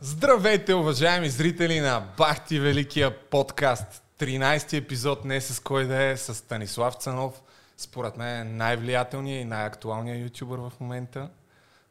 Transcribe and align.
Здравейте, 0.00 0.74
уважаеми 0.74 1.30
зрители 1.30 1.80
на 1.80 2.00
Бахти 2.16 2.60
Великия 2.60 3.20
подкаст. 3.20 4.02
13-ти 4.18 4.76
епизод 4.76 5.24
не 5.24 5.40
с 5.40 5.60
кой 5.62 5.86
да 5.86 6.02
е, 6.02 6.16
с 6.16 6.34
Станислав 6.34 6.94
Цанов. 6.94 7.42
Според 7.76 8.16
мен 8.16 8.40
е 8.40 8.44
най-влиятелният 8.44 9.42
и 9.42 9.44
най-актуалният 9.44 10.22
ютубър 10.22 10.58
в 10.58 10.72
момента. 10.80 11.30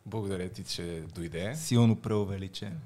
Благодаря 0.06 0.50
ти, 0.50 0.64
че 0.64 1.04
дойде. 1.16 1.56
Силно 1.56 1.96
преувеличен. 1.96 2.80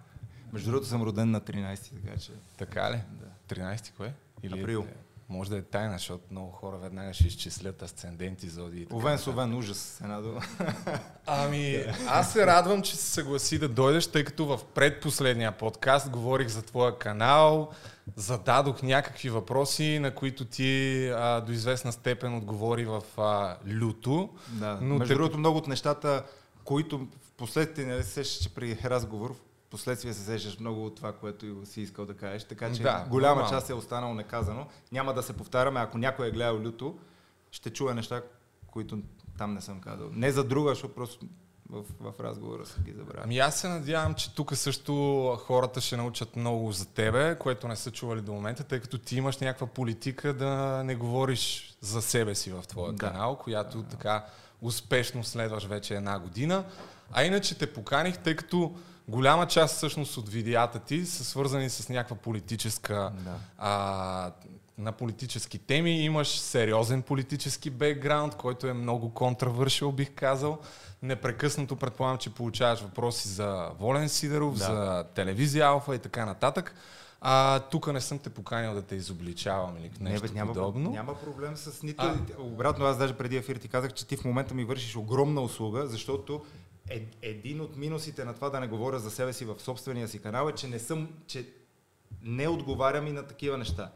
Между 0.54 0.72
другото 0.72 0.88
съм 0.88 1.04
роден 1.04 1.32
на 1.32 1.42
13, 1.42 2.04
така 2.04 2.20
че... 2.20 2.32
Така 2.58 2.92
ли? 2.92 3.00
Да. 3.12 3.56
13 3.56 3.94
кое? 3.98 4.14
Или 4.44 4.60
Април. 4.60 4.88
Може 5.32 5.50
да 5.50 5.58
е 5.58 5.62
тайна, 5.62 5.94
защото 5.94 6.24
много 6.32 6.52
хора 6.52 6.78
веднага 6.78 7.14
ще 7.14 7.28
изчислят 7.28 7.82
асценденти, 7.82 8.50
зоди 8.50 8.82
и 8.82 8.86
така. 8.86 8.96
Овен 8.96 9.18
с 9.18 9.28
овен, 9.28 9.58
ужас, 9.58 10.02
една 10.04 10.22
дума. 10.22 10.42
Ами, 11.26 11.84
аз 12.08 12.34
се 12.34 12.46
радвам, 12.46 12.82
че 12.82 12.96
се 12.96 13.12
съгласи 13.12 13.60
да 13.60 13.70
дойдеш, 13.70 14.08
тъй 14.08 14.24
като 14.24 14.46
в 14.46 14.60
предпоследния 14.76 15.52
подкаст 15.52 16.10
говорих 16.10 16.48
за 16.48 16.62
твоя 16.62 16.98
канал, 16.98 17.70
зададох 18.16 18.82
някакви 18.82 19.30
въпроси, 19.30 20.00
на 20.00 20.16
които 20.16 20.46
ти 20.46 21.08
а, 21.16 21.42
до 21.42 21.52
известна 21.52 21.92
степен 21.92 22.36
отговори 22.36 22.86
в 22.86 23.04
а, 23.18 23.58
люто. 23.68 24.30
Да, 24.50 24.78
но 24.82 24.96
между 24.96 25.14
те... 25.14 25.18
другото 25.18 25.38
много 25.38 25.58
от 25.58 25.68
нещата, 25.68 26.24
които 26.64 26.98
в 26.98 27.32
последствие 27.38 27.86
не 27.86 28.04
се 28.04 28.24
че 28.24 28.54
при 28.54 28.78
разговор, 28.86 29.36
последствие 29.72 30.14
се 30.14 30.24
сещаш 30.24 30.60
много 30.60 30.86
от 30.86 30.96
това, 30.96 31.14
което 31.14 31.66
си 31.66 31.82
искал 31.82 32.06
да 32.06 32.14
кажеш, 32.14 32.44
така 32.44 32.74
че 32.74 32.84
да, 32.84 33.06
голяма 33.10 33.36
нормално. 33.36 33.56
част 33.56 33.70
е 33.70 33.74
останало 33.74 34.14
неказано. 34.14 34.68
Няма 34.92 35.14
да 35.14 35.24
се 35.24 35.34
повтаряме, 35.34 35.80
ако 35.80 35.98
някой 35.98 36.28
е 36.28 36.32
гледал 36.32 36.60
люто, 36.60 36.98
ще 37.52 37.70
чуе 37.70 37.94
неща, 37.94 38.22
които 38.68 39.00
там 39.38 39.54
не 39.54 39.62
съм 39.62 39.82
казал. 39.82 40.10
Не 40.14 40.32
за 40.32 40.44
друга, 40.44 40.70
защото 40.70 40.96
просто 40.96 41.26
в, 41.70 41.84
в 42.00 42.20
разговора 42.20 42.66
съм 42.66 42.84
ги 42.84 42.94
забравя. 42.94 43.22
Ами 43.24 43.40
аз 43.40 43.60
се 43.60 43.68
надявам, 43.68 44.16
че 44.16 44.36
тук 44.36 44.56
също 44.56 45.36
хората 45.46 45.82
ще 45.82 45.98
научат 45.98 46.36
много 46.36 46.72
за 46.72 46.86
тебе, 46.86 47.38
което 47.40 47.68
не 47.68 47.76
са 47.76 47.92
чували 47.92 48.22
до 48.22 48.34
момента, 48.34 48.64
тъй 48.64 48.80
като 48.80 48.98
ти 48.98 49.16
имаш 49.18 49.38
някаква 49.38 49.68
политика 49.68 50.34
да 50.34 50.84
не 50.84 50.96
говориш 50.96 51.76
за 51.82 52.02
себе 52.02 52.36
си 52.36 52.52
в 52.52 52.64
твоя 52.68 52.94
да. 52.94 52.98
канал, 52.98 53.36
която 53.36 53.82
да. 53.82 53.90
така 53.90 54.26
успешно 54.62 55.24
следваш 55.24 55.66
вече 55.66 55.96
една 55.96 56.20
година. 56.20 56.66
А 57.12 57.24
иначе 57.24 57.58
те 57.58 57.74
поканих, 57.74 58.18
тъй 58.18 58.36
като 58.36 58.76
голяма 59.12 59.48
част 59.48 59.76
всъщност 59.76 60.18
от 60.18 60.30
видеята 60.30 60.80
ти 60.80 61.06
са 61.06 61.24
свързани 61.24 61.70
с 61.70 61.90
някаква 61.90 62.16
политическа 62.16 63.12
да. 63.24 63.36
а, 63.58 64.32
на 64.78 64.92
политически 64.92 65.58
теми. 65.58 65.92
Имаш 65.92 66.40
сериозен 66.40 67.02
политически 67.02 67.70
бекграунд, 67.70 68.36
който 68.36 68.68
е 68.68 68.74
много 68.74 69.14
контравършил, 69.14 69.92
бих 69.92 70.12
казал. 70.16 70.60
Непрекъснато 71.02 71.76
предполагам, 71.76 72.18
че 72.18 72.34
получаваш 72.34 72.80
въпроси 72.80 73.28
за 73.28 73.70
Волен 73.80 74.10
Сидеров, 74.10 74.54
да. 74.54 74.64
за 74.64 75.06
телевизия 75.16 75.66
Алфа 75.66 75.96
и 75.96 76.00
така 76.00 76.26
нататък. 76.26 76.76
А, 77.24 77.60
тук 77.60 77.94
не 77.94 78.02
съм 78.02 78.20
те 78.20 78.30
поканил 78.30 78.74
да 78.74 78.82
те 78.82 78.96
изобличавам 78.96 79.78
или 79.78 79.92
нещо 80.00 80.26
не, 80.26 80.30
бе, 80.30 80.34
няма, 80.34 80.54
подобно. 80.54 80.92
Няма 80.92 81.16
проблем 81.16 81.58
с 81.58 81.84
нито... 81.84 82.04
А... 82.04 82.18
Обратно, 82.40 82.86
аз 82.86 82.98
даже 82.98 83.14
преди 83.14 83.38
ефир 83.38 83.56
ти 83.56 83.68
казах, 83.68 83.94
че 83.94 84.08
ти 84.08 84.18
в 84.18 84.26
момента 84.26 84.54
ми 84.54 84.64
вършиш 84.64 84.96
огромна 84.96 85.42
услуга, 85.42 85.88
защото 85.88 86.42
е, 86.90 87.08
един 87.22 87.62
от 87.62 87.78
минусите 87.78 88.26
на 88.26 88.34
това 88.34 88.50
да 88.50 88.60
не 88.60 88.68
говоря 88.68 89.00
за 89.00 89.12
себе 89.12 89.34
си 89.34 89.46
в 89.46 89.60
собствения 89.60 90.08
си 90.08 90.22
канал 90.22 90.50
е, 90.50 90.56
че 90.56 90.68
не 90.68 90.80
съм, 90.80 91.10
че 91.28 91.46
не 92.22 92.48
отговарям 92.48 93.08
и 93.08 93.12
на 93.12 93.28
такива 93.28 93.58
неща. 93.58 93.92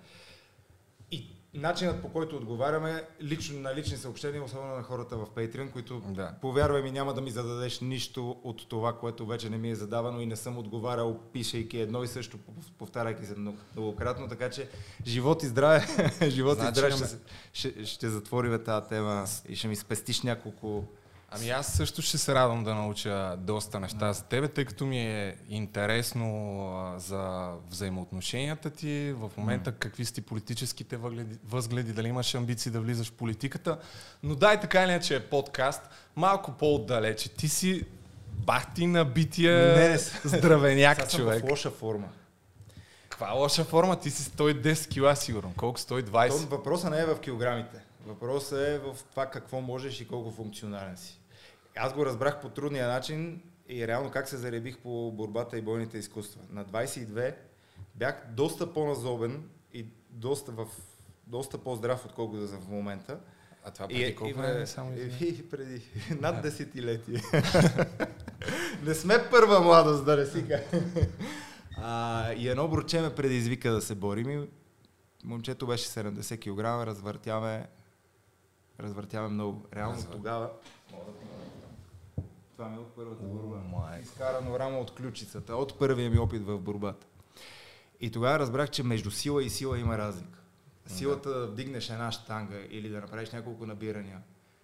И 1.12 1.36
начинът 1.54 2.02
по 2.02 2.10
който 2.10 2.36
отговаряме 2.36 3.04
лично 3.22 3.60
на 3.60 3.76
лични 3.76 3.98
съобщения, 3.98 4.44
особено 4.44 4.76
на 4.76 4.84
хората 4.84 5.18
в 5.18 5.26
Patreon, 5.26 5.72
които 5.72 6.02
да. 6.08 6.36
повярвай 6.42 6.82
ми 6.82 6.92
няма 6.92 7.14
да 7.14 7.22
ми 7.22 7.32
зададеш 7.32 7.80
нищо 7.80 8.38
от 8.44 8.70
това, 8.70 8.94
което 8.94 9.26
вече 9.26 9.50
не 9.50 9.58
ми 9.58 9.70
е 9.70 9.76
задавано 9.76 10.22
и 10.22 10.26
не 10.26 10.36
съм 10.36 10.58
отговарял, 10.58 11.20
пишейки 11.34 11.80
едно 11.80 12.04
и 12.04 12.08
също, 12.08 12.38
повтаряйки 12.78 13.26
се 13.26 13.36
много, 13.36 13.58
многократно, 13.76 14.28
така 14.28 14.50
че 14.50 14.70
живот 15.06 15.44
и 15.44 15.48
здраве, 15.48 15.88
живот 16.28 16.58
значи, 16.58 16.70
и 16.70 16.74
здраве 16.74 16.96
ще, 16.96 17.18
ще, 17.54 17.86
ще 17.86 18.10
затворим 18.10 18.64
тази 18.64 18.88
тема 18.88 19.26
и 19.50 19.56
ще 19.56 19.68
ми 19.68 19.76
спестиш 19.76 20.22
няколко 20.22 20.84
Ами 21.32 21.50
аз 21.50 21.68
също 21.68 22.02
ще 22.02 22.18
се 22.18 22.36
радвам 22.36 22.64
да 22.64 22.76
науча 22.76 23.36
доста 23.38 23.80
неща 23.80 24.14
за 24.14 24.24
тебе, 24.24 24.48
тъй 24.48 24.66
като 24.66 24.86
ми 24.86 25.00
е 25.00 25.36
интересно 25.50 26.94
за 26.98 27.52
взаимоотношенията 27.70 28.70
ти. 28.70 29.14
В 29.18 29.32
момента 29.38 29.72
какви 29.72 30.06
са 30.06 30.14
ти 30.14 30.22
политическите 30.22 30.98
възгледи, 30.98 31.38
възгледи, 31.48 31.94
дали 31.94 32.08
имаш 32.08 32.36
амбиции 32.36 32.72
да 32.72 32.82
влизаш 32.82 33.08
в 33.08 33.14
политиката. 33.14 33.78
Но 34.24 34.36
дай 34.36 34.60
така 34.60 34.84
или 34.84 34.92
иначе 34.92 35.16
е 35.16 35.20
подкаст, 35.20 35.82
малко 36.16 36.52
по-отдалече. 36.52 37.30
Ти 37.30 37.50
си 37.50 37.86
бахти 38.32 38.88
на 38.88 39.06
бития 39.06 39.78
Не, 39.78 39.98
здравеняк 40.38 41.10
човек. 41.10 41.40
Съм 41.40 41.48
в 41.48 41.52
лоша 41.52 41.72
форма. 41.72 42.08
Каква 43.10 43.32
лоша 43.32 43.64
форма? 43.64 44.00
Ти 44.00 44.12
си 44.12 44.24
110 44.24 44.90
кила 44.90 45.16
сигурно. 45.16 45.54
Колко 45.58 45.80
120? 45.80 46.30
въпросът 46.32 46.92
не 46.92 47.00
е 47.00 47.06
в 47.06 47.20
килограмите. 47.20 47.85
Въпросът 48.06 48.60
е 48.60 48.80
в 48.80 48.98
това 49.12 49.26
какво 49.26 49.62
можеш 49.62 50.02
и 50.02 50.08
колко 50.08 50.32
функционален 50.32 50.98
си. 50.98 51.20
Аз 51.76 51.94
го 51.94 52.06
разбрах 52.06 52.42
по 52.42 52.50
трудния 52.50 52.88
начин 52.88 53.42
и 53.70 53.88
реално 53.88 54.12
как 54.12 54.30
се 54.30 54.38
заребих 54.38 54.78
по 54.78 55.12
борбата 55.12 55.58
и 55.58 55.62
бойните 55.62 55.98
изкуства. 55.98 56.42
На 56.50 56.66
22 56.66 57.36
бях 57.96 58.24
доста 58.32 58.74
по-назобен 58.74 59.50
и 59.74 59.86
доста, 60.10 60.52
в, 60.52 60.68
доста 61.28 61.58
по-здрав, 61.58 62.06
отколкото 62.06 62.42
да 62.42 62.48
съм 62.48 62.62
в 62.62 62.68
момента. 62.68 63.20
А 63.64 63.72
това 63.72 63.88
преди 63.88 64.02
и, 64.02 64.16
колко 64.16 64.38
време 64.38 64.68
само 64.68 64.92
и, 64.98 65.26
и 65.26 65.44
преди. 65.50 65.82
Над 66.20 66.42
десетилетие. 66.42 67.22
не 68.84 68.94
сме 68.94 69.16
първа 69.32 69.60
младост, 69.60 70.06
да 70.06 70.18
не 70.18 70.26
си 70.26 70.46
а, 71.78 72.34
И 72.34 72.50
едно 72.50 72.68
бруче 72.68 73.02
ме 73.02 73.16
предизвика 73.16 73.72
да 73.72 73.82
се 73.82 73.96
борим 73.96 74.30
и 74.30 74.48
момчето 75.24 75.68
беше 75.68 75.90
70 75.90 76.40
кг, 76.40 76.88
развъртяме, 76.88 77.68
развъртяме 78.80 79.28
много. 79.28 79.66
Реално 79.74 79.96
Развър... 79.96 80.12
тогава 80.12 80.50
това 82.56 82.70
ми 82.70 82.76
е 82.76 82.80
от 82.80 82.96
първата 82.96 83.24
борба. 83.24 83.56
Oh 83.58 84.02
Изкарано 84.02 84.60
рамо 84.60 84.82
от 84.82 84.92
ключицата, 84.92 85.56
от 85.56 85.80
първия 85.80 86.10
ми 86.10 86.20
опит 86.20 86.46
в 86.46 86.60
борбата. 86.60 87.08
И 88.02 88.12
тогава 88.12 88.40
разбрах, 88.40 88.70
че 88.70 88.84
между 88.84 89.12
сила 89.12 89.44
и 89.44 89.50
сила 89.50 89.80
има 89.80 89.98
разлика. 89.98 90.40
Силата 90.88 91.30
да 91.30 91.48
вдигнеш 91.48 91.90
една 91.90 92.12
штанга 92.12 92.58
или 92.70 92.90
да 92.90 93.02
направиш 93.02 93.32
няколко 93.32 93.66
набирания, 93.66 94.22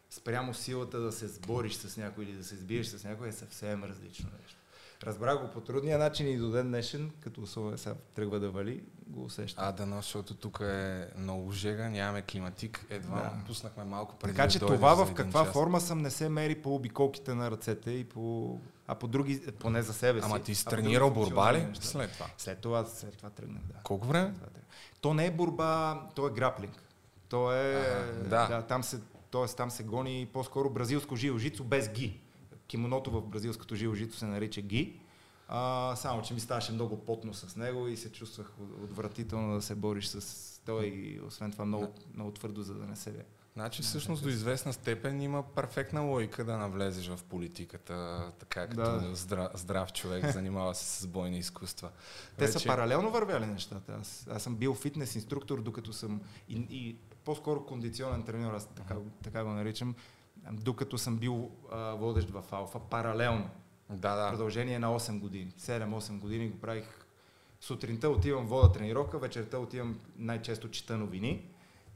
спрямо 0.10 0.54
силата 0.54 1.00
да 1.00 1.12
се 1.12 1.28
сбориш 1.28 1.74
с 1.74 1.98
някой 1.98 2.24
или 2.24 2.34
да 2.34 2.44
се 2.44 2.56
сбиеш 2.56 2.88
с 2.88 3.04
някой 3.04 3.28
е 3.28 3.32
съвсем 3.32 3.84
различно 3.84 4.30
нещо. 4.42 4.61
Разбрах 5.04 5.42
го 5.42 5.48
по 5.48 5.62
трудния 5.62 5.98
начин 5.98 6.28
и 6.28 6.38
до 6.38 6.52
ден 6.52 6.68
днешен, 6.68 7.12
като 7.20 7.42
особено 7.42 7.78
сега 7.78 7.96
тръгва 8.14 8.40
да 8.40 8.50
вали, 8.50 8.84
го 9.08 9.24
усещам. 9.24 9.64
А, 9.68 9.72
да, 9.72 9.86
но, 9.86 9.96
защото 9.96 10.34
тук 10.34 10.60
е 10.60 11.08
много 11.18 11.52
жега, 11.52 11.90
нямаме 11.90 12.22
климатик, 12.22 12.86
едва 12.90 13.16
да. 13.16 13.32
пуснахме 13.48 13.84
малко 13.84 14.16
преди 14.16 14.34
Така 14.34 14.48
че 14.48 14.60
да 14.60 14.66
това 14.66 15.06
в 15.06 15.14
каква 15.14 15.44
час. 15.44 15.54
форма 15.54 15.82
съм 15.82 16.02
не 16.02 16.12
се 16.12 16.30
мери 16.30 16.56
по 16.56 16.76
обиколките 16.76 17.34
на 17.34 17.52
ръцете 17.52 17.92
и 17.92 18.04
по... 18.04 18.58
А 18.88 18.96
по 18.96 19.08
други, 19.08 19.42
поне 19.60 19.82
за 19.82 19.94
себе 19.94 20.20
си. 20.20 20.26
Ама 20.26 20.40
ти 20.40 20.56
си 20.56 20.66
тренирал 20.66 21.12
борба 21.12 21.54
ли 21.54 21.68
след 21.74 22.12
това? 22.12 22.26
След 22.38 22.60
това, 22.60 22.86
след 22.86 23.18
това 23.18 23.30
тръгнах, 23.30 23.64
да. 23.64 23.74
Колко 23.84 24.08
време? 24.08 24.34
То 25.02 25.14
не 25.14 25.26
е 25.26 25.32
борба, 25.32 26.02
то 26.16 26.28
е 26.28 26.32
граплинг. 26.32 26.84
То 27.30 27.54
е... 27.54 27.76
А, 27.76 28.30
да. 28.30 28.48
да. 28.48 28.62
там 28.62 28.84
се, 28.84 29.00
тоест, 29.32 29.58
там 29.58 29.72
се 29.72 29.84
гони 29.84 30.30
по-скоро 30.34 30.70
бразилско 30.70 31.16
жилжицо 31.16 31.64
без 31.64 31.90
ги 31.90 32.20
кимоното 32.72 33.12
в 33.12 33.22
бразилското 33.22 33.76
жилжито 33.76 34.18
се 34.18 34.26
нарича 34.26 34.62
ги. 34.62 35.00
А, 35.48 35.96
само, 35.96 36.22
че 36.22 36.34
ми 36.34 36.40
ставаше 36.40 36.72
много 36.72 37.06
потно 37.06 37.34
с 37.34 37.56
него 37.56 37.88
и 37.88 37.98
се 37.98 38.12
чувствах 38.12 38.52
отвратително 38.84 39.56
да 39.56 39.62
се 39.62 39.76
бориш 39.76 40.08
с 40.08 40.62
той 40.66 40.86
и 40.86 41.20
освен 41.28 41.52
това 41.52 41.66
много, 41.66 41.88
много 42.14 42.32
твърдо, 42.32 42.62
за 42.62 42.74
да 42.74 42.86
не 42.86 42.96
се 42.96 43.26
Значи 43.54 43.82
всъщност 43.82 44.24
до 44.24 44.30
известна 44.30 44.74
степен 44.74 45.22
има 45.22 45.44
перфектна 45.44 46.02
логика 46.02 46.46
да 46.46 46.58
навлезеш 46.58 47.08
в 47.08 47.24
политиката, 47.24 48.26
така 48.40 48.68
като 48.68 48.82
да. 48.82 49.16
здрав, 49.16 49.52
здрав 49.54 49.94
човек, 49.94 50.32
занимава 50.34 50.76
се 50.76 51.02
с 51.02 51.08
бойни 51.08 51.38
изкуства. 51.38 51.90
Те 52.38 52.46
Вече... 52.46 52.60
са 52.60 52.66
паралелно 52.68 53.12
вървяли 53.12 53.46
нещата. 53.46 53.98
Аз, 54.02 54.28
аз 54.32 54.44
съм 54.44 54.56
бил 54.56 54.74
фитнес 54.74 55.16
инструктор, 55.16 55.62
докато 55.62 55.94
съм 55.94 56.22
и, 56.50 56.68
и 56.70 56.96
по-скоро 57.26 57.66
кондиционен 57.66 58.24
тренер, 58.24 58.54
аз 58.54 58.68
така, 58.76 58.96
така 59.24 59.44
го 59.44 59.50
наричам, 59.50 59.96
докато 60.52 60.98
съм 60.98 61.18
бил 61.18 61.52
а, 61.72 61.94
водещ 61.94 62.30
в 62.30 62.44
Алфа, 62.52 62.80
паралелно. 62.80 63.50
Да, 63.90 64.16
да. 64.16 64.30
Продължение 64.30 64.80
на 64.80 65.00
8 65.00 65.20
години. 65.20 65.54
7-8 65.60 66.20
години 66.20 66.50
го 66.50 66.60
правих. 66.60 67.06
Сутринта 67.60 68.10
отивам 68.10 68.48
вода 68.48 68.72
тренировка, 68.72 69.20
вечерта 69.20 69.58
отивам 69.58 70.00
най-често 70.18 70.72
чета 70.72 70.98
новини. 70.98 71.50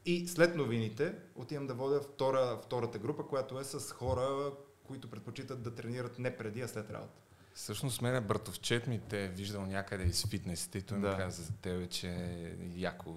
И 0.05 0.27
след 0.27 0.55
новините 0.55 1.13
отивам 1.35 1.67
да 1.67 1.73
водя 1.73 2.01
втора, 2.01 2.59
втората 2.63 2.99
група, 2.99 3.27
която 3.27 3.59
е 3.59 3.63
с 3.63 3.91
хора, 3.91 4.51
които 4.83 5.09
предпочитат 5.09 5.63
да 5.63 5.75
тренират 5.75 6.19
не 6.19 6.37
преди, 6.37 6.61
а 6.61 6.67
след 6.67 6.91
работа. 6.91 7.21
Всъщност 7.53 8.01
мене 8.01 8.21
братовчет 8.21 8.87
ми 8.87 9.01
те 9.09 9.25
е 9.25 9.27
виждал 9.27 9.65
някъде 9.65 10.03
из 10.03 10.25
фитнесите 10.25 10.77
и 10.77 10.81
той 10.81 10.99
да. 10.99 11.11
ми 11.11 11.17
каза 11.17 11.43
за 11.43 11.53
тебе, 11.53 11.87
че 11.87 12.07
е 12.09 12.55
яко 12.75 13.15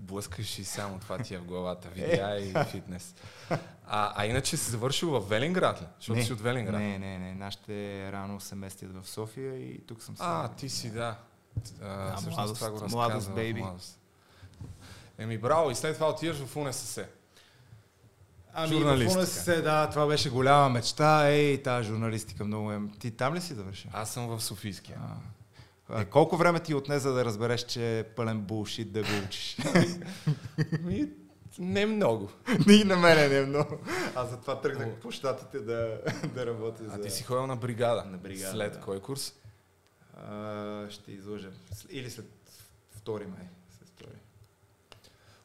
блъскаш 0.00 0.58
и 0.58 0.64
само 0.64 0.98
това 0.98 1.18
ти 1.18 1.34
е 1.34 1.38
в 1.38 1.44
главата. 1.44 1.88
Видеа 1.88 2.38
и 2.40 2.54
фитнес. 2.70 3.14
А, 3.86 4.12
а 4.16 4.26
иначе 4.26 4.56
си 4.56 4.70
завършил 4.70 5.10
в 5.10 5.28
Велинград 5.28 5.82
ли? 5.82 5.86
Защото 5.98 6.18
не, 6.18 6.24
си 6.24 6.32
от 6.32 6.40
Велинград. 6.40 6.80
Не, 6.80 6.98
не, 6.98 7.18
не. 7.18 7.34
Нашите 7.34 8.08
рано 8.12 8.40
се 8.40 8.54
местят 8.54 9.02
в 9.02 9.08
София 9.08 9.56
и 9.56 9.86
тук 9.86 10.02
съм 10.02 10.14
А, 10.18 10.48
ти 10.48 10.68
си, 10.68 10.90
да. 10.90 11.16
А, 11.82 12.20
Да, 12.20 12.30
младост, 12.30 12.54
това 12.54 12.70
го 12.70 12.88
младост, 12.88 13.34
бейби. 13.34 13.64
Еми, 15.18 15.38
браво, 15.38 15.70
и 15.70 15.74
след 15.74 15.94
това 15.94 16.08
отиваш 16.08 16.36
в 16.36 16.56
УНСС. 16.56 17.06
Ами, 18.52 18.68
Журналистика. 18.68 19.20
в 19.20 19.28
се, 19.28 19.62
да, 19.62 19.90
това 19.90 20.06
беше 20.06 20.30
голяма 20.30 20.68
мечта. 20.68 21.28
Ей, 21.28 21.62
тази 21.62 21.88
журналистика 21.88 22.44
много 22.44 22.72
е. 22.72 22.80
Ти 22.98 23.10
там 23.10 23.34
ли 23.34 23.40
си 23.40 23.54
завършил? 23.54 23.90
Аз 23.94 24.10
съм 24.10 24.26
в 24.26 24.40
Софийския. 24.40 24.98
А, 25.02 25.14
колко 26.10 26.36
време 26.36 26.60
ти 26.60 26.74
отне 26.74 26.98
за 26.98 27.12
да 27.12 27.24
разбереш, 27.24 27.62
че 27.62 27.98
е 27.98 28.04
пълен 28.04 28.40
булшит 28.40 28.92
да 28.92 29.02
го 29.02 29.08
учиш? 29.26 29.56
Не 31.58 31.86
много. 31.86 32.30
И 32.68 32.84
на 32.84 32.96
мене 32.96 33.28
не 33.28 33.36
е 33.36 33.46
много. 33.46 33.78
Аз 34.14 34.30
затова 34.30 34.60
тръгнах 34.60 34.94
по 34.94 35.10
щатите 35.10 35.60
да, 35.60 36.00
да 36.34 36.46
работя 36.46 36.84
А 36.84 36.96
за... 36.96 37.02
ти 37.02 37.10
си 37.10 37.22
ходил 37.22 37.46
на 37.46 37.56
бригада. 37.56 38.04
На 38.04 38.18
бригада, 38.18 38.50
След 38.50 38.72
да. 38.72 38.80
кой 38.80 39.00
курс? 39.00 39.34
А, 40.16 40.86
ще 40.90 41.12
излъжа. 41.12 41.50
Или 41.90 42.10
след 42.10 42.26
втори 42.90 43.26
май. 43.26 43.48
След 43.78 43.88
втори. 43.88 44.18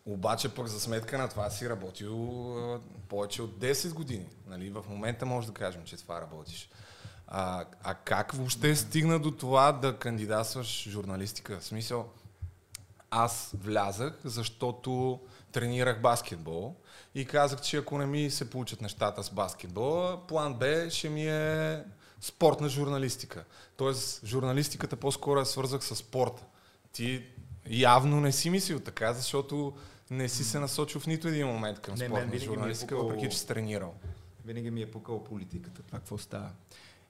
Обаче 0.05 0.49
пък 0.49 0.67
за 0.67 0.79
сметка 0.79 1.17
на 1.17 1.29
това 1.29 1.49
си 1.49 1.69
работил 1.69 2.57
а, 2.57 2.79
повече 3.09 3.41
от 3.41 3.51
10 3.51 3.93
години. 3.93 4.27
Нали? 4.47 4.69
В 4.69 4.85
момента 4.89 5.25
може 5.25 5.47
да 5.47 5.53
кажем, 5.53 5.81
че 5.85 5.97
това 5.97 6.21
работиш. 6.21 6.69
А, 7.27 7.65
а 7.83 7.93
как 7.93 8.31
въобще 8.31 8.75
стигна 8.75 9.19
до 9.19 9.31
това 9.31 9.71
да 9.71 9.97
кандидатстваш 9.97 10.89
журналистика? 10.89 11.59
В 11.59 11.63
смисъл, 11.65 12.09
аз 13.11 13.51
влязах, 13.63 14.19
защото 14.23 15.19
тренирах 15.51 16.01
баскетбол 16.01 16.75
и 17.15 17.25
казах, 17.25 17.61
че 17.61 17.77
ако 17.77 17.97
не 17.97 18.05
ми 18.05 18.31
се 18.31 18.49
получат 18.49 18.81
нещата 18.81 19.23
с 19.23 19.29
баскетбола, 19.29 20.27
план 20.27 20.53
Б 20.53 20.89
ще 20.89 21.09
ми 21.09 21.27
е 21.27 21.83
спортна 22.21 22.69
журналистика. 22.69 23.43
Тоест, 23.77 24.25
журналистиката 24.25 24.95
по-скоро 24.95 25.39
я 25.39 25.45
свързах 25.45 25.83
с 25.83 25.95
спорта. 25.95 26.43
Ти 26.91 27.25
явно 27.67 28.21
не 28.21 28.31
си 28.31 28.49
мислил 28.49 28.79
така, 28.79 29.13
защото 29.13 29.73
не 30.09 30.29
си 30.29 30.43
се 30.43 30.59
насочил 30.59 31.01
в 31.01 31.07
нито 31.07 31.27
един 31.27 31.47
момент 31.47 31.79
към 31.79 31.95
Не, 31.95 32.05
спортна 32.05 32.35
е 32.35 32.39
журналистика, 32.39 32.95
пукало- 32.95 33.03
въпреки 33.03 33.29
че 33.29 33.37
си 33.37 33.47
тренирал. 33.47 33.93
Винаги 34.45 34.71
ми 34.71 34.81
е 34.81 34.91
пукала 34.91 35.23
политиката, 35.23 35.81
това 35.83 35.99
какво 35.99 36.17
става. 36.17 36.49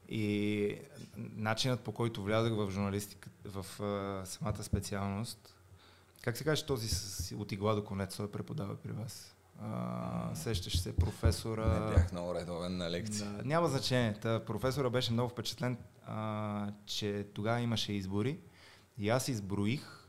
И 0.10 0.78
начинът 1.16 1.80
по 1.80 1.92
който 1.92 2.24
влязах 2.24 2.54
в 2.54 2.72
журналистика, 2.72 3.30
в 3.46 3.84
а, 3.84 4.26
самата 4.26 4.64
специалност, 4.64 5.56
как 6.22 6.38
се 6.38 6.44
каже 6.44 6.66
този 6.66 6.88
с, 6.88 7.36
от 7.36 7.52
игла 7.52 7.76
до 7.76 7.84
конец, 7.84 8.18
той 8.18 8.32
преподава 8.32 8.76
при 8.76 8.92
вас? 8.92 9.36
А, 9.62 10.36
сещаш 10.36 10.80
се, 10.80 10.96
професора... 10.96 11.80
Не 11.80 11.94
бях 11.94 12.12
много 12.12 12.36
редовен 12.36 12.78
на 12.78 12.92
лекции. 12.92 13.26
Да, 13.26 13.44
няма 13.44 13.68
значение. 13.68 14.14
Та, 14.14 14.46
професора 14.46 14.90
беше 14.90 15.14
много 15.14 15.30
впечатлен, 15.30 15.78
а, 16.06 16.72
че 16.86 17.28
тогава 17.34 17.60
имаше 17.60 17.94
избори 17.94 18.40
и 18.98 19.10
аз 19.10 19.28
изброих 19.28 20.08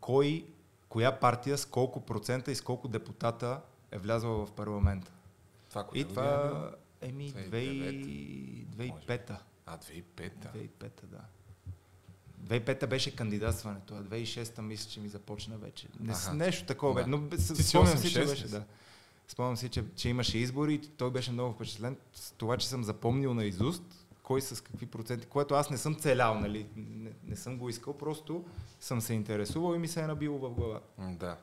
кой, 0.00 0.46
коя 0.88 1.20
партия 1.20 1.58
с 1.58 1.66
колко 1.66 2.00
процента 2.00 2.52
и 2.52 2.54
с 2.54 2.60
колко 2.60 2.88
депутата 2.88 3.60
е 3.90 3.98
влязла 3.98 4.46
в 4.46 4.52
парламента. 4.52 5.12
Това, 5.68 5.86
И 5.94 6.04
година 6.04 6.04
е 6.04 6.08
това, 6.08 6.70
еми, 7.02 7.32
2009. 7.32 8.66
2005-та. 8.66 9.42
А, 9.66 9.78
2005-та. 9.78 10.48
2005-та, 10.48 11.06
да. 11.06 11.20
2005-та 12.44 12.86
беше 12.86 13.16
кандидатстването, 13.16 13.94
а 13.94 14.02
2006-та 14.02 14.62
мисля, 14.62 14.90
че 14.90 15.00
ми 15.00 15.08
започна 15.08 15.58
вече. 15.58 15.88
Не, 16.00 16.12
Аха. 16.12 16.34
нещо 16.34 16.66
такова. 16.66 17.02
Да. 17.02 17.06
но 17.06 17.16
спомням 17.38 17.98
си, 17.98 18.12
че 18.12 18.24
8-6 18.24 18.28
беше, 18.28 18.48
да. 18.48 18.64
Спомням 19.28 19.56
си, 19.56 19.68
че, 19.68 19.84
че 19.96 20.08
имаше 20.08 20.38
избори 20.38 20.74
и 20.74 20.78
той 20.78 21.10
беше 21.10 21.32
много 21.32 21.54
впечатлен 21.54 21.96
с 22.14 22.32
това, 22.32 22.56
че 22.56 22.68
съм 22.68 22.84
запомнил 22.84 23.34
на 23.34 23.44
изуст 23.44 23.82
кой 24.22 24.40
с 24.40 24.60
какви 24.60 24.86
проценти, 24.86 25.26
което 25.26 25.54
аз 25.54 25.70
не 25.70 25.78
съм 25.78 25.94
целял, 25.94 26.34
нали, 26.40 26.66
не, 26.76 27.10
не 27.24 27.36
съм 27.36 27.58
го 27.58 27.68
искал, 27.68 27.98
просто 27.98 28.44
съм 28.80 29.00
се 29.00 29.14
интересувал 29.14 29.74
и 29.74 29.78
ми 29.78 29.88
се 29.88 30.00
е 30.00 30.06
набило 30.06 30.38
в 30.38 30.50
глава. 30.50 30.80
Да. 30.98 31.36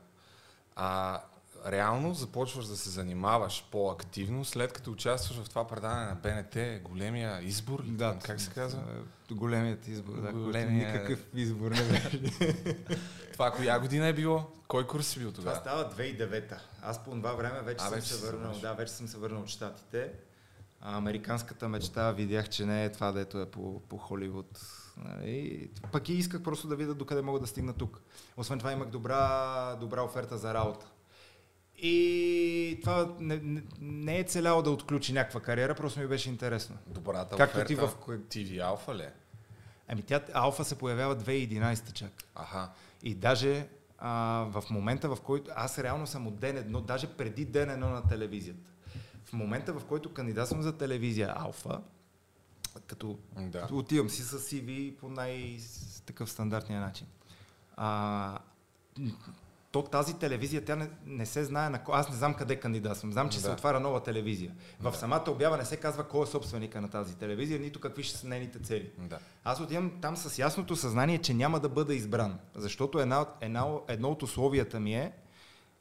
А 0.76 1.22
реално 1.68 2.14
започваш 2.14 2.66
да 2.66 2.78
се 2.78 2.90
занимаваш 2.90 3.66
по-активно, 3.72 4.46
след 4.46 4.74
като 4.74 4.92
участваш 4.92 5.38
в 5.38 5.50
това 5.50 5.68
предаване 5.68 6.06
на 6.06 6.16
БНТ, 6.16 6.58
големия 6.84 7.42
избор? 7.42 7.84
Да, 7.84 8.18
как 8.24 8.42
се 8.42 8.50
казва? 8.50 8.80
е, 8.82 9.34
Големият 9.34 9.88
избор, 9.88 10.14
да, 10.14 10.32
Големия- 10.32 10.94
никакъв 10.94 11.26
избор 11.34 11.72
не 11.72 11.84
беше. 11.84 12.22
Това 13.34 13.52
коя 13.52 13.80
година 13.80 14.08
е 14.08 14.14
било? 14.14 14.44
Кой 14.68 14.88
курс 14.88 15.08
си 15.08 15.20
бил 15.20 15.32
Това 15.32 15.42
тогава? 15.42 15.56
става 15.58 15.92
2009-та. 15.94 16.58
Аз 16.82 17.04
по 17.04 17.12
това 17.12 17.34
време 17.34 17.62
вече 17.62 17.78
А, 17.80 17.84
съм 17.84 17.94
вече 17.94 18.08
се 18.08 18.14
си 18.16 18.26
върнал. 18.26 18.54
Да, 18.54 18.74
вече 18.74 18.92
съм 18.94 19.08
се 19.08 19.18
върнал 19.18 19.42
от 19.42 19.48
Штатите. 19.48 20.12
А, 20.82 20.98
американската 20.98 21.70
мечта 21.70 22.12
видях, 22.12 22.50
че 22.50 22.66
не 22.66 22.86
е 22.86 22.92
това, 22.92 23.12
дето 23.12 23.40
е 23.40 23.46
по, 23.46 23.82
по 23.82 23.98
Холивуд. 23.98 24.60
Нали? 24.98 25.70
Пък 25.92 26.10
и 26.10 26.14
исках 26.14 26.42
просто 26.42 26.68
да 26.68 26.76
видя 26.76 26.94
докъде 26.94 27.22
мога 27.22 27.40
да 27.40 27.48
стигна 27.48 27.74
тук. 27.74 28.02
Освен 28.38 28.60
това 28.60 28.72
имах 28.72 28.90
добра, 28.90 29.76
добра 29.76 30.02
оферта 30.02 30.38
за 30.38 30.54
работа. 30.54 30.86
И 31.82 32.80
това 32.82 33.16
не, 33.20 33.42
не, 33.82 34.20
е 34.20 34.24
целяло 34.24 34.62
да 34.62 34.72
отключи 34.72 35.14
някаква 35.14 35.40
кариера, 35.40 35.76
просто 35.76 36.00
ми 36.00 36.08
беше 36.08 36.30
интересно. 36.30 36.78
Добрата 36.88 37.38
Както 37.38 37.54
оферта 37.54 37.68
ти 37.68 37.76
в- 37.76 37.96
TV 38.08 38.50
Alpha 38.68 38.96
ли? 38.96 39.02
е? 39.02 39.14
Ами 39.88 40.02
тя, 40.02 40.22
Алфа 40.34 40.66
се 40.66 40.78
появява 40.78 41.16
2011 41.16 41.92
чак. 41.92 42.12
Аха. 42.36 42.70
И 43.04 43.16
даже 43.16 43.68
а, 43.98 44.12
в 44.44 44.64
момента, 44.70 45.10
в 45.10 45.22
който 45.22 45.52
аз 45.56 45.80
реално 45.80 46.08
съм 46.08 46.28
от 46.28 46.40
ден 46.40 46.58
едно, 46.58 46.82
даже 46.82 47.08
преди 47.08 47.46
ден 47.46 47.70
едно 47.70 47.90
на 47.90 48.08
телевизията. 48.08 48.72
В 49.26 49.34
момента, 49.34 49.74
в 49.74 49.86
който 49.86 50.14
кандидатствам 50.14 50.62
за 50.62 50.78
телевизия 50.78 51.34
Алфа, 51.38 51.82
като 52.88 53.20
Да. 53.38 53.68
отивам 53.72 54.10
си 54.10 54.24
с 54.24 54.40
CV 54.40 54.96
по 54.96 55.10
най-такъв 55.10 56.32
стандартния 56.32 56.82
начин. 56.82 57.08
А, 57.78 58.40
то 59.72 59.82
тази 59.82 60.20
телевизия, 60.20 60.66
тя 60.66 60.76
не, 60.76 60.90
не 61.06 61.26
се 61.26 61.44
знае 61.44 61.70
на 61.70 61.84
кой. 61.84 62.00
Аз 62.00 62.10
не 62.10 62.16
знам 62.16 62.34
къде 62.34 62.56
кандидатствам. 62.56 63.12
Знам, 63.12 63.30
че 63.30 63.40
се 63.40 63.48
Да. 63.48 63.54
отваря 63.54 63.80
нова 63.80 64.04
телевизия. 64.04 64.52
В 64.80 64.92
Да. 64.92 64.98
самата 64.98 65.24
обява 65.28 65.58
не 65.58 65.66
се 65.66 65.78
казва 65.78 66.04
кой 66.04 66.24
е 66.24 66.28
собственика 66.28 66.82
на 66.82 66.90
тази 66.90 67.16
телевизия, 67.18 67.60
нито 67.60 67.80
какви 67.80 68.04
ще 68.04 68.18
са 68.18 68.28
нейните 68.28 68.60
цели. 68.60 68.92
Да. 68.98 69.20
Аз 69.44 69.60
отивам 69.60 69.92
там 70.02 70.18
с 70.18 70.40
ясното 70.40 70.76
съзнание, 70.76 71.18
че 71.18 71.34
няма 71.34 71.60
да 71.60 71.70
бъда 71.70 71.96
избран. 71.96 72.40
Защото 72.56 73.00
една, 73.00 73.26
една, 73.42 73.66
едно 73.88 74.10
от 74.10 74.24
условията 74.24 74.80
ми 74.80 74.96
е 74.96 75.12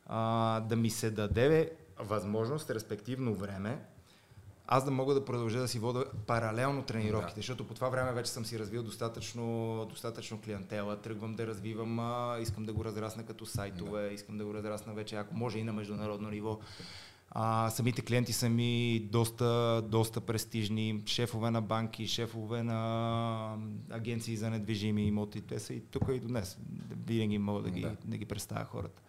а, 0.06 0.60
да 0.60 0.76
ми 0.76 0.90
се 0.90 1.10
даде 1.10 1.70
възможност, 1.98 2.70
респективно 2.70 3.34
време, 3.34 3.78
аз 4.70 4.84
да 4.84 4.90
мога 4.90 5.14
да 5.14 5.24
продължа 5.24 5.58
да 5.58 5.68
си 5.68 5.78
вода 5.78 6.04
паралелно 6.26 6.82
тренировките, 6.82 7.34
Да. 7.34 7.38
защото 7.38 7.66
по 7.66 7.74
това 7.74 7.88
време 7.88 8.12
вече 8.12 8.30
съм 8.30 8.44
си 8.44 8.58
развил 8.58 8.82
достатъчно, 8.82 9.86
достатъчно 9.90 10.40
клиентела, 10.40 10.96
тръгвам 10.96 11.34
да 11.34 11.46
развивам, 11.46 11.98
а, 11.98 12.36
искам 12.40 12.64
да 12.64 12.72
го 12.72 12.84
разрасна 12.84 13.26
като 13.26 13.46
сайтове, 13.46 14.10
искам 14.14 14.38
да 14.38 14.44
го 14.44 14.54
разрасна 14.54 14.94
вече, 14.94 15.16
ако 15.16 15.36
може 15.36 15.58
и 15.58 15.64
на 15.64 15.72
международно 15.72 16.30
ниво. 16.30 16.58
А, 17.30 17.70
самите 17.70 18.02
клиенти 18.02 18.32
са 18.32 18.48
ми 18.48 19.00
доста, 19.12 19.82
доста 19.82 20.20
престижни, 20.20 21.02
шефове 21.06 21.50
на 21.50 21.62
банки, 21.62 22.06
шефове 22.06 22.62
на 22.62 23.56
агенции 23.90 24.36
за 24.36 24.50
недвижими 24.50 25.02
имоти. 25.02 25.40
Те 25.40 25.58
са 25.58 25.74
и 25.74 25.80
тук 25.80 26.02
и 26.12 26.20
до 26.20 26.28
днес. 26.28 26.58
Винаги 27.06 27.38
мога 27.38 27.62
да 27.62 27.70
ги, 27.70 27.80
Да. 27.80 27.88
да. 27.88 27.96
да 28.04 28.16
ги 28.16 28.24
представя 28.24 28.64
хората. 28.64 29.02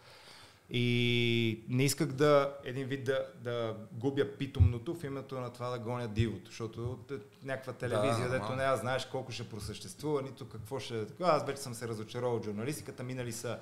И 0.71 1.63
не 1.69 1.83
исках 1.83 2.07
да 2.07 2.53
един 2.63 2.87
вид 2.87 3.03
да, 3.03 3.25
да 3.35 3.75
губя 3.91 4.25
питомното 4.37 4.95
в 4.95 5.03
името 5.03 5.39
на 5.39 5.49
това 5.49 5.69
да 5.69 5.79
гоня 5.79 6.07
дивото, 6.07 6.45
защото 6.45 6.99
т- 7.07 7.19
някаква 7.43 7.73
телевизия, 7.73 8.29
Да, 8.29 8.39
дето 8.39 8.55
не 8.55 8.63
аз 8.63 8.79
знаеш 8.79 9.05
колко 9.05 9.31
ще 9.31 9.49
просъществува, 9.49 10.21
нито 10.21 10.49
какво 10.49 10.79
ще... 10.79 11.05
Аз 11.21 11.45
вече 11.45 11.61
съм 11.61 11.73
се 11.73 11.87
разочаровал 11.87 12.35
от 12.35 12.45
журналистиката, 12.45 13.03
минали 13.03 13.31
са 13.31 13.59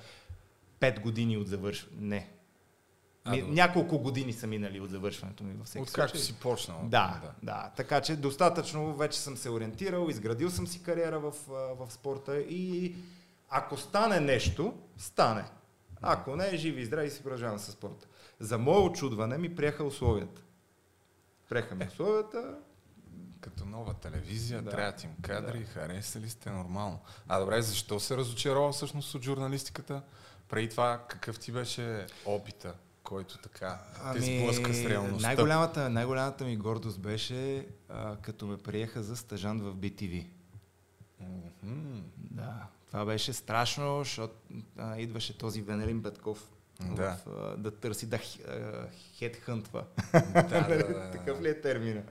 5 0.80 1.00
години 1.00 1.36
от 1.36 1.48
завършване. 1.48 1.96
Не. 2.00 2.30
А, 3.24 3.30
Ми, 3.30 3.42
няколко 3.42 3.98
години 3.98 4.32
са 4.32 4.46
минали 4.46 4.80
от 4.80 4.90
завършването 4.90 5.44
ми 5.44 5.54
във 5.54 5.66
всеки 5.66 5.82
Откакто 5.82 6.18
случай. 6.18 6.34
си 6.34 6.40
почнал. 6.40 6.80
Да, 6.84 7.20
да, 7.22 7.32
да. 7.42 7.72
Така 7.76 8.00
че 8.00 8.16
достатъчно 8.16 8.96
вече 8.96 9.18
съм 9.18 9.36
се 9.36 9.50
ориентирал, 9.50 10.06
изградил 10.10 10.50
съм 10.50 10.66
си 10.66 10.82
кариера 10.82 11.18
в, 11.20 11.32
в 11.48 11.86
спорта 11.90 12.38
и 12.40 12.94
ако 13.48 13.76
стане 13.76 14.20
нещо, 14.20 14.74
стане. 14.96 15.44
Ако 16.02 16.36
не, 16.36 16.56
живи 16.56 16.80
и 16.80 16.84
здрави 16.84 17.10
си 17.10 17.22
продължавам 17.22 17.58
със 17.58 17.74
спорта. 17.74 18.06
За 18.40 18.58
мое 18.58 18.78
очудване 18.78 19.38
ми 19.38 19.56
приеха 19.56 19.84
условията. 19.84 20.42
Приеха 21.48 21.74
ми 21.74 21.86
условията. 21.92 22.54
Като 23.40 23.64
нова 23.64 23.94
телевизия, 23.94 24.62
Да. 24.62 24.70
трябват 24.70 25.04
им 25.04 25.10
кадри, 25.22 25.58
да. 25.58 25.64
харесали 25.66 26.30
сте 26.30 26.50
нормално. 26.50 27.00
А 27.28 27.40
добре, 27.40 27.62
защо 27.62 28.00
се 28.00 28.16
разочарова 28.16 28.72
всъщност 28.72 29.14
от 29.14 29.22
журналистиката? 29.22 30.02
Преди 30.48 30.68
това, 30.68 31.04
какъв 31.08 31.38
ти 31.38 31.52
беше 31.52 32.06
опита, 32.24 32.74
който 33.02 33.38
така 33.38 33.80
те 34.14 34.20
сблъска 34.20 34.74
с 34.74 34.84
реалността? 34.84 35.14
Ами, 35.14 35.22
най-голямата, 35.36 35.90
най-голямата 35.90 36.44
ми 36.44 36.56
гордост 36.56 37.00
беше, 37.00 37.66
а, 37.88 38.16
като 38.16 38.46
ме 38.46 38.58
приеха 38.58 39.02
за 39.02 39.16
стажант 39.16 39.62
в 39.62 39.74
BTV. 39.76 40.26
Мгм. 41.62 42.00
Да, 42.16 42.66
това 42.88 43.04
беше 43.04 43.32
страшно, 43.32 43.98
защото 43.98 44.34
а, 44.78 44.96
идваше 44.98 45.38
този 45.38 45.62
Венелин 45.62 46.02
Петков 46.02 46.48
Да. 46.96 47.16
в, 47.26 47.28
а, 47.28 47.56
да 47.56 47.70
търси 47.70 48.06
да 48.06 48.18
хедхънтва. 49.18 49.84
Да, 50.34 50.42
да, 50.68 50.76
да. 50.78 51.10
Такъв 51.10 51.40
ли 51.42 51.48
е 51.48 51.60
термина? 51.60 52.02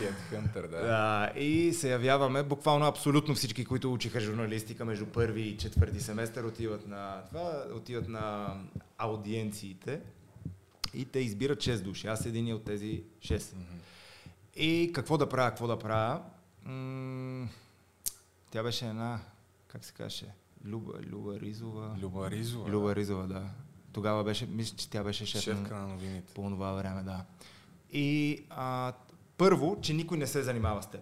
Headhunter, 0.00 0.68
да. 0.68 0.80
Да, 0.80 1.32
и 1.40 1.72
се 1.72 1.90
явяваме, 1.90 2.42
буквално 2.42 2.86
абсолютно 2.86 3.34
всички, 3.34 3.64
които 3.64 3.92
учиха 3.92 4.20
журналистика 4.20 4.84
между 4.84 5.06
първи 5.06 5.40
и 5.40 5.56
четвърти 5.58 6.00
семестър, 6.00 6.44
отиват 6.44 6.86
на 6.86 7.22
това, 7.28 7.64
отиват 7.74 8.08
на 8.08 8.54
аудиенциите 8.98 10.00
и 10.94 11.04
те 11.04 11.18
избират 11.18 11.58
6 11.58 11.80
души. 11.80 12.06
Аз 12.06 12.26
един 12.26 12.54
от 12.54 12.64
тези 12.64 13.02
6. 13.20 13.54
Мгм. 13.56 13.64
И 14.56 14.90
какво 14.94 15.18
да 15.18 15.28
правя, 15.28 15.50
какво 15.50 15.66
да 15.66 15.78
правя? 15.78 16.22
М- 16.64 17.48
тя 18.50 18.62
беше 18.62 18.86
една, 18.86 19.20
как 19.72 19.84
се 19.84 19.92
каже, 19.92 20.26
Люба, 20.64 20.92
Люба 21.02 21.40
Ризова. 21.40 21.96
Люба 22.02 22.30
Ризова. 22.30 22.70
Люба 22.70 22.96
Ризова, 22.96 23.26
да. 23.26 23.50
Тогава 23.92 24.24
беше, 24.24 24.46
мисля, 24.46 24.76
че 24.76 24.90
тя 24.90 25.04
беше 25.04 25.26
шеф 25.26 25.42
Шефка 25.42 25.74
на, 25.74 25.80
на 25.80 25.88
новините. 25.88 26.34
по 26.34 26.42
това 26.42 26.72
време, 26.72 27.02
да. 27.02 27.24
И 27.92 28.38
а, 28.50 28.92
първо, 29.36 29.78
че 29.82 29.94
никой 29.94 30.18
не 30.18 30.26
се 30.26 30.42
занимава 30.42 30.82
с 30.82 30.90
теб, 30.90 31.00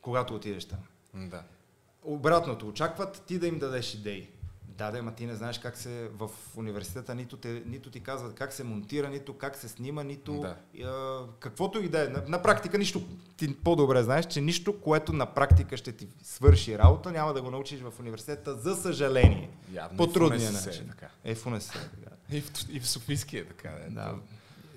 когато 0.00 0.34
отидеш 0.34 0.64
там. 0.64 0.78
Да. 1.14 1.44
Обратното, 2.02 2.68
очакват 2.68 3.22
ти 3.26 3.38
да 3.38 3.46
им 3.46 3.58
дадеш 3.58 3.94
идеи. 3.94 4.28
Да, 4.78 4.90
да, 4.90 5.02
ма 5.02 5.14
ти 5.14 5.26
не 5.26 5.34
знаеш 5.34 5.58
как 5.58 5.76
се 5.76 6.08
в 6.18 6.30
университета 6.56 7.14
нито, 7.14 7.36
те, 7.36 7.62
нито 7.66 7.90
ти 7.90 8.00
казват 8.00 8.34
как 8.34 8.52
се 8.52 8.64
монтира, 8.64 9.08
нито 9.10 9.34
как 9.38 9.56
се 9.56 9.68
снима, 9.68 10.02
нито 10.02 10.32
Да. 10.40 10.56
а, 10.84 11.20
каквото 11.40 11.80
и 11.80 11.88
да 11.88 12.04
е. 12.04 12.08
На, 12.08 12.24
на 12.28 12.42
практика 12.42 12.78
нищо, 12.78 13.02
ти 13.36 13.54
по-добре 13.54 14.02
знаеш, 14.02 14.26
че 14.26 14.40
нищо, 14.40 14.80
което 14.80 15.12
на 15.12 15.26
практика 15.26 15.76
ще 15.76 15.92
ти 15.92 16.08
свърши 16.22 16.78
работа, 16.78 17.12
няма 17.12 17.34
да 17.34 17.42
го 17.42 17.50
научиш 17.50 17.80
в 17.80 17.92
университета, 18.00 18.56
за 18.56 18.76
съжаление. 18.76 19.50
Явно 19.72 19.96
По 19.96 20.06
трудния 20.06 20.48
е 20.48 20.52
начин. 20.52 20.88
така. 20.88 21.08
Е, 21.24 21.34
в 21.34 21.46
УНСС, 21.46 21.72
така. 21.72 22.16
И 22.30 22.40
в, 22.40 22.50
и 22.70 22.80
в 22.80 22.88
Софийския 22.88 23.42
е 23.42 23.44
така. 23.44 23.70
Да. 23.88 23.90
Да. 23.90 24.14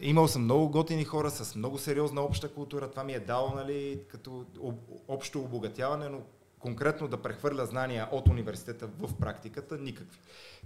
Имал 0.02 0.28
съм 0.28 0.44
много 0.44 0.70
готини 0.70 1.04
хора 1.04 1.32
с 1.32 1.56
много 1.56 1.78
сериозна 1.78 2.22
обща 2.22 2.54
култура. 2.54 2.92
Това 2.92 3.04
ми 3.04 3.14
е 3.14 3.20
дало, 3.20 3.56
нали, 3.56 4.00
като 4.08 4.46
об, 4.60 4.76
общо 5.08 5.40
обогатяване, 5.42 6.10
но 6.10 6.20
конкретно 6.66 7.08
да 7.08 7.18
прехвърля 7.18 7.66
знания 7.66 8.08
от 8.12 8.28
университета 8.28 8.88
в 9.00 9.18
практиката, 9.20 9.78
никакви. 9.78 10.20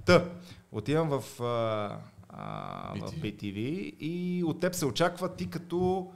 Та, 0.05 0.25
отивам 0.71 1.09
в, 1.09 1.41
а, 1.43 1.99
а, 2.29 2.95
в 2.95 3.11
BTV. 3.11 3.21
BTV 3.21 3.57
и 3.99 4.43
от 4.43 4.59
теб 4.59 4.75
се 4.75 4.85
очаква 4.85 5.35
ти 5.35 5.49
като 5.49 6.11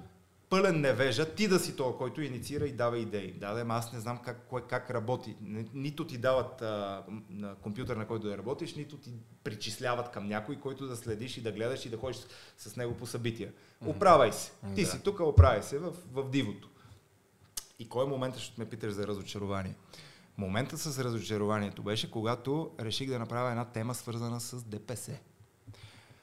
пълен 0.50 0.82
невежа, 0.82 1.26
ти 1.26 1.48
да 1.48 1.60
си 1.60 1.76
този, 1.76 1.98
който 1.98 2.22
инициира 2.22 2.66
и 2.66 2.72
дава 2.72 2.98
идеи. 2.98 3.32
Да, 3.32 3.54
да, 3.54 3.66
аз 3.74 3.94
не 3.94 4.00
знам 4.00 4.18
как, 4.26 4.46
кое, 4.50 4.62
как 4.62 4.92
работи. 4.92 5.36
Ни- 5.42 5.70
Нито 5.74 6.08
ти 6.08 6.18
дават 6.18 6.62
а, 6.62 7.04
на 7.30 7.56
компютър, 7.56 7.96
на 7.98 8.08
който 8.08 8.28
да 8.28 8.38
работиш, 8.38 8.76
нито 8.76 8.98
ти 8.98 9.10
причисляват 9.44 10.12
към 10.12 10.28
някой, 10.28 10.56
който 10.56 10.88
да 10.88 10.96
следиш 10.96 11.38
и 11.38 11.42
да 11.42 11.52
гледаш 11.52 11.86
и 11.86 11.90
да 11.90 11.98
ходиш 11.98 12.18
с, 12.58 12.76
него 12.76 12.94
по 12.94 13.06
събития. 13.06 13.52
Оправай 13.86 14.34
се. 14.34 14.52
Ти 14.76 14.84
Да. 14.84 14.90
си 14.90 15.02
тук, 15.04 15.20
оправяй 15.20 15.64
се 15.64 15.80
в, 15.80 15.94
в 16.12 16.30
дивото. 16.30 16.70
И 17.84 17.90
кой 17.90 18.06
е 18.06 18.10
моментът, 18.10 18.42
ще 18.42 18.62
ме 18.62 18.70
питаш 18.70 18.92
за 18.94 19.08
разочарование? 19.08 19.76
Моментът 20.38 20.80
с 20.80 21.04
разочарованието 21.04 21.84
беше, 21.84 22.12
когато 22.12 22.72
реших 22.80 23.10
да 23.10 23.20
направя 23.20 23.50
една 23.50 23.66
тема, 23.66 23.94
свързана 23.94 24.40
с 24.42 24.64
ДПС. 24.64 25.18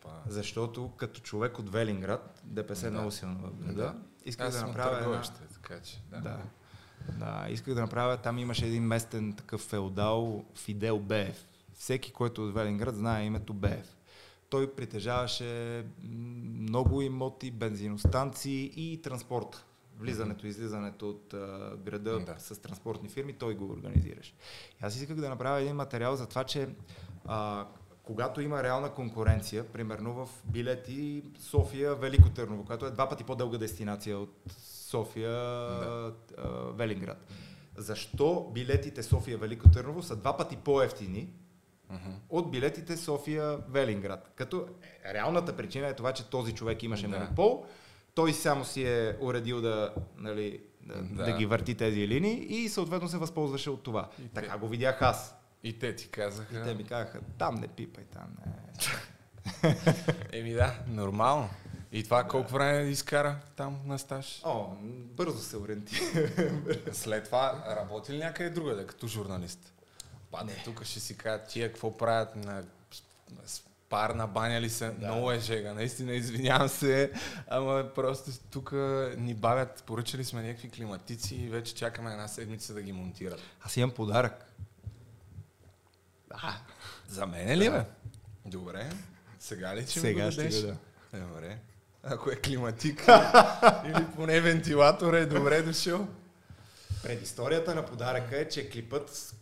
Па. 0.03 0.11
Защото 0.27 0.91
като 0.97 1.21
човек 1.21 1.59
от 1.59 1.73
Велинград, 1.73 2.41
ДПС 2.45 2.87
е 2.87 2.91
Да. 2.91 2.97
много 2.97 3.11
силно 3.11 3.39
в 3.39 3.55
града, 3.55 3.75
Да. 3.75 3.95
исках 4.25 4.49
Аз 4.49 4.55
да 4.61 4.67
направя 4.67 4.99
една... 4.99 5.23
така 5.55 5.81
че. 5.81 6.03
Да. 6.11 6.21
Да. 6.21 6.39
да, 7.19 7.47
исках 7.51 7.75
да 7.75 7.81
направя, 7.81 8.17
там 8.17 8.39
имаше 8.39 8.67
един 8.67 8.83
местен 8.83 9.33
такъв 9.33 9.61
феодал, 9.61 10.45
Фидел 10.55 10.99
Беев. 10.99 11.47
Всеки, 11.75 12.13
който 12.13 12.43
е 12.43 12.45
от 12.45 12.55
Велинград, 12.55 12.95
знае 12.97 13.25
името 13.25 13.55
Беев. 13.55 13.97
Той 14.51 14.75
притежаваше 14.75 15.85
много 16.03 17.03
имоти, 17.03 17.51
бензиностанции 17.51 18.73
и 18.77 19.03
транспорт. 19.03 19.65
Влизането 20.01 20.47
излизането 20.47 21.11
от 21.11 21.35
а, 21.35 21.39
града 21.77 22.21
Да. 22.21 22.35
с 22.39 22.59
транспортни 22.59 23.09
фирми, 23.09 23.33
той 23.33 23.55
го 23.55 23.65
организираше. 23.65 24.35
И 24.73 24.87
аз 24.87 24.97
исках 24.97 25.17
да 25.17 25.29
направя 25.29 25.61
един 25.61 25.77
материал 25.77 26.17
за 26.17 26.27
това, 26.27 26.45
че 26.45 26.69
а, 27.25 27.67
когато 28.03 28.41
има 28.41 28.63
реална 28.63 28.91
конкуренция, 28.91 29.65
примерно 29.65 30.15
в 30.15 30.29
билети 30.45 31.23
София 31.39 31.95
Велико 31.95 32.29
Търново, 32.31 32.65
която 32.65 32.87
е 32.87 32.91
два 32.91 33.09
пъти 33.09 33.25
по-дълга 33.25 33.59
дестинация 33.59 34.19
от 34.19 34.35
София 34.63 35.31
Да. 35.31 36.13
а, 36.39 36.49
Велинград. 36.73 37.27
Защо 37.77 38.51
билетите 38.55 39.03
София 39.03 39.39
Велико 39.39 39.69
Търново 39.71 40.03
са 40.03 40.17
два 40.17 40.37
пъти 40.37 40.57
по-ефтини 40.57 41.29
Мгм. 41.91 42.11
от 42.29 42.51
билетите 42.51 42.97
София 42.97 43.59
Велинград? 43.69 44.33
Като 44.35 44.67
е, 45.05 45.15
реалната 45.15 45.57
причина 45.57 45.87
е 45.87 45.97
това, 45.97 46.13
че 46.13 46.31
този 46.31 46.53
човек 46.55 46.83
имаше 46.83 47.09
Да. 47.09 47.19
монопол, 47.19 47.67
той 48.15 48.33
само 48.33 48.65
си 48.65 48.85
е 48.85 49.17
уредил 49.21 49.61
да, 49.61 49.95
нали, 50.17 50.61
да, 50.81 50.95
Да. 51.03 51.25
да 51.25 51.33
ги 51.33 51.47
върти 51.47 51.75
тези 51.75 52.09
линии 52.09 52.35
и 52.49 52.69
съответно 52.69 53.09
се 53.09 53.19
възползваше 53.19 53.71
от 53.71 53.83
това. 53.83 54.09
И 54.25 54.29
така 54.29 54.53
те- 54.53 54.59
го 54.59 54.69
видях 54.69 55.03
аз. 55.03 55.35
И 55.63 55.79
те 55.79 55.97
ти 55.97 56.09
казаха. 56.09 56.61
И 56.61 56.65
те 56.65 56.75
ми 56.75 56.85
казаха, 56.85 57.21
там 57.39 57.55
не 57.55 57.69
пипай, 57.69 58.05
там 58.05 58.37
не. 58.47 58.53
Еми 60.33 60.53
да, 60.53 60.75
нормално. 60.89 61.49
И 61.93 62.05
това 62.05 62.25
колко 62.25 62.53
време 62.53 62.83
изкара 62.83 63.37
там 63.57 63.81
на 63.85 63.99
стаж? 63.99 64.41
О, 64.45 64.67
бързо 65.17 65.39
се 65.39 65.57
ориентира. 65.57 66.29
След 66.93 67.25
това 67.25 67.65
работи 67.69 68.13
ли 68.13 68.19
някъде 68.19 68.51
другаде, 68.51 68.87
като 68.87 69.07
журналист? 69.07 69.73
Падне, 70.31 70.63
тук 70.65 70.85
ще 70.85 71.01
си 71.01 71.17
кажат, 71.17 71.49
тия 71.49 71.69
какво 71.69 71.97
правят 71.97 72.37
на 72.37 72.65
с 73.91 73.93
парна 73.93 74.27
баня 74.27 74.61
ли 74.61 74.71
се? 74.71 74.91
Да. 74.91 75.07
Много 75.07 75.33
е 75.33 75.39
жега, 75.39 75.75
наистина, 75.75 76.13
извинявам 76.13 76.69
се, 76.69 77.13
ама 77.49 77.91
просто 77.95 78.31
тук 78.51 78.73
ни 79.17 79.35
бавят, 79.35 79.83
поръчали 79.87 80.25
сме 80.25 80.43
някакви 80.43 80.71
климатици 80.71 81.35
и 81.35 81.49
вече 81.49 81.75
чакаме 81.75 82.11
една 82.11 82.29
седмица 82.29 82.75
да 82.75 82.83
ги 82.83 82.93
монтират. 82.93 83.41
Аз 83.61 83.77
имам 83.77 83.91
подарък. 83.91 84.55
А, 86.31 86.53
за 87.09 87.27
мен 87.27 87.59
ли 87.59 87.71
бе? 87.71 87.85
Добре. 88.47 88.91
Сега 89.39 89.77
ли 89.77 89.83
ще 89.83 90.01
Сега 90.01 90.25
ми 90.25 90.27
го 90.27 90.33
ще 90.33 90.49
го 90.49 90.67
да. 90.67 90.77
Добре. 91.27 91.59
Ако 92.03 92.31
е 92.31 92.37
климатик 92.37 93.07
или 93.85 94.07
поне 94.17 94.41
вентилатор 94.41 95.15
е 95.15 95.27
добре 95.27 95.63
дошъл. 95.63 96.09
Предисторията 97.03 97.75
на 97.75 97.87
подаръка 97.87 98.41
е, 98.41 98.49
че 98.49 98.71
клипът, 98.71 99.35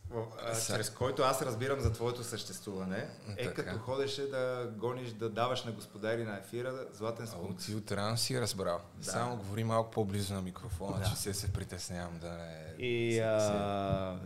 а, 0.45 0.55
Са. 0.55 0.75
чрез 0.77 0.91
който 0.91 1.23
аз 1.23 1.43
разбирам 1.43 1.81
за 1.81 1.93
твоето 1.93 2.25
съществуване, 2.25 3.09
е 3.37 3.45
Така. 3.45 3.65
като 3.65 3.79
ходеше 3.79 4.23
да 4.31 4.71
гониш, 4.77 5.11
да 5.11 5.29
даваш 5.31 5.65
на 5.65 5.73
господари 5.73 6.25
на 6.25 6.39
ефира 6.39 6.87
златен 6.93 7.25
О, 7.25 7.29
скункс. 7.29 7.67
ти 7.67 7.75
отрано 7.75 8.17
си 8.17 8.41
разбрал. 8.41 8.81
Да. 8.97 9.11
Само 9.11 9.37
говори 9.37 9.65
малко 9.65 9.91
по-близо 9.91 10.35
на 10.35 10.43
микрофона, 10.43 10.99
Да. 10.99 11.05
че 11.11 11.17
се 11.17 11.35
се 11.35 11.53
притеснявам 11.53 12.19
да 12.19 12.31
не... 12.31 12.75
И 12.79 13.19
а, 13.19 14.19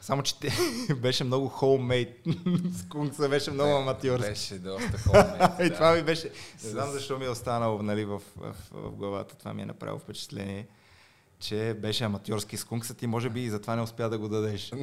само, 0.00 0.22
че 0.22 0.40
те, 0.40 0.52
беше 0.94 1.24
много 1.24 1.48
homemade. 1.48 2.78
Скункса 2.86 3.28
беше 3.28 3.50
много 3.50 3.72
аматьорски. 3.76 4.28
Беше 4.28 4.58
доста 4.58 4.98
хубаво. 5.06 5.62
И 5.62 5.70
това 5.70 5.92
ми 5.92 6.02
беше... 6.02 6.30
Не 6.64 6.70
знам 6.70 6.90
защо 6.90 7.18
ми 7.18 7.24
е 7.24 7.28
останало 7.28 7.82
нали, 7.82 8.04
в, 8.04 8.22
в, 8.36 8.54
в 8.72 8.90
главата. 8.90 9.34
Това 9.38 9.54
ми 9.54 9.62
е 9.62 9.66
направило 9.66 9.98
впечатление, 9.98 10.66
че 11.40 11.76
беше 11.78 12.04
аматьорски 12.04 12.56
скунксът 12.56 13.02
и 13.02 13.06
може 13.06 13.28
би 13.30 13.40
и 13.42 13.50
затова 13.50 13.76
не 13.76 13.82
успя 13.82 14.08
да 14.08 14.18
го 14.18 14.28
дадеш. 14.28 14.70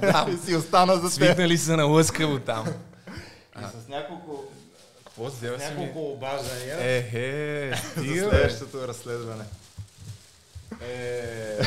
Да. 0.00 0.26
и 0.34 0.46
си 0.46 0.54
остана 0.56 0.94
за 0.94 1.02
теб. 1.02 1.10
Свикнали 1.12 1.58
са 1.58 1.76
на 1.76 1.84
лъскаво 1.84 2.38
там. 2.38 2.66
И 3.58 3.64
с 3.84 3.88
няколко, 3.88 4.44
Какво 5.04 5.30
с 5.30 5.38
си 5.38 5.44
ми? 5.44 5.56
няколко 5.58 6.12
обаждания 6.12 6.76
Ехе, 6.80 7.72
за 7.74 7.90
стига 8.02 8.28
следващото 8.30 8.88
разследване. 8.88 9.44
Е, 10.80 11.58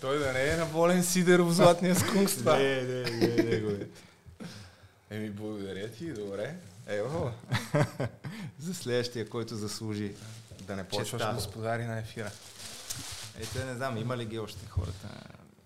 Той 0.00 0.18
да 0.18 0.32
не 0.32 0.48
е 0.48 0.56
на 0.56 0.64
Волен 0.64 1.04
Сидеров 1.04 1.52
златния 1.52 1.94
скункс 1.96 2.36
това. 2.36 2.56
Не, 2.58 2.82
не, 2.82 3.02
не, 3.02 3.42
не 3.42 3.60
го 3.60 3.70
е. 3.70 3.86
Еми, 5.10 5.30
благодаря 5.30 5.88
ти, 5.88 6.12
добре. 6.12 6.54
Ево, 6.86 7.30
За 8.58 8.74
следващия, 8.74 9.28
който 9.28 9.56
заслужи. 9.56 10.12
да 10.60 10.76
не 10.76 10.84
почваш 10.84 11.22
господари 11.34 11.84
на 11.84 11.98
ефира. 11.98 12.30
Е, 13.40 13.46
те 13.48 13.64
не 13.64 13.74
знам, 13.74 13.96
има 13.96 14.16
ли 14.16 14.24
ги 14.24 14.38
още 14.38 14.66
хората? 14.66 15.08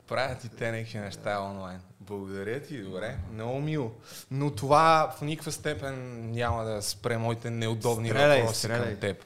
Правят 0.08 0.44
и 0.44 0.48
те 0.48 0.72
някакви 0.72 0.98
неща 0.98 1.40
онлайн. 1.40 1.80
Благодаря 2.00 2.60
ти, 2.60 2.82
добре. 2.82 3.16
Много 3.32 3.60
мило. 3.60 3.92
Но 4.30 4.50
това 4.50 5.12
в 5.18 5.22
никаква 5.22 5.52
степен 5.52 5.94
няма 6.30 6.64
да 6.64 6.82
спре 6.82 7.18
моите 7.18 7.50
неудобни 7.50 8.08
Стреляй, 8.08 8.40
въпроси 8.40 8.58
стреляй. 8.58 8.84
към 8.84 8.96
теб. 8.96 9.24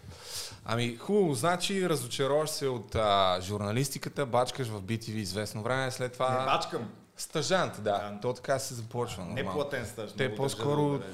Ами 0.65 0.97
хубаво, 0.97 1.35
значи 1.35 1.89
разочароваш 1.89 2.51
се 2.51 2.69
от 2.69 2.95
а, 2.95 3.39
журналистиката, 3.41 4.27
бачкаш 4.27 4.69
в 4.69 4.83
BTV 4.83 5.15
известно 5.15 5.63
време, 5.63 5.91
след 5.91 6.13
това... 6.13 6.39
Не 6.41 6.45
бачкам. 6.47 6.91
Стажант, 7.17 7.73
да. 7.77 7.81
Да. 7.83 8.19
То 8.23 8.33
така 8.33 8.59
се 8.59 8.75
започва. 8.75 9.25
Не 9.25 9.29
нормално. 9.35 9.53
платен 9.61 9.87
стаж. 9.87 10.13
Те 10.13 10.37
по-скоро- 10.37 10.99
да. 10.99 11.05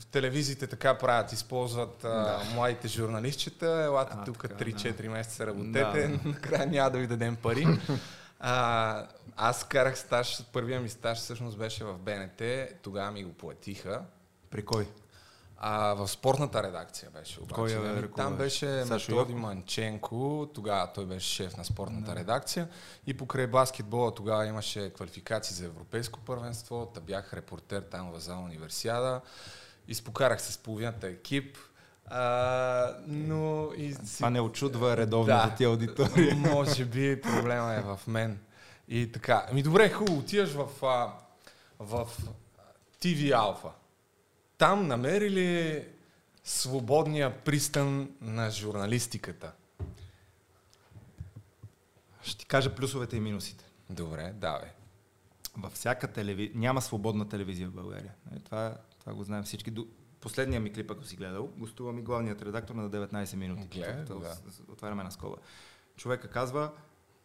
В 0.00 0.06
телевизиите 0.06 0.66
така 0.66 0.98
правят, 0.98 1.32
използват 1.32 2.04
а, 2.04 2.40
младите 2.54 2.88
журналистчета, 2.88 3.82
елате 3.84 4.16
А, 4.18 4.24
тук 4.24 4.42
така, 4.42 4.64
3-4 4.64 5.08
месеца 5.08 5.44
Да. 5.44 5.50
работете, 5.50 6.20
накрая 6.28 6.66
няма 6.66 6.90
да 6.90 6.98
ви 6.98 7.06
дадем 7.06 7.36
пари. 7.36 7.66
А, 8.40 9.06
аз 9.36 9.64
карах 9.64 9.98
стаж, 9.98 10.42
първия 10.52 10.80
ми 10.80 10.88
стаж 10.88 11.18
всъщност 11.18 11.58
беше 11.58 11.84
в 11.84 11.98
БНТ, 11.98 12.42
тогава 12.82 13.10
ми 13.10 13.24
го 13.24 13.32
платиха. 13.32 14.02
При 14.50 14.64
кой? 14.64 14.88
А, 15.60 15.94
в 15.94 16.08
спортната 16.08 16.62
редакция 16.62 17.10
беше 17.10 17.40
обаче. 17.40 17.54
Кой 17.54 17.74
нали? 17.74 18.02
ръководеше? 18.02 18.14
Там 18.16 18.36
беше 18.36 18.84
Сашо 18.84 19.12
Методи 19.12 19.32
Йоков? 19.32 19.42
Манченко, 19.42 20.50
тогава 20.54 20.92
той 20.94 21.06
беше 21.06 21.28
шеф 21.28 21.56
на 21.56 21.64
спортната 21.64 22.16
редакция 22.16 22.68
и 23.06 23.14
покрай 23.16 23.46
баскетбола 23.46 24.14
тогава 24.14 24.46
имаше 24.46 24.90
квалификации 24.90 25.56
за 25.56 25.64
европейско 25.64 26.20
първенство, 26.20 26.90
та 26.94 27.00
бях 27.00 27.34
репортер 27.34 27.82
там 27.82 28.12
в 28.12 28.20
зала 28.20 28.40
универсиада, 28.40 29.20
изпокарах 29.88 30.42
се 30.42 30.52
с 30.52 30.58
половината 30.58 31.06
екип, 31.06 31.56
а, 32.06 32.94
но 33.06 33.70
и 33.76 33.94
си... 33.94 34.16
Това 34.16 34.30
не 34.30 34.40
очудва 34.40 34.96
редовно 34.96 35.26
Да. 35.26 35.48
за 35.50 35.56
тия 35.56 35.68
аудитории. 35.68 36.34
Може 36.36 36.84
би 36.84 37.20
проблема 37.20 37.74
е 37.74 37.80
в 37.80 38.00
мен. 38.06 38.38
И 38.88 39.12
така. 39.12 39.46
Ами 39.50 39.62
добре, 39.62 39.90
хубаво, 39.90 40.18
отиваш 40.18 40.50
в, 40.50 40.84
а, 40.84 41.12
в 41.78 42.08
TV 43.02 43.30
Alpha. 43.32 43.70
Там 44.58 44.86
намери 44.86 45.30
ли 45.30 45.84
свободния 46.44 47.38
пристан 47.44 48.10
на 48.20 48.50
журналистиката? 48.50 49.52
Ще 52.22 52.38
ти 52.38 52.46
кажа 52.46 52.74
плюсовете 52.74 53.16
и 53.16 53.20
минусите. 53.20 53.64
Добре, 53.90 54.32
давай. 54.34 54.68
Във 55.58 55.72
всяка 55.72 56.08
телевизия, 56.08 56.52
няма 56.54 56.82
свободна 56.82 57.28
телевизия 57.28 57.68
в 57.68 57.74
България. 57.74 58.14
Нали, 58.30 58.40
Това, 58.40 58.76
това 59.00 59.14
го 59.14 59.24
знаем 59.24 59.42
всички. 59.44 59.70
До... 59.70 59.86
Последния 60.20 60.60
ми 60.60 60.72
клип, 60.72 60.90
ако 60.90 61.04
си 61.04 61.16
гледал, 61.16 61.46
гостува 61.48 61.92
ми 61.92 62.02
главният 62.02 62.42
редактор 62.42 62.74
на 62.74 62.90
19 62.90 63.36
минути. 63.36 63.68
Гледах, 63.70 64.06
Тук, 64.06 64.22
да. 64.22 64.28
с- 64.28 64.52
с- 64.52 64.62
Отваряме 64.68 65.02
на 65.04 65.10
скоба. 65.10 65.36
Човека 65.96 66.28
казва, 66.28 66.72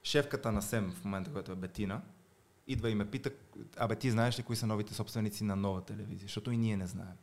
шефката 0.03 0.51
на 0.51 0.61
СЕМ 0.61 0.91
в 0.91 1.05
момента, 1.05 1.31
която 1.31 1.51
е 1.51 1.55
Бетина, 1.55 2.01
идва 2.67 2.89
и 2.89 2.95
ме 2.95 3.11
пита, 3.11 3.31
абе 3.77 3.95
ти 3.95 4.11
знаеш 4.11 4.39
ли 4.39 4.43
кои 4.43 4.55
са 4.55 4.67
новите 4.67 4.93
собственици 4.93 5.43
на 5.43 5.55
нова 5.55 5.81
телевизия? 5.81 6.21
Защото 6.21 6.51
и 6.51 6.57
ние 6.57 6.77
не 6.77 6.87
знаем. 6.87 7.15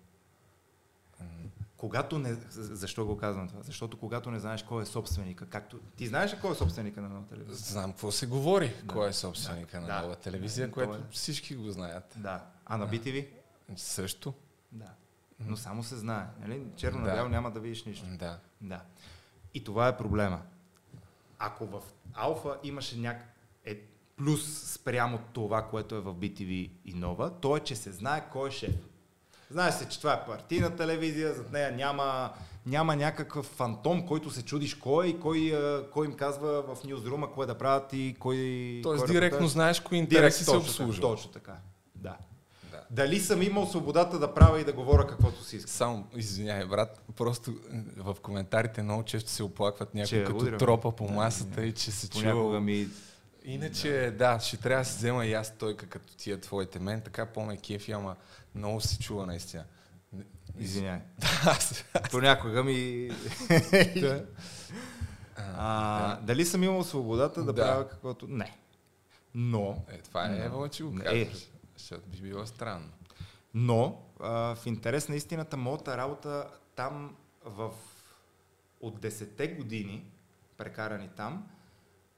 Когато 1.81 2.19
не... 2.19 2.35
Защо 2.51 3.07
го 3.07 3.17
казвам 3.17 3.49
това? 3.49 3.63
Защото 3.63 3.97
когато 3.97 4.31
не 4.31 4.41
знаеш 4.41 4.63
кой 4.63 4.83
е 4.83 4.87
собственика, 4.87 5.47
както... 5.47 5.79
Ти 5.97 6.07
знаеш 6.07 6.33
ли 6.33 6.39
кой 6.39 6.53
е 6.53 6.55
собственика 6.55 7.01
на 7.01 7.09
нова 7.09 7.27
телевизия? 7.27 7.57
Знам 7.57 7.91
какво 7.91 8.13
се 8.13 8.27
говори, 8.27 8.75
Да. 8.85 8.93
кой 8.95 9.09
е 9.09 9.13
собственика 9.13 9.71
Да. 9.73 9.81
на 9.81 9.87
Да. 9.87 10.03
нова 10.03 10.17
телевизия, 10.17 10.67
Да, 10.67 10.73
което 10.73 10.93
то 10.93 10.99
е. 10.99 11.03
всички 11.11 11.57
го 11.57 11.71
знаят. 11.71 12.15
Да. 12.17 12.45
А 12.67 12.77
на 12.77 12.87
Да. 12.87 12.93
BTV? 12.93 13.27
Също? 13.77 14.35
Да. 14.73 14.89
Но 15.41 15.57
само 15.57 15.83
се 15.83 15.97
знае. 15.97 16.27
Нали? 16.41 16.63
Черно 16.77 16.99
Да. 16.99 17.05
на 17.05 17.15
бяло 17.15 17.29
няма 17.29 17.51
да 17.51 17.61
видиш 17.61 17.85
нищо. 17.85 18.07
Да. 18.09 18.39
Да. 18.61 18.83
И 19.55 19.65
това 19.65 19.89
е 19.89 19.97
проблема. 19.97 20.43
Ако 21.39 21.67
в 21.67 21.83
Алфа 22.15 22.57
имаше 22.63 22.99
няк... 22.99 23.17
е 23.65 23.81
плюс 24.17 24.73
спрямо 24.73 25.19
това, 25.33 25.63
което 25.63 25.95
е 25.95 26.01
в 26.01 26.15
BTV 26.15 26.71
и 26.85 26.95
Нова, 26.95 27.31
то 27.33 27.57
е, 27.57 27.61
че 27.61 27.77
се 27.77 27.93
знае 27.93 28.29
кой 28.31 28.49
е 28.49 28.53
шеф. 28.53 28.75
Знае 29.50 29.73
се, 29.73 29.88
че 29.88 29.99
това 29.99 30.12
е 30.12 30.25
партийна 30.26 30.76
телевизия, 30.76 31.35
зад 31.35 31.52
нея 31.52 31.73
няма, 31.73 32.33
няма 32.66 32.97
някакъв 32.97 33.47
фантом, 33.47 34.07
който 34.07 34.30
се 34.30 34.42
чудиш 34.42 34.75
кой 34.75 35.07
е 35.07 35.09
и 35.09 35.21
кой, 35.21 35.54
кой 35.92 36.07
им 36.07 36.12
казва 36.12 36.62
в 36.62 36.85
нюзрума 36.85 37.33
кое 37.33 37.47
да 37.47 37.59
правят 37.59 37.92
и 37.92 38.16
кой... 38.19 38.37
Тоест 38.83 39.04
кой 39.04 39.12
директно 39.14 39.37
репортаж. 39.37 39.52
знаеш 39.52 39.80
кои 39.80 39.99
Директ, 39.99 40.12
интереси 40.12 40.38
се 40.38 40.45
точно 40.45 40.61
така, 40.61 40.71
обслужва. 40.71 41.02
Точно 41.02 41.30
така. 41.30 41.57
Да. 41.95 42.16
Да. 42.71 42.80
Дали 42.90 43.21
съм 43.21 43.42
имал 43.42 43.66
свободата 43.66 44.19
да 44.19 44.35
правя 44.35 44.61
и 44.61 44.64
да 44.64 44.73
говоря 44.73 45.07
каквото 45.07 45.45
си 45.45 45.57
искам? 45.57 45.71
Само, 45.71 46.07
извиняй, 46.16 46.66
брат, 46.66 47.00
просто 47.16 47.54
в 47.97 48.16
коментарите 48.23 48.83
много 48.83 49.02
често 49.02 49.30
се 49.30 49.42
оплакват 49.42 49.95
някой 49.95 50.19
Че 50.19 50.25
като 50.25 50.37
удрям. 50.37 50.59
тропа 50.59 50.92
по 50.92 51.07
Да, 51.07 51.12
масата 51.12 51.62
и 51.64 51.73
че 51.73 51.90
се 51.90 52.11
чува. 52.11 52.61
ми... 52.61 52.88
Иначе, 53.45 54.14
да. 54.19 54.40
ще 54.40 54.57
трябва 54.57 54.85
да 54.85 54.90
си 54.90 54.97
взема 54.97 55.26
и 55.26 55.33
аз 55.33 55.47
стойка 55.47 55.87
като 55.87 56.16
тия 56.16 56.40
твоите. 56.40 56.78
Мен 56.78 57.00
така 57.00 57.26
по-ме 57.26 57.57
кефи, 57.57 57.92
ама 57.92 58.16
много 58.54 58.80
се 58.80 58.99
чува 58.99 59.26
наистина. 59.26 59.64
Извиняй. 60.59 61.00
Аз- 61.47 61.85
Понякога 62.11 62.64
ми... 62.64 63.11
А, 65.57 66.16
дали 66.16 66.45
съм 66.47 66.62
имал 66.62 66.85
свободата 66.85 67.45
да, 67.45 67.52
Да. 67.52 67.62
правя 67.62 67.88
каквото... 67.88 68.26
Не. 68.28 68.57
Но, 69.35 69.85
Е, 69.88 69.99
това 69.99 70.26
е. 70.26 70.38
Ева, 70.38 70.69
че 70.69 70.83
го 70.85 70.95
казваш. 70.95 71.49
Защото 71.76 72.09
би 72.09 72.21
било 72.21 72.47
странно. 72.47 72.88
но 73.54 74.02
а, 74.21 74.30
в 74.54 74.66
интерес 74.66 75.09
на 75.09 75.16
истината, 75.16 75.57
моята 75.57 75.96
работа 75.96 76.46
там 76.77 77.16
в... 77.44 77.70
от 78.81 79.01
10-те 79.01 79.48
години, 79.48 80.11
прекарани 80.57 81.09
там, 81.09 81.46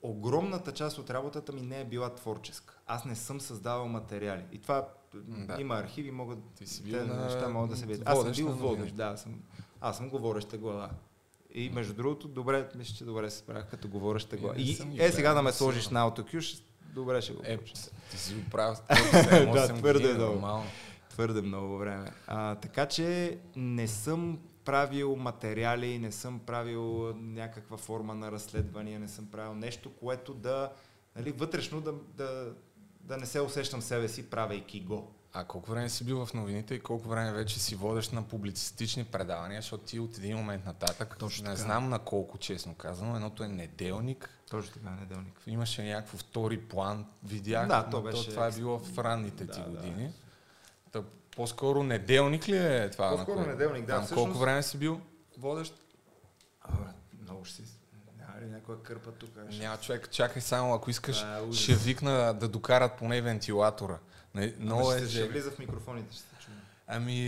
огромната 0.02 0.72
част 0.72 0.98
от 0.98 1.10
работата 1.10 1.52
ми 1.52 1.62
не 1.62 1.80
е 1.80 1.84
била 1.84 2.14
творческа. 2.14 2.74
Аз 2.86 3.04
не 3.04 3.16
съм 3.16 3.40
създавал 3.40 3.88
материали. 3.88 4.44
И 4.52 4.58
това 4.58 4.88
Да. 5.14 5.56
има 5.60 5.74
архиви, 5.74 6.10
могат 6.10 6.38
Ти 6.54 6.66
си 6.66 6.82
те 6.82 6.90
бил 6.90 7.06
на... 7.06 7.24
неща 7.24 7.48
могат 7.48 7.70
да 7.70 7.76
се 7.76 7.86
видят. 7.86 8.02
Аз 8.06 8.22
съм 8.22 8.32
бил 8.32 8.48
водещ, 8.48 8.94
да, 8.94 9.04
аз 9.04 9.22
съм, 9.22 9.34
аз 9.80 9.96
съм 9.96 10.08
говореща 10.08 10.58
глава. 10.58 10.90
И 11.54 11.70
между 11.70 11.94
другото, 11.94 12.28
добре, 12.28 12.68
мисля, 12.74 12.94
че 12.96 13.04
добре 13.04 13.30
се 13.30 13.38
справях 13.38 13.70
като 13.70 13.88
говореща 13.88 14.36
глава. 14.36 14.54
И 14.58 14.78
е, 14.98 15.12
сега 15.12 15.34
да 15.34 15.42
ме 15.42 15.52
сложиш 15.52 15.88
на 15.88 16.12
ще- 16.40 16.62
добре 16.94 17.20
ще 17.22 17.32
го 17.32 17.42
Е, 17.44 17.56
получа. 17.56 17.74
ти 18.10 18.18
си 18.18 18.34
го 18.34 18.50
правил 18.50 18.74
Да, 18.88 18.94
7-8 18.94 19.78
твърде 19.78 19.92
години, 19.92 20.14
много. 20.14 20.32
нормално. 20.34 20.64
Твърде 21.10 21.42
много 21.42 21.78
време. 21.78 22.10
А, 22.26 22.54
така 22.54 22.86
че 22.86 23.38
не 23.56 23.88
съм 23.88 24.38
правил 24.64 25.16
материали, 25.16 25.98
не 25.98 26.12
съм 26.12 26.38
правил 26.38 27.14
някаква 27.16 27.76
форма 27.76 28.14
на 28.14 28.32
разследвания, 28.32 29.00
не 29.00 29.08
съм 29.08 29.26
правил 29.26 29.54
нещо, 29.54 29.90
което 29.90 30.34
да, 30.34 30.72
нали, 31.16 31.32
вътрешно 31.32 31.80
да, 31.80 31.92
да, 32.16 32.52
да 33.02 33.16
не 33.16 33.26
се 33.26 33.40
усещам 33.40 33.82
себе 33.82 34.08
си, 34.08 34.30
правейки 34.30 34.80
го. 34.80 35.12
А 35.32 35.44
колко 35.44 35.70
време 35.70 35.88
си 35.88 36.04
бил 36.04 36.26
в 36.26 36.34
новините 36.34 36.74
и 36.74 36.80
колко 36.80 37.08
време 37.08 37.32
вече 37.32 37.60
си 37.60 37.74
водеш 37.74 38.10
на 38.10 38.22
публицистични 38.22 39.04
предавания, 39.04 39.60
защото 39.60 39.84
ти 39.84 40.00
от 40.00 40.18
един 40.18 40.36
момент 40.36 40.66
нататък, 40.66 41.16
Точно 41.18 41.44
не 41.44 41.50
така. 41.50 41.62
знам 41.62 41.88
на 41.88 41.98
колко 41.98 42.38
честно 42.38 42.74
казано, 42.74 43.16
едното 43.16 43.44
е 43.44 43.48
неделник, 43.48 44.30
Точно 44.50 44.72
така, 44.72 44.90
неделник. 44.90 45.40
имаше 45.46 45.84
някакво 45.84 46.18
втори 46.18 46.60
план, 46.60 47.06
видях, 47.24 47.68
Да, 47.68 47.90
то 47.90 48.02
беше 48.02 48.30
това 48.30 48.46
е 48.46 48.52
било 48.52 48.78
в 48.78 48.98
ранните 48.98 49.46
ти 49.46 49.58
Да, 49.58 49.64
да. 49.64 49.70
години. 49.70 50.12
Та, 50.92 51.02
по-скоро 51.36 51.82
неделник 51.82 52.48
ли 52.48 52.56
е 52.56 52.90
това? 52.90 53.06
на 53.06 53.16
По-скоро 53.16 53.36
което- 53.36 53.50
неделник, 53.50 53.86
да, 53.86 53.92
Там 53.92 54.04
всъщност- 54.04 54.24
колко 54.26 54.38
време 54.38 54.62
си 54.62 54.78
бил 54.78 55.00
водещ? 55.38 55.74
А, 56.62 56.72
много 57.22 57.44
ще 57.44 57.56
си... 57.56 57.62
Няма 58.42 58.48
ли 58.48 58.54
някоя 58.54 58.82
кърпа 58.82 59.12
тук? 59.12 59.30
Ще- 59.50 59.58
Няма 59.58 59.76
човек, 59.76 60.10
чакай 60.10 60.42
само, 60.42 60.74
ако 60.74 60.90
искаш, 60.90 61.22
е 61.22 61.40
ужас. 61.40 61.62
ще 61.62 61.74
викна 61.74 62.34
да 62.34 62.48
докарат 62.48 62.92
поне 62.98 63.20
вентилатора. 63.20 63.98
Не, 64.34 64.44
Ама 64.44 64.52
Много 64.58 64.84
ще, 64.84 64.94
е 64.94 64.98
ще 64.98 65.06
зеле. 65.06 65.28
влиза 65.28 65.50
в 65.50 65.58
микрофоните, 65.58 66.14
ще 66.14 66.22
се 66.22 66.44
чуе. 66.44 66.54
Ами... 66.86 67.20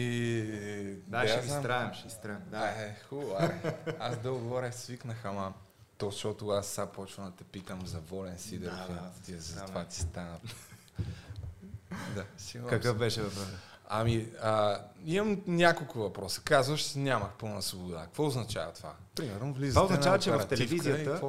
Да, 1.06 1.22
я 1.22 1.28
ще 1.28 1.40
ви 1.40 1.46
изтраем, 1.48 1.94
ще 1.94 2.06
изтраем. 2.08 2.40
Да. 2.46 2.58
Да, 2.58 2.66
е, 2.66 2.96
хубаво. 3.08 3.36
аре. 3.38 3.76
Аз 3.98 4.18
дълго 4.18 4.48
горе 4.48 4.72
свикнах, 4.72 5.24
ама 5.24 5.52
то, 5.98 6.10
защото 6.10 6.48
аз 6.48 6.66
сега 6.66 6.86
почвам 6.86 7.26
да 7.26 7.36
те 7.36 7.44
питам 7.44 7.86
за 7.86 7.98
Волен 8.00 8.38
Сидеров. 8.38 8.76
Да, 8.88 9.10
да, 9.28 9.40
за 9.40 9.54
да, 9.54 9.66
това 9.66 9.84
ти 9.84 10.00
стана. 10.00 10.38
да. 12.14 12.24
Какъв 12.68 12.98
беше 12.98 13.22
въпросът? 13.22 13.58
Ами, 13.88 14.28
а, 14.42 14.80
имам 15.06 15.42
няколко 15.46 15.98
въпроса. 15.98 16.40
Казваш, 16.44 16.94
нямах 16.94 17.30
пълна 17.38 17.62
свобода. 17.62 18.02
Какво 18.04 18.26
означава 18.26 18.72
това? 18.72 18.92
Примерно, 19.14 19.52
влизате 19.54 19.74
Това 19.74 19.84
означава, 19.84 20.16
на 20.16 20.22
че 20.22 20.30
в 20.30 20.48
телевизията? 20.48 21.20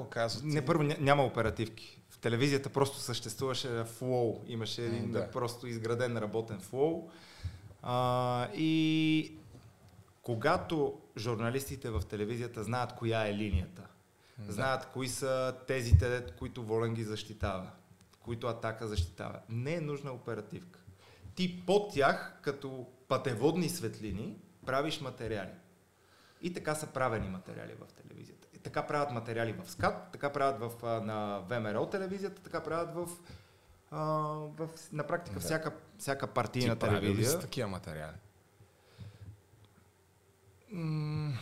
Не, 0.43 0.65
първо 0.65 0.83
ня- 0.83 0.99
няма 0.99 1.23
оперативки. 1.23 2.01
В 2.09 2.19
телевизията 2.19 2.69
просто 2.69 2.97
съществуваше 2.97 3.83
флоу. 3.83 4.41
Имаше 4.47 4.85
един 4.85 5.11
да. 5.11 5.31
просто 5.31 5.67
изграден 5.67 6.17
работен 6.17 6.59
флоу. 6.59 7.09
А, 7.83 8.47
и 8.53 9.31
когато 10.21 10.93
журналистите 11.17 11.89
в 11.89 12.01
телевизията 12.01 12.63
знаят 12.63 12.93
коя 12.93 13.27
е 13.27 13.33
линията, 13.33 13.81
Да. 14.37 14.53
знаят 14.53 14.85
кои 14.85 15.07
са 15.07 15.55
тезите, 15.67 16.23
които 16.39 16.63
Волен 16.63 16.93
ги 16.93 17.03
защитава, 17.03 17.71
които 18.19 18.47
Атака 18.47 18.87
защитава, 18.87 19.39
не 19.49 19.73
е 19.73 19.81
нужна 19.81 20.11
оперативка. 20.11 20.74
Ти 21.35 21.65
под 21.65 21.93
тях, 21.93 22.39
като 22.41 22.87
пътеводни 23.07 23.69
светлини, 23.69 24.35
правиш 24.65 25.01
материали. 25.01 25.49
И 26.41 26.53
така 26.53 26.75
са 26.75 26.87
правени 26.87 27.29
материали 27.29 27.73
в 27.75 27.93
телевизията. 27.93 28.47
И 28.53 28.59
така 28.59 28.83
правят 28.83 29.11
материали 29.11 29.53
в 29.53 29.71
СКАТ, 29.71 30.11
така 30.11 30.29
правят 30.29 30.59
в, 30.61 30.71
на 31.01 31.39
ВМРО 31.39 31.85
телевизията, 31.85 32.41
така 32.41 32.63
правят 32.63 32.95
в, 32.95 33.07
а, 33.91 33.99
в 34.49 34.69
на 34.91 35.03
практика 35.03 35.33
Да. 35.33 35.39
всяка, 35.39 35.73
всяка 35.97 36.27
Ти 36.27 36.33
партийна 36.33 36.75
ли 36.75 36.79
телевизия. 36.79 37.29
си 37.29 37.39
такива 37.39 37.67
материали? 37.69 38.15
М, 40.71 41.33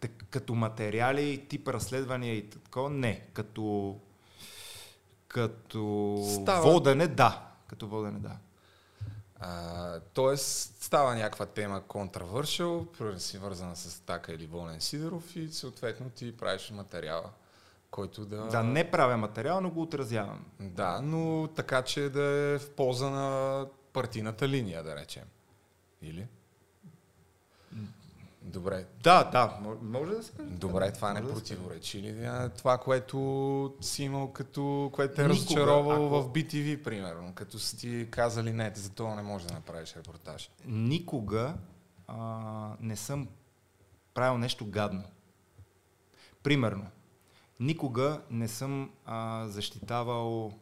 так- 0.00 0.24
като 0.30 0.54
материали, 0.54 1.46
тип 1.48 1.68
разследвания 1.68 2.34
и 2.34 2.50
такова, 2.50 2.90
не. 2.90 3.26
Като, 3.32 3.96
като 5.28 6.16
Става- 6.34 6.62
водене, 6.62 7.06
да. 7.08 7.48
Като 7.66 7.88
водене, 7.88 8.18
да. 8.18 8.36
А, 9.40 10.00
тоест, 10.00 10.82
става 10.82 11.14
някаква 11.14 11.46
тема 11.46 11.82
контравършъл, 11.88 12.86
си 13.16 13.38
вързана 13.38 13.76
с 13.76 14.00
Така 14.00 14.32
или 14.32 14.46
Волен 14.46 14.80
Сидеров 14.80 15.36
и 15.36 15.48
съответно 15.48 16.10
ти 16.10 16.36
правиш 16.36 16.70
материала, 16.70 17.30
който 17.90 18.24
да... 18.24 18.46
Да, 18.46 18.62
не 18.62 18.90
правя 18.90 19.16
материал, 19.16 19.60
но 19.60 19.70
го 19.70 19.82
отразявам. 19.82 20.44
Да, 20.60 21.00
но 21.02 21.48
така, 21.56 21.82
че 21.82 22.08
да 22.08 22.22
е 22.22 22.58
в 22.58 22.70
полза 22.70 23.10
на 23.10 23.66
партийната 23.92 24.48
линия, 24.48 24.82
да 24.82 24.96
речем. 24.96 25.24
Или? 26.02 26.26
Добре. 28.44 28.86
Да, 29.02 29.24
да, 29.24 29.58
може 29.82 30.12
да 30.12 30.22
се 30.22 30.32
каже. 30.32 30.50
Добре, 30.50 30.92
това 30.92 31.12
не 31.12 31.20
да 31.20 31.32
противоречи 31.32 32.02
ли 32.02 32.28
това, 32.56 32.78
което 32.78 33.74
си 33.80 34.02
имал 34.04 34.32
като, 34.32 34.90
което 34.92 35.14
те 35.14 35.20
е 35.20 35.24
Никога, 35.24 35.40
разочаровал 35.40 36.06
ако- 36.06 36.22
в 36.22 36.28
BTV, 36.28 36.82
примерно, 36.82 37.34
като 37.34 37.58
си 37.58 37.76
ти 37.76 38.08
казали 38.10 38.52
не, 38.52 38.72
за 38.74 38.90
това 38.90 39.14
не 39.14 39.22
можеш 39.22 39.48
да 39.48 39.54
направиш 39.54 39.96
репортаж. 39.96 40.50
никога 40.64 41.54
а, 42.06 42.16
не 42.80 42.96
съм 42.96 43.28
правил 44.14 44.38
нещо 44.38 44.66
гадно. 44.66 45.04
Примерно, 46.42 46.86
никога 47.60 48.20
не 48.30 48.48
съм 48.48 48.90
а, 49.04 49.46
защитавал 49.48 50.52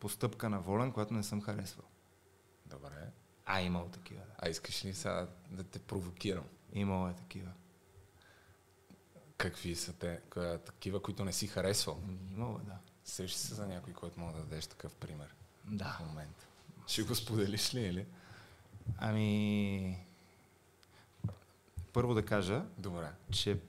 постъпка 0.00 0.48
на 0.48 0.60
волен, 0.60 0.92
която 0.92 1.14
не 1.14 1.22
съм 1.22 1.42
харесвал. 1.42 1.86
Добре. 2.66 3.10
А, 3.46 3.60
имало 3.60 3.86
такива. 3.86 4.20
Да. 4.20 4.34
А 4.38 4.48
искаш 4.48 4.84
ли 4.84 4.94
сега 4.94 5.26
да 5.50 5.64
те 5.64 5.78
провокирам? 5.78 6.44
Имало 6.74 7.08
е 7.08 7.14
такива. 7.14 7.50
Какви 9.36 9.76
са 9.76 9.92
те? 9.92 10.20
Коя- 10.30 10.58
Такива, 10.58 11.02
които 11.02 11.24
не 11.24 11.32
си 11.32 11.46
харесвал? 11.46 12.00
Имало 12.30 12.58
е, 12.58 12.62
да. 12.62 12.76
Сещаш 13.04 13.36
се 13.38 13.54
за 13.54 13.66
някой, 13.66 13.92
който 13.92 14.20
мога 14.20 14.32
да 14.32 14.38
дадеш 14.38 14.66
такъв 14.66 14.94
пример 14.94 15.34
Да. 15.64 15.96
в 15.96 16.06
момента? 16.06 16.46
Ще 16.86 17.02
го 17.02 17.14
споделиш 17.14 17.74
ли 17.74 17.80
или? 17.80 18.06
Ами... 18.98 20.06
Първо 21.92 22.14
да 22.14 22.24
кажа, 22.24 22.64
Добре. 22.78 23.10
че 23.32 23.60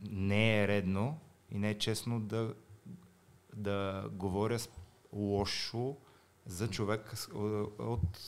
не 0.00 0.62
е 0.62 0.68
редно 0.68 1.18
и 1.50 1.58
не 1.58 1.70
е 1.70 1.78
честно 1.78 2.20
да, 2.20 2.54
да 3.54 4.08
говоря 4.12 4.58
лошо 5.12 5.96
за 6.46 6.68
човек 6.70 7.12
от 7.78 8.18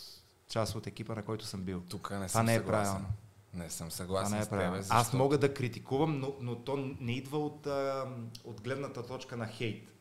част 0.49 0.75
от 0.75 0.87
екипа, 0.87 1.15
на 1.15 1.25
който 1.25 1.45
съм 1.45 1.63
бил. 1.63 1.81
Тук 1.81 2.11
не 2.11 2.27
Това 2.27 2.43
не 2.43 2.55
е 2.55 2.57
съгласен. 2.57 2.93
правилно. 2.93 3.09
Не 3.55 3.71
съм 3.71 3.91
съгласен 3.91 4.37
не 4.37 4.43
е 4.43 4.45
с 4.45 4.49
тебе, 4.49 4.77
защото... 4.77 5.01
Аз 5.01 5.13
мога 5.13 5.39
да 5.39 5.55
критикувам, 5.55 6.21
но, 6.21 6.35
но 6.41 6.57
то 6.57 6.77
не 7.01 7.13
идва 7.13 7.39
от, 7.39 7.67
а, 7.67 8.07
от 8.45 8.61
гледната 8.61 9.07
точка 9.07 9.37
на 9.37 9.47
хейт. 9.47 9.95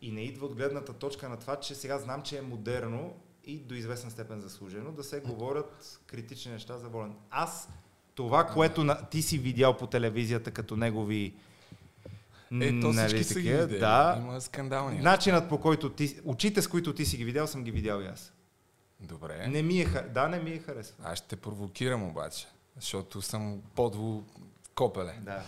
И 0.00 0.12
не 0.12 0.20
идва 0.20 0.46
от 0.46 0.54
гледната 0.54 0.92
точка 0.92 1.28
на 1.28 1.36
това, 1.36 1.56
че 1.56 1.74
сега 1.74 1.98
знам, 1.98 2.22
че 2.22 2.38
е 2.38 2.42
модерно 2.42 3.14
и 3.44 3.58
до 3.58 3.74
известна 3.74 4.10
степен 4.10 4.40
заслужено 4.40 4.92
да 4.92 5.04
се 5.04 5.20
говорят 5.20 6.00
критични 6.06 6.52
неща 6.52 6.78
за 6.78 6.88
волен. 6.88 7.14
Аз 7.30 7.68
това, 8.14 8.46
което 8.46 8.84
на, 8.84 9.08
ти 9.08 9.22
си 9.22 9.38
видял 9.38 9.76
по 9.76 9.86
телевизията 9.86 10.50
като 10.50 10.76
негови 10.76 11.34
Е, 12.52 12.80
то 12.80 12.92
нали, 12.92 13.06
всички 13.06 13.24
са 13.24 13.40
ги 13.40 13.46
такива, 13.46 13.62
видели. 13.62 13.80
Да. 13.80 14.16
Има 14.18 14.40
скандални. 14.40 14.98
Начинът 14.98 15.48
по 15.48 15.60
който 15.60 15.90
ти, 15.90 16.20
очите 16.24 16.62
с 16.62 16.68
които 16.68 16.94
ти 16.94 17.04
си 17.04 17.16
ги 17.16 17.24
видял, 17.24 17.46
съм 17.46 17.64
ги 17.64 17.70
видял 17.70 18.00
и 18.00 18.06
аз. 18.06 18.32
Добре. 19.00 19.46
Не 19.48 19.62
ми 19.62 19.80
е, 19.80 19.86
да, 19.86 20.28
не 20.28 20.40
ми 20.40 20.50
е 20.50 20.58
харесва. 20.58 20.96
Аз 21.04 21.18
ще 21.18 21.28
те 21.28 21.36
провокирам 21.36 22.02
обаче, 22.02 22.46
защото 22.80 23.22
съм 23.22 23.62
подло 23.74 24.24
копеле. 24.74 25.18
Да. 25.22 25.42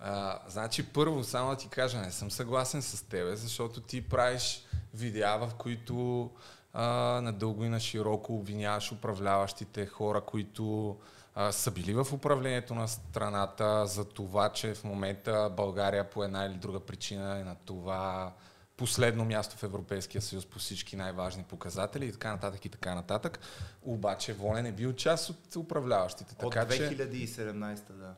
А, 0.00 0.38
значи 0.48 0.86
първо, 0.86 1.24
само 1.24 1.50
да 1.50 1.56
ти 1.56 1.68
кажа, 1.68 1.98
не 1.98 2.10
съм 2.10 2.30
съгласен 2.30 2.82
с 2.82 3.02
тебе, 3.02 3.36
защото 3.36 3.80
ти 3.80 4.08
правиш 4.08 4.64
видеа, 4.94 5.38
в 5.38 5.54
които 5.58 6.30
а, 6.72 6.84
надълго 7.22 7.64
и 7.64 7.68
на 7.68 7.80
широко 7.80 8.34
обвиняваш 8.34 8.92
управляващите 8.92 9.86
хора, 9.86 10.20
които 10.20 10.96
а, 11.34 11.52
са 11.52 11.70
били 11.70 11.94
в 11.94 12.06
управлението 12.12 12.74
на 12.74 12.88
страната 12.88 13.86
за 13.86 14.04
това, 14.04 14.48
че 14.48 14.74
в 14.74 14.84
момента 14.84 15.50
България 15.56 16.10
по 16.10 16.24
една 16.24 16.44
или 16.44 16.54
друга 16.54 16.80
причина 16.80 17.38
е 17.38 17.44
на 17.44 17.54
това 17.54 18.32
последно 18.76 19.24
място 19.24 19.56
в 19.56 19.62
Европейския 19.62 20.22
съюз 20.22 20.46
по 20.46 20.58
всички 20.58 20.96
най-важни 20.96 21.44
показатели 21.44 22.06
и 22.06 22.12
така 22.12 22.32
нататък 22.32 22.64
и 22.64 22.68
така 22.68 22.94
нататък. 22.94 23.38
Обаче 23.82 24.32
Волен 24.32 24.66
е 24.66 24.72
бил 24.72 24.92
част 24.92 25.30
от 25.30 25.56
управляващите. 25.56 26.34
От 26.42 26.52
Така, 26.52 26.76
че... 26.76 26.96
2017, 26.96 27.92
да. 27.92 28.14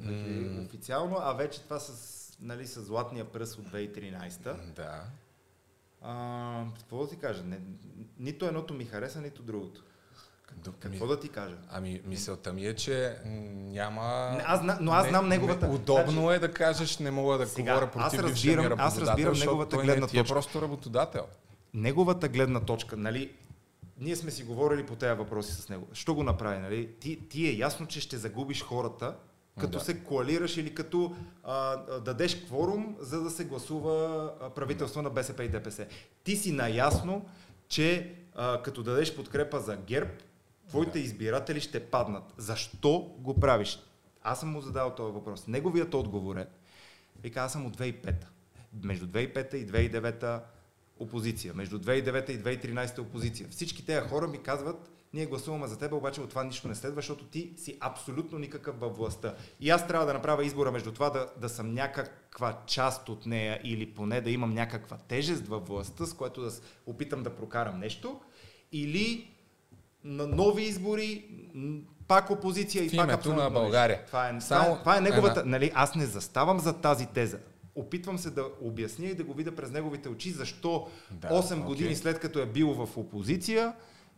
М. 0.00 0.64
Официално, 0.64 1.16
а 1.20 1.32
вече 1.32 1.60
това 1.60 1.78
с, 1.78 2.36
нали, 2.40 2.66
с 2.66 2.82
златния 2.82 3.32
пръст 3.32 3.58
от 3.58 3.66
2013. 3.66 4.72
Да. 4.74 5.04
А, 6.02 6.64
какво 6.78 7.04
да 7.04 7.10
ти 7.10 7.16
кажа? 7.16 7.44
Не, 7.44 7.60
нито 8.18 8.46
едното 8.46 8.74
ми 8.74 8.84
хареса, 8.84 9.20
нито 9.20 9.42
другото. 9.42 9.84
До- 10.54 10.72
Какво 10.72 11.06
да 11.06 11.20
ти 11.20 11.28
кажа? 11.28 11.56
Ами, 11.70 12.00
мисълта 12.04 12.52
ми 12.52 12.66
е, 12.66 12.74
че 12.74 13.16
няма... 13.24 14.30
Не, 14.32 14.42
аз 14.46 14.60
но 14.80 14.92
аз 14.92 15.08
знам 15.08 15.28
неговата- 15.28 15.66
Удобно 15.66 16.30
е 16.30 16.38
да 16.38 16.52
кажеш, 16.52 16.98
не 16.98 17.10
мога 17.10 17.38
да 17.38 17.46
Сега, 17.46 17.72
говоря 17.72 17.86
аз 17.86 17.92
против 17.92 18.20
разбирам- 18.20 18.30
бившия 18.30 18.70
ми 18.70 18.74
аз 18.78 18.98
разбирам 18.98 19.38
неговата 19.38 19.70
той 19.70 19.84
гледна 19.84 20.00
не 20.00 20.06
ти 20.06 20.18
е 20.18 20.20
точка. 20.20 20.34
просто 20.34 20.62
работодател. 20.62 21.26
Неговата 21.74 22.28
гледна 22.28 22.60
точка, 22.60 22.96
нали, 22.96 23.32
ние 23.98 24.16
сме 24.16 24.30
си 24.30 24.44
говорили 24.44 24.86
по 24.86 24.96
тези 24.96 25.14
въпроси 25.14 25.52
с 25.52 25.68
него. 25.68 25.86
Що 25.92 26.14
го 26.14 26.22
направи, 26.22 26.58
нали? 26.58 26.88
Ти, 26.90 27.28
ти 27.28 27.48
е 27.48 27.52
ясно, 27.52 27.86
че 27.86 28.00
ще 28.00 28.16
загубиш 28.16 28.62
хората, 28.62 29.14
като 29.56 29.78
Да. 29.78 29.84
се 29.84 29.94
коалираш 29.96 30.56
или 30.56 30.74
като 30.74 31.14
а, 31.44 31.76
дадеш 32.00 32.34
кворум, 32.36 32.96
за 33.00 33.20
да 33.20 33.30
се 33.30 33.44
гласува 33.44 34.30
правителство 34.50 35.02
на 35.02 35.10
БСП 35.10 35.44
и 35.44 35.48
ДПС. 35.48 35.86
Ти 36.24 36.36
си 36.36 36.52
наясно, 36.52 37.24
че 37.68 38.14
а, 38.34 38.62
като 38.62 38.82
дадеш 38.82 39.16
подкрепа 39.16 39.60
за 39.60 39.76
ГЕРБ, 39.76 40.10
твоите 40.68 40.92
Да. 40.92 40.98
избиратели 40.98 41.60
ще 41.60 41.80
паднат. 41.80 42.34
Защо 42.36 43.14
го 43.18 43.40
правиш? 43.40 43.78
Аз 44.22 44.40
съм 44.40 44.48
му 44.48 44.60
задал 44.60 44.94
този 44.94 45.12
въпрос. 45.12 45.46
Неговият 45.46 45.94
отговор 45.94 46.36
е, 46.36 46.46
вика, 47.22 47.40
аз 47.40 47.52
съм 47.52 47.66
от 47.66 47.76
2005. 47.76 48.14
Между 48.82 49.06
2005 49.06 49.54
и 49.54 49.66
2009 49.66 50.40
опозиция. 50.98 51.54
Между 51.54 51.78
2009 51.78 52.30
и 52.30 52.42
2013 52.42 52.98
опозиция. 52.98 53.48
Всички 53.50 53.86
тези 53.86 54.08
хора 54.08 54.26
ми 54.26 54.42
казват, 54.42 54.90
ние 55.14 55.26
гласуваме 55.26 55.66
за 55.66 55.78
теб, 55.78 55.92
обаче 55.92 56.20
от 56.20 56.30
това 56.30 56.44
нищо 56.44 56.68
не 56.68 56.74
следва, 56.74 56.96
защото 56.96 57.24
ти 57.24 57.52
си 57.56 57.76
абсолютно 57.80 58.38
никакъв 58.38 58.80
във 58.80 58.96
властта. 58.96 59.34
И 59.60 59.70
аз 59.70 59.88
трябва 59.88 60.06
да 60.06 60.14
направя 60.14 60.44
избора 60.44 60.72
между 60.72 60.92
това 60.92 61.10
да, 61.10 61.30
да 61.40 61.48
съм 61.48 61.74
някаква 61.74 62.62
част 62.66 63.08
от 63.08 63.26
нея 63.26 63.60
или 63.64 63.94
поне 63.94 64.20
да 64.20 64.30
имам 64.30 64.54
някаква 64.54 64.96
тежест 64.96 65.46
във 65.48 65.66
властта, 65.68 66.06
с 66.06 66.14
което 66.14 66.40
да 66.40 66.50
опитам 66.86 67.22
да 67.22 67.36
прокарам 67.36 67.80
нещо, 67.80 68.20
или 68.72 69.33
на 70.04 70.26
нови 70.26 70.62
избори, 70.62 71.24
пак 72.08 72.30
опозиция 72.30 72.84
и 72.84 72.88
В 72.88 72.96
пак 72.96 73.12
абсолютно 73.12 73.42
на. 73.42 73.50
България. 73.50 74.06
Това 74.06 74.28
е, 74.28 74.40
Само 74.40 74.64
това 74.64 74.72
е, 74.72 74.78
това 74.78 74.96
е 74.96 75.00
неговата... 75.00 75.40
една- 75.40 75.50
Нали, 75.50 75.72
аз 75.74 75.94
не 75.94 76.06
заставам 76.06 76.60
за 76.60 76.72
тази 76.72 77.06
теза. 77.06 77.38
Опитвам 77.74 78.18
се 78.18 78.30
да 78.30 78.46
обясня 78.60 79.06
и 79.06 79.14
да 79.14 79.24
го 79.24 79.34
видя 79.34 79.52
през 79.52 79.70
неговите 79.70 80.08
очи, 80.08 80.30
защо 80.30 80.88
Да, 81.10 81.28
8 81.28 81.52
окей. 81.52 81.58
години 81.58 81.96
след 81.96 82.18
като 82.18 82.38
е 82.38 82.46
бил 82.46 82.74
в 82.76 82.96
опозиция, 82.96 83.72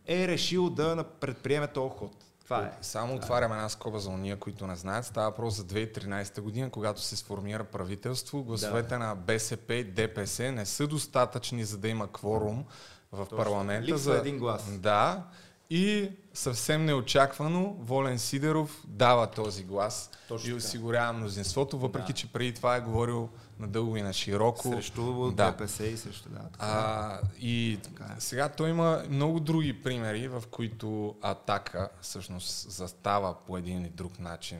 е 0.07 0.27
решил 0.27 0.69
да 0.69 1.03
предприеме 1.11 1.67
този 1.67 1.89
ход. 1.89 2.11
Това 2.43 2.59
е. 2.59 2.71
Само 2.81 3.15
отварям 3.15 3.51
една 3.51 3.69
скоба 3.69 3.99
за 3.99 4.09
уния, 4.09 4.37
които 4.37 4.67
не 4.67 4.75
знаят. 4.75 5.05
Става 5.05 5.29
въпрос 5.29 5.55
за 5.55 5.63
2013 5.63 6.41
година, 6.41 6.69
когато 6.69 7.01
се 7.01 7.15
сформира 7.15 7.63
правителство. 7.63 8.43
Гласовете 8.43 8.97
на 8.97 9.15
БСП 9.17 9.73
и 9.73 9.83
ДПС 9.83 10.51
не 10.51 10.65
са 10.65 10.87
достатъчни, 10.87 11.63
за 11.63 11.77
да 11.77 11.87
има 11.87 12.07
кворум 12.07 12.65
в 13.11 13.17
Точно. 13.19 13.37
парламента. 13.37 13.81
Липсва 13.83 13.97
за... 13.97 14.17
един 14.17 14.37
глас. 14.37 14.71
Да. 14.71 15.23
И 15.69 16.11
съвсем 16.33 16.85
неочаквано 16.85 17.75
Волен 17.79 18.19
Сидеров 18.19 18.83
дава 18.87 19.31
този 19.31 19.63
глас 19.63 20.11
Точно 20.27 20.49
и 20.49 20.53
осигурява 20.53 21.13
мнозинството, 21.13 21.79
въпреки 21.79 22.13
Да. 22.13 22.17
че 22.17 22.27
преди 22.33 22.53
това 22.53 22.75
е 22.75 22.81
говорил 22.81 23.29
надълго 23.59 23.97
и 23.97 24.01
на 24.01 24.13
широко. 24.13 24.61
Срещу 24.61 25.31
Да. 25.31 25.51
ДПС 25.51 25.85
и 25.85 25.97
срещу... 25.97 26.29
Да, 26.29 26.39
така. 26.39 26.65
А, 26.65 27.19
и 27.39 27.79
Така 27.83 28.13
е. 28.17 28.21
сега 28.21 28.49
той 28.49 28.69
има 28.69 29.03
много 29.09 29.39
други 29.39 29.83
примери, 29.83 30.27
в 30.27 30.43
които 30.51 31.15
атака 31.21 31.89
всъщност 32.01 32.71
застава 32.71 33.35
по 33.47 33.57
един 33.57 33.81
или 33.81 33.89
друг 33.89 34.19
начин 34.19 34.59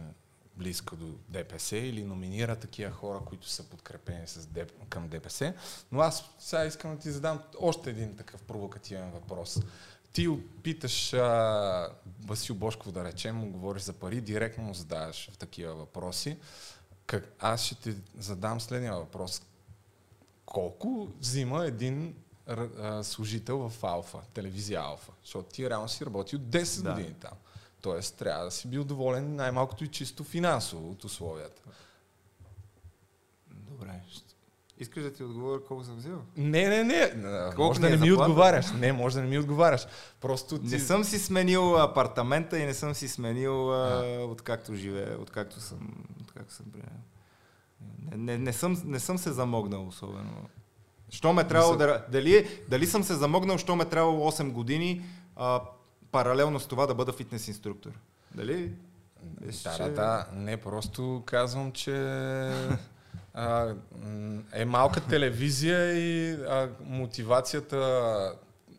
близко 0.56 0.96
до 0.96 1.06
ДПС 1.30 1.78
или 1.78 2.04
номинира 2.04 2.56
такива 2.56 2.91
хора, 2.91 3.20
които 3.26 3.50
са 3.50 3.63
подкрепени 3.63 4.28
с 4.28 4.48
Деп... 4.48 4.72
към 4.89 5.08
ДПС. 5.08 5.54
Но 5.91 6.00
аз 6.00 6.30
сега 6.39 6.65
искам 6.65 6.96
да 6.96 7.02
ти 7.02 7.12
задам 7.12 7.39
още 7.60 7.89
един 7.89 8.15
такъв 8.17 8.41
провокативен 8.41 9.12
въпрос. 9.12 9.60
Ти 10.17 10.27
опиташ 10.27 11.13
а, 11.13 11.89
Васил 12.25 12.56
Бошков, 12.56 12.91
да 12.91 13.03
речем, 13.03 13.36
му 13.36 13.51
говориш 13.51 13.84
за 13.84 13.93
пари, 13.93 14.21
директно 14.21 14.63
му 14.63 14.73
задаваш 14.73 15.30
в 15.32 15.38
такива 15.38 15.73
въпроси. 15.75 16.38
Как, 17.06 17.36
аз 17.39 17.63
ще 17.63 17.75
ти 17.75 17.95
задам 18.17 18.62
следния 18.62 18.93
въпрос 18.95 19.41
колко 20.45 21.10
взима 21.19 21.65
един 21.65 22.15
а, 22.47 23.03
служител 23.03 23.69
в 23.69 23.84
Алфа, 23.84 24.17
телевизия 24.34 24.80
Алфа? 24.82 25.12
Защото 25.23 25.49
ти 25.49 25.69
реално 25.69 25.89
си 25.89 26.06
работи 26.06 26.36
от 26.36 26.41
10 26.41 26.82
Да. 26.84 26.91
години 26.93 27.13
там. 27.13 27.34
Тоест 27.82 28.15
трябва 28.15 28.45
да 28.45 28.51
си 28.51 28.67
бил 28.67 28.84
доволен 28.84 29.36
най-малкото 29.36 29.84
и 29.84 29.88
чисто 29.88 30.23
финансово 30.23 30.91
от 30.91 31.03
условията. 31.03 31.62
Добре. 33.47 34.01
ще- 34.12 34.27
Искаш 34.80 35.04
да 35.04 35.13
ти 35.13 35.24
отговоря 35.24 35.60
колко 35.68 35.84
съм 35.84 35.96
взел? 35.96 36.22
Не, 36.38 36.70
не, 36.70 36.84
не. 36.84 37.12
Колко 37.56 37.62
може 37.62 37.80
ни 37.80 37.88
да 37.88 37.94
е 37.94 37.98
не 37.98 38.06
ми 38.06 38.12
отговаряш. 38.12 38.72
Не, 38.72 38.94
може 38.94 39.16
да 39.16 39.22
не 39.22 39.28
ми 39.28 39.40
отговаряш. 39.40 39.88
Просто 40.22 40.60
ти... 40.60 40.66
Не 40.68 40.80
съм 40.80 41.04
си 41.04 41.20
сменил 41.20 41.82
апартамента 41.82 42.60
и 42.60 42.66
не 42.66 42.74
съм 42.74 42.94
си 42.96 43.08
сменил 43.08 43.74
а, 43.74 44.20
откакто 44.24 44.76
живея, 44.76 45.18
откакто 45.22 45.60
съм, 45.60 45.94
откакто 46.22 46.54
съм 46.54 46.66
при. 46.74 46.82
Не, 48.12 48.18
не, 48.18 48.38
не, 48.38 48.54
съм, 48.54 48.82
не 48.86 49.00
съм 49.00 49.18
се 49.18 49.32
замогнал 49.32 49.88
особено. 49.88 50.50
Що 51.10 51.34
ме 51.34 51.48
трябвало 51.48 51.76
да... 51.76 52.06
Дали, 52.12 52.62
дали 52.70 52.86
съм 52.86 53.04
се 53.04 53.13
замогнал, 53.13 53.58
що 53.58 53.76
ме 53.76 53.86
трябвало 53.86 54.32
8 54.32 54.52
години 54.52 55.06
а, 55.36 55.62
паралелно 56.12 56.60
с 56.60 56.68
това 56.68 56.86
да 56.86 56.96
бъда 56.96 57.13
фитнес 57.13 57.48
инструктор? 57.48 57.92
Дали? 58.36 58.72
Да, 59.63 59.78
да, 59.78 59.90
да. 59.90 60.28
Не, 60.34 60.58
просто 60.58 61.24
казвам, 61.26 61.72
че 61.72 61.92
а, 63.38 63.76
е 64.54 64.65
малка 64.65 65.08
телевизия 65.08 65.93
и 65.93 66.34
а, 66.34 66.69
мотивацията 66.84 67.78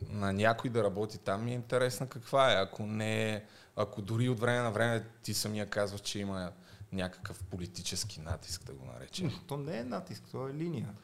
на 0.08 0.32
някой 0.32 0.70
да 0.70 0.84
работи 0.84 1.18
там 1.18 1.44
ми 1.44 1.50
е 1.50 1.54
интересна 1.54 2.08
каква 2.08 2.52
е. 2.52 2.54
Ако 2.54 2.86
не, 2.86 3.44
ако 3.76 4.02
дори 4.02 4.28
от 4.28 4.40
време 4.40 4.62
на 4.62 4.70
време 4.70 5.04
ти 5.22 5.34
самия 5.34 5.66
казваш, 5.66 6.00
че 6.00 6.18
има 6.18 6.52
някакъв 6.92 7.44
политически 7.44 8.20
натиск, 8.20 8.64
да 8.64 8.72
го 8.72 8.84
наречем. 8.84 9.32
То 9.46 9.56
не 9.56 9.78
е 9.78 9.84
натиск, 9.84 10.22
то 10.30 10.48
е 10.48 10.54
линия. 10.54 10.94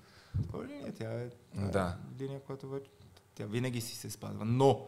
То 0.50 0.62
е 0.62 0.66
линия, 0.66 0.92
тя 0.92 1.12
е, 1.12 1.30
тя 1.54 1.68
да. 1.68 1.96
е 2.18 2.22
линия, 2.22 2.40
която 2.40 2.68
вече, 2.68 2.90
тя 3.34 3.46
винаги 3.46 3.80
си 3.80 3.96
се 3.96 4.10
спазва. 4.10 4.44
Но, 4.44 4.86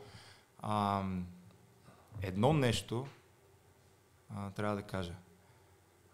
ам, 0.62 1.26
едно 2.22 2.52
нещо 2.52 3.06
а, 4.34 4.50
трябва 4.50 4.76
да 4.76 4.82
кажа. 4.82 5.14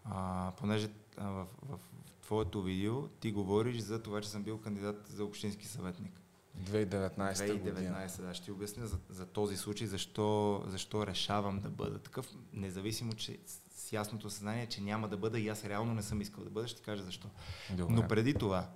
А, 0.05 0.51
понеже 0.57 0.89
а, 1.17 1.29
в, 1.29 1.47
в 1.63 1.79
твоето 2.23 2.61
видео 2.61 3.07
ти 3.07 3.31
говориш 3.31 3.79
за 3.79 4.03
това, 4.03 4.21
че 4.21 4.29
съм 4.29 4.43
бил 4.43 4.57
кандидат 4.57 5.07
за 5.07 5.25
общински 5.25 5.67
съветник. 5.67 6.21
2019 6.61 7.33
2019, 7.33 8.21
да, 8.21 8.33
ще 8.33 8.45
ти 8.45 8.51
обясня 8.51 8.87
за, 8.87 8.97
за 9.09 9.25
този 9.25 9.57
случай, 9.57 9.87
защо, 9.87 10.63
защо 10.67 11.07
решавам 11.07 11.59
да 11.59 11.69
бъда 11.69 11.99
такъв, 11.99 12.29
независимо, 12.53 13.13
че 13.13 13.39
с 13.75 13.93
ясното 13.93 14.29
съзнание, 14.29 14.65
че 14.65 14.81
няма 14.81 15.07
да 15.07 15.17
бъда 15.17 15.39
и 15.39 15.49
аз 15.49 15.65
реално 15.65 15.93
не 15.93 16.03
съм 16.03 16.21
искал 16.21 16.43
да 16.43 16.49
бъда, 16.49 16.67
ще 16.67 16.77
ти 16.77 16.83
кажа 16.83 17.03
защо. 17.03 17.29
Добре. 17.69 17.93
Но 17.93 18.07
преди 18.07 18.33
това, 18.33 18.69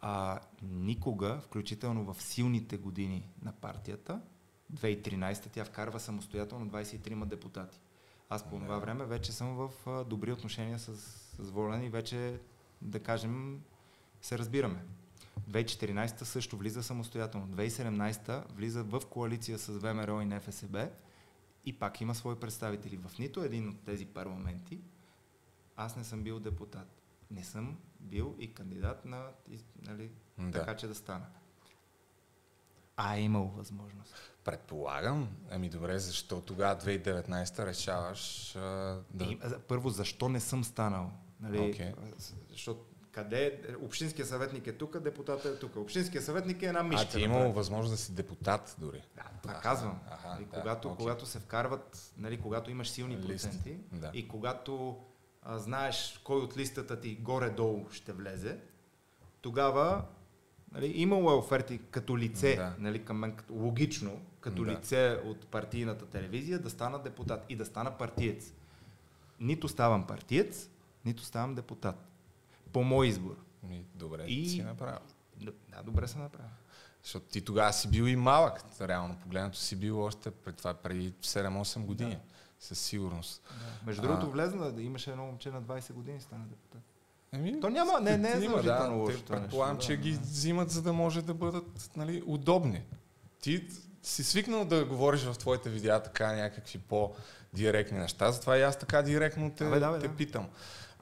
а, 0.00 0.40
никога, 0.62 1.40
включително 1.40 2.14
в 2.14 2.22
силните 2.22 2.76
години 2.76 3.28
на 3.42 3.52
партията, 3.52 4.20
2013 4.72 5.50
тя 5.52 5.64
вкарва 5.64 6.00
самостоятелно 6.00 6.70
23 6.70 7.24
депутати. 7.24 7.80
Аз 8.28 8.50
по 8.50 8.58
това 8.58 8.78
време 8.78 9.04
вече 9.04 9.32
съм 9.32 9.56
в 9.56 9.70
добри 10.04 10.32
отношения 10.32 10.78
с, 10.78 10.96
с 11.38 11.50
Волен 11.50 11.84
и 11.84 11.88
вече, 11.88 12.40
да 12.84 13.00
кажем, 13.00 13.62
се 14.22 14.38
разбираме. 14.38 14.84
2014 15.50 16.22
също 16.22 16.56
влиза 16.56 16.82
самостоятелно. 16.82 17.48
2017 17.48 18.52
влиза 18.52 18.82
в 18.82 19.02
коалиция 19.10 19.58
с 19.58 19.72
ВМРО 19.72 20.20
и 20.20 20.24
НФСБ 20.24 20.90
и 21.64 21.78
пак 21.78 22.00
има 22.00 22.14
свои 22.14 22.36
представители. 22.36 22.96
В 22.96 23.18
нито 23.18 23.44
един 23.44 23.68
от 23.68 23.84
тези 23.84 24.06
парламенти 24.06 24.80
аз 25.76 25.96
не 25.96 26.04
съм 26.04 26.22
бил 26.22 26.40
депутат. 26.40 27.02
Не 27.30 27.44
съм 27.44 27.78
бил 28.00 28.36
и 28.38 28.54
кандидат 28.54 29.04
на, 29.04 29.28
нали, 29.82 30.10
Да. 30.38 30.50
така 30.50 30.76
че 30.76 30.86
да 30.86 30.94
стана. 30.94 31.26
А 32.96 33.16
е 33.16 33.20
имал 33.20 33.44
възможност. 33.44 34.14
Предполагам. 34.44 35.28
Ами 35.50 35.68
добре, 35.68 35.98
защо 35.98 36.40
тогава 36.40 36.80
2019 36.80 37.66
решаваш 37.66 38.56
а, 38.56 38.60
да... 39.10 39.24
И, 39.24 39.38
първо, 39.68 39.90
защо 39.90 40.28
не 40.28 40.40
съм 40.40 40.64
станал? 40.64 41.12
Нали, 41.40 41.58
Окей. 41.60 41.92
Защото 42.50 42.84
къде 43.12 43.46
е? 43.46 43.76
Общинския 43.76 44.26
съветник 44.26 44.66
е 44.66 44.72
тук, 44.72 44.98
депутата 44.98 45.48
е 45.48 45.56
тук. 45.56 45.76
Общинския 45.76 46.22
съветник 46.22 46.62
е 46.62 46.66
една 46.66 46.80
А 46.80 46.82
мишка. 46.82 47.08
ти 47.08 47.20
е 47.20 47.24
имал 47.24 47.52
възможност 47.52 47.92
да 47.92 47.96
си 47.96 48.12
депутат 48.12 48.76
дори. 48.78 49.02
Да, 49.16 49.22
това 49.42 49.54
казвам. 49.54 49.98
аха, 50.10 50.28
да, 50.28 50.44
когато, 50.58 50.88
окей. 50.88 50.96
когато 50.98 51.26
се 51.26 51.38
вкарват, 51.40 52.12
нали, 52.18 52.40
когато 52.40 52.70
имаш 52.70 52.88
силни 52.90 53.16
Лист, 53.16 53.26
проценти 53.26 53.76
да. 53.92 54.10
и 54.14 54.28
когато 54.28 54.98
а, 55.42 55.58
знаеш 55.58 56.20
кой 56.24 56.36
от 56.36 56.56
листата 56.56 57.00
ти 57.00 57.14
горе-долу 57.14 57.86
ще 57.90 58.12
влезе, 58.12 58.58
тогава 59.40 60.04
нали, 60.72 60.86
имало 60.86 61.30
е 61.30 61.34
оферти 61.34 61.80
като 61.90 62.18
лице, 62.18 62.56
Да. 62.56 62.74
нали, 62.78 63.04
към 63.04 63.18
мен, 63.18 63.36
логично, 63.50 64.20
като 64.40 64.64
Да. 64.64 64.70
лице 64.72 65.20
от 65.24 65.46
партийната 65.46 66.06
телевизия, 66.06 66.58
да 66.58 66.70
стана 66.70 67.02
депутат 67.02 67.44
и 67.48 67.56
да 67.56 67.64
стана 67.64 67.98
партиец. 67.98 68.52
Нито 69.40 69.68
ставам 69.68 70.06
партиец, 70.06 70.70
нито 71.04 71.22
ставам 71.24 71.54
депутат. 71.54 71.96
По 72.72 72.82
мой 72.82 73.06
избор. 73.06 73.36
Ми, 73.62 73.84
добре, 73.94 74.24
И- 74.24 74.42
и... 74.42 74.48
си 74.48 74.62
направил. 74.62 74.98
Да, 75.68 75.82
добре 75.82 76.08
се 76.08 76.18
направя. 76.18 76.48
Защото 77.02 77.26
ти 77.26 77.40
тогава 77.40 77.72
си 77.72 77.88
бил 77.88 78.02
и 78.02 78.16
малък, 78.16 78.60
реално 78.80 79.16
погледнато 79.16 79.58
си 79.58 79.76
бил 79.76 80.04
още 80.04 80.30
пред 80.30 80.56
това, 80.56 80.74
преди 80.74 81.12
7-8 81.12 81.78
години. 81.78 82.18
Със 82.60 82.78
сигурност. 82.78 83.42
Между 83.86 84.02
А. 84.02 84.06
другото, 84.06 84.30
влезна, 84.30 84.72
да 84.72 84.82
имаше 84.82 85.10
едно 85.10 85.24
момче 85.26 85.50
на 85.50 85.62
20 85.62 85.92
години, 85.92 86.20
стана 86.20 86.44
депутат. 86.44 86.82
Еми, 87.32 87.60
То 87.60 87.70
няма- 87.70 88.00
не- 88.00 88.18
не 88.18 88.32
е 88.32 88.44
има, 88.44 88.62
да, 88.62 88.88
лошо 88.88 89.24
Предполагам, 89.24 89.78
че 89.78 89.88
да, 89.88 89.96
ги 89.96 90.12
да. 90.12 90.20
взимат, 90.20 90.70
за 90.70 90.82
да 90.82 90.92
може 90.92 91.22
да 91.22 91.34
бъдат 91.34 91.90
нали, 91.96 92.22
удобни. 92.26 92.82
Ти 93.40 93.68
си 94.02 94.24
свикнал 94.24 94.64
да 94.64 94.84
говориш 94.84 95.22
в 95.22 95.38
твоите 95.38 95.70
видеа 95.70 96.02
така 96.02 96.32
някакви 96.32 96.78
по-директни 96.78 97.98
неща, 97.98 98.32
затова 98.32 98.58
и 98.58 98.62
аз 98.62 98.78
така 98.78 99.02
директно 99.02 99.50
те, 99.50 99.64
Абе, 99.66 99.78
да, 99.80 99.92
бе, 99.92 99.98
те 99.98 100.08
да. 100.08 100.16
питам. 100.16 100.48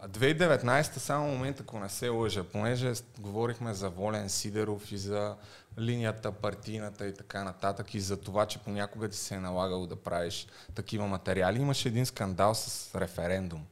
2019 0.08 0.98
само 0.98 1.26
момент, 1.26 1.60
ако 1.60 1.78
не 1.78 1.88
се 1.88 2.08
лъжа, 2.08 2.44
понеже 2.44 2.92
говорихме 3.18 3.74
за 3.74 3.90
Волен 3.90 4.28
Сидеров 4.28 4.92
и 4.92 4.98
за 4.98 5.36
линията 5.78 6.32
партийната 6.32 7.06
и 7.06 7.14
така 7.14 7.44
нататък 7.44 7.94
и 7.94 8.00
за 8.00 8.16
това, 8.16 8.46
че 8.46 8.58
понякога 8.58 9.08
ти 9.08 9.16
се 9.16 9.34
е 9.34 9.40
налагало 9.40 9.86
да 9.86 9.96
правиш 9.96 10.46
такива 10.74 11.06
материали, 11.06 11.60
имаше 11.60 11.88
един 11.88 12.06
скандал 12.06 12.54
с 12.54 12.94
референдум. 12.94 13.64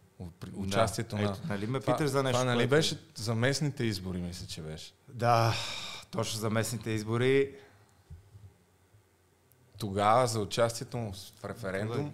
Участието 0.55 1.17
да. 1.17 1.23
на... 1.23 1.31
Ето, 1.31 1.41
нали 1.49 1.67
ме 1.67 1.81
питаш 1.81 2.11
за 2.11 2.23
нещо, 2.23 2.41
Това 2.41 2.55
нали 2.55 2.67
беше 2.67 2.99
за 3.15 3.35
местните 3.35 3.85
избори, 3.85 4.19
мисля, 4.19 4.47
че 4.47 4.63
беше. 4.63 4.93
Да, 5.09 5.55
точно 6.11 6.41
за 6.41 6.51
местните 6.51 6.91
избори. 6.91 7.55
Тогава 9.79 10.27
за 10.27 10.41
участието 10.41 10.97
му 10.97 11.13
в 11.41 11.45
референдум, 11.45 12.13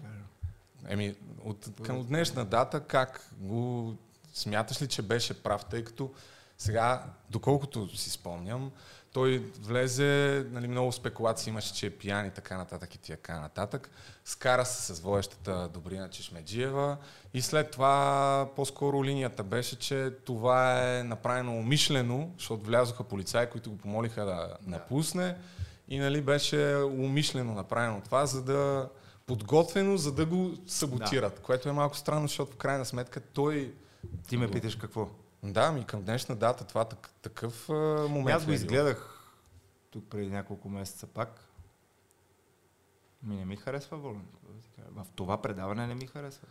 еми, 0.88 1.14
от, 1.44 1.68
към 1.83 2.07
днешна 2.07 2.44
дата, 2.44 2.81
как 2.81 3.31
го 3.38 3.94
смяташ 4.37 4.83
ли, 4.83 4.88
че 4.88 5.03
беше 5.03 5.42
прав, 5.42 5.64
тъй 5.64 5.85
като 5.85 6.11
сега, 6.59 7.05
доколкото 7.31 7.96
си 7.96 8.11
спомням, 8.11 8.70
той 9.12 9.38
влезе, 9.61 10.44
нали, 10.51 10.68
много 10.68 10.92
спекулации 10.92 11.51
имаше, 11.51 11.75
че 11.75 11.87
е 11.87 11.90
пиян 11.90 12.27
и 12.27 12.31
така 12.31 12.57
нататък 12.57 12.94
и 12.94 12.99
така 12.99 13.40
нататък. 13.40 13.90
Скара 14.25 14.64
се 14.64 14.94
с 14.94 15.01
воещата 15.01 15.68
Добрина 15.75 16.11
Чешмеджиева 16.11 16.96
и 17.35 17.42
след 17.42 17.70
това 17.70 18.49
по-скоро 18.57 19.05
линията 19.05 19.42
беше, 19.42 19.79
че 19.79 20.11
това 20.25 20.88
е 20.88 21.03
направено 21.03 21.53
умишлено, 21.53 22.31
защото 22.38 22.64
влязоха 22.64 23.05
полицаи, 23.05 23.51
които 23.51 23.70
го 23.70 23.79
помолиха 23.79 24.25
да 24.25 24.57
напусне 24.66 25.37
и 25.88 25.99
нали, 25.99 26.22
беше 26.22 26.77
умишлено 26.77 27.55
направено 27.55 28.01
това, 28.01 28.27
за 28.27 28.42
да 28.42 28.88
подготвено, 29.27 29.96
за 29.96 30.12
да 30.12 30.27
го 30.27 30.53
саботират, 30.66 31.40
което 31.40 31.68
е 31.68 31.72
малко 31.72 31.96
странно, 31.96 32.29
защото 32.29 32.53
в 32.53 32.57
крайна 32.57 32.85
сметка 32.85 33.20
той 33.20 33.75
Ти 34.28 34.36
ме 34.36 34.50
питаш 34.50 34.76
какво? 34.76 35.08
да, 35.42 35.72
ми 35.72 35.84
към 35.84 36.02
днешна 36.02 36.36
дата 36.36 36.64
това 36.64 36.84
так, 36.84 37.10
такъв 37.22 37.70
а, 37.70 37.72
момент. 38.08 38.36
Аз 38.36 38.44
го 38.44 38.52
е 38.52 38.54
изгледах 38.54 39.16
тук 39.90 40.04
преди 40.10 40.30
няколко 40.30 40.68
месеца 40.68 41.06
пак. 41.06 41.44
Ми 43.22 43.36
не 43.36 43.44
ми 43.44 43.56
харесва 43.56 43.96
Волен. 43.96 44.26
В 44.90 45.06
това 45.14 45.42
предаване 45.42 45.86
не 45.86 45.94
ми 45.94 46.06
харесва. 46.06 46.48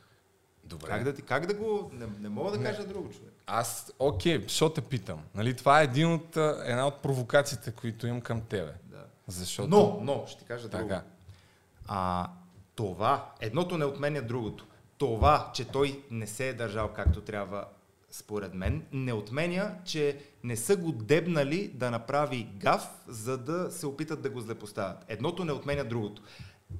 Добре. 0.63 0.87
Как 0.87 1.03
да, 1.03 1.13
ти, 1.13 1.21
как 1.21 1.45
да 1.45 1.53
го... 1.53 1.89
Не, 1.93 2.07
не 2.19 2.29
мога 2.29 2.51
да 2.51 2.57
Не. 2.57 2.63
кажа 2.63 2.87
друго 2.87 3.09
човек. 3.09 3.33
Аз, 3.47 3.93
окей, 3.99 4.41
защо 4.43 4.69
те 4.69 4.81
питам? 4.81 5.23
Нали, 5.35 5.55
това 5.55 5.81
е 5.81 5.83
един 5.83 6.13
от, 6.13 6.37
една 6.65 6.87
от 6.87 7.01
провокациите, 7.01 7.71
които 7.71 8.07
имам 8.07 8.21
към 8.21 8.41
тебе. 8.41 8.73
Да. 8.83 9.05
Защото... 9.27 9.69
Но, 9.69 9.99
но, 10.01 10.27
ще 10.27 10.39
ти 10.39 10.45
кажа 10.45 10.69
друго. 10.69 10.87
Така. 10.87 11.03
А, 11.87 12.29
това, 12.75 13.33
едното 13.39 13.77
не 13.77 13.85
отменя 13.85 14.21
другото. 14.21 14.67
Това, 14.97 15.51
че 15.53 15.67
той 15.67 16.03
не 16.11 16.27
се 16.27 16.49
е 16.49 16.53
държал 16.53 16.93
както 16.93 17.21
трябва, 17.21 17.65
според 18.11 18.53
мен, 18.53 18.85
не 18.91 19.13
отменя, 19.13 19.75
че 19.85 20.19
не 20.43 20.55
са 20.55 20.75
го 20.75 20.91
дебнали 20.91 21.67
да 21.67 21.91
направи 21.91 22.47
гаф, 22.57 22.87
за 23.07 23.37
да 23.37 23.71
се 23.71 23.87
опитат 23.87 24.21
да 24.21 24.29
го 24.29 24.41
злепоставят. 24.41 25.05
Едното 25.07 25.45
не 25.45 25.51
отменя 25.51 25.83
другото. 25.83 26.21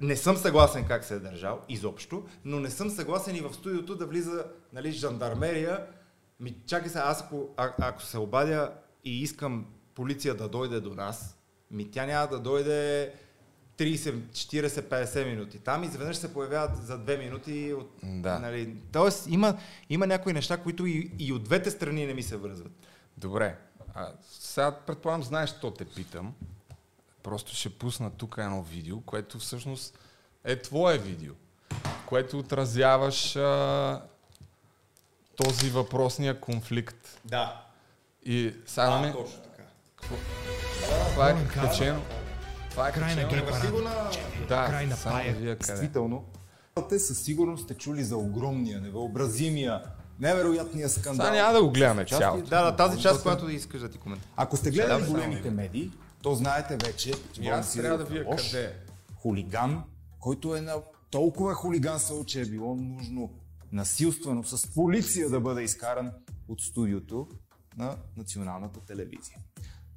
Не 0.02 0.16
съм 0.16 0.38
съгласен 0.38 0.86
как 0.88 1.04
се 1.04 1.14
е 1.14 1.20
държал, 1.20 1.62
изобщо, 1.70 2.26
но 2.46 2.60
не 2.60 2.70
съм 2.70 2.90
съгласен 2.90 3.36
и 3.36 3.42
в 3.42 3.54
студиото 3.54 3.96
да 3.96 4.06
влиза 4.06 4.46
нали, 4.74 4.92
жандармерия. 4.92 5.86
Ми, 6.40 6.58
чакай 6.68 6.90
се, 6.90 7.00
аз 7.00 7.22
ако, 7.22 7.50
а, 7.58 7.74
ако 7.78 8.02
се 8.02 8.18
обадя 8.18 8.72
и 9.04 9.22
искам 9.22 9.66
полиция 9.96 10.36
да 10.36 10.50
дойде 10.50 10.80
до 10.80 10.94
нас, 10.94 11.38
ми 11.72 11.92
тя 11.92 12.06
няма 12.06 12.28
да 12.28 12.40
дойде 12.40 13.14
30, 13.78 14.12
40, 14.12 14.68
50 14.82 15.26
минути. 15.26 15.60
Там 15.60 15.84
изведнъж 15.84 16.18
се 16.18 16.34
появяват 16.34 16.86
за 16.86 17.00
2 17.00 17.20
минути. 17.20 17.74
От, 17.74 17.92
Да. 18.04 18.40
нали, 18.40 18.76
тоест 18.92 19.28
има, 19.28 19.58
има 19.90 20.08
някои 20.08 20.34
неща, 20.34 20.58
които 20.58 20.86
и, 20.86 21.12
и 21.20 21.34
от 21.34 21.44
двете 21.44 21.72
страни 21.72 22.06
не 22.06 22.14
ми 22.14 22.24
се 22.24 22.38
връзват. 22.38 22.72
Добре. 23.18 23.58
А, 23.94 24.12
сега 24.32 24.72
предполагам, 24.72 25.24
знаеш, 25.24 25.50
що 25.50 25.72
те 25.72 25.86
питам. 25.86 26.34
Просто 27.24 27.56
ще 27.56 27.70
пусна 27.70 28.12
тук 28.12 28.36
едно 28.38 28.64
видео, 28.64 29.02
което 29.02 29.40
всъщност 29.40 30.00
е 30.44 30.62
твое 30.62 30.98
видео, 30.98 31.34
което 32.06 32.40
отразяваш 32.40 33.36
а, 33.36 34.02
този 35.36 35.70
въпросния 35.70 36.40
конфликт. 36.40 37.20
Да. 37.26 37.66
И 38.24 38.54
сега 38.66 38.88
А, 38.88 39.00
ме... 39.02 39.12
точно 39.14 39.38
така. 39.42 39.64
Това 41.12 41.30
е 41.30 41.48
качено. 41.48 42.02
Това 42.76 42.90
е 42.90 42.92
Край 42.92 43.16
на 43.16 43.22
качено. 43.22 43.46
гей 43.46 43.52
Върви 43.52 43.72
го 43.72 43.82
на... 43.82 44.12
Да, 44.48 44.66
край 44.66 44.88
на 44.88 44.96
само 44.96 45.16
пая. 45.16 45.34
вие 45.34 45.56
къде. 45.56 45.68
Действително, 45.68 46.24
те 46.90 47.00
със 47.00 47.20
сигурност 47.20 47.64
сте 47.64 47.74
чули 47.74 48.04
за 48.04 48.18
огромния, 48.18 48.82
невъобразимия, 48.82 49.84
невероятния 50.20 50.90
скандал. 50.90 51.26
Сега 51.26 51.36
няма 51.38 51.54
да 51.54 51.64
го 51.64 51.72
гледаме 51.72 52.06
цялото. 52.06 52.50
Да, 52.50 52.64
да, 52.64 52.76
тази 52.76 53.02
част, 53.02 53.22
която 53.22 53.50
искаш 53.50 53.82
да 53.82 53.90
ти 53.90 53.98
коментираш. 53.98 54.32
Ако 54.36 54.58
сте 54.58 54.72
гледали 54.72 55.04
Да, 55.04 55.10
големите 55.10 55.50
медии, 55.50 55.92
то 56.22 56.36
знаете 56.36 56.78
вече, 56.78 57.14
че 57.34 57.42
аз 57.42 57.74
трябва 57.74 57.98
да 57.98 58.04
е 58.04 58.08
вия 58.08 58.26
лош 58.28 58.52
къде. 58.52 58.74
хулиган, 59.16 59.84
който 60.20 60.56
е 60.56 60.62
на 60.62 60.76
толкова 61.12 61.54
хулиганствал, 61.54 62.24
че 62.26 62.42
е 62.42 62.46
било 62.46 62.76
нужно 62.76 63.34
насилствено 63.72 64.44
с 64.44 64.74
полиция 64.74 65.30
да 65.30 65.40
бъде 65.40 65.62
изкаран 65.62 66.12
от 66.48 66.62
студиото 66.62 67.28
на 67.78 67.96
националната 68.18 68.80
телевизия. 68.80 69.38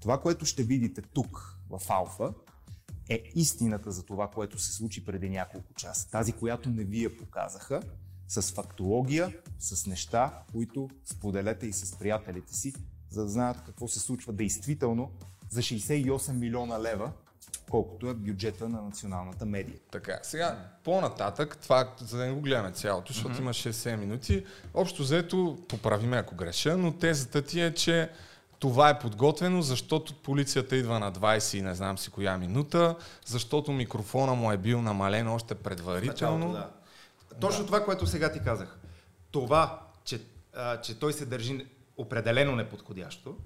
Това, 0.01 0.21
което 0.21 0.45
ще 0.47 0.63
видите 0.63 1.03
тук 1.03 1.55
в 1.71 1.81
Алфа, 1.91 2.33
е 3.09 3.23
истината 3.35 3.91
за 3.91 4.03
това, 4.03 4.29
което 4.31 4.59
се 4.59 4.73
случи 4.73 5.05
преди 5.05 5.31
няколко 5.31 5.75
часа. 5.75 6.11
Тази, 6.11 6.33
която 6.33 6.71
не 6.71 6.85
ви 6.85 7.05
я 7.05 7.17
показаха, 7.17 7.83
с 8.29 8.43
фактология, 8.43 9.33
с 9.59 9.87
неща, 9.87 10.43
които 10.53 10.91
споделете 11.05 11.67
и 11.67 11.73
с 11.73 11.99
приятелите 11.99 12.55
си, 12.55 12.75
за 13.11 13.23
да 13.23 13.29
знаят 13.29 13.65
какво 13.67 13.89
се 13.89 14.01
случва 14.01 14.33
действително 14.33 15.11
за 15.51 15.63
68 15.63 16.33
милиона 16.33 16.83
лева, 16.83 17.13
колкото 17.71 18.11
е 18.11 18.15
бюджета 18.15 18.69
на 18.69 18.83
националната 18.83 19.47
медия. 19.47 19.79
Така, 19.91 20.19
сега 20.23 20.71
по-нататък, 20.85 21.59
това, 21.63 21.95
за 22.01 22.19
да 22.19 22.27
не 22.27 22.33
го 22.33 22.41
гледаме 22.41 22.73
цялото, 22.73 23.13
защото 23.13 23.35
mm-hmm. 23.35 23.41
има 23.41 23.51
6-7 23.51 23.97
минути, 23.97 24.45
общо 24.75 25.03
взето, 25.03 25.59
поправиме 25.69 26.17
ако 26.17 26.35
греша, 26.35 26.77
но 26.77 26.93
тезата 26.93 27.43
ти 27.43 27.61
е, 27.61 27.75
че 27.75 28.11
това 28.59 28.91
е 28.91 28.99
подготвено, 28.99 29.63
защото 29.63 30.15
полицията 30.15 30.77
идва 30.77 31.01
на 31.01 31.13
20 31.13 31.59
и 31.59 31.63
не 31.63 31.75
знам 31.75 31.99
си 31.99 32.11
коя 32.11 32.39
минута, 32.39 32.97
защото 33.27 33.73
микрофона 33.73 34.35
му 34.35 34.53
е 34.53 34.57
бил 34.57 34.83
намален 34.83 35.29
още 35.29 35.55
предварително. 35.55 36.49
Началото, 36.49 36.71
да. 37.33 37.39
Точно 37.41 37.67
това, 37.67 37.85
което 37.85 38.07
сега 38.07 38.33
ти 38.33 38.41
казах. 38.41 38.79
Това, 39.31 39.83
че, 40.05 40.21
а, 40.55 40.81
че 40.81 40.99
той 40.99 41.13
се 41.13 41.27
държи 41.27 41.67
определено 41.97 42.57
неподходящо, 42.57 43.37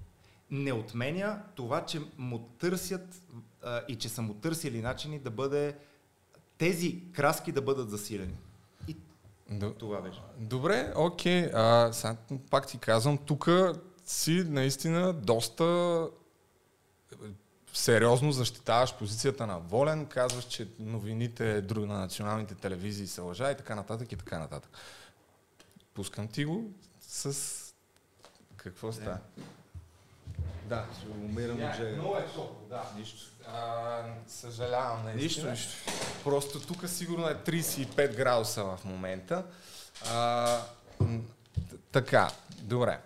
не 0.51 0.73
отменя 0.73 1.39
това, 1.55 1.85
че 1.85 2.01
му 2.17 2.39
търсят 2.59 3.21
а, 3.63 3.81
и 3.87 3.95
че 3.95 4.09
са 4.09 4.21
му 4.21 4.33
търсили 4.33 4.81
начини 4.81 5.19
да 5.19 5.29
бъде 5.29 5.75
тези 6.57 6.99
краски 7.11 7.51
да 7.51 7.61
бъдат 7.61 7.89
засилени. 7.89 8.35
И 8.87 8.95
Д- 9.49 9.73
това 9.73 10.01
беше. 10.01 10.21
Добре, 10.37 10.93
окей. 10.95 11.49
А, 11.53 11.93
сега 11.93 12.15
пак 12.49 12.67
ти 12.67 12.77
казвам, 12.77 13.17
тук 13.17 13.49
си 14.05 14.43
наистина 14.47 15.13
доста 15.13 15.63
е, 17.13 17.15
сериозно 17.73 18.31
защитаваш 18.31 18.93
позицията 18.93 19.47
на 19.47 19.59
Волен, 19.59 20.05
казваш, 20.05 20.45
че 20.45 20.67
новините 20.79 21.63
на 21.75 21.99
националните 21.99 22.55
телевизии 22.55 23.07
се 23.07 23.21
лъжа 23.21 23.51
и 23.51 23.57
така 23.57 23.75
нататък 23.75 24.11
и 24.11 24.15
така 24.15 24.39
нататък. 24.39 24.71
Пускам 25.93 26.27
ти 26.27 26.45
го 26.45 26.71
с... 27.01 27.59
Какво 28.57 28.91
става? 28.91 29.17
Да, 30.65 30.85
ще 30.99 31.07
умирам 31.07 31.63
от 31.63 31.75
жега. 31.75 31.91
Много 31.91 32.15
е 32.15 32.25
топло, 32.25 32.65
да. 32.69 32.91
Нищо. 32.97 33.31
А, 33.47 34.03
съжалявам, 34.27 35.03
наистина. 35.05 35.23
Нищо, 35.23 35.49
нищо. 35.49 35.91
Просто 36.23 36.59
тук 36.59 36.89
сигурно 36.89 37.27
е 37.27 37.35
35 37.35 38.15
градуса 38.15 38.63
в 38.63 38.79
момента. 38.85 39.45
А, 40.09 40.59
така, 41.91 42.31
добре. 42.61 42.99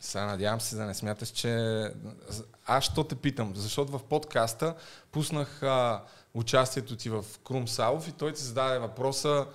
Сега 0.00 0.26
надявам 0.26 0.60
се 0.60 0.76
да 0.76 0.84
не 0.84 0.94
смяташ, 0.94 1.28
че... 1.28 1.82
Аз 2.66 2.84
що 2.84 3.04
те 3.04 3.14
питам? 3.14 3.52
Защото 3.56 3.98
в 3.98 4.02
подкаста 4.02 4.74
пуснах 5.12 5.62
а, 5.62 6.02
участието 6.34 6.96
ти 6.96 7.10
в 7.10 7.24
Крум 7.44 7.68
Салов 7.68 8.08
и 8.08 8.12
той 8.12 8.32
ти 8.32 8.42
зададе 8.42 8.78
въпроса 8.78 9.46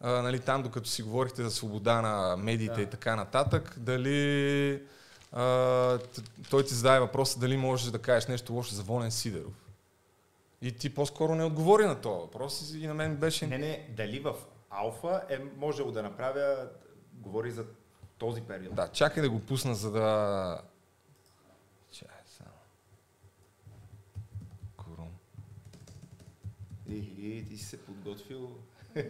а, 0.00 0.22
нали, 0.22 0.40
там, 0.40 0.62
докато 0.62 0.88
си 0.88 1.02
говорихте 1.02 1.42
за 1.42 1.50
свобода 1.50 2.02
на 2.02 2.36
медиите 2.36 2.74
да. 2.74 2.82
и 2.82 2.86
така 2.86 3.16
нататък, 3.16 3.74
дали 3.76 4.82
а, 5.32 5.98
той 6.50 6.64
ти 6.64 6.74
зададе 6.74 7.00
въпроса 7.00 7.38
дали 7.38 7.56
можеш 7.56 7.90
да 7.90 7.98
кажеш 7.98 8.28
нещо 8.28 8.52
лошо 8.52 8.74
за 8.74 8.82
Волен 8.82 9.10
Сидеров. 9.10 9.52
И 10.62 10.72
ти 10.72 10.94
по-скоро 10.94 11.34
не 11.34 11.44
отговори 11.44 11.86
на 11.86 12.00
този 12.00 12.20
въпрос 12.20 12.72
и 12.74 12.86
на 12.86 12.94
мен 12.94 13.16
беше... 13.16 13.46
Не, 13.46 13.58
не, 13.58 13.88
дали 13.96 14.20
в 14.20 14.34
Алфа 14.70 15.22
е 15.28 15.38
можело 15.56 15.92
да 15.92 16.02
направя, 16.02 16.56
говори 17.20 17.50
за 17.50 17.64
този 18.18 18.42
период. 18.42 18.74
Да, 18.74 18.88
чакай 18.88 19.22
да 19.22 19.30
го 19.30 19.40
пусна, 19.40 19.74
за 19.74 19.90
да... 19.90 20.60
Чакай 21.90 22.16
само. 22.26 22.50
Курум. 24.76 25.10
И, 26.88 26.96
и 27.18 27.44
ти 27.48 27.56
си 27.56 27.64
се 27.64 27.84
подготвил. 27.84 28.50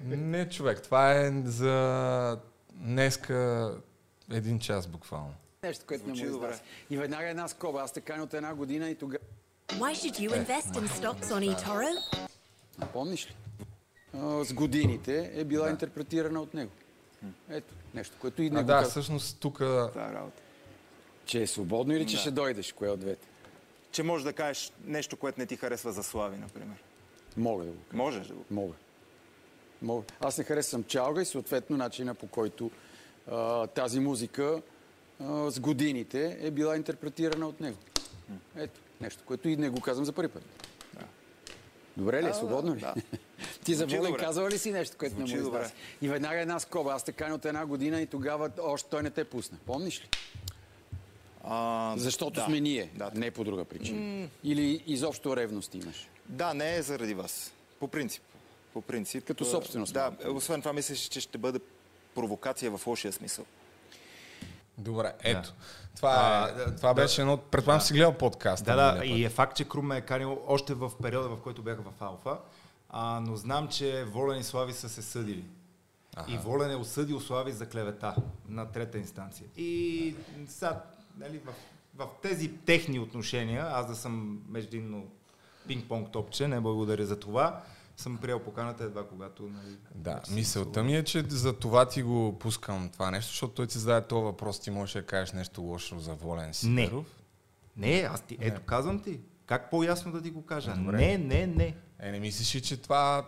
Не, 0.05 0.49
човек, 0.49 0.83
това 0.83 1.13
е 1.13 1.43
за 1.45 2.41
днеска 2.73 3.71
един 4.31 4.59
час 4.59 4.87
буквално. 4.87 5.35
Нещо, 5.63 5.85
което 5.89 6.07
не 6.07 6.15
Звучи 6.15 6.27
му 6.27 6.33
добре. 6.33 6.47
изнася. 6.47 6.63
И 6.91 6.97
веднага 6.97 7.29
една 7.29 7.49
скоба. 7.49 7.81
Аз 7.81 7.93
така 7.93 8.23
от 8.23 8.35
една 8.35 8.55
година 8.55 8.91
и 8.91 8.95
тогава... 8.95 9.25
Why 9.69 9.93
should 9.93 10.29
you 10.29 10.47
invest 10.47 10.75
in 10.75 10.89
stocks 10.89 11.25
on 11.25 11.57
eToro? 11.57 11.89
Помниш 12.93 13.27
ли? 13.27 13.37
С 14.45 14.53
годините 14.53 15.31
е 15.35 15.45
била 15.45 15.71
интерпретирана 15.71 16.41
от 16.41 16.55
него. 16.55 16.71
Ето, 17.49 17.75
нещо, 17.97 18.17
което 18.21 18.43
и 18.43 18.47
А, 18.47 18.51
не 18.51 18.61
го 18.61 18.67
да, 18.67 18.73
каза. 18.73 18.91
всъщност 18.91 19.39
тук... 19.41 19.59
тази 19.59 20.15
работа. 20.15 20.43
Че 21.25 21.43
е 21.43 21.47
свободно 21.47 21.95
или 21.95 22.07
че 22.07 22.15
Да. 22.15 22.21
ще 22.21 22.31
дойдеш? 22.31 22.73
Кое 22.73 22.89
от 22.89 23.01
двете? 23.01 23.27
Че 23.91 24.03
можеш 24.03 24.25
да 24.25 24.33
кажеш 24.33 24.73
нещо, 24.85 25.17
което 25.17 25.41
не 25.41 25.47
ти 25.47 25.57
харесва 25.57 25.93
за 25.93 26.03
Слави, 26.03 26.37
например. 26.37 26.77
Мога 27.37 27.65
да 27.65 27.71
го 27.71 27.79
кажа. 27.81 27.97
Можеш 27.97 28.27
да 28.27 28.35
го. 28.35 28.45
Мога. 28.51 28.75
Мога. 29.83 30.05
Аз 30.21 30.39
не 30.39 30.45
харесвам 30.45 30.85
чалга 30.85 31.23
и 31.23 31.27
съответно 31.27 31.77
начина 31.77 32.15
по 32.15 32.27
който 32.27 32.71
а, 33.27 33.67
тази 33.67 34.01
музика 34.01 34.63
а, 35.21 35.51
с 35.51 35.61
годините 35.61 36.39
е 36.41 36.51
била 36.51 36.77
интерпретирана 36.77 37.49
от 37.49 37.61
него. 37.61 37.77
Ето, 38.57 38.81
нещо, 39.01 39.23
което 39.27 39.49
и 39.49 39.57
не 39.57 39.69
го 39.69 39.81
казвам 39.81 40.05
за 40.05 40.13
първи 40.13 40.29
път. 40.29 40.43
Добре 41.97 42.23
ли 42.23 42.27
е? 42.27 42.29
Да, 42.29 42.35
Свободно 42.35 42.75
ли? 42.77 42.81
да. 42.81 42.95
Ти 43.67 43.75
за 43.75 43.79
Звучи 43.79 43.99
Волен 43.99 44.15
казала 44.15 44.51
ли 44.51 44.59
си 44.59 44.73
нещо, 44.73 44.97
което 44.99 45.15
не 45.15 45.21
му 45.21 45.27
Звучи 45.27 45.43
добре. 45.43 45.71
И 46.03 46.09
веднага 46.09 46.41
една 46.41 46.59
скоба. 46.61 46.93
Аз 46.93 47.05
така 47.05 47.35
от 47.35 47.45
една 47.45 47.67
година 47.67 48.01
и 48.01 48.07
тогава 48.07 48.51
още 48.63 48.89
той 48.91 49.03
не 49.03 49.11
те 49.11 49.25
пусна. 49.25 49.59
Помниш 49.67 50.01
ли? 50.01 50.09
А, 51.45 51.95
Защото 51.97 52.41
да. 52.41 52.45
сме 52.45 52.61
ние, 52.61 52.91
Да. 52.95 53.11
не 53.15 53.31
по 53.31 53.45
друга 53.45 53.65
причина. 53.65 54.29
Или 54.45 54.83
изобщо 54.87 55.37
ревност 55.37 55.75
имаш. 55.75 56.09
да, 56.27 56.55
не 56.55 56.77
е 56.77 56.83
заради 56.83 57.15
вас. 57.15 57.53
По 57.81 57.89
принцип. 57.89 58.23
По 58.73 58.81
принцип. 58.83 59.25
Като 59.25 59.45
а, 59.45 59.47
собственост, 59.47 59.93
Да, 59.95 60.13
освен 60.31 60.61
това 60.61 60.73
мислиш, 60.73 60.99
че 60.99 61.21
ще 61.21 61.39
бъде 61.39 61.61
провокация 62.15 62.79
в 62.79 62.87
лошия 62.87 63.13
смисъл. 63.13 63.45
Добре, 64.79 65.13
ето. 65.23 65.55
Това, 65.97 66.51
е, 66.69 66.77
това 66.77 66.95
беше 66.95 67.21
едно... 67.21 67.37
Предполагам 67.37 67.81
си 67.81 67.93
гледал 67.93 68.13
подкаста. 68.13 68.65
Да, 68.65 68.77
да, 68.77 68.93
миналия 68.93 69.19
и 69.19 69.25
е 69.25 69.29
факт, 69.31 69.57
че 69.57 69.65
Крум 69.65 69.87
ме 69.87 69.97
е 69.97 70.01
канил 70.01 70.39
още 70.47 70.75
в 70.75 70.93
периода, 71.03 71.29
в 71.29 71.37
който 71.41 71.63
бях 71.63 71.79
в 71.81 72.03
Алфа, 72.03 72.39
а, 72.89 73.21
но 73.21 73.37
знам, 73.37 73.69
че 73.69 74.05
Волен 74.05 74.41
и 74.41 74.45
Слави 74.45 74.73
са 74.73 74.89
се 74.89 75.03
съдили. 75.03 75.45
Ага. 76.17 76.33
И 76.33 76.39
Волен 76.39 76.71
е 76.71 76.77
осъдил 76.77 77.21
Слави 77.21 77.53
за 77.53 77.69
клевета 77.69 78.15
на 78.49 78.73
трета 78.73 78.99
инстанция. 78.99 79.47
И 79.57 80.15
сега, 80.49 80.83
нали, 81.19 81.39
в, 81.39 81.53
в 81.95 82.09
тези 82.23 82.53
техни 82.53 82.99
отношения, 82.99 83.67
аз 83.71 83.87
да 83.87 83.97
съм 83.97 84.43
междинно 84.49 85.07
пинг-понг 85.69 86.13
топче, 86.13 86.49
не 86.49 86.61
благодаря 86.61 87.07
за 87.07 87.21
това, 87.21 87.63
съм 87.97 88.19
приел 88.19 88.39
поканата 88.39 88.85
едва 88.85 89.05
когато... 89.05 89.43
Нали, 89.43 89.77
Да, 89.95 90.23
мисълта 90.31 90.83
ми 90.83 90.97
е, 90.97 91.05
че 91.05 91.25
за 91.29 91.53
това 91.53 91.89
ти 91.89 92.03
го 92.03 92.39
пускам 92.39 92.89
това 92.89 93.11
нещо, 93.11 93.31
защото 93.31 93.55
той 93.55 93.67
ти 93.67 93.79
зададе 93.79 94.07
този 94.07 94.25
въпрос, 94.25 94.61
ти 94.61 94.71
можеш 94.71 94.93
да 94.93 95.07
кажеш 95.07 95.33
нещо 95.33 95.63
лошо 95.63 95.99
за 95.99 96.15
Волен 96.15 96.55
Сидеров. 96.55 97.07
Не, 97.77 98.09
аз 98.13 98.21
ти, 98.21 98.39
ето 98.41 98.61
казвам 98.63 99.03
ти. 99.03 99.21
Как 99.47 99.71
по-ясно 99.71 100.13
да 100.13 100.23
ти 100.23 100.31
го 100.31 100.47
кажа? 100.47 100.75
Добре. 100.77 100.97
Не, 100.97 101.19
не, 101.19 101.47
не. 101.47 101.75
Е, 102.01 102.11
не 102.11 102.21
мислиш 102.21 102.55
ли, 102.55 102.61
че 102.61 102.77
това 102.77 103.27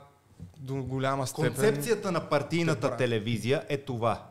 до 0.59 0.75
голяма 0.75 1.27
степен... 1.27 1.55
Концепцията 1.55 2.13
на 2.13 2.29
партийната 2.29 2.97
телевизия 2.97 3.65
е 3.69 3.77
това. 3.77 4.27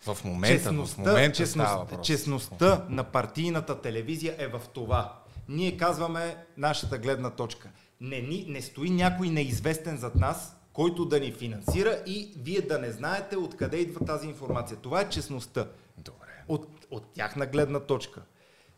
В 0.00 0.18
момента, 0.24 0.72
в 0.72 0.98
момента 0.98 1.36
честност, 1.36 1.68
става 1.68 1.84
въпрос. 1.84 2.06
честността 2.06 2.86
на 2.88 3.04
партийната 3.04 3.80
телевизия 3.80 4.34
е 4.38 4.46
в 4.46 4.62
това. 4.74 5.18
Ние 5.48 5.76
казваме 5.76 6.36
нашата 6.56 6.98
гледна 6.98 7.30
точка. 7.30 7.70
Не, 8.00 8.20
ни, 8.20 8.46
не 8.48 8.62
стои 8.62 8.90
някой 8.90 9.28
неизвестен 9.28 9.96
зад 9.96 10.14
нас, 10.14 10.56
който 10.72 11.04
да 11.04 11.20
ни 11.20 11.32
финансира 11.32 12.02
и 12.06 12.34
вие 12.36 12.60
да 12.60 12.78
не 12.78 12.90
знаете 12.90 13.36
откъде 13.36 13.76
идва 13.76 14.06
тази 14.06 14.26
информация. 14.26 14.76
Това 14.76 15.00
е 15.00 15.08
честността. 15.08 15.66
Добре. 15.98 16.44
От, 16.48 16.86
от 16.90 17.12
тяхна 17.14 17.46
гледна 17.46 17.80
точка. 17.80 18.22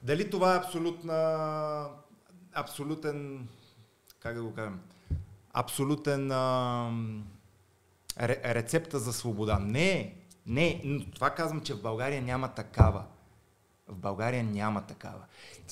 Дали 0.03 0.31
това 0.31 0.55
е 0.55 0.59
абсолютна, 0.59 1.89
абсолютен, 2.53 3.49
как 4.21 4.35
да 4.35 4.43
го 4.43 4.55
кажем, 4.55 4.81
абсолютен, 5.53 6.33
а, 6.33 6.91
ре, 8.21 8.55
рецепта 8.55 8.99
за 8.99 9.13
свобода. 9.13 9.59
Не, 9.59 10.15
не, 10.47 10.81
но 10.85 11.11
това 11.11 11.31
казвам, 11.31 11.61
че 11.61 11.75
в 11.75 11.83
България 11.83 12.23
няма 12.23 12.49
такава. 12.55 13.05
В 13.89 13.97
България 13.97 14.45
няма 14.45 14.87
такава. 14.87 15.25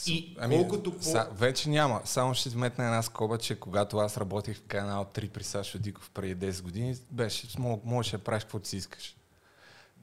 И 0.07 0.37
Ами, 0.41 0.55
колкото 0.57 0.97
по... 0.97 1.03
са, 1.03 1.29
вече 1.33 1.69
няма. 1.69 2.01
Само 2.05 2.35
ще 2.35 2.49
вметна 2.49 2.85
една 2.85 3.03
скоба, 3.03 3.39
че 3.39 3.61
когато 3.61 3.99
аз 3.99 4.17
работих 4.17 4.59
в 4.59 4.63
канал 4.63 5.05
3 5.15 5.29
при 5.29 5.45
Сашо 5.45 5.79
Диков 5.79 6.11
преди 6.15 6.53
10 6.53 6.63
години, 6.63 6.97
беше, 7.11 7.47
мо- 7.49 7.81
можеш 7.85 8.13
да 8.13 8.19
правиш 8.19 8.45
каквото 8.45 8.69
си 8.69 8.77
искаш. 8.77 9.17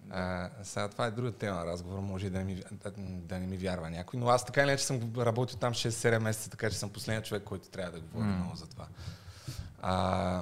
А, 0.10 0.50
сега 0.64 0.88
това 0.88 1.06
е 1.06 1.12
друга 1.12 1.32
тема 1.32 1.66
разговор, 1.66 2.00
може 2.00 2.28
и 2.28 2.30
да 2.30 2.38
не, 2.38 2.44
ми, 2.44 2.64
да, 2.72 2.92
да 2.98 3.40
не 3.40 3.48
ми 3.48 3.58
вярва 3.58 3.90
някой, 3.90 4.20
но 4.20 4.30
аз 4.30 4.46
така 4.46 4.62
или 4.62 4.70
иначе 4.70 4.84
съм 4.84 5.14
работил 5.18 5.58
там 5.58 5.74
6-7 5.74 6.20
месеца, 6.20 6.50
така 6.50 6.70
че 6.70 6.78
съм 6.78 6.90
последният 6.90 7.26
човек, 7.26 7.44
който 7.44 7.70
трябва 7.70 7.92
да 7.92 8.00
говори 8.00 8.28
mm. 8.28 8.36
много 8.36 8.56
за 8.56 8.68
това. 8.68 8.88
А, 9.82 10.42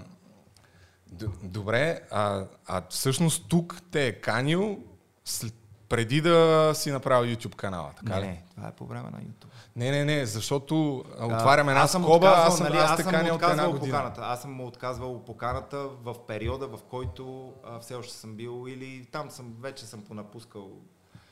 д- 1.07 1.27
добре, 1.43 2.01
а, 2.11 2.45
а 2.65 2.81
всъщност 2.89 3.49
тук 3.49 3.81
те 3.91 4.07
е 4.07 4.21
канил 4.21 4.83
след, 5.25 5.53
преди 5.89 6.21
да 6.21 6.71
си 6.75 6.91
направил 6.91 7.35
YouTube 7.35 7.55
канала, 7.55 7.91
така 7.97 8.15
Не, 8.15 8.21
ли? 8.21 8.27
не, 8.27 8.43
това 8.55 8.67
е 8.67 8.71
по 8.71 8.85
време 8.85 9.09
на 9.09 9.17
YouTube. 9.17 9.47
Не, 9.75 9.91
не, 9.91 10.05
не, 10.05 10.25
защото 10.25 11.03
а, 11.19 11.25
отварям 11.25 11.69
една 11.69 11.87
скоба, 11.87 12.15
отказвал, 12.15 12.45
аз 12.47 12.57
съм, 12.57 12.67
нали, 12.67 12.77
аз 12.77 12.91
аз 12.91 12.97
съм 13.03 13.05
му 13.05 13.17
от 13.17 13.21
една 13.21 13.35
отказвал 13.35 13.71
година. 13.71 13.97
поканата. 13.97 14.21
Аз 14.23 14.41
съм 14.41 14.51
му 14.51 14.67
отказвал 14.67 15.25
поканата 15.25 15.77
в 16.03 16.15
периода, 16.27 16.67
в 16.67 16.79
който 16.89 17.53
а, 17.65 17.79
все 17.79 17.95
още 17.95 18.13
съм 18.13 18.35
бил 18.35 18.65
или 18.67 19.05
там 19.11 19.31
съм, 19.31 19.53
вече 19.61 19.85
съм 19.85 20.01
понапускал. 20.01 20.69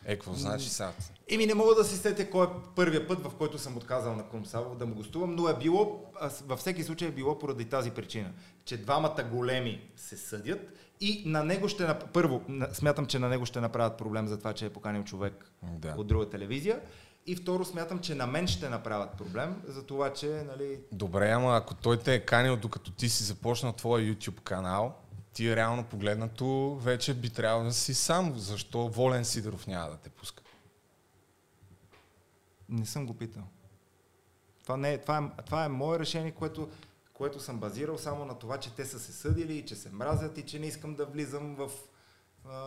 Е, 0.06 0.14
какво 0.16 0.34
значи 0.34 0.70
сега? 0.70 0.92
Ими 1.30 1.46
не 1.46 1.54
мога 1.54 1.76
да 1.76 1.84
си 1.84 1.98
сетя 1.98 2.30
кой 2.30 2.46
е 2.46 2.50
първият 2.76 3.08
път, 3.08 3.24
в 3.24 3.36
който 3.38 3.58
съм 3.58 3.78
отказал 3.78 4.16
на 4.16 4.30
Крум 4.30 4.46
Савов 4.46 4.78
да 4.78 4.86
му 4.86 4.96
гостувам, 4.96 5.36
но 5.36 5.48
е 5.48 5.58
било, 5.58 6.06
във 6.46 6.60
всеки 6.60 6.84
случай 6.84 7.08
е 7.08 7.12
било 7.12 7.40
поради 7.40 7.66
тази 7.66 7.92
причина, 7.92 8.32
че 8.66 8.78
двамата 8.78 9.24
големи 9.32 9.82
се 9.96 10.18
съдят 10.18 10.60
и 11.04 11.24
на 11.26 11.44
него 11.44 11.68
ще, 11.68 11.84
нап... 11.88 12.04
първо, 12.14 12.42
смятам, 12.74 13.06
че 13.06 13.20
на 13.20 13.30
него 13.30 13.46
ще 13.46 13.62
направят 13.62 13.98
проблем 13.98 14.28
за 14.28 14.38
това, 14.40 14.54
че 14.54 14.66
е 14.66 14.70
поканил 14.70 15.04
човек 15.04 15.52
Да. 15.64 15.94
от 15.98 16.08
друга 16.08 16.30
телевизия. 16.30 16.82
И 17.26 17.36
второ, 17.36 17.66
смятам, 17.66 18.00
че 18.00 18.16
на 18.16 18.28
мен 18.28 18.48
ще 18.48 18.70
направят 18.70 19.12
проблем 19.18 19.62
за 19.68 19.84
това, 19.84 20.14
че 20.14 20.28
нали, 20.28 20.80
Добре, 20.92 21.32
ама 21.32 21.56
ако 21.58 21.76
той 21.76 22.00
те 22.00 22.14
е 22.16 22.26
канил 22.26 22.58
докато 22.58 22.92
ти 22.92 23.10
си 23.10 23.24
започнал 23.24 23.74
твоя 23.74 24.14
YouTube 24.16 24.42
канал, 24.42 24.96
ти 25.34 25.56
реално 25.56 25.84
погледнато 25.84 26.76
вече 26.76 27.14
би 27.14 27.30
трябвало 27.30 27.64
да 27.64 27.74
си 27.74 27.94
сам. 27.94 28.34
Защо 28.36 28.88
Волен 28.88 29.26
Сидоров 29.26 29.68
няма 29.68 29.90
да 29.90 29.98
те 29.98 30.10
пуска? 30.10 30.44
Не 32.70 32.86
съм 32.86 33.06
го 33.08 33.14
питал. 33.14 33.44
Това, 34.64 34.78
не 34.78 34.94
е, 34.94 34.98
това, 34.98 35.32
е, 35.40 35.42
това 35.44 35.66
е 35.66 35.70
мое 35.70 36.00
решение, 36.00 36.32
което, 36.32 36.70
което 37.14 37.40
съм 37.40 37.60
базирал 37.60 37.98
само 37.98 38.26
на 38.26 38.40
това, 38.40 38.58
че 38.58 38.76
те 38.76 38.86
са 38.86 39.00
се 39.00 39.12
съдили, 39.14 39.54
и 39.54 39.66
че 39.66 39.76
се 39.76 39.90
мразят 39.92 40.38
и 40.38 40.42
че 40.42 40.60
не 40.60 40.68
искам 40.68 40.96
да 40.96 41.06
влизам 41.06 41.56
в... 41.56 41.70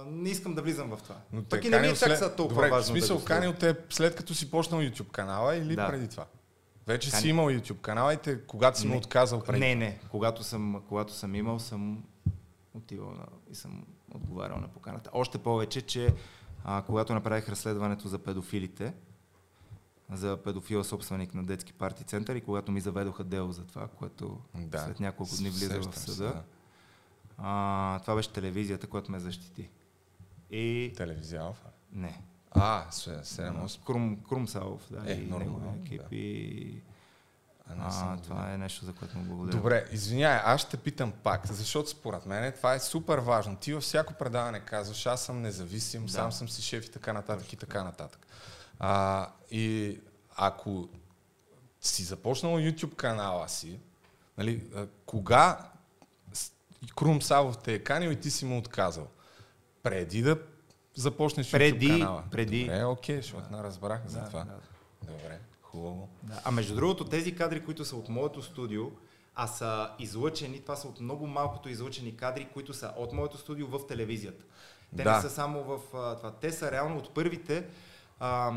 не 0.07 0.29
искам 0.31 0.55
да 0.55 0.63
влизам 0.63 0.97
в 0.97 1.03
това. 1.03 1.17
Но 1.33 1.45
Пък 1.45 1.65
и 1.65 1.69
не 1.69 1.81
ми 1.81 1.87
е 1.87 1.89
канил 1.89 1.97
чак 1.97 2.19
са 2.19 2.37
толкова 2.37 2.63
Добре, 2.63 2.71
важно 2.71 2.85
в 2.85 2.99
смисъл 2.99 3.19
да 3.19 3.25
канил 3.25 3.53
те 3.53 3.77
след 3.91 4.17
като 4.17 4.35
си 4.35 4.51
почнал 4.51 4.81
YouTube 4.81 5.11
канала 5.11 5.57
или 5.57 5.77
Да. 5.77 5.89
преди 5.89 6.09
това? 6.09 6.27
Вече 6.87 7.11
си 7.11 7.17
Кани- 7.17 7.29
имал 7.31 7.47
YouTube 7.47 7.81
канала 7.81 8.15
и 8.15 8.17
те, 8.17 8.41
когато 8.47 8.79
си 8.79 8.87
му 8.87 8.97
отказал 8.97 9.41
преди. 9.43 9.61
Не, 9.61 9.75
не. 9.75 10.01
Когато 10.11 10.43
съм, 10.45 10.83
когато 10.89 11.13
съм 11.13 11.35
имал, 11.35 11.59
съм 11.59 12.05
отивал 12.75 13.11
на, 13.11 13.27
и 13.51 13.55
съм 13.55 13.87
отговарял 14.15 14.57
на 14.57 14.69
поканата. 14.69 15.11
Още 15.13 15.39
повече, 15.39 15.83
че 15.83 16.15
а, 16.65 16.83
когато 16.87 17.15
направих 17.15 17.49
разследването 17.49 18.09
за 18.09 18.19
педофилите, 18.19 18.93
за 20.13 20.37
педофила 20.45 20.85
собственик 20.85 21.35
на 21.35 21.45
детски 21.45 21.73
парти 21.73 22.05
център 22.05 22.37
и 22.37 22.41
когато 22.41 22.73
ми 22.73 22.81
заведоха 22.81 23.25
дело 23.25 23.53
за 23.53 23.65
това, 23.65 23.89
което 23.89 24.41
Да. 24.55 24.79
след 24.79 25.01
няколко 25.01 25.37
дни 25.37 25.51
влиза 25.51 25.81
в 25.81 25.99
съда, 25.99 26.25
да. 26.25 26.43
а, 27.39 27.99
това 27.99 28.15
беше 28.15 28.33
телевизията, 28.33 28.87
която 28.87 29.11
ме 29.11 29.19
защити. 29.21 29.69
И... 30.51 30.93
Телевизия 30.97 31.41
Алфа. 31.43 31.67
Не. 31.93 32.21
А, 32.51 32.87
7-8. 32.91 33.85
Крум, 33.87 34.21
Крум 34.29 34.49
Салов, 34.49 34.83
да, 34.91 35.13
Е, 35.13 35.15
и 35.15 35.27
нормално, 35.27 35.79
екип. 35.85 36.03
да. 36.11 36.17
И... 36.17 36.83
А, 37.79 38.17
това 38.17 38.53
е 38.53 38.59
нещо, 38.59 38.85
за 38.85 38.93
което 38.93 39.19
му 39.19 39.25
благодаря. 39.25 39.57
Добре, 39.57 39.85
извинявай, 39.93 40.41
аз 40.45 40.61
ще 40.61 40.77
питам 40.77 41.13
пак, 41.23 41.47
защото 41.47 41.91
според 41.91 42.27
мен 42.27 42.53
това 42.53 42.75
е 42.75 42.81
супер 42.81 43.19
важно. 43.19 43.57
Ти 43.57 43.75
във 43.75 43.83
всяко 43.83 44.15
предаване 44.15 44.61
казваш, 44.61 45.07
аз 45.07 45.25
съм 45.25 45.43
независим, 45.43 46.03
да. 46.07 46.13
сам 46.13 46.33
съм 46.33 46.49
си 46.49 46.63
шеф 46.63 46.87
и 46.87 46.91
така 46.91 47.13
нататък 47.13 47.53
и 47.53 47.57
така 47.57 47.85
нататък. 47.85 48.27
А, 48.79 49.29
и 49.51 49.99
ако 50.31 50.89
си 51.81 52.03
започнал 52.03 52.53
YouTube 52.53 52.95
канала 52.95 53.49
си, 53.49 53.79
нали, 54.39 54.62
кога 55.07 55.59
Крум 56.97 57.22
Савов 57.22 57.59
те 57.59 57.74
е 57.74 57.79
канил 57.79 58.11
и 58.11 58.20
ти 58.20 58.31
си 58.31 58.45
му 58.45 58.59
отказал? 58.59 59.07
Преди 59.83 60.22
да 60.22 60.39
започнеш 60.95 61.51
Преди- 61.51 61.87
YouTube 61.87 61.99
канала? 61.99 62.24
преди. 62.31 62.61
Добре, 62.61 62.85
окей, 62.85 63.16
защото 63.16 63.53
не 63.53 63.62
разбрах 63.62 64.07
за 64.07 64.20
Да, 64.20 64.27
това. 64.27 64.45
да. 64.45 64.59
Добре, 65.03 65.41
хубаво. 65.62 66.09
Да. 66.22 66.41
А 66.45 66.51
между 66.51 66.74
другото, 66.74 67.05
тези 67.05 67.35
кадри, 67.35 67.64
които 67.64 67.85
са 67.85 67.97
от 67.97 68.09
моето 68.09 68.43
студио, 68.43 68.91
а 69.35 69.47
са 69.47 69.91
излъчени, 69.99 70.61
това 70.61 70.77
са 70.77 70.89
от 70.89 71.01
много 71.01 71.27
малкото 71.27 71.68
излъчени 71.68 72.16
кадри, 72.16 72.49
които 72.55 72.74
са 72.74 72.93
от 72.97 73.12
моето 73.12 73.39
студио 73.39 73.66
в 73.68 73.87
телевизията. 73.89 74.45
Те 74.97 75.03
Да. 75.03 75.16
не 75.16 75.22
са 75.22 75.31
само 75.31 75.64
в 75.64 75.81
това. 76.16 76.33
Те 76.41 76.53
са 76.53 76.70
реално 76.70 76.97
от 76.99 77.14
първите. 77.14 77.66
А, 78.21 78.53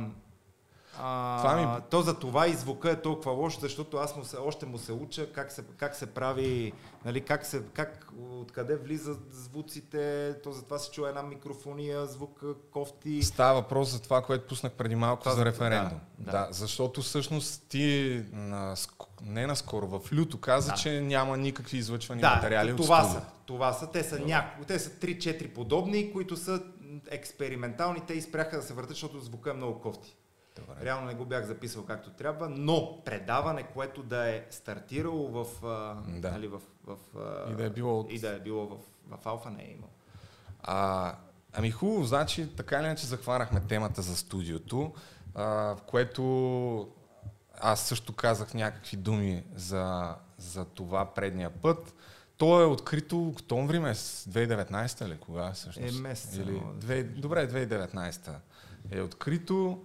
а, 0.99 1.38
Това 1.39 1.55
ми- 1.57 1.82
То 1.89 2.01
за 2.01 2.14
това 2.16 2.47
и 2.47 2.53
звука 2.53 2.91
е 2.91 2.95
толкова 2.95 3.32
лош, 3.32 3.60
защото 3.60 3.97
аз 3.97 4.16
му 4.16 4.24
се, 4.24 4.38
още 4.38 4.66
му 4.66 4.78
се 4.78 4.91
уча 4.93 5.32
как 5.32 5.51
се, 5.51 5.64
как 5.78 5.95
се 5.95 6.05
прави, 6.05 6.74
нали, 7.05 7.22
как 7.22 7.45
се, 7.45 7.64
как, 7.64 8.07
откъде 8.32 8.76
влизат 8.76 9.20
звуците, 9.32 10.36
то 10.36 10.51
затова 10.51 10.78
се 10.78 10.91
чува 10.91 11.10
една 11.10 11.24
микрофония, 11.24 12.05
звук 12.05 12.41
кофти. 12.72 13.24
Става 13.24 13.53
въпрос 13.53 13.89
за 13.89 14.01
това, 14.01 14.22
което 14.22 14.47
пуснах 14.47 14.74
преди 14.74 14.95
малко 14.95 15.22
Това 15.22 15.32
за 15.32 15.38
за- 15.38 15.45
референдум. 15.45 15.99
да, 16.20 16.32
Да, 16.32 16.38
да. 16.39 16.53
защото 16.53 17.01
всъщност 17.01 17.64
ти 17.64 18.24
на, 18.32 18.76
не 19.22 19.47
наскоро, 19.47 19.88
в 19.89 20.14
люто 20.14 20.39
каза, 20.39 20.70
Да. 20.70 20.76
че 20.76 21.01
няма 21.01 21.38
никакви 21.38 21.78
излъчвани 21.78 22.22
Да, 22.22 22.36
материали 22.36 22.76
това 22.76 22.97
от 22.97 23.03
са. 23.03 23.12
студио. 23.12 23.30
Това 23.45 23.74
са. 23.74 23.88
Те 23.88 24.03
са 24.03 24.20
няколко. 24.20 24.68
Те 24.68 24.80
са 24.80 24.89
3-4 24.91 25.47
подобни, 25.47 26.14
които 26.14 26.38
са 26.38 26.64
експериментални. 27.10 28.02
Те 28.02 28.14
изпряха 28.14 28.58
да 28.58 28.64
се 28.64 28.74
въртят, 28.74 28.90
защото 28.90 29.20
звука 29.20 29.50
е 29.50 29.54
много 29.54 29.82
кофти. 29.82 30.16
Добре. 30.56 30.74
Реално 30.82 31.08
не 31.08 31.14
го 31.14 31.26
бях 31.26 31.46
записал 31.46 31.86
както 31.86 32.10
трябва, 32.10 32.50
но 32.50 33.04
предаване, 33.04 33.64
което 33.64 34.04
да 34.04 34.30
е 34.30 34.46
стартирало 34.50 35.28
в, 35.28 35.46
Да. 36.10 36.32
нали, 36.32 36.48
в, 36.48 36.62
в, 36.86 36.98
И 37.52 37.56
да 37.56 37.66
е 37.66 37.70
било 37.70 38.00
от- 38.00 38.12
и 38.12 38.20
да 38.20 38.30
е 38.30 38.40
било 38.40 38.68
в, 38.68 38.78
в 39.10 39.26
Алфа, 39.26 39.50
не 39.50 39.64
е 39.64 39.72
имал. 39.72 39.90
А, 40.62 41.16
ами 41.54 41.72
хубаво, 41.72 42.04
значи 42.04 42.56
така 42.56 42.78
или 42.78 42.86
иначе 42.86 43.06
захванахме 43.06 43.62
темата 43.62 44.02
за 44.02 44.16
студиото, 44.18 44.94
а, 45.36 45.46
в 45.76 45.82
което 45.82 46.90
аз 47.54 47.82
също 47.82 48.14
казах 48.14 48.54
някакви 48.54 48.98
думи 48.98 49.44
за, 49.56 50.16
за 50.38 50.66
това 50.66 51.06
предния 51.06 51.50
път. 51.52 51.94
То 52.40 52.62
е 52.62 52.66
открито 52.66 53.28
октомври 53.28 53.80
месец, 53.80 54.26
2019 54.34 55.08
ли? 55.08 55.18
Кога 55.18 55.52
всъщност? 55.52 55.98
Е, 55.98 56.02
месец, 56.02 56.36
Или, 56.36 56.52
да 56.52 56.74
две, 56.74 57.04
добре, 57.04 57.50
2019 57.50 58.32
е 58.92 59.02
открито. 59.02 59.84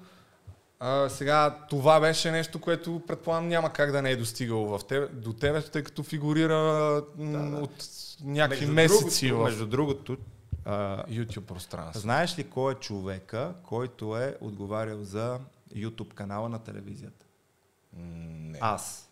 А, 0.81 1.09
сега, 1.09 1.59
това 1.71 2.01
беше 2.01 2.31
нещо, 2.31 2.61
което 2.61 3.03
предполагам 3.07 3.49
няма 3.49 3.73
как 3.73 3.93
да 3.93 4.03
не 4.03 4.11
е 4.11 4.17
достигало 4.17 4.79
в 4.79 4.87
тебе, 4.87 5.07
до 5.07 5.33
тебе, 5.33 5.63
тъй 5.63 5.83
като 5.83 6.03
фигурира 6.03 7.03
м, 7.19 7.59
от 7.61 7.89
някакви 8.25 8.67
месеци 8.67 9.29
другото, 9.29 9.43
в 9.43 9.45
между 9.45 9.67
другото 9.67 10.17
а, 10.65 11.05
YouTube 11.07 11.41
пространство. 11.41 12.01
знаеш 12.01 12.39
ли 12.39 12.45
кой 12.45 12.73
е 12.73 12.77
човека, 12.77 13.55
който 13.63 14.19
е 14.19 14.37
отговарял 14.41 15.03
за 15.03 15.39
YouTube 15.75 16.15
канала 16.15 16.49
на 16.49 16.59
телевизията? 16.59 17.27
Не. 17.93 18.59
Аз. 18.61 19.11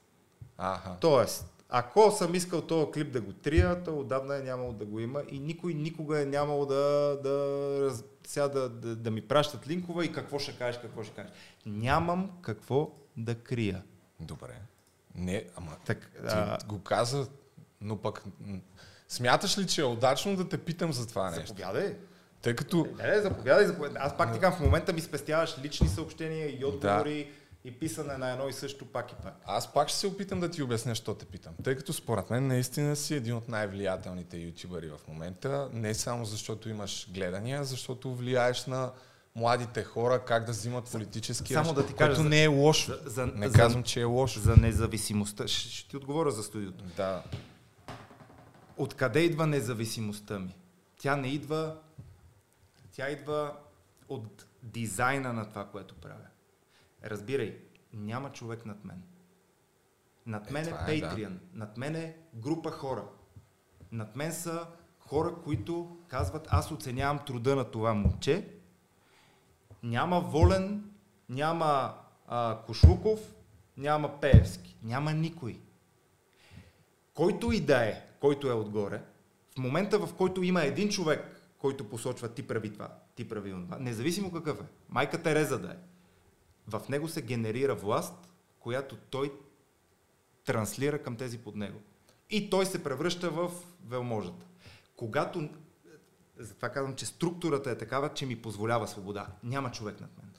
Аха. 0.59 0.97
Тоест, 1.01 1.52
ако 1.75 2.11
съм 2.11 2.35
искал 2.35 2.61
този 2.61 2.93
клип 2.93 3.13
да 3.13 3.21
го 3.21 3.33
трия, 3.33 3.85
то 3.85 3.99
отдавна 3.99 4.37
е 4.37 4.43
нямало 4.43 4.73
да 4.73 4.85
го 4.85 5.01
има 5.01 5.23
и 5.31 5.39
никой 5.39 5.75
никога 5.75 6.23
е 6.23 6.25
нямало 6.25 6.67
да, 6.67 7.19
да, 7.23 7.93
сега 8.27 8.49
да, 8.49 8.69
да, 8.69 8.97
да 8.97 9.11
ми 9.11 9.21
пращат 9.21 9.69
линкове 9.69 10.05
и 10.05 10.13
какво 10.13 10.39
ще 10.39 10.59
кажеш, 10.59 10.81
какво 10.81 11.03
ще 11.03 11.15
кажеш. 11.15 11.33
Нямам 11.67 12.31
какво 12.43 12.91
да 13.17 13.35
крия. 13.35 13.83
Добре. 14.21 14.61
Не, 15.15 15.45
ама 15.57 15.77
Так, 15.87 16.11
ти 16.15 16.19
а, 16.29 16.59
го 16.67 16.83
каза, 16.83 17.29
но 17.81 17.97
пък 17.97 18.25
смяташ 19.09 19.59
ли, 19.59 19.67
че 19.67 19.81
е 19.81 19.85
удачно 19.85 20.37
да 20.37 20.49
те 20.49 20.59
питам 20.59 20.93
за 20.93 21.09
това 21.09 21.31
нещо? 21.31 21.47
заповядай. 21.47 21.97
Тъй 22.43 22.57
като 22.57 22.87
Не, 22.99 23.07
не, 23.07 23.21
заповядай, 23.21 23.67
заповядай. 23.67 24.03
Аз 24.03 24.17
пак 24.17 24.41
казвам, 24.41 24.53
в 24.53 24.61
момента 24.61 24.93
ми 24.93 25.01
спестяваш 25.01 25.57
лични 25.63 25.89
съобщения 25.89 26.61
и 26.61 26.65
отговори 26.65 27.31
и 27.65 27.79
писане 27.79 28.17
на 28.17 28.31
едно 28.31 28.49
и 28.49 28.53
също 28.53 28.87
пак 28.87 29.13
и 29.13 29.15
пак. 29.23 29.35
аз 29.47 29.73
пак 29.73 29.89
ще 29.89 29.99
се 29.99 30.07
опитам 30.07 30.41
да 30.41 30.51
ти 30.51 30.63
обясня, 30.63 30.95
що 30.95 31.15
те 31.15 31.25
питам. 31.25 31.55
Тъй 31.65 31.77
като 31.77 31.93
според 31.93 32.31
мен 32.31 32.47
наистина 32.47 32.97
си 32.97 33.15
един 33.15 33.35
от 33.37 33.49
най-влиятелните 33.49 34.37
ютубъри 34.37 34.89
в 34.89 35.01
момента, 35.09 35.69
не 35.73 35.95
само 35.95 36.25
защото 36.25 36.69
имаш 36.69 37.11
гледания, 37.11 37.65
защото 37.65 38.15
влияеш 38.15 38.67
на 38.67 38.93
младите 39.35 39.85
хора 39.85 40.25
как 40.25 40.45
да 40.45 40.53
взимат 40.53 40.91
политически 40.93 41.53
само 41.53 41.65
решения, 41.65 41.83
да 41.83 41.89
ти 41.89 41.95
кажа 41.95 42.09
което 42.11 42.23
за- 42.23 42.29
не 42.29 42.45
е 42.45 42.47
лошо. 42.47 42.93
за- 42.93 43.11
за- 43.11 43.27
не 43.27 43.49
за- 43.49 43.55
казвам, 43.59 43.83
че 43.83 44.01
е 44.01 44.05
лошо. 44.05 44.41
За 44.41 44.57
независимостта. 44.57 45.49
Ще, 45.49 45.69
ще 45.69 45.91
ти 45.91 45.97
отговоря 45.97 46.31
за 46.31 46.43
студиото. 46.43 46.85
Да. 46.97 47.23
откъде 48.77 49.21
идва 49.21 49.47
независимостта 49.47 50.39
ми? 50.39 50.57
Тя 50.99 51.17
не 51.17 51.29
идва, 51.29 51.77
тя 52.93 53.11
идва 53.11 53.57
от 54.09 54.47
дизайна 54.63 55.33
на 55.33 55.49
това, 55.49 55.65
което 55.67 55.95
правя. 55.95 56.27
Разбирай, 57.05 57.59
няма 57.93 58.33
човек 58.33 58.67
над 58.67 58.85
мен. 58.85 59.03
Над 60.27 60.51
мен 60.51 60.65
е, 60.65 60.67
това 60.67 60.87
е, 60.89 61.01
да. 61.01 61.07
Patreon, 61.07 61.37
над 61.55 61.77
мен 61.77 61.97
е 61.97 62.17
група 62.35 62.71
хора. 62.71 63.05
Над 63.93 64.17
мен 64.17 64.33
са 64.33 64.67
хора, 64.99 65.35
които 65.45 65.97
казват, 66.09 66.49
аз 66.51 66.71
оценявам 66.71 67.25
труда 67.27 67.57
на 67.57 67.65
това 67.65 67.95
момче. 67.95 68.49
Няма 69.83 70.21
Волен, 70.21 70.91
няма 71.29 71.95
а, 72.27 72.59
Кошлуков, 72.67 73.21
няма 73.77 74.21
Пеевски. 74.21 74.77
Няма 74.83 75.13
никой. 75.13 75.61
Който 77.15 77.53
и 77.53 77.61
да 77.61 77.85
е, 77.85 78.07
който 78.21 78.49
е 78.49 78.53
отгоре, 78.53 79.03
в 79.55 79.59
момента 79.59 79.99
в 79.99 80.15
който 80.15 80.43
има 80.43 80.63
един 80.63 80.89
човек, 80.89 81.41
който 81.59 81.89
посочва 81.89 82.29
ти 82.29 82.47
прави 82.47 82.73
това, 82.73 82.89
ти 83.15 83.29
прави 83.29 83.51
това, 83.51 83.79
независимо 83.79 84.33
какъв 84.33 84.61
е, 84.61 84.65
майка 84.89 85.23
Тереза 85.23 85.59
да 85.59 85.69
е, 85.69 85.77
в 86.69 86.83
него 86.89 87.09
се 87.09 87.23
генерира 87.23 87.75
власт, 87.75 88.15
която 88.61 88.97
той 88.97 89.33
транслира 90.45 91.03
към 91.03 91.17
тези 91.17 91.39
под 91.39 91.57
него. 91.57 91.81
И 92.31 92.51
той 92.51 92.67
се 92.67 92.85
превръща 92.85 93.31
в 93.31 93.51
велможата. 93.87 94.47
Когато, 94.97 95.49
затова 96.39 96.69
казвам, 96.69 96.95
че 96.95 97.07
структурата 97.07 97.71
е 97.71 97.79
такава, 97.79 98.09
че 98.15 98.27
ми 98.27 98.43
позволява 98.43 98.89
свобода. 98.89 99.27
Няма 99.43 99.73
човек 99.73 100.01
над 100.01 100.11
мен. 100.19 100.33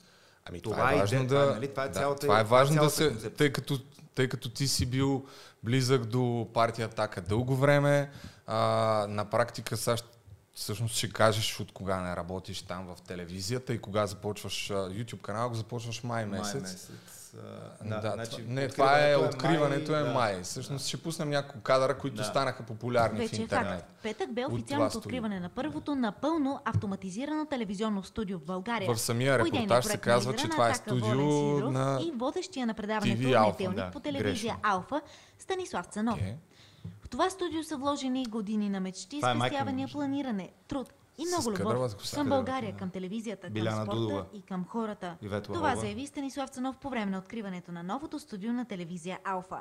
Ами 0.44 0.60
Това 0.60 0.76
това, 0.76 0.92
е 0.92 0.96
е 0.96 0.98
важно 0.98 1.22
идея, 1.22 1.28
да... 1.28 1.34
това 1.34 1.52
е, 1.52 1.54
нали, 1.54 1.68
това 1.68 1.84
е 1.84 1.88
да, 1.88 2.00
цялата- 2.00 2.20
това 2.20 2.40
е 2.40 2.44
важно 2.44 2.82
да 2.82 2.90
се... 2.90 3.08
концепция. 3.08 3.34
Тъй 3.34 3.52
като, 3.52 3.78
тъй 4.14 4.28
като 4.28 4.50
ти 4.50 4.68
си 4.68 4.86
бил 4.86 5.26
близък 5.62 6.04
до 6.04 6.48
партия 6.54 6.88
Така 6.88 7.20
дълго 7.20 7.56
време, 7.56 8.10
а, 8.46 8.56
на 9.08 9.24
практика 9.30 9.76
САЩ 9.76 10.13
всъщност 10.54 10.96
ще 10.96 11.10
кажеш 11.10 11.60
от 11.60 11.72
кога 11.72 12.00
не 12.00 12.16
работиш 12.16 12.62
там 12.62 12.86
в 12.86 13.02
телевизията 13.02 13.74
и 13.74 13.78
кога 13.78 14.06
започваш 14.06 14.68
YouTube 14.68 15.20
канал, 15.20 15.48
го 15.48 15.54
започваш 15.54 16.02
май 16.02 16.26
месец. 16.26 16.54
Май 16.54 16.62
месец. 16.62 16.90
а, 17.80 17.84
Да, 17.84 17.88
да, 17.90 18.00
това, 18.00 18.12
значи, 18.14 18.42
не, 18.42 18.68
това 18.68 19.08
е 19.08 19.16
откриването 19.16 19.36
откриването 19.36 19.96
е 19.96 20.02
да. 20.02 20.12
май. 20.12 20.42
Всъщност 20.42 20.86
ще 20.86 20.96
пуснем 20.96 21.30
няколко 21.30 21.60
кадъра, 21.60 21.98
които 21.98 22.16
Да. 22.16 22.24
станаха 22.24 22.62
популярни 22.62 23.18
в 23.18 23.22
Вече 23.22 23.36
е 23.36 23.42
интернет. 23.42 23.80
факт. 23.80 23.92
Петък 24.02 24.32
бе 24.32 24.40
От 24.40 24.46
това 24.46 24.54
официалното 24.54 24.90
студио. 24.90 25.08
откриване 25.08 25.40
на 25.40 25.48
първото 25.48 25.94
напълно 25.94 26.60
автоматизирано 26.64 27.46
телевизионно 27.46 28.02
студио 28.04 28.38
в 28.38 28.44
България. 28.44 28.94
В 28.94 29.00
самия 29.00 29.38
репортаж 29.38 29.84
се 29.84 29.96
казва, 29.96 30.32
на 30.32 30.38
че 30.38 30.48
това 30.48 30.66
е 30.66 30.68
на 30.68 30.74
студио 30.74 31.70
на 31.70 32.00
и 32.02 32.10
водещия 32.10 32.66
на 32.66 32.74
предаването 32.74 33.22
Alpha, 33.22 33.46
Нетелник 33.50 33.76
да, 33.76 33.90
по 33.90 34.00
телевизия. 34.00 34.56
Алфа 34.62 35.00
Станислав 35.38 35.86
Цанов. 35.86 36.14
Окей. 36.18 36.34
В 37.04 37.08
това 37.08 37.30
студио 37.30 37.62
са 37.62 37.76
вложени 37.76 38.24
години 38.24 38.68
на 38.68 38.80
мечти, 38.80 39.16
Това 39.16 39.30
е 39.32 39.36
спестявания, 39.38 39.88
планиране, 39.88 40.52
труд 40.68 40.92
и 41.18 41.26
много 41.26 41.50
любов 41.50 41.96
към 42.14 42.28
България, 42.28 42.72
да. 42.72 42.78
към 42.78 42.90
телевизията, 42.90 43.50
Биляна 43.50 43.76
към 43.76 43.84
спорта 43.84 44.00
Дудова. 44.00 44.26
и 44.32 44.42
към 44.42 44.64
хората. 44.64 45.16
Ивет 45.22 45.44
Това 45.44 45.60
Лаврова. 45.60 45.80
заяви 45.80 46.06
Станислав 46.06 46.50
Цанов 46.50 46.76
по 46.76 46.90
време 46.90 47.10
на 47.10 47.18
откриването 47.18 47.72
на 47.72 47.82
новото 47.82 48.18
студио 48.18 48.52
на 48.52 48.64
телевизия 48.64 49.18
Алфа. 49.24 49.60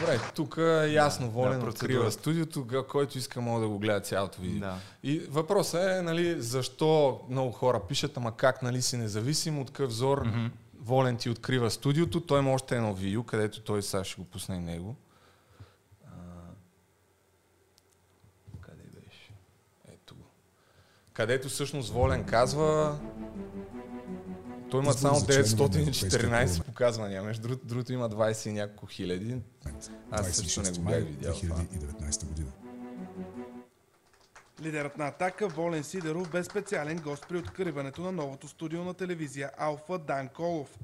Добре, 0.00 0.20
тук 0.34 0.56
е 0.56 0.92
ясно 0.92 1.30
волен 1.30 1.52
да, 1.52 1.58
да, 1.58 1.64
процедура. 1.64 1.92
открива 1.92 2.10
студиото, 2.10 2.84
който 2.88 3.18
иска 3.18 3.40
мога 3.40 3.60
да 3.60 3.68
го 3.68 3.78
гледа 3.78 4.00
цялото 4.00 4.40
видео. 4.40 4.60
Да. 4.60 4.76
И 5.02 5.18
въпросът 5.18 5.82
е, 5.82 6.02
нали, 6.02 6.42
защо 6.42 7.20
много 7.28 7.52
хора 7.52 7.80
пишат, 7.88 8.16
ама 8.16 8.36
как 8.36 8.62
нали, 8.62 8.82
си 8.82 8.96
независим, 8.96 9.58
от 9.58 9.70
какъв 9.70 9.88
взор 9.90 10.24
mm-hmm. 10.24 10.50
волен 10.80 11.16
ти 11.16 11.30
открива 11.30 11.70
студиото. 11.70 12.20
Той 12.20 12.38
има 12.38 12.52
още 12.52 12.76
едно 12.76 12.94
видео, 12.94 13.22
където 13.22 13.60
той 13.60 13.82
сега 13.82 14.04
ще 14.04 14.20
го 14.20 14.26
пусне 14.28 14.56
и 14.56 14.60
него. 14.60 14.96
А, 16.06 16.10
къде 18.60 18.82
беше? 18.82 19.32
Ето 19.88 20.14
го. 20.14 20.24
Където 21.12 21.48
всъщност 21.48 21.92
Волен 21.92 22.24
казва, 22.24 22.98
той 24.70 24.82
има 24.82 24.92
само 24.92 25.18
за 25.18 25.26
членове 25.26 25.56
на 25.56 25.64
Европейския 25.72 26.10
914 26.10 26.20
парламент. 26.20 26.66
показвания, 26.66 27.22
между 27.22 27.42
другото, 27.42 27.66
другото 27.66 27.92
има 27.92 28.10
20 28.10 28.48
и 28.48 28.52
няколко 28.52 28.86
хиляди. 28.86 29.36
Аз 30.10 30.32
също 30.32 30.62
не 30.62 30.68
26 30.68 30.78
го 30.78 30.84
бях 30.90 31.04
видял 31.04 31.34
това. 31.34 31.56
2019 31.56 32.24
година. 32.24 32.52
Лидерът 34.62 34.98
на 34.98 35.06
Атака 35.06 35.48
Волен 35.48 35.84
Сидеров 35.84 36.30
бе 36.30 36.44
специален 36.44 36.98
гост 36.98 37.26
при 37.28 37.36
откриването 37.36 38.02
на 38.02 38.12
новото 38.12 38.48
студио 38.48 38.84
на 38.84 38.94
телевизия 38.94 39.50
Алфа 39.58 39.98
Дан 39.98 40.28
Колов. 40.28 40.78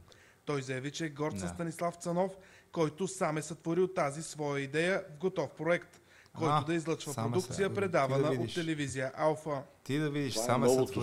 Той 0.45 0.63
заяви, 0.63 0.91
че 0.91 1.05
е 1.05 1.09
горд 1.09 1.41
с 1.41 1.49
Станислав 1.49 1.95
Цанов, 1.95 2.33
който 2.73 3.09
сам 3.09 3.39
е 3.39 3.43
сътворил 3.43 3.89
тази 3.89 4.23
своя 4.23 4.63
идея 4.63 5.05
в 5.11 5.19
готов 5.19 5.51
проект, 5.51 6.01
който 6.39 6.53
А, 6.53 6.65
да 6.65 6.75
излъчва 6.75 7.15
продукция, 7.15 7.75
предавана 7.75 8.35
да 8.35 8.43
от 8.43 8.55
телевизия 8.55 9.13
Алфа. 9.17 9.63
Ти 9.85 9.99
да 9.99 10.11
видиш, 10.11 10.33
Това 10.33 10.45
е 10.45 10.47
сам 10.47 10.65
е 10.65 10.67
новото 10.67 11.01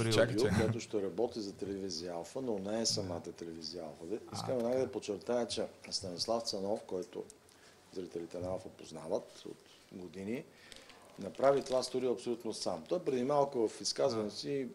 което 0.62 0.80
ще 0.80 1.02
работи 1.02 1.42
за 1.42 1.54
телевизия 1.54 2.14
Алфа, 2.14 2.42
но 2.42 2.60
не 2.60 2.82
е 2.82 2.86
самата 2.86 3.22
телевизия 3.22 3.84
Алфа. 3.84 4.16
Искам 4.34 4.56
веднага 4.56 4.80
да 4.80 4.92
подчертая, 4.92 5.48
че 5.48 5.66
Станислав 5.92 6.44
Цанов, 6.44 6.84
който 6.84 7.24
зрителите 7.94 8.40
на 8.40 8.48
Алфа 8.48 8.70
познават 8.70 9.44
от 9.46 9.70
години, 9.92 10.44
направи 11.20 11.64
това 11.64 11.84
студио 11.84 12.12
абсолютно 12.12 12.54
сам. 12.54 12.84
Той 12.90 13.00
преди 13.00 13.24
малко 13.24 13.68
в 13.68 13.82
изказването 13.82 14.36
си 14.36 14.68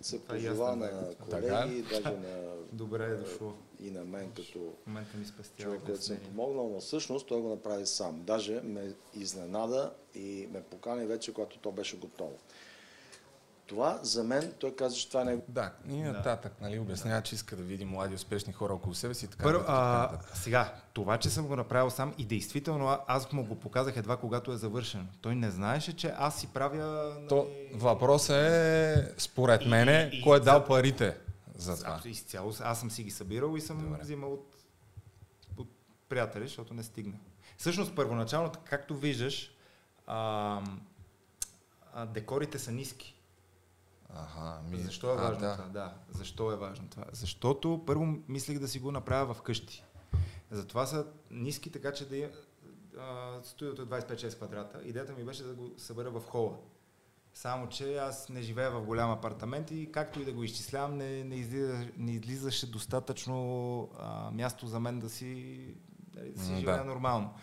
се 0.00 0.20
не 0.30 0.50
на 0.50 1.14
колеги, 1.30 1.82
даже 1.82 2.16
на, 2.16 2.54
Добре 2.72 3.04
е 3.04 3.14
дошло. 3.14 3.52
и 3.80 3.90
на 3.90 4.04
мен 4.04 4.32
като 4.36 4.72
момента 4.86 5.16
ми 5.16 5.24
човек, 5.58 5.80
който 5.86 6.02
съм 6.02 6.16
помогнал, 6.16 6.68
но 6.68 6.80
всъщност 6.80 7.26
той 7.26 7.40
го 7.40 7.48
направи 7.48 7.86
сам. 7.86 8.22
Даже 8.22 8.60
ме 8.60 8.92
изненада 9.14 9.92
и 10.14 10.48
ме 10.52 10.62
покани 10.62 11.06
вече, 11.06 11.34
когато 11.34 11.58
то 11.58 11.72
беше 11.72 11.96
готово. 11.96 12.38
Това 13.66 13.98
за 14.02 14.24
мен, 14.24 14.52
той 14.60 14.76
каза, 14.76 14.96
че 14.96 15.08
това 15.08 15.24
не 15.24 15.32
е 15.32 15.38
Да, 15.48 15.72
и 15.88 15.96
нататък, 15.96 16.52
нали, 16.60 16.78
обяснява, 16.78 17.22
че 17.22 17.34
иска 17.34 17.56
да 17.56 17.62
види 17.62 17.84
млади, 17.84 18.14
успешни 18.14 18.52
хора 18.52 18.74
около 18.74 18.94
себе 18.94 19.14
си 19.14 19.24
и 19.24 19.28
така. 19.28 19.42
Първо, 19.42 19.64
а, 19.68 20.10
сега, 20.34 20.74
това, 20.92 21.18
че 21.18 21.30
съм 21.30 21.46
го 21.46 21.56
направил 21.56 21.90
сам 21.90 22.14
и 22.18 22.24
действително 22.24 22.98
аз 23.06 23.32
му 23.32 23.44
го 23.44 23.54
показах 23.56 23.96
едва 23.96 24.16
когато 24.16 24.52
е 24.52 24.56
завършен. 24.56 25.08
Той 25.20 25.34
не 25.34 25.50
знаеше, 25.50 25.92
че 25.92 26.12
аз 26.16 26.40
си 26.40 26.46
правя... 26.46 26.84
Нали, 27.14 27.28
То, 27.28 27.46
въпросът 27.74 28.36
е, 28.36 29.14
според 29.18 29.62
И- 29.62 29.68
мене, 29.68 30.10
и- 30.12 30.18
и 30.18 30.22
кой 30.22 30.36
е 30.36 30.40
дал 30.40 30.58
за- 30.58 30.66
парите 30.66 31.16
за 31.54 31.76
това. 31.76 31.88
Абсолютно, 31.88 32.10
изцяло. 32.10 32.52
Аз 32.60 32.80
съм 32.80 32.90
си 32.90 33.02
ги 33.02 33.10
събирал 33.10 33.56
и 33.56 33.60
съм 33.60 33.78
Добре. 33.80 33.98
взимал 34.02 34.32
от, 34.32 34.54
от 35.56 35.68
приятели, 36.08 36.42
защото 36.42 36.74
не 36.74 36.82
стигна. 36.82 37.14
Всъщност, 37.56 37.94
първоначално, 37.94 38.52
както 38.64 38.96
виждаш, 38.96 39.50
а, 40.06 40.60
а, 41.94 42.06
декорите 42.06 42.58
са 42.58 42.72
ниски. 42.72 43.12
Ага, 44.14 44.60
ми... 44.70 44.78
Защо 44.78 45.10
е 45.10 45.12
а, 45.12 45.16
важно 45.16 45.40
да. 45.40 45.56
това? 45.56 45.68
Да. 45.68 45.94
Защо 46.10 46.52
е 46.52 46.56
важно 46.56 46.88
това? 46.88 47.04
Защото 47.12 47.82
първо 47.86 48.06
мислех 48.28 48.58
да 48.58 48.68
си 48.68 48.78
го 48.78 48.92
направя 48.92 49.34
вкъщи. 49.34 49.84
Затова 50.50 50.86
са 50.86 51.06
ниски, 51.30 51.70
така 51.70 51.92
че 51.92 52.08
да 52.08 52.30
а, 52.98 53.38
Студиото 53.42 53.82
е 53.82 53.84
25-6 53.84 54.36
квадрата. 54.36 54.80
Идеята 54.84 55.12
ми 55.12 55.24
беше 55.24 55.42
да 55.42 55.54
го 55.54 55.70
събера 55.76 56.10
в 56.10 56.22
хола. 56.26 56.56
Само, 57.34 57.68
че 57.68 57.96
аз 57.96 58.28
не 58.28 58.42
живея 58.42 58.70
в 58.70 58.84
голям 58.84 59.10
апартамент 59.10 59.70
и 59.70 59.92
както 59.92 60.20
и 60.20 60.24
да 60.24 60.32
го 60.32 60.44
изчислявам, 60.44 60.96
не, 60.96 61.24
не, 61.24 61.34
излиза, 61.34 61.86
не 61.96 62.12
излизаше 62.12 62.70
достатъчно 62.70 63.90
а, 63.98 64.30
място 64.30 64.66
за 64.66 64.80
мен 64.80 64.98
да 64.98 65.08
си, 65.08 65.58
дали, 65.98 66.30
да 66.30 66.42
си 66.42 66.56
живея 66.56 66.78
да. 66.78 66.84
нормално. 66.84 67.34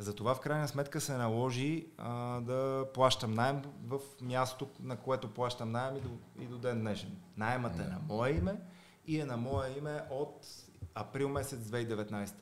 Затова 0.00 0.34
в 0.34 0.40
крайна 0.40 0.68
сметка 0.68 1.00
се 1.00 1.16
наложи 1.16 1.86
а, 1.98 2.40
да 2.40 2.86
плащам 2.94 3.34
найем 3.34 3.62
в 3.84 3.98
място, 4.20 4.68
на 4.80 4.96
което 4.96 5.34
плащам 5.34 5.72
найем 5.72 5.96
и 5.96 6.00
до, 6.00 6.08
и 6.40 6.46
до 6.46 6.58
ден 6.58 6.80
днешен. 6.80 7.16
Найемът 7.36 7.78
е 7.80 7.82
на 7.82 7.98
мое 8.08 8.30
име 8.30 8.60
и 9.06 9.20
е 9.20 9.24
на 9.24 9.36
мое 9.36 9.74
име 9.78 10.02
от 10.10 10.46
април 10.94 11.28
месец 11.28 11.60
2019. 11.60 12.34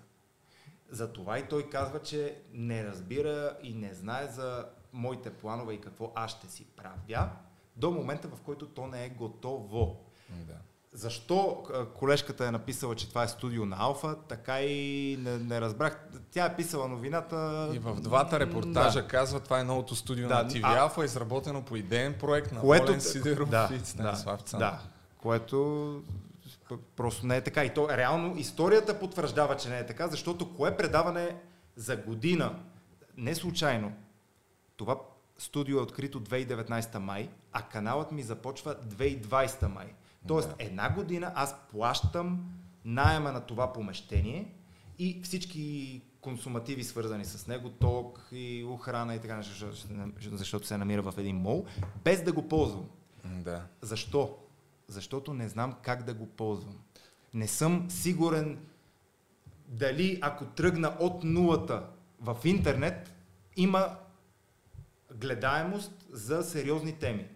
Затова 0.89 1.39
и 1.39 1.49
той 1.49 1.71
казва, 1.71 2.03
че 2.03 2.43
не 2.53 2.85
разбира 2.85 3.59
и 3.63 3.75
не 3.75 3.95
знае 3.95 4.27
за 4.27 4.67
моите 4.93 5.35
планове 5.35 5.75
и 5.75 5.81
какво 5.81 6.13
аз 6.15 6.31
ще 6.31 6.47
си 6.47 6.67
правя 6.77 7.31
до 7.77 7.91
момента, 7.91 8.29
в 8.29 8.41
който 8.41 8.69
то 8.69 8.87
не 8.87 9.05
е 9.05 9.09
готово. 9.09 10.05
Да. 10.31 10.57
Защо 10.93 11.63
колежката 11.95 12.47
е 12.47 12.51
написала, 12.51 12.95
че 12.95 13.09
това 13.09 13.23
е 13.23 13.29
студио 13.29 13.67
на 13.67 13.77
Алфа, 13.79 14.17
така 14.29 14.61
и 14.63 15.17
не, 15.21 15.39
не 15.39 15.61
разбрах. 15.61 16.09
Тя 16.31 16.47
е 16.47 16.57
писала 16.57 16.89
новината. 16.89 17.71
И 17.75 17.79
в 17.79 17.95
двата 18.01 18.41
репортажа 18.41 19.03
Да. 19.03 19.09
казва, 19.09 19.41
това 19.41 19.61
е 19.61 19.65
новото 19.65 19.95
студио 19.95 20.29
Да, 20.29 20.43
на 20.43 20.51
TV 20.51 20.61
а- 20.65 20.89
Alpha, 20.89 21.05
изработено 21.05 21.63
по 21.63 21.77
идеен 21.77 22.15
проект 22.21 22.53
на 22.53 22.61
Което, 22.61 22.87
Волен 22.87 23.01
Сидеров 23.01 23.49
да, 23.49 23.69
и 23.83 23.87
Станислав 23.87 24.43
да, 24.51 24.59
да, 24.59 24.81
което 25.19 26.03
просто 26.97 27.27
не 27.27 27.37
е 27.37 27.41
така. 27.41 27.65
И 27.65 27.75
то 27.75 27.89
реално 27.89 28.37
историята 28.37 28.99
потвърждава, 28.99 29.57
че 29.57 29.69
не 29.69 29.79
е 29.79 29.87
така, 29.87 30.09
защото 30.09 30.55
кое 30.55 30.77
предаване 30.77 31.37
за 31.77 31.97
година, 31.97 32.59
не 33.17 33.35
случайно, 33.35 33.93
това 34.77 34.97
студио 35.39 35.79
е 35.79 35.83
открито 35.83 36.21
2019 36.21 36.99
май, 36.99 37.31
а 37.53 37.63
каналът 37.63 38.13
ми 38.13 38.23
започва 38.23 38.75
2020 38.75 39.67
май. 39.67 39.95
Тоест 40.27 40.55
една 40.59 40.95
година 40.95 41.33
аз 41.35 41.57
плащам 41.71 42.51
найема 42.85 43.33
на 43.33 43.41
това 43.41 43.73
помещение 43.73 44.55
и 44.99 45.21
всички 45.23 46.03
консумативи 46.21 46.85
свързани 46.85 47.25
с 47.25 47.47
него, 47.47 47.71
ток 47.71 48.29
и 48.33 48.65
охрана 48.65 49.15
и 49.15 49.21
така, 49.21 49.43
защото, 49.43 49.77
защото 50.37 50.67
се 50.67 50.79
намира 50.79 51.03
в 51.03 51.15
един 51.19 51.37
мол, 51.37 51.67
без 52.05 52.23
да 52.23 52.33
го 52.33 52.49
ползвам. 52.49 52.89
Да. 53.25 53.67
Защо? 53.83 54.39
Защото 54.89 55.35
не 55.35 55.49
знам 55.49 55.75
как 55.83 56.03
да 56.03 56.15
го 56.15 56.27
ползвам. 56.27 56.77
Не 57.35 57.49
съм 57.49 57.91
сигурен 57.91 58.59
дали 59.69 60.19
ако 60.23 60.45
тръгна 60.45 60.97
от 61.01 61.25
нулата 61.25 61.87
в 62.21 62.37
интернет, 62.45 63.15
има 63.57 63.97
гледаемост 65.15 66.07
за 66.11 66.43
сериозни 66.43 66.93
теми. 66.93 67.29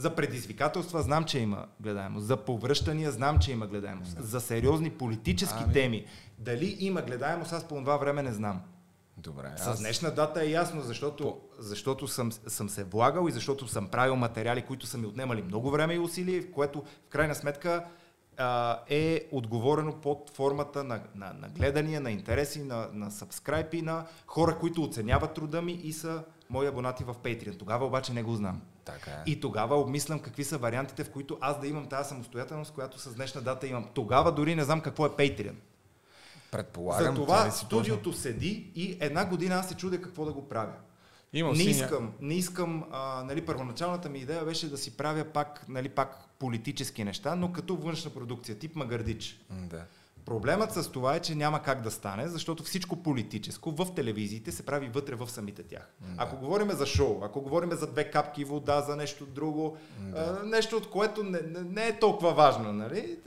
За 0.00 0.14
предизвикателства 0.14 1.02
знам, 1.02 1.24
че 1.24 1.38
има 1.38 1.66
гледаемост. 1.80 2.26
За 2.26 2.36
повръщания 2.36 3.10
знам, 3.10 3.38
че 3.38 3.52
има 3.52 3.66
гледаемост. 3.66 4.22
За 4.22 4.40
сериозни 4.40 4.90
политически 4.90 5.62
Ами. 5.64 5.72
теми. 5.72 6.04
Дали 6.38 6.76
има 6.80 7.02
гледаемост, 7.02 7.52
аз 7.52 7.68
по 7.68 7.74
това 7.74 7.96
време 7.96 8.22
не 8.22 8.32
знам. 8.32 8.60
Добре. 9.16 9.52
С 9.56 9.78
днешна 9.78 10.10
дата 10.10 10.44
е 10.44 10.50
ясно, 10.50 10.82
защото, 10.82 11.40
защото 11.58 12.08
съм, 12.08 12.32
съм 12.32 12.68
се 12.68 12.84
влагал 12.84 13.28
и 13.28 13.32
защото 13.32 13.68
съм 13.68 13.88
правил 13.88 14.16
материали, 14.16 14.62
които 14.62 14.86
са 14.86 14.98
ми 14.98 15.06
отнемали 15.06 15.42
много 15.42 15.70
време 15.70 15.94
и 15.94 15.98
усилие, 15.98 16.40
в 16.40 16.52
което 16.52 16.80
в 16.80 17.08
крайна 17.08 17.34
сметка 17.34 17.84
а, 18.36 18.78
е 18.88 19.28
отговорено 19.32 19.92
под 19.92 20.30
формата 20.34 20.84
на, 20.84 21.00
на, 21.14 21.32
на 21.32 21.48
гледания, 21.48 22.00
на 22.00 22.10
интереси, 22.10 22.62
на, 22.62 22.88
на 22.92 23.10
сабскрайп 23.10 23.74
и 23.74 23.82
на 23.82 24.06
хора, 24.26 24.58
които 24.58 24.82
оценяват 24.82 25.34
труда 25.34 25.62
ми 25.62 25.72
и 25.72 25.92
са 25.92 26.24
мои 26.50 26.66
абонати 26.66 27.04
в 27.04 27.14
Patreon. 27.24 27.58
Тогава 27.58 27.86
обаче 27.86 28.12
не 28.12 28.22
го 28.22 28.34
знам. 28.34 28.60
Така 28.92 29.10
е. 29.10 29.22
И 29.26 29.40
тогава 29.40 29.80
обмислям 29.80 30.18
какви 30.18 30.44
са 30.44 30.58
вариантите, 30.58 31.04
в 31.04 31.10
които 31.10 31.38
аз 31.40 31.60
да 31.60 31.66
имам 31.66 31.86
тази 31.86 32.08
самостоятелност, 32.08 32.72
която 32.72 32.98
с 32.98 33.14
днешна 33.14 33.40
дата 33.40 33.66
имам. 33.66 33.88
Тогава 33.94 34.32
дори 34.32 34.54
не 34.54 34.64
знам 34.64 34.80
какво 34.80 35.06
е 35.06 35.08
Patreon. 35.08 35.54
Предполагам, 36.50 37.14
За 37.16 37.22
това 37.22 37.40
нали 37.40 37.52
си 37.52 37.64
студиото 37.64 38.12
седи 38.12 38.70
и 38.74 38.96
една 39.00 39.24
година 39.24 39.54
аз 39.54 39.68
се 39.68 39.74
чудя 39.74 40.00
какво 40.00 40.24
да 40.24 40.32
го 40.32 40.48
правя. 40.48 40.72
Имал 41.32 41.52
не 41.52 41.62
искам, 41.62 42.12
не 42.20 42.34
искам, 42.34 42.84
а, 42.92 43.24
нали, 43.24 43.46
първоначалната 43.46 44.08
ми 44.08 44.18
идея 44.18 44.44
беше 44.44 44.70
да 44.70 44.78
си 44.78 44.96
правя 44.96 45.24
пак, 45.24 45.64
нали, 45.68 45.88
пак 45.88 46.28
политически 46.38 47.04
неща, 47.04 47.34
но 47.34 47.52
като 47.52 47.76
външна 47.76 48.10
продукция, 48.10 48.58
тип 48.58 48.76
Магардич. 48.76 49.40
Да. 49.50 49.84
Проблемът 50.24 50.72
с 50.72 50.90
това 50.90 51.14
е, 51.14 51.20
че 51.20 51.34
няма 51.34 51.62
как 51.62 51.82
да 51.82 51.90
стане, 51.90 52.28
защото 52.28 52.62
всичко 52.62 52.96
политическо 52.96 53.70
в 53.70 53.94
телевизиите 53.94 54.52
се 54.52 54.66
прави 54.66 54.88
вътре 54.88 55.14
в 55.14 55.30
самите 55.30 55.62
тях. 55.62 55.92
Ако 56.16 56.36
говорим 56.36 56.70
за 56.70 56.86
шоу, 56.86 57.20
ако 57.22 57.40
говорим 57.40 57.72
за 57.72 57.86
две 57.86 58.10
капки 58.10 58.44
вода, 58.44 58.80
за 58.80 58.96
нещо 58.96 59.26
друго, 59.26 59.76
а, 60.16 60.42
нещо 60.44 60.76
от 60.76 60.90
което 60.90 61.22
не, 61.22 61.40
не, 61.40 61.60
не 61.60 61.88
е 61.88 61.98
толкова 61.98 62.34
важно, 62.34 62.72
нали? 62.72 63.18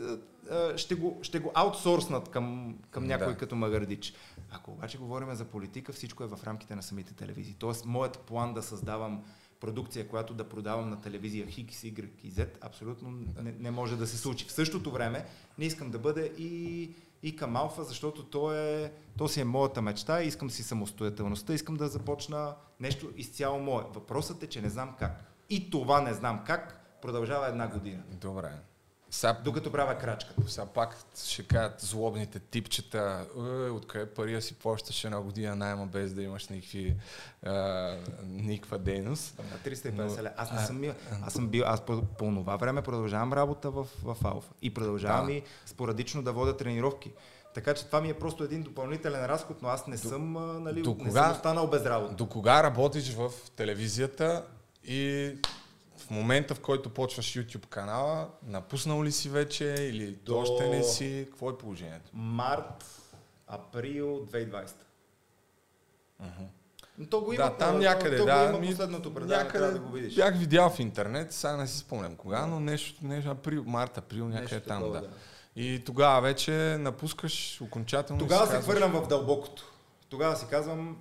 а, 0.52 0.78
ще 0.78 0.96
го, 0.96 1.20
ще 1.22 1.40
го 1.40 1.52
аутсорснат 1.54 2.30
към, 2.30 2.76
към 2.92 3.06
някой 3.06 3.34
Да. 3.34 3.38
като 3.38 3.56
Магардич. 3.56 4.14
Ако 4.52 4.72
обаче 4.72 4.98
говорим 4.98 5.36
за 5.36 5.46
политика, 5.46 5.94
всичко 5.94 6.24
е 6.24 6.28
в 6.28 6.40
рамките 6.44 6.76
на 6.76 6.84
самите 6.84 7.14
телевизии. 7.14 7.56
Тоест, 7.60 7.86
моят 7.86 8.20
план 8.20 8.54
да 8.54 8.62
създавам 8.62 9.24
продукция, 9.64 10.08
която 10.08 10.34
да 10.34 10.50
продавам 10.50 10.90
на 10.90 11.02
телевизия 11.02 11.48
X, 11.48 11.72
Y 11.72 12.10
и 12.24 12.32
Z, 12.32 12.48
абсолютно 12.62 13.12
не, 13.42 13.52
не 13.60 13.72
може 13.72 13.98
да 13.98 14.08
се 14.08 14.18
случи. 14.18 14.46
В 14.46 14.52
същото 14.52 14.92
време 14.92 15.26
не 15.58 15.66
искам 15.66 15.92
да 15.92 16.00
бъде 16.00 16.34
и, 16.38 16.92
и 17.24 17.36
към 17.36 17.56
Алфа, 17.56 17.84
защото 17.84 18.24
то, 18.24 18.54
е, 18.54 18.92
то 19.18 19.28
си 19.28 19.42
е 19.42 19.44
моята 19.44 19.82
мечта 19.82 20.24
искам 20.24 20.50
си 20.50 20.64
самостоятелността, 20.64 21.54
искам 21.54 21.76
да 21.76 21.88
започна 21.88 22.56
нещо 22.80 23.10
изцяло 23.18 23.60
мое. 23.60 23.84
Въпросът 23.94 24.44
е, 24.44 24.48
че 24.48 24.62
не 24.62 24.70
знам 24.70 24.96
как. 25.00 25.34
И 25.50 25.70
това 25.70 26.02
не 26.02 26.14
знам 26.14 26.44
как 26.46 26.98
продължава 27.02 27.48
една 27.48 27.68
година. 27.68 28.04
Добре. 28.22 28.52
Сега, 29.14 29.38
Докато 29.44 29.72
правя 29.72 29.98
крачката. 29.98 30.42
сега 30.48 30.66
пак 30.66 30.98
ще 31.26 31.44
кажат 31.44 31.82
злобните 31.82 32.40
типчета, 32.40 33.26
е, 33.38 33.40
откъде 33.70 34.06
пари 34.06 34.42
си 34.42 34.54
плащаш 34.54 35.04
една 35.04 35.22
година 35.22 35.56
найема 35.56 35.86
без 35.86 36.14
да 36.14 36.24
имаш 36.24 36.48
никакви, 36.48 36.96
а, 37.44 37.96
никаква 38.24 38.78
дейност. 38.78 39.40
На 39.42 39.72
350 39.72 39.92
Но- 40.18 40.24
лева. 40.24 40.32
Аз 40.38 40.52
не 40.52 40.60
съм 40.60 40.82
бил. 40.82 40.94
Аз 41.24 41.34
съм 41.34 41.48
бил. 41.48 41.64
Аз 41.66 41.82
по, 41.82 42.02
по 42.02 42.26
това 42.26 42.56
време 42.56 42.82
продължавам 42.82 43.34
работа 43.34 43.72
в, 43.72 43.88
в 44.04 44.18
Алфа. 44.24 44.50
И 44.62 44.74
продължавам 44.74 45.26
Да. 45.26 45.34
и 45.34 45.44
спорадично 45.66 46.24
да 46.24 46.32
водя 46.34 46.58
тренировки. 46.58 47.12
Така 47.54 47.74
че 47.74 47.86
това 47.86 48.02
ми 48.02 48.10
е 48.10 48.14
просто 48.14 48.44
един 48.44 48.62
допълнителен 48.62 49.26
разход, 49.26 49.62
но 49.62 49.68
аз 49.70 49.88
не 49.88 49.98
съм, 49.98 50.38
а, 50.38 50.60
нали, 50.60 50.82
до 50.82 50.90
не 50.92 50.98
кога- 51.00 51.24
съм 51.24 51.32
останал 51.32 51.68
без 51.68 51.86
работа. 51.86 52.14
До 52.14 52.26
кога 52.28 52.64
работиш 52.64 53.14
в 53.14 53.32
телевизията 53.56 54.46
и 54.84 55.32
момента, 56.14 56.56
в 56.56 56.60
който 56.60 56.90
почваш 56.90 57.26
YouTube 57.26 57.66
канала, 57.68 58.30
напуснал 58.44 59.04
ли 59.04 59.12
си 59.12 59.30
вече 59.30 59.66
или 59.80 60.12
До- 60.12 60.40
още 60.40 60.70
не 60.70 60.84
си? 60.84 61.28
Какво 61.30 61.50
е 61.50 61.58
положението? 61.58 62.12
Март, 62.14 62.86
април 63.48 64.26
2020. 64.26 64.72
Но 66.98 67.06
то 67.06 67.22
го 67.22 67.34
има. 67.34 67.44
да, 67.44 67.58
там 67.58 67.76
то- 67.76 67.80
някъде, 67.80 68.18
то, 68.18 68.26
да. 68.26 68.48
го 68.48 68.58
има 68.58 68.68
последното 68.68 69.14
предаване, 69.14 69.50
трябва 69.50 69.72
да 69.72 69.80
го 69.80 69.92
видиш. 69.92 70.16
Бях 70.16 70.38
видял 70.38 70.70
в 70.70 70.80
интернет, 70.80 71.34
сега 71.34 71.58
не 71.58 71.68
си 71.68 71.78
спомням 71.78 72.16
кога, 72.16 72.46
но 72.46 72.60
нещо, 72.60 73.08
нещо 73.08 73.30
април, 73.32 73.64
март, 73.64 73.98
април, 73.98 74.26
някъде 74.28 74.56
Нещо 74.56 74.68
там, 74.68 74.80
такова, 74.82 75.02
да. 75.02 75.08
да. 75.08 75.14
И 75.56 75.84
тогава 75.86 76.22
вече 76.22 76.52
напускаш 76.80 77.62
окончателно. 77.62 78.20
Тогава 78.20 78.48
се 78.48 78.62
хвърлям 78.62 78.92
в 78.92 79.08
дълбокото. 79.08 79.72
Тогава 80.10 80.36
си 80.36 80.46
казвам, 80.50 80.98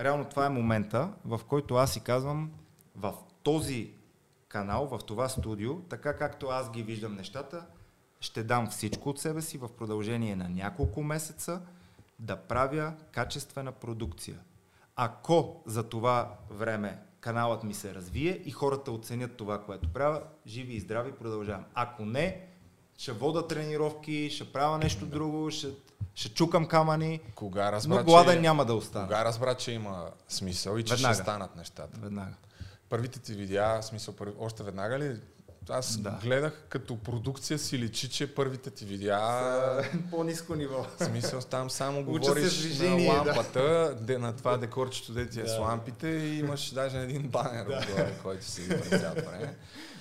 реално 0.00 0.24
това 0.24 0.46
е 0.46 0.50
момента, 0.50 1.08
в 1.24 1.40
който 1.48 1.74
аз 1.74 1.92
си 1.92 2.00
казвам, 2.00 2.50
в 2.96 3.14
този 3.42 3.90
канал, 4.48 4.86
в 4.86 4.98
това 5.06 5.28
студио, 5.28 5.80
така 5.80 6.16
както 6.16 6.46
аз 6.46 6.70
ги 6.70 6.82
виждам 6.82 7.14
нещата, 7.14 7.66
ще 8.20 8.42
дам 8.42 8.70
всичко 8.70 9.08
от 9.08 9.20
себе 9.20 9.42
си 9.42 9.58
в 9.58 9.68
продължение 9.68 10.36
на 10.36 10.48
няколко 10.48 11.02
месеца 11.02 11.60
да 12.18 12.36
правя 12.36 12.92
качествена 13.12 13.72
продукция. 13.72 14.38
Ако 14.96 15.62
за 15.66 15.82
това 15.82 16.34
време 16.50 16.98
каналът 17.20 17.64
ми 17.64 17.74
се 17.74 17.94
развие 17.94 18.42
и 18.44 18.50
хората 18.50 18.92
оценят 18.92 19.36
това, 19.36 19.62
което 19.62 19.92
правя, 19.92 20.22
живи 20.46 20.74
и 20.74 20.80
здрави 20.80 21.12
продължавам. 21.12 21.64
Ако 21.74 22.04
не, 22.04 22.46
ще 22.98 23.12
вода 23.12 23.46
тренировки, 23.46 24.30
ще 24.30 24.52
правя 24.52 24.78
нещо 24.78 25.06
друго, 25.06 25.50
ще, 25.50 25.68
ще 26.14 26.34
чукам 26.34 26.66
камъни, 26.66 27.20
Кога 27.34 27.72
разбра, 27.72 27.94
но 27.94 28.04
гладен 28.04 28.34
че, 28.34 28.40
няма 28.40 28.64
да 28.64 28.74
остана. 28.74 29.06
Кога 29.06 29.24
разбра, 29.24 29.54
че 29.54 29.72
има 29.72 30.10
смисъл 30.28 30.78
и 30.78 30.84
че 30.84 30.94
Веднага. 30.94 31.14
ще 31.14 31.22
станат 31.22 31.56
нещата? 31.56 32.00
Веднага. 32.00 32.34
Първите 32.88 33.18
ти 33.18 33.32
видеа, 33.32 33.82
смисъл, 33.82 34.14
първи, 34.16 34.32
още 34.38 34.62
веднага 34.62 34.98
ли? 34.98 35.20
Аз 35.70 35.96
Да. 35.98 36.18
гледах 36.22 36.64
като 36.68 36.98
продукция 36.98 37.58
си 37.58 37.78
личи, 37.78 38.08
че 38.10 38.34
първите 38.34 38.70
ти 38.70 38.84
видеа 38.84 39.18
По-низко 40.10 40.54
ниво. 40.54 40.86
В 40.98 41.04
смисъл 41.04 41.40
там 41.40 41.70
само 41.70 42.04
говориш 42.04 42.58
движение, 42.58 43.12
на 43.12 43.24
да. 43.24 43.30
лампата, 43.30 43.96
де, 44.00 44.18
на 44.18 44.36
това 44.36 44.56
декорчето, 44.56 45.12
де 45.12 45.28
ти 45.28 45.40
е 45.40 45.46
с 45.46 45.58
лампите 45.58 46.08
и 46.08 46.38
имаш 46.38 46.70
даже 46.70 46.98
един 46.98 47.22
банер 47.22 47.62
отгоре, 47.62 48.14
който 48.22 48.44
си 48.44 48.68
през 48.68 49.00
цялото 49.00 49.30
време. 49.30 49.56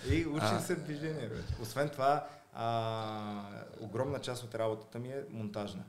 И 0.09 0.25
учим 0.25 0.39
А. 0.41 0.59
се 0.59 0.75
движение. 0.75 1.27
Вече. 1.27 1.43
Освен 1.61 1.89
това, 1.89 2.27
а, 2.53 3.41
огромна 3.79 4.19
част 4.19 4.43
от 4.43 4.55
работата 4.55 4.99
ми 4.99 5.07
е 5.07 5.23
монтажна. 5.29 5.83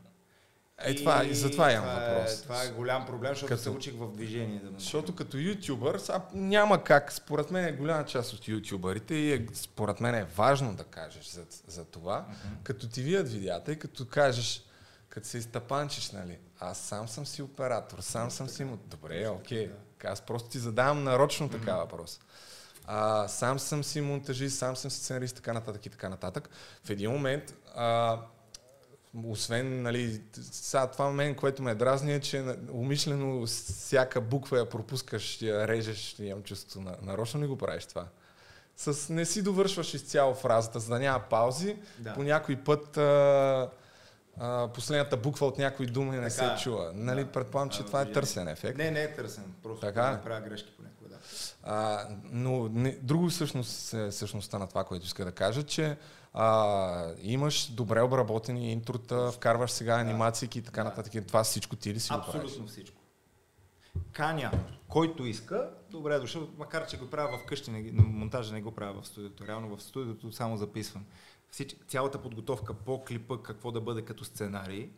Е, 0.81 0.95
това, 0.95 1.25
и 1.25 1.35
за 1.35 1.51
това 1.51 1.73
имам 1.73 1.85
това 1.85 2.01
въпрос. 2.01 2.39
Е, 2.39 2.43
това 2.43 2.63
е 2.63 2.71
голям 2.71 3.07
проблем, 3.07 3.33
защото 3.33 3.49
Като- 3.49 3.63
се 3.63 3.71
учих 3.71 3.95
в 3.95 4.13
движение. 4.13 4.61
Да. 4.65 4.79
Защото 4.79 5.15
като 5.15 5.37
ютубър, 5.37 5.99
сега 5.99 6.21
няма 6.33 6.85
как, 6.85 7.13
според 7.13 7.51
мен 7.51 7.65
е 7.65 7.73
голяма 7.73 8.05
част 8.05 8.33
от 8.33 8.49
ютубърите 8.49 9.15
и 9.15 9.33
е, 9.33 9.47
според 9.55 10.01
мен 10.01 10.15
е 10.15 10.25
важно 10.25 10.75
да 10.75 10.85
кажеш 10.85 11.27
за, 11.27 11.43
за 11.67 11.85
това, 11.85 12.27
като 12.63 12.89
ти 12.89 13.03
вият 13.03 13.33
видеята 13.33 13.73
и 13.73 13.79
като 13.79 14.07
кажеш, 14.07 14.65
като 15.09 15.27
се 15.27 15.39
изтъпанчиш, 15.39 16.11
нали, 16.11 16.39
аз 16.61 16.79
сам 16.79 17.09
съм 17.09 17.27
си 17.27 17.43
оператор, 17.43 17.99
сам 18.01 18.31
съм 18.31 18.49
си... 18.49 18.67
Добре, 18.87 19.29
окей, 19.29 19.71
аз 20.05 20.21
просто 20.21 20.49
ти 20.49 20.59
задавам 20.59 21.05
нарочно 21.05 21.49
така 21.49 21.77
въпрос. 21.77 22.21
А, 22.87 23.29
сам 23.29 23.59
съм 23.59 23.85
си 23.85 24.01
монтажист, 24.01 24.59
сам 24.59 24.77
съм 24.77 24.91
си 24.91 24.99
сценарист, 24.99 25.37
така 25.37 25.53
нататък 25.53 25.87
и 25.87 25.91
така 25.91 26.09
нататък. 26.09 26.49
В 26.85 26.91
един 26.91 27.11
момент, 27.11 27.55
а, 27.75 28.19
освен, 29.25 29.83
нали, 29.83 30.21
сега 30.43 30.87
това 30.87 31.11
мен, 31.11 31.35
което 31.35 31.63
ме 31.63 31.75
дразни 31.75 32.15
е, 32.15 32.21
че 32.21 32.45
умишлено 32.73 33.47
всяка 33.47 34.21
буква 34.21 34.59
я 34.59 34.69
пропускаш, 34.69 35.43
я 35.43 35.69
режеш, 35.69 36.17
имам 36.19 36.43
чувство, 36.43 36.81
на, 36.81 36.97
нарочно 37.03 37.43
ли 37.43 37.47
го 37.47 37.59
правиш 37.59 37.87
това? 37.87 38.07
С 38.77 39.09
не 39.09 39.25
си 39.25 39.43
довършваш 39.43 39.95
изцяло 39.95 40.35
фразата, 40.35 40.81
за 40.81 40.89
да 40.89 40.99
няма 40.99 41.21
паузи. 41.21 41.77
Да. 41.99 42.15
По 42.15 42.23
някой 42.23 42.57
път 42.57 42.97
а, 42.97 43.71
а, 44.39 44.69
последната 44.69 45.17
буква 45.17 45.47
от 45.47 45.59
някой 45.59 45.87
думи 45.87 46.11
не 46.11 46.29
Така 46.29 46.45
е. 46.47 46.57
се 46.57 46.63
чува. 46.63 46.91
Нали, 46.95 47.25
Да. 47.25 47.33
предполагам, 47.33 47.71
че 47.71 47.79
Да, 47.79 47.87
това 47.87 48.01
е 48.01 48.05
движение. 48.05 48.23
търсен 48.23 48.49
ефект. 48.49 48.79
Не, 48.79 48.91
не 48.91 49.03
е 49.03 49.15
търсен. 49.15 49.45
Просто 49.63 49.87
Така 49.87 50.09
е? 50.09 50.13
не 50.13 50.23
правя 50.23 50.41
грешки 50.41 50.73
понякога. 50.77 51.09
Да. 51.09 51.17
А, 51.63 52.09
но 52.25 52.69
не, 52.69 52.99
друго 53.03 53.29
всъщност 53.29 53.95
е 53.95 54.13
същността 54.13 54.59
на 54.59 54.67
това, 54.67 54.85
което 54.85 55.07
иска 55.07 55.25
да 55.25 55.33
кажа, 55.33 55.63
че 55.63 55.97
а, 56.35 57.13
имаш 57.23 57.67
добре 57.67 58.03
обработени 58.03 58.73
интрота, 58.73 59.33
вкарваш 59.33 59.71
сега 59.71 59.95
анимации 59.95 60.49
и 60.55 60.63
така 60.63 60.85
нататък. 60.85 61.27
Това 61.27 61.45
всичко 61.45 61.77
ти 61.77 61.95
ли 61.95 62.01
си 62.01 62.13
го 62.13 62.19
правиш? 62.19 62.43
Абсолютно 62.43 62.67
всичко. 62.67 63.01
каня 64.13 64.51
който 64.89 65.27
иска, 65.27 65.71
добре 65.91 66.15
е 66.15 66.19
дошъл, 66.19 66.49
макар 66.59 66.87
че 66.87 66.99
го 66.99 67.11
правя 67.11 67.39
вкъщи, 67.39 67.71
не, 67.71 67.93
монтажа 67.93 68.53
не 68.53 68.63
го 68.63 68.73
правя 68.73 69.03
в 69.03 69.07
студиото. 69.07 69.47
Реално 69.47 69.77
в 69.77 69.83
студиото 69.83 70.33
само 70.33 70.57
записвам. 70.57 71.05
Всич, 71.51 71.77
цялата 71.89 72.23
подготовка 72.23 72.75
по 72.75 73.05
клипа, 73.05 73.43
какво 73.43 73.73
да 73.73 73.81
бъде 73.81 74.05
като 74.05 74.25
сценарий, 74.25 74.91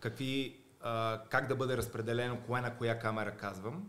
какви, 0.00 0.60
а, 0.80 1.22
как 1.30 1.48
да 1.48 1.56
бъде 1.56 1.76
разпределено, 1.76 2.38
кое 2.46 2.60
на 2.60 2.76
коя 2.76 2.98
камера 2.98 3.36
казвам, 3.36 3.88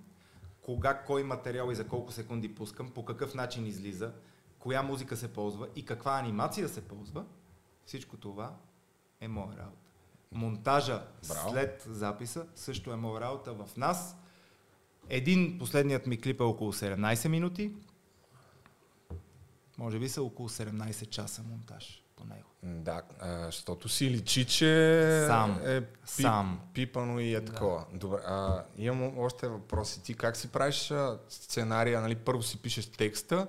кога, 0.62 0.94
кой 0.94 1.24
материал 1.24 1.72
и 1.72 1.76
за 1.76 1.88
колко 1.88 2.12
секунди 2.12 2.56
пускам, 2.56 2.92
по 2.92 3.06
какъв 3.06 3.36
начин 3.36 3.66
излиза, 3.66 4.12
коя 4.66 4.84
музика 4.84 5.18
се 5.18 5.34
ползва 5.34 5.68
и 5.76 5.86
каква 5.86 6.20
анимация 6.20 6.70
се 6.70 6.82
ползва, 6.82 7.26
всичко 7.86 8.18
това 8.18 8.56
е 9.22 9.28
моя 9.28 9.58
работа. 9.58 9.78
Монтажа 10.32 11.04
Браво. 11.28 11.50
след 11.52 11.86
записа 11.90 12.46
също 12.56 12.92
е 12.92 12.96
моя 12.96 13.22
работа 13.22 13.54
в 13.54 13.78
нас. 13.78 14.18
Един, 15.10 15.60
последният 15.60 16.08
ми 16.08 16.22
клип 16.22 16.40
е 16.40 16.44
около 16.44 16.74
17 16.74 17.28
минути. 17.28 17.72
Може 19.78 20.00
би 20.00 20.10
са 20.10 20.24
около 20.24 20.50
17 20.50 21.10
часа 21.10 21.44
монтаж 21.44 22.04
по 22.16 22.24
него. 22.24 22.50
Да, 22.64 23.02
защото 23.46 23.90
си 23.90 24.12
личи, 24.12 24.46
че 24.46 25.26
Сам. 25.28 25.62
е 25.66 25.82
пип, 25.82 25.98
Сам. 26.06 26.60
пипано 26.74 27.20
и 27.20 27.36
е 27.36 27.46
такова. 27.46 27.86
Добре, 27.94 28.18
а, 28.26 28.64
имам 28.78 29.20
още 29.20 29.48
въпроси. 29.48 30.04
Ти 30.04 30.14
как 30.14 30.38
си 30.38 30.48
правиш 30.48 30.94
сценария? 31.30 32.02
Нали? 32.02 32.16
Първо 32.16 32.44
си 32.44 32.62
пишеш 32.62 32.86
текста 32.86 33.48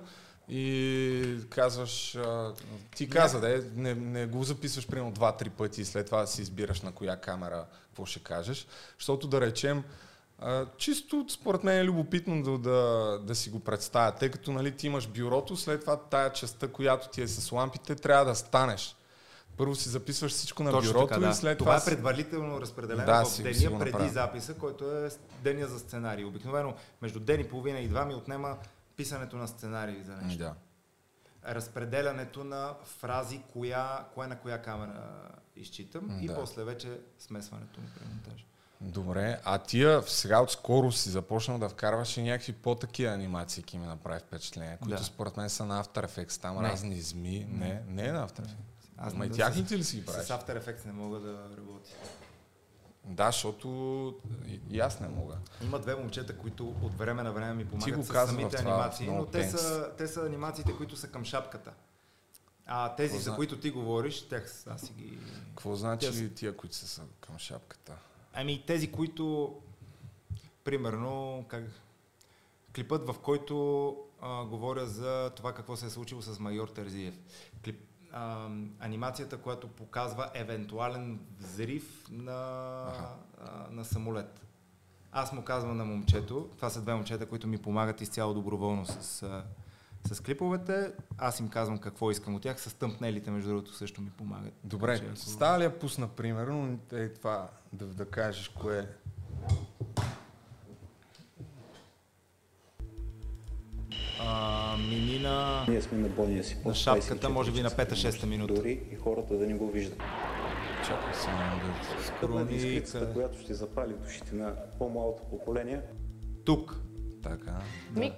и 0.49 1.37
казваш... 1.49 2.15
А, 2.15 2.53
ти 2.95 3.09
каза, 3.09 3.39
да, 3.39 3.63
не, 3.75 3.95
не 3.95 4.25
го 4.25 4.43
записваш 4.43 4.87
примерно 4.87 5.11
два-три 5.11 5.49
пъти 5.49 5.81
и 5.81 5.85
след 5.85 6.05
това 6.05 6.27
си 6.27 6.41
избираш 6.41 6.81
на 6.81 6.91
коя 6.91 7.17
камера 7.17 7.65
какво 7.87 8.05
ще 8.05 8.19
кажеш. 8.19 8.67
Защото 8.97 9.27
да 9.27 9.41
речем, 9.41 9.83
а, 10.39 10.65
чисто 10.77 11.25
според 11.29 11.63
мен 11.63 11.79
е 11.79 11.83
любопитно 11.83 12.43
да, 12.43 12.57
да, 12.57 13.19
да 13.23 13.35
си 13.35 13.49
го 13.49 13.59
представя, 13.59 14.11
тъй 14.11 14.31
като 14.31 14.51
нали, 14.51 14.71
ти 14.71 14.87
имаш 14.87 15.07
бюрото, 15.07 15.57
след 15.57 15.81
това 15.81 15.97
тая 15.97 16.33
частта, 16.33 16.67
която 16.67 17.09
ти 17.09 17.21
е 17.21 17.27
с 17.27 17.51
лампите, 17.51 17.95
трябва 17.95 18.25
да 18.25 18.35
станеш. 18.35 18.95
Първо 19.57 19.75
си 19.75 19.89
записваш 19.89 20.31
всичко 20.31 20.63
на 20.63 20.71
Точно 20.71 20.93
бюрото 20.93 21.07
така, 21.07 21.19
да. 21.19 21.29
и 21.29 21.33
след 21.33 21.57
това, 21.57 21.79
това... 21.79 21.91
е 21.91 21.95
предварително 21.95 22.61
разпределено 22.61 23.05
Да, 23.05 23.25
в 23.25 23.37
деня 23.37 23.53
си 23.55 23.67
преди 23.79 23.91
направя. 23.91 24.09
записа, 24.09 24.53
който 24.53 24.97
е 24.97 25.09
деня 25.43 25.67
за 25.67 25.79
сценарий. 25.79 26.25
Обикновено 26.25 26.73
между 27.01 27.19
ден 27.19 27.39
и 27.39 27.43
половина 27.43 27.79
и 27.79 27.87
два 27.87 28.05
ми 28.05 28.13
отнема 28.13 28.57
писането 28.97 29.35
на 29.35 29.47
сценарий 29.47 30.03
за 30.03 30.15
нещо. 30.15 30.37
Да. 30.39 30.53
Разпределянето 31.45 32.43
на 32.43 32.73
фрази, 32.85 33.41
коя, 33.53 34.05
кое 34.13 34.27
на 34.27 34.37
коя 34.37 34.61
камера 34.61 35.29
изчитам 35.55 36.19
и 36.21 36.27
Да. 36.27 36.35
после 36.35 36.63
вече 36.63 36.89
смесването 37.19 37.81
му 37.81 37.87
при 37.95 38.05
монтажа. 38.05 38.45
Добре, 38.81 39.39
а 39.43 39.57
тия 39.57 40.03
сега 40.03 40.41
отскоро 40.41 40.91
си 40.91 41.09
започнал 41.09 41.57
да 41.59 41.69
вкарваш 41.69 42.17
и 42.17 42.23
някакви 42.23 42.53
по-такива 42.53 43.13
анимации, 43.13 43.63
ки 43.63 43.77
ми 43.77 43.85
направи 43.85 44.19
впечатление, 44.19 44.77
които 44.77 44.97
Да. 44.97 45.03
според 45.03 45.37
мен 45.37 45.49
са 45.49 45.65
на 45.65 45.83
After 45.83 46.07
Effects, 46.07 46.41
там 46.41 46.55
Не. 46.55 46.69
разни 46.69 47.01
зми. 47.01 47.47
Не, 47.49 47.83
не 47.87 48.05
е 48.05 48.11
на 48.11 48.27
After 48.27 48.39
Effects. 48.39 48.55
Аз 48.97 49.13
Ама 49.13 49.25
и 49.25 49.29
не- 49.29 49.35
тяхните 49.35 49.77
ли 49.77 49.83
си 49.83 49.97
ги 49.97 50.05
правиш? 50.05 50.25
С 50.25 50.29
After 50.29 50.59
Effects 50.59 50.85
не 50.85 50.91
мога 50.91 51.19
да 51.19 51.33
работя. 51.57 51.89
Да, 53.07 53.25
защото 53.25 54.15
и, 54.69 54.79
аз 54.79 54.99
не 54.99 55.07
мога. 55.07 55.37
Има 55.63 55.79
две 55.79 55.95
момчета, 55.95 56.37
които 56.37 56.75
от 56.81 56.97
време 56.97 57.23
на 57.23 57.31
време 57.31 57.53
ми 57.53 57.65
помагат 57.65 58.05
с 58.05 58.27
самите 58.27 58.57
това, 58.57 58.71
анимации, 58.71 59.07
но 59.07 59.25
те 59.25 59.49
са, 59.49 59.91
те 59.97 60.07
са 60.07 60.25
анимациите, 60.25 60.75
които 60.77 60.95
са 60.95 61.07
към 61.07 61.25
шапката. 61.25 61.73
А 62.65 62.95
тези, 62.95 63.09
Какво 63.09 63.23
за 63.23 63.29
зна- 63.29 63.35
които 63.35 63.59
ти 63.59 63.71
говориш, 63.71 64.27
тях 64.27 64.63
аз 64.67 64.81
си 64.81 64.93
ги... 64.93 65.17
Какво 65.49 65.75
значи 65.75 66.11
Тя 66.11 66.35
тия, 66.35 66.57
които 66.57 66.75
са 66.75 67.01
към 67.19 67.37
шапката? 67.39 67.95
Ами 68.33 68.63
тези, 68.67 68.91
които, 68.91 69.55
примерно, 70.63 71.45
как... 71.47 71.63
клипът, 72.75 73.07
в 73.07 73.15
който 73.19 73.97
а, 74.21 74.45
говоря 74.45 74.85
за 74.85 75.31
това 75.35 75.53
какво 75.53 75.75
се 75.75 75.85
е 75.85 75.89
случило 75.89 76.21
с 76.21 76.39
майор 76.39 76.67
Терзиев. 76.67 77.19
Клип, 77.63 77.86
а, 78.11 78.49
анимацията, 78.79 79.37
която 79.37 79.67
показва 79.67 80.29
евентуален 80.33 81.19
взрив 81.39 82.05
на, 82.11 82.33
а, 83.41 83.67
на 83.71 83.85
самолет. 83.85 84.41
Аз 85.11 85.31
му 85.31 85.43
казвам 85.43 85.77
на 85.77 85.85
момчето, 85.85 86.49
това 86.55 86.69
са 86.69 86.81
две 86.81 86.93
момчета, 86.93 87.25
които 87.25 87.47
ми 87.47 87.57
помагат 87.57 88.01
изцяло 88.01 88.33
доброволно 88.33 88.85
с, 88.85 89.23
а, 89.23 89.43
с 90.05 90.19
клиповете. 90.19 90.91
Аз 91.17 91.39
им 91.39 91.49
казвам 91.49 91.77
какво 91.77 92.11
искам 92.11 92.35
от 92.35 92.41
тях. 92.41 92.61
С 92.61 92.73
тъмпнелите, 92.73 93.31
между 93.31 93.49
другото, 93.49 93.73
също 93.73 94.01
ми 94.01 94.09
помагат. 94.09 94.53
Добре, 94.63 94.93
Така 94.93 95.05
че, 95.05 95.11
ако- 95.11 95.19
става 95.19 95.59
ли 95.59 95.63
я 95.63 95.79
пусна, 95.79 96.07
примерно, 96.07 96.79
е 96.91 97.09
това, 97.09 97.49
да, 97.73 97.85
да 97.85 98.05
кажеш 98.05 98.49
кое 98.49 98.79
е. 98.79 98.87
А, 104.29 104.77
минина 104.77 105.65
Ние 105.67 105.81
сме 105.81 105.97
на 105.97 106.07
бония 106.07 106.43
си 106.43 106.57
на 106.65 106.73
шапката, 106.73 107.29
може 107.29 107.51
би 107.51 107.61
на 107.61 107.69
5-6 107.69 108.25
минута. 108.25 108.53
Дори 108.53 108.79
и 108.91 108.95
хората 108.95 109.37
да 109.37 109.47
не 109.47 109.53
го 109.53 109.71
виждат. 109.71 109.99
Чакай 110.87 111.13
само 111.13 111.37
да... 112.47 112.55
Искрицата, 112.55 113.13
която 113.13 113.39
ще 113.39 113.53
запали 113.53 113.93
душите 113.93 114.35
на 114.35 114.53
по-малото 114.79 115.23
поколение. 115.23 115.81
Тук. 116.45 116.81
Така. 117.23 117.59
Ми, 117.95 118.13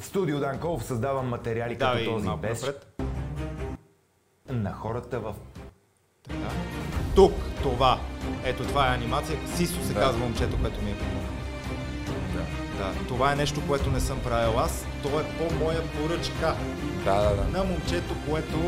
В 0.00 0.04
студио 0.04 0.40
Данков 0.40 0.84
създавам 0.84 1.28
материали 1.28 1.76
Давай 1.76 2.04
като 2.04 2.16
този 2.16 2.28
без 2.42 2.62
напред. 2.62 3.02
на 4.48 4.72
хората 4.72 5.20
в 5.20 5.34
Така. 6.28 6.50
Тук, 7.14 7.32
това. 7.62 8.00
Ето 8.44 8.62
това 8.62 8.86
е 8.90 8.94
анимация. 8.94 9.38
Сисо 9.56 9.82
се 9.84 9.92
Да. 9.92 10.00
казва 10.00 10.18
момчето, 10.20 10.56
което 10.60 10.82
ми 10.82 10.90
е 10.90 10.94
помогнало. 10.94 11.24
Да. 12.78 13.06
Това 13.08 13.32
е 13.32 13.36
нещо, 13.36 13.62
което 13.66 13.90
не 13.90 14.00
съм 14.00 14.20
правил 14.20 14.58
аз. 14.58 14.86
То 15.02 15.20
е 15.20 15.24
по 15.24 15.54
моя 15.54 15.82
поръчка. 15.82 16.54
Да, 17.04 17.14
да, 17.22 17.36
да. 17.36 17.58
На 17.58 17.64
момчето, 17.64 18.14
което... 18.28 18.58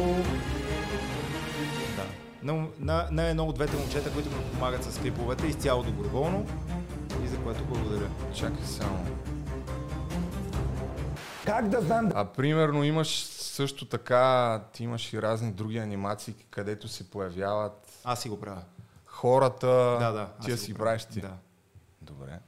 Да. 1.96 2.04
На, 2.42 2.66
на, 2.80 3.06
на 3.10 3.22
едно 3.28 3.44
от 3.44 3.54
двете 3.54 3.76
момчета, 3.76 4.10
които 4.10 4.28
ми 4.28 4.42
помагат 4.52 4.84
с 4.84 4.98
клиповете, 4.98 5.46
изцяло 5.46 5.82
доброволно. 5.82 6.46
И 7.24 7.28
за 7.28 7.36
което 7.36 7.64
благодаря. 7.64 8.08
Чакай 8.34 8.64
само. 8.66 9.06
Как 11.50 11.68
да 11.68 11.80
знам? 11.80 12.10
А 12.14 12.24
примерно 12.24 12.84
имаш 12.84 13.24
също 13.24 13.84
така, 13.84 14.60
ти 14.72 14.84
имаш 14.84 15.12
и 15.12 15.22
разни 15.22 15.52
други 15.52 15.78
анимации, 15.78 16.34
където 16.50 16.88
се 16.88 17.10
появяват 17.10 17.88
Аз 18.04 18.20
си 18.20 18.28
го 18.28 18.40
правя. 18.40 18.62
хората. 19.06 19.66
Да, 20.00 20.12
да. 20.12 20.28
аз 20.38 20.44
Ти 20.44 20.50
я 20.50 20.56
го 20.56 20.62
си 20.62 20.74
правя. 20.74 20.84
правиш 20.84 21.04
ти. 21.04 21.20
Да. 21.20 21.32
Добре. 22.02 22.38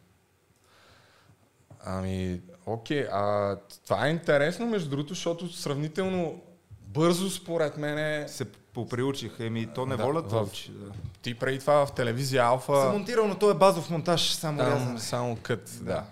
Ами, 1.85 2.41
окей, 2.67 3.07
а 3.13 3.57
това 3.85 4.07
е 4.07 4.11
интересно, 4.11 4.67
между 4.67 4.91
другото, 4.91 5.15
защото 5.15 5.53
сравнително 5.53 6.41
бързо, 6.81 7.31
според 7.31 7.77
мен 7.77 7.99
е... 7.99 8.29
Се 8.29 8.45
поприучих. 8.45 9.41
Еми, 9.41 9.67
то 9.67 9.87
не 9.87 9.97
Да, 9.97 10.05
волята 10.05 10.29
в-. 10.37 10.51
Да. 10.71 10.93
Ти 11.23 11.35
преди 11.35 11.59
това 11.59 11.87
в 11.87 11.93
телевизия 11.93 12.45
Алфа... 12.45 12.83
Съм 12.83 12.93
монтирал, 12.93 13.29
но 13.29 13.35
то 13.35 13.51
е 13.51 13.55
базов 13.55 13.91
монтаж, 13.91 14.31
само 14.31 14.59
Там, 14.59 14.67
рязане. 14.69 15.01
само 15.01 15.37
кът, 15.37 15.79
да. 15.83 16.05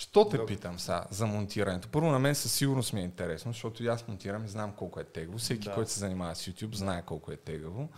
Що 0.00 0.24
те 0.24 0.46
питам 0.46 0.78
сега 0.78 1.04
за 1.10 1.26
монтирането? 1.26 1.88
Първо 1.88 2.10
на 2.10 2.18
мен 2.18 2.34
със 2.34 2.52
сигурност 2.52 2.92
ми 2.92 3.00
е 3.00 3.04
интересно, 3.04 3.52
защото 3.52 3.84
и 3.84 3.86
аз 3.86 4.08
монтирам 4.08 4.44
и 4.44 4.48
знам 4.48 4.72
колко 4.72 5.00
е 5.00 5.04
тегаво. 5.04 5.38
Всеки, 5.38 5.68
Да. 5.68 5.74
който 5.74 5.90
се 5.90 5.98
занимава 5.98 6.34
с 6.34 6.46
YouTube, 6.46 6.74
знае 6.74 7.02
колко 7.02 7.32
е 7.32 7.36
тегаво. 7.36 7.88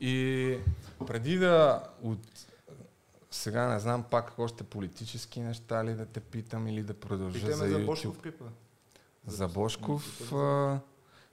И 0.00 0.58
преди 1.06 1.38
да 1.38 1.82
от... 2.02 2.18
Сега 3.30 3.68
не 3.68 3.80
знам 3.80 4.02
пак 4.02 4.38
още 4.38 4.64
политически 4.64 5.40
неща 5.40 5.84
ли 5.84 5.94
да 5.94 6.06
те 6.06 6.20
питам 6.20 6.68
или 6.68 6.82
да 6.82 6.94
продължа 6.94 7.34
Питаме 7.34 7.54
за 7.54 7.68
за 7.68 7.78
YouTube. 7.78 7.86
Бошков 7.86 8.18
клипа. 8.18 8.44
За 9.26 9.48
Бошков 9.48 10.32
а, 10.32 10.78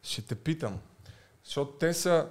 ще 0.03 0.21
те 0.21 0.35
питам. 0.35 0.79
Защото 1.43 1.71
те 1.71 1.93
са 1.93 2.29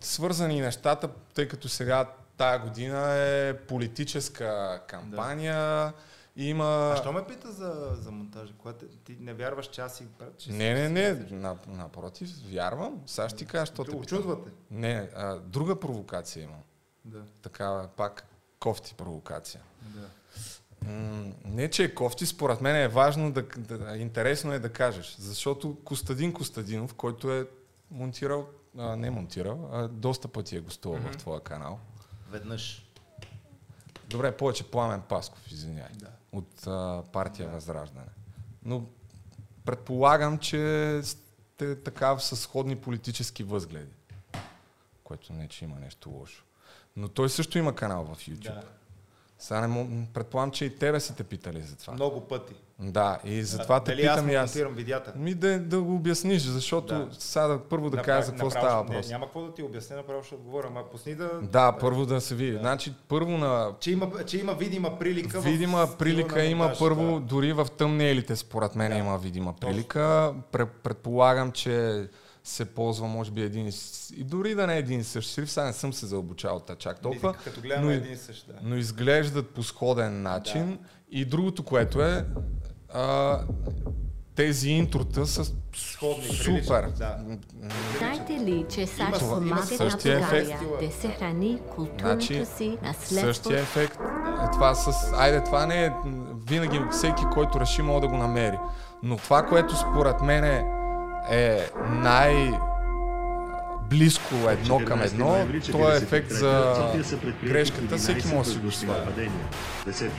свързани 0.00 0.60
нещата, 0.60 1.10
тъй 1.34 1.48
като 1.48 1.68
сега 1.68 2.12
тая 2.36 2.58
година 2.58 3.14
е 3.14 3.56
политическа 3.56 4.80
кампания. 4.88 5.92
Има... 6.40 6.92
А 6.92 6.96
що 6.96 7.12
ме 7.12 7.26
пита 7.26 7.52
за, 7.52 7.96
за 8.00 8.10
монтажа? 8.10 8.52
Когато 8.58 8.86
ти 8.86 9.16
не 9.20 9.34
вярваш, 9.34 9.66
че 9.66 9.80
аз 9.80 9.96
си... 9.96 10.06
Че 10.38 10.52
Не, 10.52 10.74
не, 10.74 10.88
не, 10.88 11.26
на, 11.30 11.56
напротив, 11.66 12.28
вярвам. 12.50 13.02
Сега 13.06 13.28
ще 13.28 13.38
ти 13.38 13.46
кажа, 13.46 13.66
що 13.66 13.84
те. 13.84 13.96
Очудвате. 13.96 14.50
Не, 14.70 15.10
а, 15.16 15.36
друга 15.38 15.80
провокация 15.80 16.44
имам. 16.44 16.62
Да. 17.04 17.22
Такава 17.42 17.88
пак 17.96 18.26
кофти 18.58 18.94
провокация. 18.94 19.60
Да. 19.82 20.08
М, 20.90 21.32
не, 21.44 21.70
че 21.70 21.84
е 21.84 21.94
кофти, 21.94 22.26
според 22.26 22.60
мен 22.60 22.76
е 22.76 22.88
важно 22.88 23.32
да, 23.32 23.42
да 23.58 23.96
интересно 23.96 24.52
е 24.52 24.58
да 24.58 24.72
кажеш. 24.72 25.16
Защото 25.18 25.76
Костадин 25.84 26.32
Костадинов, 26.32 26.94
който 26.94 27.32
е 27.32 27.46
монтирал, 27.90 28.46
а, 28.78 28.96
не 28.96 29.10
монтирал, 29.10 29.68
а 29.72 29.88
доста 29.88 30.28
пъти 30.28 30.56
е 30.56 30.60
гостувал 30.60 30.98
Мгм. 31.00 31.12
в 31.12 31.16
твоя 31.16 31.40
канал. 31.40 31.78
Веднъж. 32.30 32.87
Добре, 34.08 34.36
повече 34.36 34.70
Пламен 34.70 35.02
Пасков, 35.08 35.50
извиняй. 35.50 35.88
Да. 35.94 36.10
От 36.32 36.66
а, 36.66 37.02
партия 37.12 37.48
Възраждане. 37.48 38.06
Но 38.64 38.84
предполагам, 39.64 40.38
че 40.38 41.00
сте 41.02 41.82
така 41.82 42.18
с 42.18 42.36
сходни 42.36 42.76
политически 42.76 43.42
възгледи. 43.42 43.92
което 45.04 45.32
не, 45.32 45.48
че 45.48 45.64
има 45.64 45.76
нещо 45.78 46.10
лошо. 46.10 46.44
Но 46.96 47.08
той 47.08 47.30
също 47.30 47.58
има 47.58 47.74
канал 47.74 48.04
в 48.04 48.16
YouTube. 48.16 48.54
Да. 48.54 48.62
Сега 49.38 49.60
не 49.60 49.66
му, 49.66 50.06
предполагам, 50.14 50.50
че 50.50 50.64
и 50.64 50.78
тебе 50.78 51.00
са 51.00 51.14
те 51.14 51.24
питали 51.24 51.62
за 51.62 51.76
това. 51.76 51.92
Много 51.92 52.28
пъти. 52.28 52.54
Да, 52.80 53.18
и 53.24 53.42
затова 53.42 53.76
А, 53.76 53.80
те 53.80 53.90
дали 53.90 54.02
аз 54.02 54.20
питам 54.20 54.36
аз. 54.36 54.50
монтирам 54.50 54.74
видеята? 54.74 55.12
Ми 55.16 55.34
да, 55.34 55.58
да 55.58 55.80
го 55.80 55.94
обясниш, 55.94 56.42
защото 56.42 56.86
Да. 56.88 57.08
сега 57.12 57.46
да, 57.46 57.58
първо 57.60 57.90
да 57.90 57.96
Направо- 57.96 58.04
кажа 58.06 58.22
за 58.22 58.32
какво 58.32 58.46
направо 58.46 58.66
става 58.66 58.82
въпрос. 58.82 59.06
Не, 59.06 59.12
няма 59.12 59.26
какво 59.26 59.42
да 59.42 59.54
ти 59.54 59.62
обясня, 59.62 59.96
направо 59.96 60.22
ще 60.22 60.34
отговоря. 60.34 60.66
Ама 60.66 60.80
пусни 60.84 61.14
да... 61.14 61.30
Да, 61.42 61.72
първо 61.72 62.06
да 62.06 62.20
се 62.20 62.34
види. 62.34 62.58
Значи, 62.58 62.94
първо 63.08 63.30
на 63.30 63.72
Че 63.80 63.90
има, 63.90 64.10
че 64.26 64.38
има 64.38 64.54
видима 64.54 64.98
прилика. 64.98 65.40
видима 65.40 65.88
прилика 65.98 66.44
има 66.44 66.58
монтажа, 66.58 66.78
първо, 66.80 67.20
дори 67.20 67.52
в 67.52 67.66
тъмнелите, 67.68 68.36
според 68.36 68.74
мен 68.74 68.96
има 68.96 69.18
видима 69.18 69.54
прилика. 69.54 70.34
Пре- 70.52 70.68
Предполагам, 70.82 71.52
че 71.52 72.06
се 72.44 72.64
ползва, 72.64 73.06
може 73.06 73.30
би, 73.30 73.42
един 73.42 73.68
и 74.12 74.24
дори 74.24 74.54
да 74.54 74.66
не 74.66 74.74
е 74.74 74.78
един 74.78 75.00
и 75.00 75.04
същ 75.04 75.30
шрифт, 75.30 75.50
сега 75.50 75.66
не 75.66 75.72
съм 75.72 75.92
се 75.92 76.06
задълбочавал 76.06 76.60
та 76.60 76.74
чак 76.74 77.00
толкова. 77.00 77.34
Като 77.34 77.60
гледаме 77.60 77.86
но 77.86 77.92
един 77.92 78.12
и 78.12 78.16
същ, 78.16 78.46
да. 78.46 78.54
Но 78.62 78.76
изглеждат 78.76 79.50
по 79.50 79.62
сходен 79.62 80.22
начин. 80.22 80.78
И 81.10 81.24
другото, 81.24 81.62
което 81.62 82.02
е, 82.02 82.24
а, 82.94 83.38
тези 84.34 84.70
интрота 84.70 85.26
са 85.26 85.44
Сходни, 85.76 86.24
супер. 86.24 86.88
да. 86.98 87.16
Знаете 87.98 88.32
ли, 88.32 88.66
че 88.70 88.86
САЩ 88.86 89.20
помагат 89.20 89.80
на. 89.80 89.88
България 90.04 90.58
да 90.80 90.92
съхрани 90.92 91.58
културното 91.74 92.04
Значи, 92.04 92.44
си 92.44 92.78
наследство? 92.82 93.26
същия 93.26 93.60
ефект 93.60 93.98
е 94.44 94.50
това 94.52 94.74
с... 94.74 95.12
Айде, 95.18 95.44
това 95.44 95.66
не 95.66 95.84
е... 95.84 95.92
Винаги 96.48 96.80
всеки, 96.92 97.22
който 97.32 97.60
реши, 97.60 97.82
може 97.82 98.00
да 98.00 98.08
го 98.08 98.16
намери. 98.16 98.58
Но 99.02 99.16
това, 99.16 99.42
което 99.42 99.76
според 99.76 100.20
мен 100.20 100.44
е, 100.44 100.64
е 101.30 101.70
най 101.88 102.52
близко 103.90 104.34
едно 104.50 104.78
към 104.84 105.02
едно, 105.02 105.46
то 105.72 105.92
е 105.92 105.96
ефект 105.96 106.30
за 106.30 106.74
грешката, 107.44 107.96
всеки 107.96 108.26
може 108.28 108.48
да 108.48 108.54
си 108.54 108.58
го 108.58 108.70
сваля. 108.70 109.04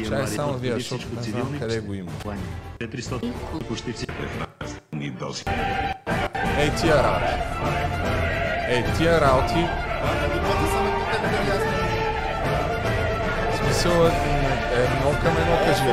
Чай 0.07 0.28
само 0.28 0.53
вие, 0.53 0.74
защото 0.74 1.05
не 1.15 1.22
знам 1.24 1.59
къде 1.59 1.80
го 1.80 1.93
има. 1.93 2.11
Ей, 6.59 6.72
тия 6.82 7.03
работи. 7.03 7.34
Ей, 8.70 8.84
тия 8.97 9.22
работи. 9.22 9.65
Смисъл 13.63 13.91
е 14.05 14.11
едно 14.84 15.20
към 15.22 15.38
едно, 15.38 15.57
кажи. 15.65 15.84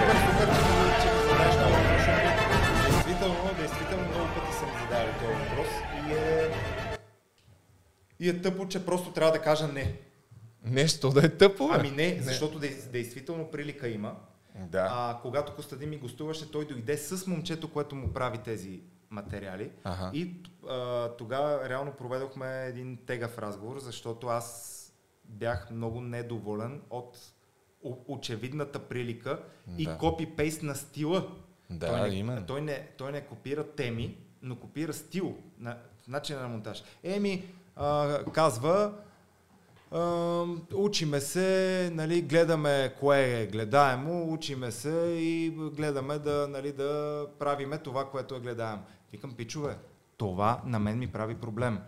И 8.20 8.28
е 8.28 8.42
тъпо, 8.42 8.68
че 8.68 8.86
просто 8.86 9.12
трябва 9.12 9.32
да 9.32 9.42
кажа 9.42 9.68
не. 9.68 10.00
Нещо 10.64 11.10
да 11.10 11.26
е 11.26 11.28
тъпо, 11.28 11.68
бе. 11.68 11.74
Ами 11.74 11.90
не, 11.90 12.18
защото 12.22 12.58
дей- 12.58 12.82
действително 12.82 13.50
прилика 13.50 13.88
има. 13.88 14.16
Да. 14.56 14.88
А, 14.90 15.18
когато 15.22 15.54
Костадин 15.54 15.90
ми 15.90 15.96
гостуваше, 15.96 16.50
той 16.50 16.66
дойде 16.66 16.98
с 16.98 17.26
момчето, 17.26 17.68
което 17.68 17.94
му 17.94 18.12
прави 18.12 18.38
тези 18.38 18.80
материали. 19.10 19.70
Аха. 19.84 20.10
И 20.14 20.34
а, 20.68 21.08
тогава 21.08 21.68
реално 21.68 21.92
проведохме 21.92 22.64
един 22.64 22.96
тегав 22.96 23.38
разговор, 23.38 23.78
защото 23.78 24.26
аз 24.26 24.72
бях 25.24 25.70
много 25.70 26.00
недоволен 26.00 26.82
от 26.90 27.18
очевидната 28.06 28.78
прилика 28.78 29.42
и 29.78 29.84
Да. 29.84 29.98
копи-пейст 29.98 30.62
на 30.62 30.74
стила. 30.74 31.28
Да, 31.70 31.88
той, 31.88 32.10
не, 32.10 32.16
именно. 32.16 32.46
той, 32.46 32.60
не, 32.60 32.88
той 32.96 33.12
не 33.12 33.20
копира 33.20 33.64
теми, 33.66 34.16
но 34.42 34.56
копира 34.56 34.92
стил, 34.92 35.36
на, 35.58 35.78
начина 36.08 36.40
на 36.40 36.48
монтаж. 36.48 36.82
Еми, 37.02 37.44
а, 37.76 38.18
казва, 38.32 38.92
а, 39.90 40.44
учиме 40.74 41.20
се, 41.20 41.90
нали, 41.94 42.22
гледаме 42.22 42.94
кое 43.00 43.40
е 43.40 43.46
гледаемо, 43.46 44.32
учиме 44.32 44.70
се 44.70 45.16
и 45.18 45.50
гледаме 45.50 46.18
да, 46.18 46.48
нали, 46.50 46.72
да 46.72 47.26
правиме 47.38 47.78
това, 47.78 48.10
което 48.10 48.34
е 48.34 48.40
гледаемо. 48.40 48.82
Викам, 49.12 49.32
пичове, 49.32 49.78
това 50.16 50.62
на 50.66 50.78
мен 50.78 50.98
ми 50.98 51.06
прави 51.06 51.34
проблем. 51.34 51.78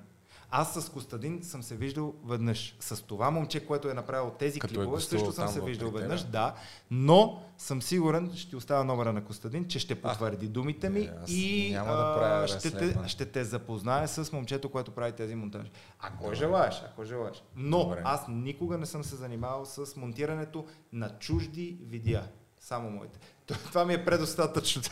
Аз 0.51 0.74
с 0.74 0.88
Костадин 0.88 1.42
съм 1.42 1.62
се 1.62 1.76
виждал 1.76 2.14
веднъж. 2.24 2.76
С 2.80 3.03
това 3.03 3.30
момче, 3.30 3.66
което 3.66 3.90
е 3.90 3.94
направило 3.94 4.30
тези 4.30 4.61
Като 4.61 4.74
е 4.74 4.76
клипове, 4.76 4.86
гостувал 4.86 5.26
също 5.26 5.40
съм 5.40 5.49
се 5.49 5.61
виждал 5.61 5.90
веднъж, 5.90 6.22
да. 6.22 6.55
Но 6.90 7.42
съм 7.59 7.82
сигурен, 7.82 8.32
ще 8.36 8.57
оставя 8.57 8.84
номера 8.84 9.12
на 9.12 9.24
Костадин, 9.24 9.68
че 9.68 9.78
ще 9.78 10.03
потвърди 10.03 10.49
думите 10.49 10.90
ми 10.90 11.01
е, 11.01 11.12
аз 11.22 11.30
и 11.30 11.70
няма 11.72 11.92
да 11.92 12.14
правя 12.18 12.44
а, 12.44 12.49
ще, 12.49 12.70
те, 12.70 12.96
ще 13.07 13.26
те 13.26 13.44
запознае 13.44 14.09
с 14.09 14.32
момчето, 14.32 14.68
което 14.68 14.90
прави 14.90 15.12
тези 15.12 15.34
монтажи. 15.34 15.70
Ако 15.99 16.34
желаеш, 16.34 16.82
ако 16.86 17.05
желаеш. 17.05 17.42
Но 17.57 17.78
Добре. 17.78 18.03
аз 18.05 18.24
никога 18.28 18.78
не 18.78 18.86
съм 18.86 19.05
се 19.05 19.16
занимавал 19.16 19.64
с 19.64 19.96
монтирането 19.96 20.66
на 20.92 21.18
чужди 21.18 21.78
видеа. 21.82 22.22
Само 22.61 22.90
моите. 22.90 23.18
Това 23.46 23.84
ми 23.84 23.94
е 23.94 24.05
предостатъчно. 24.05 24.82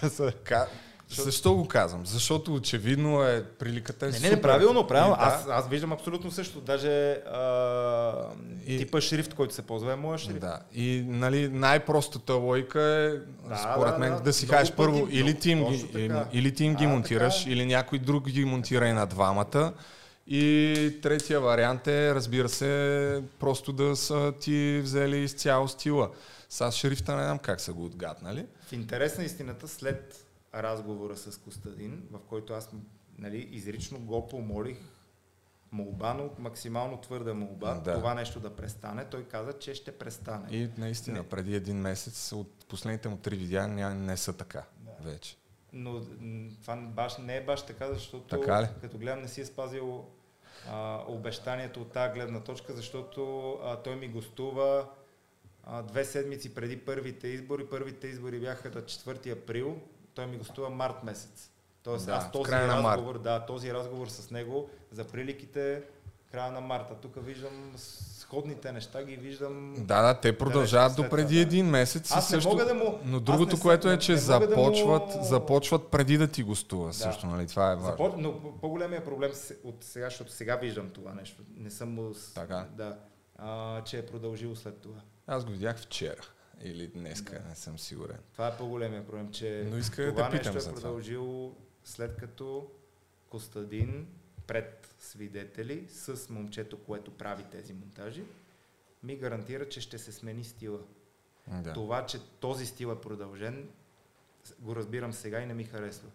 Защо 1.10 1.54
го 1.54 1.68
казвам? 1.68 2.06
Защото 2.06 2.54
очевидно 2.54 3.22
е 3.22 3.44
приликата 3.58 4.06
е 4.06 4.10
Не, 4.10 4.18
не, 4.20 4.30
не, 4.30 4.42
правилно, 4.42 4.86
правилно. 4.86 5.14
И 5.14 5.18
да, 5.18 5.24
Аз, 5.24 5.46
аз 5.48 5.68
виждам 5.68 5.92
абсолютно 5.92 6.30
също. 6.30 6.60
Даже 6.60 7.12
а, 7.12 8.12
И- 8.66 8.78
типа 8.78 9.00
шрифт, 9.00 9.34
който 9.34 9.54
се 9.54 9.62
ползва 9.62 9.92
е 9.92 9.96
моя 9.96 10.18
шрифт. 10.18 10.40
Да. 10.40 10.60
И 10.74 11.04
нали, 11.06 11.48
най-простата 11.48 12.34
лойка 12.34 12.80
е, 12.82 13.08
Да, 13.48 13.56
според 13.72 13.92
да, 13.92 13.98
мен, 13.98 14.12
да. 14.12 14.20
да, 14.20 14.32
си 14.32 14.48
кажеш 14.48 14.74
първо, 14.74 14.96
много- 14.96 15.08
или 15.12 15.34
ти 15.34 15.50
им 15.50 15.64
ги, 15.64 16.10
или 16.32 16.54
ти 16.54 16.64
им 16.64 16.74
ги 16.74 16.84
А, 16.84 16.88
монтираш, 16.88 17.38
така 17.38 17.50
е. 17.50 17.52
или 17.52 17.66
някой 17.66 17.98
друг 17.98 18.28
ги 18.28 18.44
монтира 18.44 18.88
и 18.88 18.92
на 18.92 19.06
двамата. 19.06 19.72
И 20.28 20.98
третия 21.02 21.40
вариант 21.40 21.86
е, 21.86 22.14
разбира 22.14 22.48
се, 22.48 23.22
просто 23.38 23.72
да 23.72 23.96
са 23.96 24.32
ти 24.40 24.80
взели 24.82 25.18
изцяло 25.18 25.68
стила. 25.68 26.10
С 26.48 26.72
шрифта 26.72 27.16
не 27.16 27.22
знам 27.22 27.38
как 27.38 27.60
са 27.60 27.72
го 27.72 27.84
отгаднали. 27.84 28.46
В 28.66 28.72
интерес 28.72 29.18
на 29.18 29.24
истината, 29.24 29.68
след 29.68 30.25
разговора 30.56 31.16
с 31.16 31.38
Костадин, 31.38 32.08
в 32.10 32.18
който 32.20 32.52
аз 32.52 32.70
нали, 33.18 33.48
изрично 33.50 33.98
го 33.98 34.28
помолих 34.28 34.78
молба, 35.72 36.14
но 36.14 36.30
максимално 36.38 36.96
твърда 36.96 37.34
молба, 37.34 37.74
Да. 37.74 37.94
това 37.94 38.14
нещо 38.14 38.40
да 38.40 38.56
престане, 38.56 39.04
той 39.04 39.24
каза, 39.24 39.52
че 39.52 39.74
ще 39.74 39.92
престане. 39.92 40.46
И 40.50 40.68
наистина, 40.78 41.24
преди 41.24 41.54
един 41.54 41.76
месец 41.76 42.32
от 42.32 42.66
последните 42.66 43.08
му 43.08 43.16
три 43.16 43.36
видеа 43.36 43.62
ня- 43.62 43.94
не 43.94 44.16
са 44.16 44.32
така 44.32 44.62
вече. 45.00 45.36
Но 45.72 46.00
това 46.62 46.76
баш, 46.76 47.16
не 47.16 47.36
е 47.36 47.44
баш 47.44 47.62
така, 47.62 47.88
защото 47.88 48.38
Така 48.38 48.62
ли? 48.62 48.66
като 48.80 48.98
гледам 48.98 49.22
не 49.22 49.28
си 49.28 49.40
е 49.40 49.44
спазил 49.44 50.04
а, 50.68 51.02
обещанието 51.08 51.82
от 51.82 51.92
тази 51.92 52.14
гледна 52.14 52.40
точка, 52.40 52.72
защото 52.72 53.50
а, 53.54 53.76
той 53.76 53.96
ми 53.96 54.08
гостува 54.08 54.88
а, 55.64 55.82
две 55.82 56.04
седмици 56.04 56.54
преди 56.54 56.78
първите 56.78 57.28
избори. 57.28 57.66
Първите 57.66 58.06
избори 58.06 58.40
бяха 58.40 58.68
на 58.70 58.82
4 58.82 59.32
април, 59.32 59.80
той 60.16 60.26
ми 60.26 60.36
гостува 60.36 60.70
март 60.70 61.02
месец. 61.04 61.50
Тоест 61.82 62.06
Да, 62.06 62.12
аз 62.12 62.32
този 62.32 62.52
разговор, 62.52 63.18
да, 63.18 63.46
този 63.46 63.74
разговор 63.74 64.08
с 64.08 64.30
него 64.30 64.68
за 64.92 65.04
приликите 65.04 65.82
края 66.32 66.52
на 66.52 66.60
марта. 66.60 66.94
Тук 66.94 67.12
виждам 67.16 67.72
сходните 67.76 68.72
неща, 68.72 69.04
ги 69.04 69.16
виждам. 69.16 69.74
Да, 69.78 70.02
да, 70.02 70.20
те 70.20 70.38
продължават 70.38 70.96
до 70.96 71.08
преди 71.08 71.34
да. 71.34 71.40
един 71.40 71.66
месец. 71.66 72.10
и 72.10 72.14
Аз 72.16 72.28
също, 72.28 72.48
мога 72.48 72.64
да 72.64 72.74
му- 72.74 72.98
Но 73.04 73.20
другото, 73.20 73.60
което 73.60 73.90
е, 73.90 73.98
че 73.98 74.12
не 74.12 74.20
мога 74.20 74.38
да 74.40 74.46
започват, 74.46 75.14
му- 75.14 75.24
започват 75.24 75.88
преди 75.88 76.18
да 76.18 76.28
ти 76.28 76.42
гостува. 76.42 76.92
Също, 76.92 77.26
нали? 77.26 77.46
Това 77.46 77.72
е 77.72 77.76
важно. 77.76 77.90
Започ... 77.90 78.12
Но 78.18 78.40
по- 78.40 78.52
по-големия 78.52 79.04
проблем 79.04 79.30
от 79.64 79.76
сега, 79.80 80.04
защото 80.04 80.32
сега 80.32 80.56
виждам 80.56 80.90
това 80.90 81.14
нещо. 81.14 81.42
Не 81.56 81.70
съм 81.70 81.88
му... 81.94 82.10
Така? 82.34 82.66
Да. 82.76 82.96
А, 83.38 83.82
че 83.84 83.98
е 83.98 84.06
продължил 84.06 84.56
след 84.56 84.80
това. 84.80 85.00
Аз 85.26 85.44
го 85.44 85.50
видях 85.52 85.78
вчера. 85.78 86.22
Или 86.62 86.86
днеска, 86.86 87.42
не 87.48 87.54
съм 87.54 87.78
сигурен. 87.78 88.18
Това 88.32 88.48
е 88.48 88.56
по-големия 88.56 89.06
проблем, 89.06 89.32
че 89.32 89.66
Но 89.70 89.78
исках 89.78 90.04
да 90.06 90.10
това 90.10 90.30
те 90.30 90.38
питам 90.38 90.54
нещо 90.54 90.70
е 90.70 90.72
това. 90.72 90.82
продължил 90.82 91.54
след 91.84 92.16
като 92.16 92.70
Костадин 93.28 94.08
пред 94.46 94.94
свидетели 94.98 95.86
с 95.88 96.28
момчето, 96.30 96.78
което 96.78 97.10
прави 97.10 97.44
тези 97.44 97.72
монтажи, 97.72 98.24
ми 99.02 99.16
гарантира, 99.16 99.68
че 99.68 99.80
ще 99.80 99.98
се 99.98 100.12
смени 100.12 100.44
стила. 100.44 100.80
Да. 101.48 101.72
Това, 101.72 102.06
че 102.06 102.18
този 102.40 102.66
стил 102.66 102.88
е 102.88 103.00
продължен, 103.00 103.68
го 104.58 104.76
разбирам 104.76 105.12
сега 105.12 105.40
и 105.40 105.46
не 105.46 105.54
ми 105.54 105.64
харесва. 105.64 106.08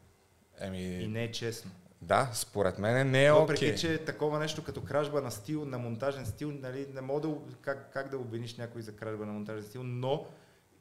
Еми, 0.60 0.82
И 0.82 1.08
не 1.08 1.24
е 1.24 1.32
честно. 1.32 1.72
Да, 2.02 2.30
според 2.34 2.80
мен 2.80 3.12
не 3.12 3.26
е 3.26 3.32
Въпреки, 3.32 3.66
окей. 3.66 3.76
че 3.76 4.06
такова 4.06 4.40
нещо 4.40 4.64
като 4.64 4.84
кражба 4.84 5.22
на 5.22 5.32
стил, 5.32 5.66
на 5.66 5.78
монтажен 5.78 6.26
стил, 6.26 6.52
нали, 6.52 6.88
не 6.94 7.02
мога 7.02 7.22
да, 7.22 7.36
как, 7.62 7.94
как 7.94 8.10
да 8.10 8.18
обвиниш 8.18 8.58
някой 8.58 8.82
за 8.82 8.96
кражба 8.96 9.26
на 9.26 9.34
монтажен 9.34 9.64
стил, 9.64 9.84
но 9.84 10.26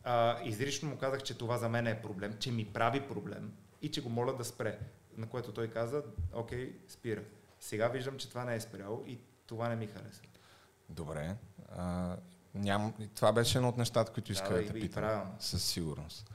а, 0.04 0.42
изрично 0.44 0.88
му 0.88 0.98
казах, 0.98 1.22
че 1.22 1.38
това 1.38 1.58
за 1.58 1.68
мен 1.68 1.86
е 1.86 2.02
проблем, 2.02 2.36
че 2.38 2.52
ми 2.52 2.64
прави 2.72 3.00
проблем 3.08 3.52
и 3.82 3.90
че 3.90 4.02
го 4.02 4.08
моля 4.08 4.32
да 4.32 4.44
спре. 4.44 4.78
На 5.16 5.26
което 5.26 5.52
той 5.52 5.68
каза, 5.68 6.02
окей, 6.34 6.76
спира. 6.88 7.22
Сега 7.60 7.88
виждам, 7.88 8.16
че 8.18 8.28
това 8.28 8.44
не 8.44 8.54
е 8.54 8.60
спряло 8.60 9.04
и 9.06 9.18
това 9.46 9.68
не 9.68 9.76
ми 9.76 9.86
харесва. 9.86 10.26
Добре. 10.88 11.36
А, 11.76 12.16
ням... 12.54 12.94
Това 13.14 13.32
беше 13.32 13.58
едно 13.58 13.68
от 13.68 13.76
нещата, 13.76 14.12
които 14.12 14.32
исках 14.32 14.52
Да, 14.52 14.62
да, 14.62 14.72
те 14.72 14.78
и 14.78 14.80
питам. 14.80 15.32
Със 15.38 15.64
сигурност. 15.64 16.30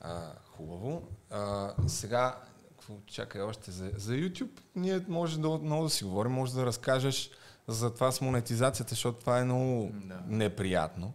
А, 0.00 0.32
хубаво. 0.44 1.08
А, 1.30 1.74
сега, 1.86 2.36
какво, 2.80 2.94
чакай 3.06 3.42
още 3.42 3.70
за, 3.70 3.90
за 3.96 4.12
YouTube, 4.12 4.60
ние 4.76 5.04
може 5.08 5.40
да, 5.40 5.48
много 5.48 5.84
да 5.84 5.90
си 5.90 6.04
говорим, 6.04 6.32
може 6.32 6.54
да 6.54 6.66
разкажеш 6.66 7.30
за 7.68 7.94
това 7.94 8.12
с 8.12 8.20
монетизацията, 8.20 8.90
защото 8.90 9.20
това 9.20 9.38
е 9.40 9.44
много 9.44 9.90
Да. 9.94 10.22
неприятно. 10.26 11.12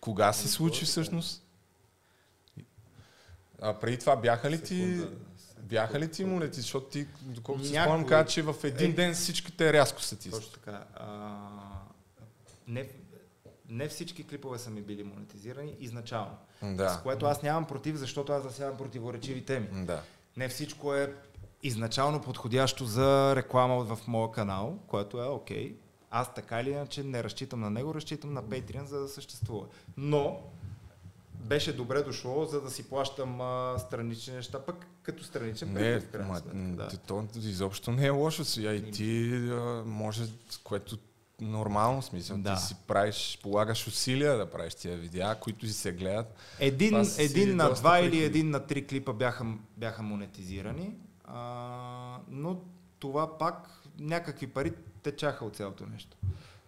Кога 0.00 0.32
се 0.32 0.48
случи 0.48 0.84
всъщност? 0.84 1.42
А 3.62 3.74
преди 3.74 3.98
това 3.98 4.16
бяха 4.16 4.50
ли 4.50 4.62
ти... 4.62 5.00
Бяха 5.62 6.00
ли 6.00 6.10
ти 6.10 6.24
монети? 6.24 6.60
Защото 6.60 6.86
ти, 6.86 7.06
доколкото 7.20 7.66
си 7.66 7.72
спомням, 7.72 8.06
каза, 8.06 8.28
че 8.28 8.42
в 8.42 8.54
един 8.64 8.90
Е, 8.90 8.94
ден 8.94 9.14
всичките 9.14 9.72
рязко 9.72 10.02
са 10.02 10.16
ти. 10.16 10.30
Точно 10.30 10.52
така. 10.52 10.84
А, 10.94 11.38
не, 12.68 12.88
не 13.68 13.88
всички 13.88 14.26
клипове 14.26 14.58
са 14.58 14.70
ми 14.70 14.82
били 14.82 15.02
монетизирани 15.04 15.76
изначално. 15.80 16.36
Да. 16.62 16.88
С 16.90 17.02
което 17.02 17.26
аз 17.26 17.42
нямам 17.42 17.64
против, 17.66 17.96
защото 17.96 18.32
аз 18.32 18.42
засявам 18.42 18.76
противоречиви 18.76 19.44
теми. 19.44 19.84
Да. 19.86 20.02
Не 20.36 20.48
всичко 20.48 20.94
е 20.94 21.14
изначално 21.62 22.20
подходящо 22.20 22.84
за 22.84 23.36
реклама 23.36 23.84
в 23.84 23.98
моя 24.06 24.30
канал, 24.30 24.78
което 24.86 25.22
е 25.22 25.26
окей. 25.26 25.76
Аз 26.10 26.34
така 26.34 26.60
или 26.60 26.70
иначе 26.70 27.02
не 27.02 27.24
разчитам 27.24 27.60
на 27.60 27.70
него, 27.70 27.94
разчитам 27.94 28.32
на 28.32 28.44
Patreon, 28.44 28.84
за 28.84 29.00
да 29.00 29.08
съществува. 29.08 29.66
Но 29.96 30.40
беше 31.34 31.76
добре 31.76 32.02
дошло, 32.02 32.44
за 32.44 32.60
да 32.60 32.70
си 32.70 32.88
плащам 32.88 33.40
а, 33.40 33.78
странични 33.78 34.34
неща, 34.34 34.64
пък 34.64 34.86
като 35.02 35.24
страничен 35.24 35.72
Не, 35.72 35.74
приход, 35.74 36.08
в 36.08 36.12
крайна 36.12 36.36
сметка, 36.36 36.58
да. 36.58 36.98
то 37.06 37.24
изобщо 37.36 37.92
не 37.92 38.06
е 38.06 38.10
лошо 38.10 38.44
сега 38.44 38.72
и 38.72 38.90
ти 38.90 39.30
а, 39.50 39.82
може, 39.86 40.24
което 40.64 40.98
нормално 41.40 42.02
смисъл. 42.02 42.38
Да. 42.38 42.54
Ти 42.54 42.62
си 42.62 42.76
правиш, 42.86 43.38
полагаш 43.42 43.86
усилия 43.86 44.36
да 44.36 44.50
правиш 44.50 44.74
тия 44.74 44.96
видеа, 44.96 45.40
които 45.40 45.66
си 45.66 45.72
се 45.72 45.92
гледат. 45.92 46.34
Един, 46.60 46.90
Това 46.90 47.04
един 47.18 47.56
на 47.56 47.74
два 47.74 47.98
или 48.00 48.10
приходи. 48.10 48.24
един 48.24 48.50
на 48.50 48.66
три 48.66 48.86
клипа 48.86 49.12
бяха, 49.12 49.46
бяха 49.76 50.02
монетизирани, 50.02 50.94
а, 51.24 52.18
но 52.28 52.60
това 52.98 53.38
пак 53.38 53.82
някакви 53.98 54.46
пари 54.46 54.72
течаха 55.02 55.44
от 55.44 55.56
цялото 55.56 55.86
нещо. 55.86 56.16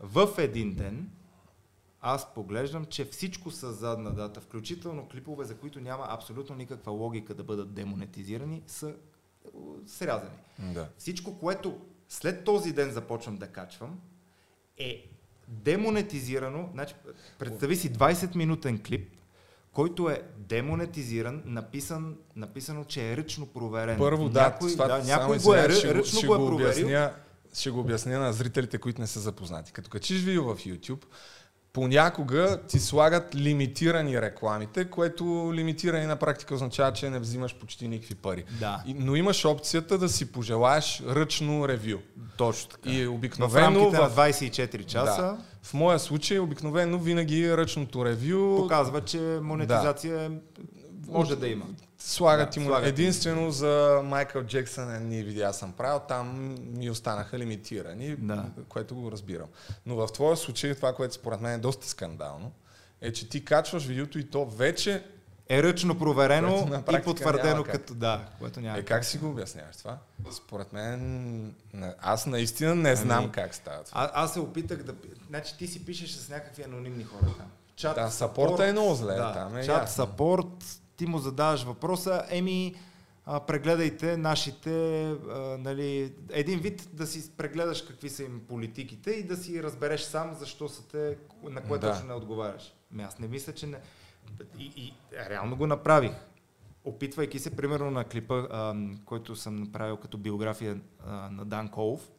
В 0.00 0.28
един 0.38 0.74
ден 0.74 1.10
аз 2.00 2.34
поглеждам, 2.34 2.84
че 2.84 3.04
всичко 3.04 3.50
с 3.50 3.72
задна 3.72 4.14
дата, 4.14 4.40
включително 4.40 5.08
клипове, 5.08 5.44
за 5.44 5.56
които 5.56 5.80
няма 5.80 6.06
абсолютно 6.08 6.56
никаква 6.56 6.92
логика 6.92 7.34
да 7.34 7.44
бъдат 7.44 7.74
демонетизирани, 7.74 8.62
са 8.66 8.88
е, 8.88 8.94
срязани. 9.86 10.36
Да. 10.58 10.88
Всичко, 10.98 11.38
което 11.38 11.80
след 12.08 12.44
този 12.44 12.72
ден 12.72 12.90
започвам 12.90 13.36
да 13.36 13.48
качвам, 13.48 14.00
е 14.78 15.04
демонетизирано. 15.48 16.68
Значи, 16.72 16.94
представи 17.38 17.76
си 17.76 17.92
20-минутен 17.92 18.86
клип, 18.86 19.10
който 19.72 20.10
е 20.10 20.22
демонетизиран, 20.36 21.42
написан, 21.44 22.16
написано, 22.36 22.84
че 22.84 23.12
е 23.12 23.16
ръчно 23.16 23.46
проверен. 23.46 23.98
Първо, 23.98 24.28
да, 24.28 24.40
някой, 24.42 24.72
това, 24.72 24.88
да, 24.88 25.04
някой 25.04 25.38
го 25.38 25.54
е, 25.54 25.70
ще, 25.70 25.88
го- 25.88 25.94
ръчно 25.94 26.18
ще 26.18 26.26
го 26.26 26.34
е 26.34 26.38
проверил. 26.38 26.56
обясня, 26.56 27.14
ще 27.54 27.70
го 27.70 27.80
обясня 27.80 28.18
на 28.18 28.32
зрителите, 28.32 28.78
които 28.78 29.00
не 29.00 29.06
са 29.06 29.20
запознати. 29.20 29.72
Като 29.72 29.90
качиш 29.90 30.22
видео 30.22 30.44
в 30.44 30.56
YouTube, 30.56 31.04
понякога 31.72 32.60
ти 32.68 32.78
слагат 32.78 33.34
лимитирани 33.34 34.22
рекламите, 34.22 34.90
което 34.90 35.50
лимитирани 35.54 36.06
на 36.06 36.16
практика 36.16 36.54
означава, 36.54 36.92
че 36.92 37.10
не 37.10 37.18
взимаш 37.18 37.54
почти 37.54 37.88
никакви 37.88 38.14
пари. 38.14 38.44
Да. 38.60 38.82
И, 38.86 38.94
но 38.94 39.16
имаш 39.16 39.44
опцията 39.44 39.98
да 39.98 40.08
си 40.08 40.32
пожелаеш 40.32 41.02
ръчно 41.08 41.68
ревю. 41.68 41.98
Точно 42.36 42.70
така. 42.70 42.90
И 42.90 43.06
В 43.06 43.12
обикновено 43.12 43.80
рамките 43.80 44.02
на 44.02 44.10
24 44.10 44.84
часа 44.84 45.22
Да. 45.22 45.38
В 45.62 45.74
моя 45.74 45.98
случай 45.98 46.38
обикновено 46.38 46.98
винаги 46.98 47.56
ръчното 47.56 48.04
ревю 48.04 48.56
показва, 48.56 49.00
че 49.04 49.18
монетизация 49.42 50.30
може 51.08 51.36
да 51.36 51.48
има. 51.48 51.66
Слагат 51.98 52.50
Да, 52.50 52.60
му 52.60 52.66
слагат 52.66 52.88
им. 52.88 52.94
единствено 52.94 53.50
за 53.50 54.00
Майкъл 54.04 54.42
Джексън 54.42 54.94
едни 54.94 55.22
видеа 55.22 55.52
съм 55.52 55.72
правил, 55.72 56.00
там 56.00 56.54
ми 56.70 56.90
останаха 56.90 57.38
лимитирани, 57.38 58.16
Да. 58.16 58.44
което 58.68 58.94
го 58.94 59.12
разбирам. 59.12 59.46
Но 59.86 59.96
в 59.96 60.08
твоя 60.08 60.36
случай 60.36 60.74
това, 60.74 60.94
което 60.94 61.14
според 61.14 61.40
мен 61.40 61.52
е 61.52 61.58
доста 61.58 61.88
скандално, 61.88 62.52
е, 63.00 63.12
че 63.12 63.28
ти 63.28 63.44
качваш 63.44 63.84
видеото 63.84 64.18
и 64.18 64.24
то 64.24 64.46
вече 64.46 65.04
Е 65.50 65.62
ръчно 65.62 65.98
проверено 65.98 66.68
и 66.90 67.02
потвърдено 67.02 67.50
няма 67.50 67.64
как. 67.64 67.72
като 67.72 67.94
да, 67.94 68.24
което 68.38 68.60
няма. 68.60 68.78
Е, 68.78 68.82
как 68.82 69.04
си 69.04 69.18
го 69.18 69.28
обясняваш 69.28 69.76
това? 69.76 69.98
Според 70.32 70.72
мен, 70.72 71.54
аз 72.00 72.26
наистина 72.26 72.74
не 72.74 72.96
знам 72.96 73.18
Ами, 73.18 73.32
как 73.32 73.54
става 73.54 73.84
това. 73.84 74.00
А, 74.04 74.10
аз 74.14 74.32
се 74.32 74.40
опитах 74.40 74.82
да... 74.82 74.94
Значи 75.28 75.58
ти 75.58 75.66
си 75.66 75.84
пишеш 75.84 76.10
с 76.10 76.28
някакви 76.28 76.62
анонимни 76.62 77.04
хора 77.04 77.20
там. 77.38 77.46
Чат, 77.76 77.94
Да, 77.94 78.10
сапорта 78.10 78.66
е 78.66 78.72
много 78.72 78.94
зле, 78.94 79.14
да, 79.14 79.32
там 79.32 79.56
е 79.56 79.60
Чат, 79.60 79.82
ясно. 79.82 79.94
сапорт, 79.96 80.80
ти 80.98 81.06
му 81.06 81.18
задаваш 81.18 81.62
въпроса, 81.62 82.24
еми, 82.30 82.74
а, 83.26 83.40
прегледайте 83.40 84.16
нашите, 84.16 85.02
а, 85.10 85.56
нали, 85.58 86.12
един 86.30 86.58
вид 86.58 86.88
да 86.92 87.06
си 87.06 87.30
прегледаш 87.36 87.82
какви 87.82 88.08
са 88.10 88.22
им 88.22 88.40
политиките 88.48 89.10
и 89.10 89.22
да 89.22 89.36
си 89.36 89.62
разбереш 89.62 90.00
сам 90.00 90.34
защо 90.34 90.68
са 90.68 90.88
те, 90.88 91.16
на 91.42 91.60
кое 91.62 91.78
Да. 91.78 91.92
точно 91.92 92.08
не 92.08 92.14
отговаряш. 92.14 92.74
Ами 92.92 93.02
аз 93.02 93.18
не 93.18 93.28
мисля, 93.28 93.52
че 93.52 93.66
не... 93.66 93.78
И, 94.58 94.64
и 94.76 94.94
реално 95.30 95.56
го 95.56 95.66
направих. 95.66 96.12
Опитвайки 96.84 97.38
се, 97.38 97.56
примерно 97.56 97.90
на 97.90 98.04
клипа, 98.04 98.34
а, 98.50 98.74
който 99.04 99.36
съм 99.36 99.56
направил 99.56 99.96
като 99.96 100.18
биография 100.18 100.80
а, 101.06 101.30
на 101.30 101.44
Дан 101.44 101.68
Колов, 101.68 102.10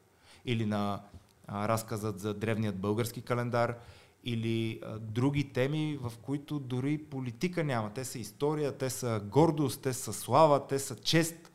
или 0.46 0.66
на 0.66 1.02
а, 1.48 1.68
разказът 1.68 2.20
за 2.20 2.34
древният 2.34 2.80
български 2.80 3.22
календар, 3.22 3.76
или 4.24 4.80
а, 4.84 5.00
други 5.00 5.54
теми, 5.54 6.00
в 6.02 6.14
които 6.22 6.60
дори 6.60 6.98
политика 6.98 7.64
няма. 7.64 7.94
Те 7.94 8.06
са 8.06 8.20
история, 8.20 8.78
те 8.78 8.90
са 8.90 9.22
гордост, 9.26 9.82
те 9.82 9.94
са 9.94 10.14
слава, 10.14 10.68
те 10.68 10.80
са 10.80 10.96
чест. 10.96 11.52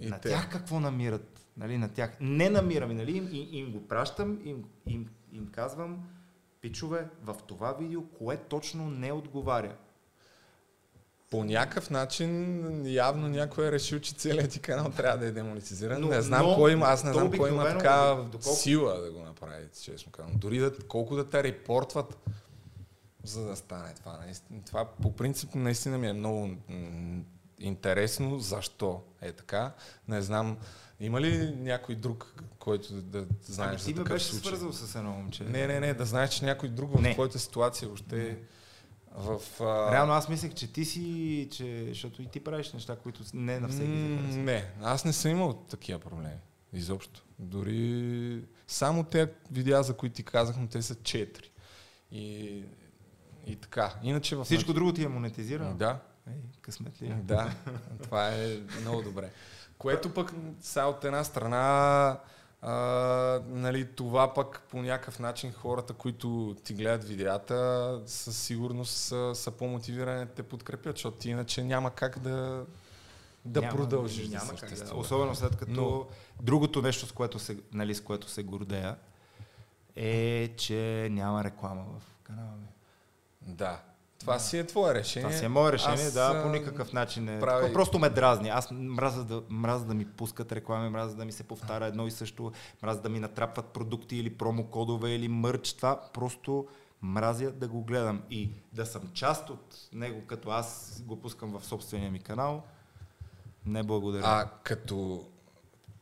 И 0.00 0.06
на 0.06 0.20
те. 0.20 0.28
тях 0.28 0.50
какво 0.50 0.80
намират? 0.80 1.46
Нали, 1.56 1.78
на 1.78 1.88
тях. 1.88 2.16
Не 2.20 2.50
намирам, 2.50 2.96
нали, 2.96 3.16
им, 3.16 3.28
им, 3.32 3.48
им 3.50 3.72
го 3.72 3.88
пращам, 3.88 4.40
им, 4.44 4.64
им, 4.86 5.06
им 5.32 5.48
казвам, 5.52 6.04
пичове, 6.60 7.08
в 7.22 7.36
това 7.46 7.72
видео, 7.72 8.02
кое 8.02 8.36
точно 8.36 8.90
не 8.90 9.12
отговаря. 9.12 9.76
По 11.30 11.44
някакъв 11.44 11.90
начин 11.90 12.62
явно 12.86 13.28
някой 13.28 13.66
е 13.66 13.72
решил, 13.72 14.00
че 14.00 14.14
целият 14.14 14.50
ти 14.50 14.58
канал 14.58 14.90
трябва 14.90 15.18
да 15.18 15.26
е 15.26 15.30
демонетизиран. 15.30 16.00
Но- 16.00 16.08
не 16.08 16.22
знам 16.22 16.46
но 16.46 16.54
кой 16.54 16.72
има, 16.72 16.86
аз 16.86 17.04
не 17.04 17.12
знам 17.12 17.30
кой 17.32 17.50
има 17.50 17.64
така 17.64 18.16
доколко- 18.32 18.54
сила 18.54 18.94
да 18.94 19.12
го 19.12 19.20
направи, 19.20 19.64
честно 19.82 20.12
казвам. 20.12 20.32
Дори 20.36 20.58
да, 20.58 20.78
колко 20.78 21.16
да 21.16 21.30
те 21.30 21.42
репортват, 21.42 22.18
за 23.24 23.42
да 23.42 23.56
стане 23.56 23.94
това. 23.94 24.18
Наистина, 24.18 24.60
това 24.66 24.84
по 24.84 25.12
принцип 25.12 25.54
наистина 25.54 25.98
ми 25.98 26.08
е 26.08 26.12
много 26.12 26.46
м, 26.68 27.22
интересно, 27.58 28.38
защо 28.38 29.02
е 29.22 29.32
така. 29.32 29.72
Не 30.08 30.22
знам, 30.22 30.56
има 31.00 31.20
ли 31.20 31.50
някой 31.52 31.94
друг, 31.94 32.34
който 32.58 32.92
да, 32.92 33.02
да 33.20 33.26
знаеш 33.42 33.82
Ами 33.82 33.92
за 33.92 33.94
такъв 33.94 34.08
беше 34.08 34.24
случай? 34.26 34.40
свързал 34.48 34.72
с 34.72 34.94
едно 34.94 35.10
момче. 35.10 35.44
Не, 35.44 35.66
не, 35.66 35.80
не, 35.80 35.94
да 35.94 36.04
знаеш, 36.04 36.30
че 36.30 36.44
някой 36.44 36.68
друг 36.68 36.92
в 36.92 37.00
Не. 37.00 37.12
твоята 37.12 37.38
ситуация 37.38 37.88
въобще 37.88 38.22
е 38.22 38.36
в... 39.16 39.40
А... 39.60 39.92
Реално 39.92 40.12
аз 40.12 40.28
мислех, 40.28 40.54
че 40.54 40.72
ти 40.72 40.84
си, 40.84 41.48
че, 41.52 41.86
защото 41.88 42.22
и 42.22 42.26
ти 42.26 42.44
правиш 42.44 42.72
неща, 42.72 42.96
които 42.96 43.20
не 43.34 43.60
на 43.60 43.68
всеки 43.68 44.32
се. 44.32 44.38
Не, 44.38 44.70
аз 44.82 45.04
не 45.04 45.12
съм 45.12 45.30
имал 45.30 45.52
такива 45.52 45.98
проблеми. 45.98 46.38
Изобщо. 46.72 47.24
Дори 47.38 48.42
само 48.66 49.04
те 49.04 49.32
видеа, 49.50 49.82
за 49.82 49.96
които 49.96 50.14
ти 50.14 50.22
казах, 50.22 50.56
но 50.56 50.66
те 50.66 50.82
са 50.82 50.94
четири. 50.94 51.50
И, 52.12 52.62
и 53.46 53.56
така. 53.56 53.94
Иначе 54.02 54.36
в 54.36 54.44
Всичко 54.44 54.72
друго 54.72 54.92
ти 54.92 55.04
е 55.04 55.08
монетизирано? 55.08 55.74
Да. 55.74 55.98
Ей, 56.28 56.42
късмет 56.60 57.02
ли 57.02 57.06
е? 57.06 57.14
Да, 57.22 57.54
това 58.02 58.28
е 58.28 58.58
много 58.80 59.02
добре. 59.02 59.30
Което 59.78 60.14
пък 60.14 60.32
са 60.60 60.82
от 60.82 61.04
една 61.04 61.24
страна, 61.24 62.18
а, 62.66 62.72
нали, 63.48 63.92
това 63.92 64.34
пък 64.34 64.62
по 64.70 64.82
някакъв 64.82 65.18
начин 65.18 65.52
хората, 65.52 65.92
които 65.92 66.56
ти 66.64 66.74
гледат 66.74 67.04
видеята, 67.08 68.00
със 68.06 68.38
сигурност 68.38 68.96
са, 68.96 69.32
са 69.34 69.50
по-мотивирани 69.50 70.24
да 70.26 70.32
те 70.32 70.42
подкрепят, 70.42 70.96
защото 70.96 71.16
ти 71.16 71.30
иначе 71.30 71.64
няма 71.64 71.90
как 71.90 72.18
да, 72.18 72.64
да 73.44 73.60
Няма, 73.60 73.76
продължиш 73.76 74.28
няма 74.28 74.52
да 74.52 74.60
как 74.60 74.74
да. 74.74 74.94
Особено 74.94 75.34
след 75.34 75.56
като 75.56 75.72
Но- 75.72 76.06
другото 76.42 76.82
нещо, 76.82 77.06
с 77.06 77.12
което, 77.12 77.38
се, 77.38 77.58
нали, 77.72 77.94
с 77.94 78.00
което 78.00 78.28
се 78.28 78.42
гордея, 78.42 78.96
е, 79.96 80.48
че 80.56 81.08
няма 81.10 81.44
реклама 81.44 81.84
в 81.98 82.22
канала 82.22 82.52
ми. 82.56 82.68
Да. 83.54 83.80
Това 84.18 84.38
си 84.38 84.58
е 84.58 84.66
твое 84.66 84.94
решение. 84.94 85.28
Това 85.28 85.38
си 85.38 85.44
е 85.44 85.48
мое 85.48 85.72
решение, 85.72 86.06
Аз, 86.06 86.12
да, 86.12 86.42
по 86.42 86.48
никакъв 86.48 86.92
начин 86.92 87.26
правя- 87.26 87.40
Прави... 87.40 87.72
Просто 87.72 87.98
ме 87.98 88.10
дразни. 88.10 88.48
Аз 88.48 88.68
мразя 88.70 89.24
да, 89.24 89.42
мразя 89.48 89.84
да 89.84 89.94
ми 89.94 90.04
пускат 90.06 90.52
реклами, 90.52 90.88
мразя 90.88 91.16
да 91.16 91.24
ми 91.24 91.32
се 91.32 91.42
повтаря 91.42 91.86
едно 91.86 92.06
и 92.06 92.10
също, 92.10 92.52
мразя 92.82 93.00
да 93.00 93.08
ми 93.08 93.20
натрапват 93.20 93.66
продукти 93.66 94.16
или 94.16 94.30
промокодове 94.30 95.10
или 95.10 95.28
мърч. 95.28 95.72
Това 95.72 96.00
просто 96.12 96.66
мразя 97.02 97.50
да 97.50 97.68
го 97.68 97.82
гледам. 97.82 98.22
И 98.30 98.50
да 98.72 98.86
съм 98.86 99.02
част 99.12 99.50
от 99.50 99.76
него, 99.92 100.22
като 100.26 100.50
аз 100.50 101.02
го 101.06 101.20
пускам 101.20 101.58
в 101.58 101.64
собствения 101.64 102.10
ми 102.10 102.18
канал, 102.20 102.62
не 103.66 103.82
благодаря. 103.82 104.22
А 104.26 104.48
като 104.62 105.24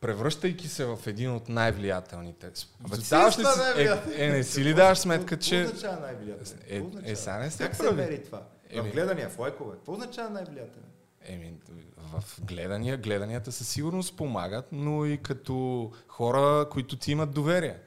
превръщайки 0.01 0.67
се 0.67 0.85
в 0.85 0.99
един 1.05 1.31
от 1.31 1.49
най-влиятелните. 1.49 2.51
Абе, 2.85 2.97
ти 2.97 3.09
Даваш 3.09 3.39
ли 3.39 3.43
си, 3.45 3.59
е, 3.77 4.25
е, 4.25 4.29
не 4.29 4.43
си 4.43 4.63
ли 4.63 4.73
даваш 4.73 4.97
сметка, 4.97 5.25
какво 5.25 5.45
че... 5.45 5.63
означава 5.63 5.99
най-влиятелен? 5.99 6.59
Е, 6.67 6.81
означава? 6.81 7.11
е, 7.11 7.15
сега 7.15 7.37
не 7.37 7.51
сте 7.51 7.63
Как 7.63 7.75
се 7.75 7.91
мери 7.91 8.23
това? 8.23 8.41
Еми- 8.69 8.89
В 8.89 8.93
гледания, 8.93 9.29
в 9.29 9.39
лайкове. 9.39 9.75
Какво 9.75 9.91
означава 9.93 10.29
най-влиятелен? 10.29 10.89
Еми, 11.27 11.53
в 11.97 12.41
гледания, 12.41 12.97
гледанията 12.97 13.51
със 13.51 13.67
сигурност 13.69 14.17
помагат, 14.17 14.65
но 14.71 15.05
и 15.05 15.17
като 15.17 15.91
хора, 16.07 16.69
които 16.69 16.95
ти 16.95 17.11
имат 17.11 17.31
доверие. 17.31 17.77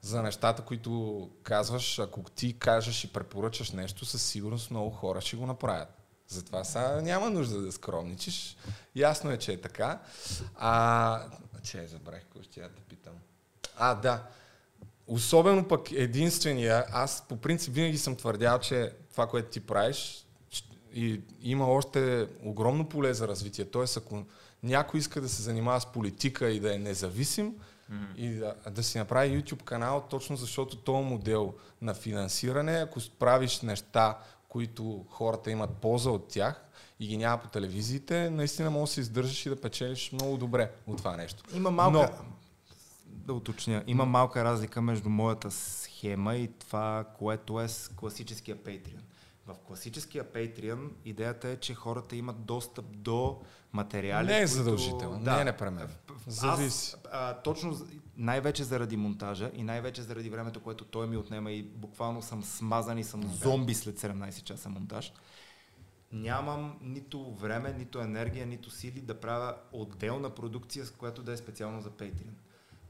за 0.00 0.22
нещата, 0.22 0.62
които 0.62 1.30
казваш, 1.42 1.98
ако 1.98 2.22
ти 2.22 2.58
кажеш 2.58 3.04
и 3.04 3.12
препоръчаш 3.12 3.70
нещо, 3.70 4.04
със 4.04 4.22
сигурност 4.22 4.70
много 4.70 4.90
хора 4.90 5.20
ще 5.20 5.36
го 5.36 5.46
направят. 5.46 6.01
Затова 6.32 6.64
сега 6.64 7.00
няма 7.00 7.30
нужда 7.30 7.60
да 7.60 7.72
скромничиш. 7.72 8.56
Ясно 8.96 9.30
е, 9.30 9.38
че 9.38 9.52
е 9.52 9.60
така. 9.60 9.98
А, 10.56 11.26
че 11.62 11.86
забравих, 11.86 12.22
какво 12.22 12.42
ще 12.42 12.60
я 12.60 12.68
да 12.68 12.80
питам. 12.80 13.14
А, 13.76 13.94
да. 13.94 14.22
Особено 15.06 15.68
пък 15.68 15.92
единствения, 15.92 16.84
аз 16.92 17.24
по 17.28 17.36
принцип 17.36 17.74
винаги 17.74 17.98
съм 17.98 18.16
твърдял, 18.16 18.58
че 18.58 18.92
това, 19.10 19.26
което 19.26 19.50
ти 19.50 19.60
правиш, 19.60 20.26
и 20.94 21.20
има 21.42 21.66
още 21.66 22.28
огромно 22.42 22.88
поле 22.88 23.14
за 23.14 23.28
развитие. 23.28 23.64
Тоест, 23.64 23.96
ако 23.96 24.24
някой 24.62 25.00
иска 25.00 25.20
да 25.20 25.28
се 25.28 25.42
занимава 25.42 25.80
с 25.80 25.86
политика 25.86 26.50
и 26.50 26.60
да 26.60 26.74
е 26.74 26.78
независим, 26.78 27.54
mm-hmm. 27.92 28.16
и 28.16 28.34
да, 28.34 28.54
да 28.70 28.82
си 28.82 28.98
направи 28.98 29.42
YouTube 29.42 29.62
канал, 29.62 30.06
точно 30.10 30.36
защото 30.36 30.76
този 30.76 31.04
модел 31.04 31.54
на 31.82 31.94
финансиране, 31.94 32.72
ако 32.72 33.00
правиш 33.18 33.60
неща, 33.60 34.18
които 34.52 35.04
хората 35.10 35.50
имат 35.50 35.70
полза 35.70 36.10
от 36.10 36.28
тях 36.28 36.64
и 37.00 37.06
ги 37.06 37.16
няма 37.16 37.42
по 37.42 37.48
телевизиите, 37.48 38.30
наистина 38.30 38.70
можеш 38.70 38.90
да 38.90 38.94
се 38.94 39.00
издържаш 39.00 39.46
и 39.46 39.48
да 39.48 39.60
печелиш 39.60 40.12
много 40.12 40.36
добре 40.36 40.70
от 40.86 40.96
това 40.96 41.16
нещо. 41.16 41.44
Има 41.54 41.70
малка, 41.70 41.98
Но... 42.20 42.24
да 43.08 43.32
уточня, 43.34 43.84
има 43.86 44.04
малка 44.04 44.44
разлика 44.44 44.82
между 44.82 45.08
моята 45.08 45.50
схема 45.50 46.34
и 46.34 46.48
това, 46.48 47.04
което 47.18 47.60
е 47.60 47.68
с 47.68 47.90
класическия 47.96 48.56
Patreon. 48.56 49.00
В 49.46 49.54
класическия 49.66 50.24
Patreon 50.24 50.90
идеята 51.04 51.48
е, 51.48 51.56
че 51.56 51.74
хората 51.74 52.16
имат 52.16 52.44
достъп 52.44 52.84
до 52.96 53.40
материали. 53.72 54.26
Не 54.26 54.36
е 54.36 54.38
които... 54.38 54.52
задължително, 54.52 55.20
да. 55.20 55.34
не 55.34 55.40
е 55.40 55.44
непременно. 55.44 55.88
Зависи. 56.26 56.94
Аз, 56.94 57.00
а, 57.12 57.34
точно 57.34 57.76
най-вече 58.16 58.64
заради 58.64 58.96
монтажа 58.96 59.50
и 59.54 59.62
най-вече 59.62 60.02
заради 60.02 60.30
времето, 60.30 60.60
което 60.60 60.84
той 60.84 61.06
ми 61.06 61.16
отнема 61.16 61.52
и 61.52 61.62
буквално 61.62 62.22
съм 62.22 62.42
смазан 62.42 62.98
и 62.98 63.04
съм 63.04 63.20
да. 63.20 63.28
зомби 63.28 63.74
след 63.74 64.00
17 64.00 64.42
часа 64.42 64.68
монтаж. 64.68 65.12
Нямам 66.12 66.78
нито 66.82 67.34
време, 67.34 67.74
нито 67.78 68.00
енергия, 68.00 68.46
нито 68.46 68.70
сили 68.70 69.00
да 69.00 69.20
правя 69.20 69.54
отделна 69.72 70.30
продукция, 70.30 70.86
с 70.86 70.90
която 70.90 71.22
да 71.22 71.32
е 71.32 71.36
специално 71.36 71.80
за 71.80 71.90
Patreon. 71.90 72.34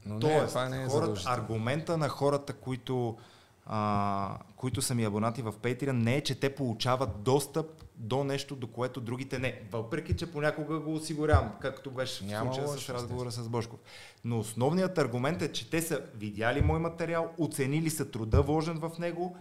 Но 0.05 0.19
Тоест, 0.19 0.41
не, 0.41 0.47
това 0.47 0.69
не 0.69 0.83
е 0.83 0.87
хората, 0.87 1.21
аргумента 1.25 1.97
на 1.97 2.09
хората, 2.09 2.53
които 2.53 3.17
а, 3.65 4.37
които 4.55 4.81
са 4.81 4.95
ми 4.95 5.03
абонати 5.03 5.41
в 5.41 5.53
Patreon, 5.53 5.91
не 5.91 6.15
е, 6.15 6.21
че 6.21 6.39
те 6.39 6.55
получават 6.55 7.23
достъп 7.23 7.83
до 7.95 8.23
нещо, 8.23 8.55
до 8.55 8.67
което 8.67 9.01
другите 9.01 9.39
не. 9.39 9.61
Въпреки, 9.71 10.15
че 10.15 10.31
понякога 10.31 10.79
го 10.79 10.93
осигурявам, 10.93 11.51
както 11.61 11.91
беше 11.91 12.23
в 12.23 12.39
случая 12.39 12.67
с 12.67 12.89
разговора 12.89 13.31
с 13.31 13.49
Бошков. 13.49 13.79
Но 14.23 14.39
основният 14.39 14.97
аргумент 14.97 15.41
е, 15.41 15.51
че 15.51 15.69
те 15.69 15.81
са 15.81 16.01
видяли 16.15 16.61
мой 16.61 16.79
материал, 16.79 17.31
оценили 17.37 17.89
са 17.89 18.11
труда 18.11 18.41
вложен 18.41 18.79
в 18.79 18.91
него 18.99 19.35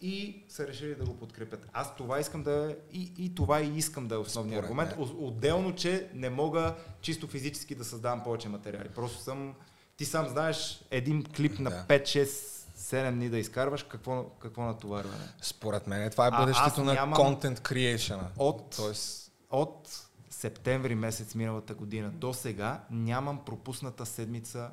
и 0.00 0.44
са 0.48 0.66
решили 0.66 0.94
да 0.94 1.04
го 1.04 1.16
подкрепят. 1.16 1.68
Аз 1.72 1.96
това 1.96 2.20
искам 2.20 2.42
да 2.42 2.76
и, 2.92 3.12
и 3.18 3.34
това 3.34 3.60
и 3.60 3.76
искам 3.76 4.08
да 4.08 4.14
е 4.14 4.18
основният 4.18 4.64
аргумент. 4.64 4.98
Не. 4.98 5.04
Отделно, 5.04 5.74
че 5.74 6.08
не 6.14 6.30
мога 6.30 6.74
чисто 7.00 7.26
физически 7.26 7.74
да 7.74 7.84
създавам 7.84 8.22
повече 8.24 8.48
материали. 8.48 8.88
Просто 8.88 9.18
съм... 9.18 9.54
Ти 9.96 10.04
сам 10.04 10.28
знаеш 10.28 10.84
един 10.90 11.24
клип 11.36 11.58
на 11.58 11.70
5-6 11.70 12.57
7 12.78 13.12
дни 13.12 13.28
да 13.28 13.38
изкарваш, 13.38 13.82
какво, 13.82 14.24
какво 14.24 14.62
натоварване? 14.62 15.24
Според 15.42 15.86
мен 15.86 16.10
това 16.10 16.26
е 16.26 16.30
бъдещето 16.30 16.84
на 16.84 16.96
content 16.96 17.58
creation. 17.58 18.20
От, 18.36 18.76
Тоест... 18.76 19.32
от 19.50 20.08
септември 20.30 20.94
месец 20.94 21.34
миналата 21.34 21.74
година 21.74 22.10
до 22.10 22.34
сега 22.34 22.80
нямам 22.90 23.44
пропусната 23.44 24.06
седмица 24.06 24.70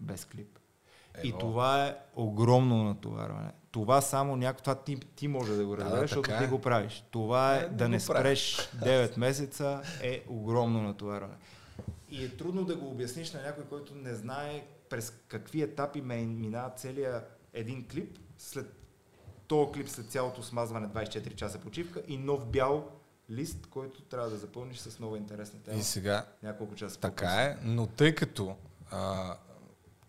без 0.00 0.24
клип. 0.24 0.58
Ево. 1.14 1.26
И 1.26 1.38
това 1.40 1.86
е 1.86 1.96
огромно 2.16 2.84
натоварване. 2.84 3.50
Това 3.70 4.00
само 4.00 4.36
някой, 4.36 4.60
това 4.60 4.74
ти, 4.74 4.96
ти 4.96 5.28
може 5.28 5.56
да 5.56 5.66
го 5.66 5.76
разбереш, 5.76 6.00
да, 6.00 6.00
защото 6.00 6.38
ти 6.38 6.44
е. 6.44 6.46
го 6.46 6.60
правиш. 6.60 7.04
Това 7.10 7.56
е, 7.56 7.60
е 7.60 7.68
да 7.68 7.88
не 7.88 8.00
спреш 8.00 8.56
9 8.76 9.18
месеца 9.18 9.82
е 10.02 10.22
огромно 10.28 10.82
натоварване. 10.82 11.34
И 12.10 12.24
е 12.24 12.36
трудно 12.36 12.64
да 12.64 12.76
го 12.76 12.90
обясниш 12.90 13.32
на 13.32 13.42
някой, 13.42 13.64
който 13.64 13.94
не 13.94 14.14
знае 14.14 14.62
през 14.90 15.12
какви 15.28 15.62
етапи 15.62 16.00
ме 16.00 16.16
минава 16.16 16.70
целият 16.76 17.38
един 17.52 17.88
клип, 17.88 18.18
след 18.38 18.80
този 19.46 19.72
клип 19.72 19.88
след 19.88 20.06
цялото 20.06 20.42
смазване 20.42 20.88
24 20.88 21.34
часа 21.34 21.58
почивка 21.58 22.02
и 22.08 22.16
нов 22.16 22.46
бял 22.46 22.90
лист, 23.30 23.66
който 23.66 24.02
трябва 24.02 24.30
да 24.30 24.36
запълниш 24.36 24.78
с 24.78 24.98
нова 24.98 25.18
интересна 25.18 25.62
тема. 25.62 25.78
И 25.78 25.82
сега, 25.82 26.26
няколко 26.42 26.74
часа 26.74 27.00
така 27.00 27.42
е, 27.42 27.56
но 27.62 27.86
тъй 27.86 28.14
като 28.14 28.56
а, 28.90 29.36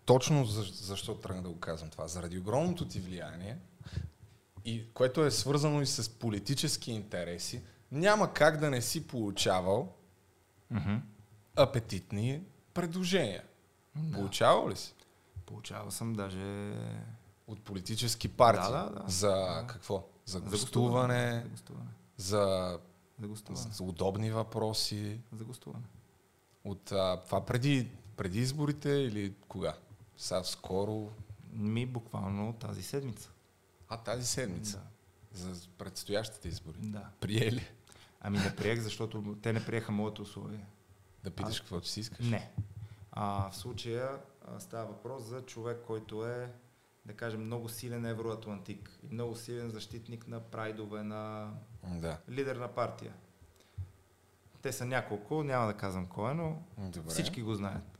точно 0.04 0.44
за, 0.44 0.62
защо 0.62 1.14
тръгна 1.14 1.42
да 1.42 1.48
го 1.48 1.60
казвам 1.60 1.90
това, 1.90 2.08
заради 2.08 2.38
огромното 2.38 2.88
ти 2.88 3.00
влияние, 3.00 3.58
и 4.64 4.92
което 4.94 5.24
е 5.24 5.30
свързано 5.30 5.82
и 5.82 5.86
с 5.86 6.10
политически 6.10 6.92
интереси, 6.92 7.62
няма 7.92 8.32
как 8.32 8.56
да 8.56 8.70
не 8.70 8.82
си 8.82 9.06
получавал 9.06 9.94
mm-hmm. 10.72 11.00
апетитни 11.56 12.42
предложения. 12.74 13.42
Да. 13.96 14.16
Получавал 14.16 14.68
ли 14.68 14.76
си? 14.76 14.94
Получавал 15.46 15.90
съм 15.90 16.14
даже... 16.14 16.74
От 17.46 17.60
политически 17.60 18.28
партии? 18.28 18.72
Да, 18.72 18.90
да, 18.90 19.02
да. 19.02 19.08
За 19.08 19.28
да. 19.28 19.64
какво? 19.68 20.08
За 20.26 20.40
гостуване? 20.40 21.42
За 21.44 21.48
гостуване. 21.48 21.90
За, 22.16 22.78
за, 23.18 23.26
гостуване. 23.28 23.72
за 23.72 23.84
удобни 23.84 24.30
въпроси? 24.30 25.20
За 25.32 25.44
гостуване. 25.44 25.84
От 26.64 26.92
а, 26.92 27.20
това 27.24 27.46
преди, 27.46 27.88
преди 28.16 28.38
изборите 28.38 28.90
или 28.90 29.34
кога? 29.48 29.74
Сега 30.16 30.44
скоро? 30.44 31.10
Ми 31.52 31.86
буквално 31.86 32.52
тази 32.52 32.82
седмица. 32.82 33.30
А, 33.88 33.96
тази 33.96 34.26
седмица? 34.26 34.80
Да. 35.32 35.38
За 35.38 35.68
предстоящите 35.78 36.48
избори? 36.48 36.78
Да. 36.80 37.08
Приели? 37.20 37.68
Ами 38.20 38.38
не 38.38 38.56
приех, 38.56 38.80
защото 38.80 39.36
те 39.42 39.52
не 39.52 39.64
приеха 39.64 39.92
моето 39.92 40.22
условие. 40.22 40.66
Да 41.24 41.30
питаш 41.30 41.56
а... 41.56 41.60
каквото 41.60 41.88
си 41.88 42.00
искаш? 42.00 42.26
Не. 42.26 42.50
А, 43.12 43.50
в 43.50 43.56
случая 43.56 44.18
а, 44.48 44.60
става 44.60 44.86
въпрос 44.86 45.22
за 45.22 45.42
човек, 45.42 45.78
който 45.86 46.26
е, 46.26 46.52
да 47.06 47.14
кажем, 47.14 47.44
много 47.44 47.68
силен 47.68 48.06
евроатлантик 48.06 48.98
и 49.02 49.14
много 49.14 49.34
силен 49.36 49.70
защитник 49.70 50.28
на 50.28 50.40
прайдове, 50.40 51.02
на 51.02 51.50
да. 51.84 52.18
лидер 52.30 52.56
на 52.56 52.68
партия. 52.68 53.14
Те 54.62 54.72
са 54.72 54.84
няколко, 54.84 55.44
няма 55.44 55.66
да 55.66 55.74
казвам 55.74 56.06
кой 56.06 56.30
е, 56.30 56.34
но 56.34 56.62
Добре. 56.78 57.10
всички 57.10 57.42
го 57.42 57.54
знаят. 57.54 57.98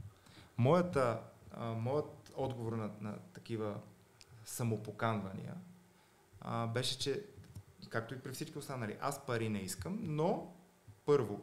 Моята, 0.56 1.20
а, 1.50 1.72
моят 1.72 2.32
отговор 2.36 2.72
на, 2.72 2.90
на 3.00 3.18
такива 3.32 3.80
самопоканвания 4.44 5.54
а, 6.40 6.66
беше, 6.66 6.98
че, 6.98 7.24
както 7.88 8.14
и 8.14 8.18
при 8.20 8.32
всички 8.32 8.58
останали, 8.58 8.96
аз 9.00 9.26
пари 9.26 9.48
не 9.48 9.58
искам, 9.58 9.98
но 10.02 10.54
първо, 11.06 11.40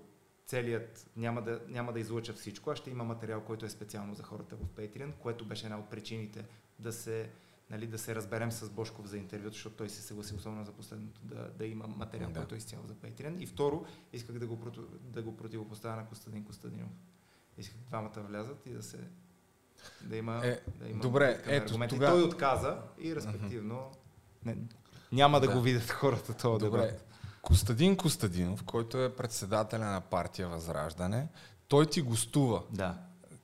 целият, 0.50 1.10
няма 1.16 1.42
да, 1.42 1.62
няма 1.68 1.94
да 1.94 2.00
излъча 2.00 2.34
всичко, 2.34 2.72
а 2.72 2.76
ще 2.76 2.90
има 2.90 3.04
материал, 3.04 3.42
който 3.42 3.66
е 3.66 3.70
специално 3.70 4.14
за 4.16 4.24
хората 4.24 4.56
в 4.56 4.68
Patreon, 4.68 5.14
което 5.14 5.46
беше 5.46 5.66
една 5.66 5.80
от 5.80 5.90
причините 5.90 6.46
да 6.80 6.94
се, 6.94 7.30
нали, 7.70 7.88
да 7.88 7.98
се 7.98 8.16
разберем 8.16 8.52
с 8.52 8.70
Бошков 8.70 9.06
за 9.06 9.18
интервюто, 9.18 9.54
защото 9.54 9.76
той 9.76 9.90
се 9.90 10.02
съгласи 10.02 10.36
особено 10.36 10.66
за 10.66 10.72
последното 10.72 11.22
да, 11.24 11.52
да 11.58 11.66
има 11.66 11.88
материал, 11.88 12.30
да. 12.30 12.40
който 12.40 12.56
е 12.56 12.58
изцяло 12.58 12.88
за 12.88 12.96
Patreon. 12.96 13.38
И 13.40 13.46
второ, 13.46 13.86
исках 14.14 14.40
да 14.40 14.48
го, 14.48 14.72
да 15.02 15.22
го 15.22 15.38
противопоставя 15.38 15.96
на 15.96 16.06
Костадин 16.06 16.46
Костадинов. 16.46 16.92
Исках 17.58 17.78
двамата 17.78 18.22
влязат 18.30 18.66
и 18.66 18.70
да 18.70 18.84
се 18.84 18.98
да 20.02 20.18
има, 20.18 20.42
е, 20.44 20.60
да 20.80 20.90
има 20.90 21.02
добре, 21.02 21.42
ето, 21.46 21.88
Тога... 21.88 22.10
той 22.10 22.24
отказа 22.24 22.78
и 23.00 23.16
респективно 23.16 23.92
не, 24.46 24.58
няма 25.12 25.40
да, 25.40 25.48
да 25.48 25.54
го 25.54 25.62
видят 25.62 25.90
хората 25.90 26.34
това 26.34 26.58
Добре. 26.58 26.82
дебат. 26.82 27.09
Костадин 27.42 27.98
Костадинов, 27.98 28.64
който 28.64 29.04
е 29.04 29.16
председателя 29.16 29.86
на 29.86 30.02
партия 30.02 30.48
Възраждане, 30.48 31.28
той 31.68 31.86
ти 31.86 32.02
гостува. 32.02 32.62
Да. 32.72 32.96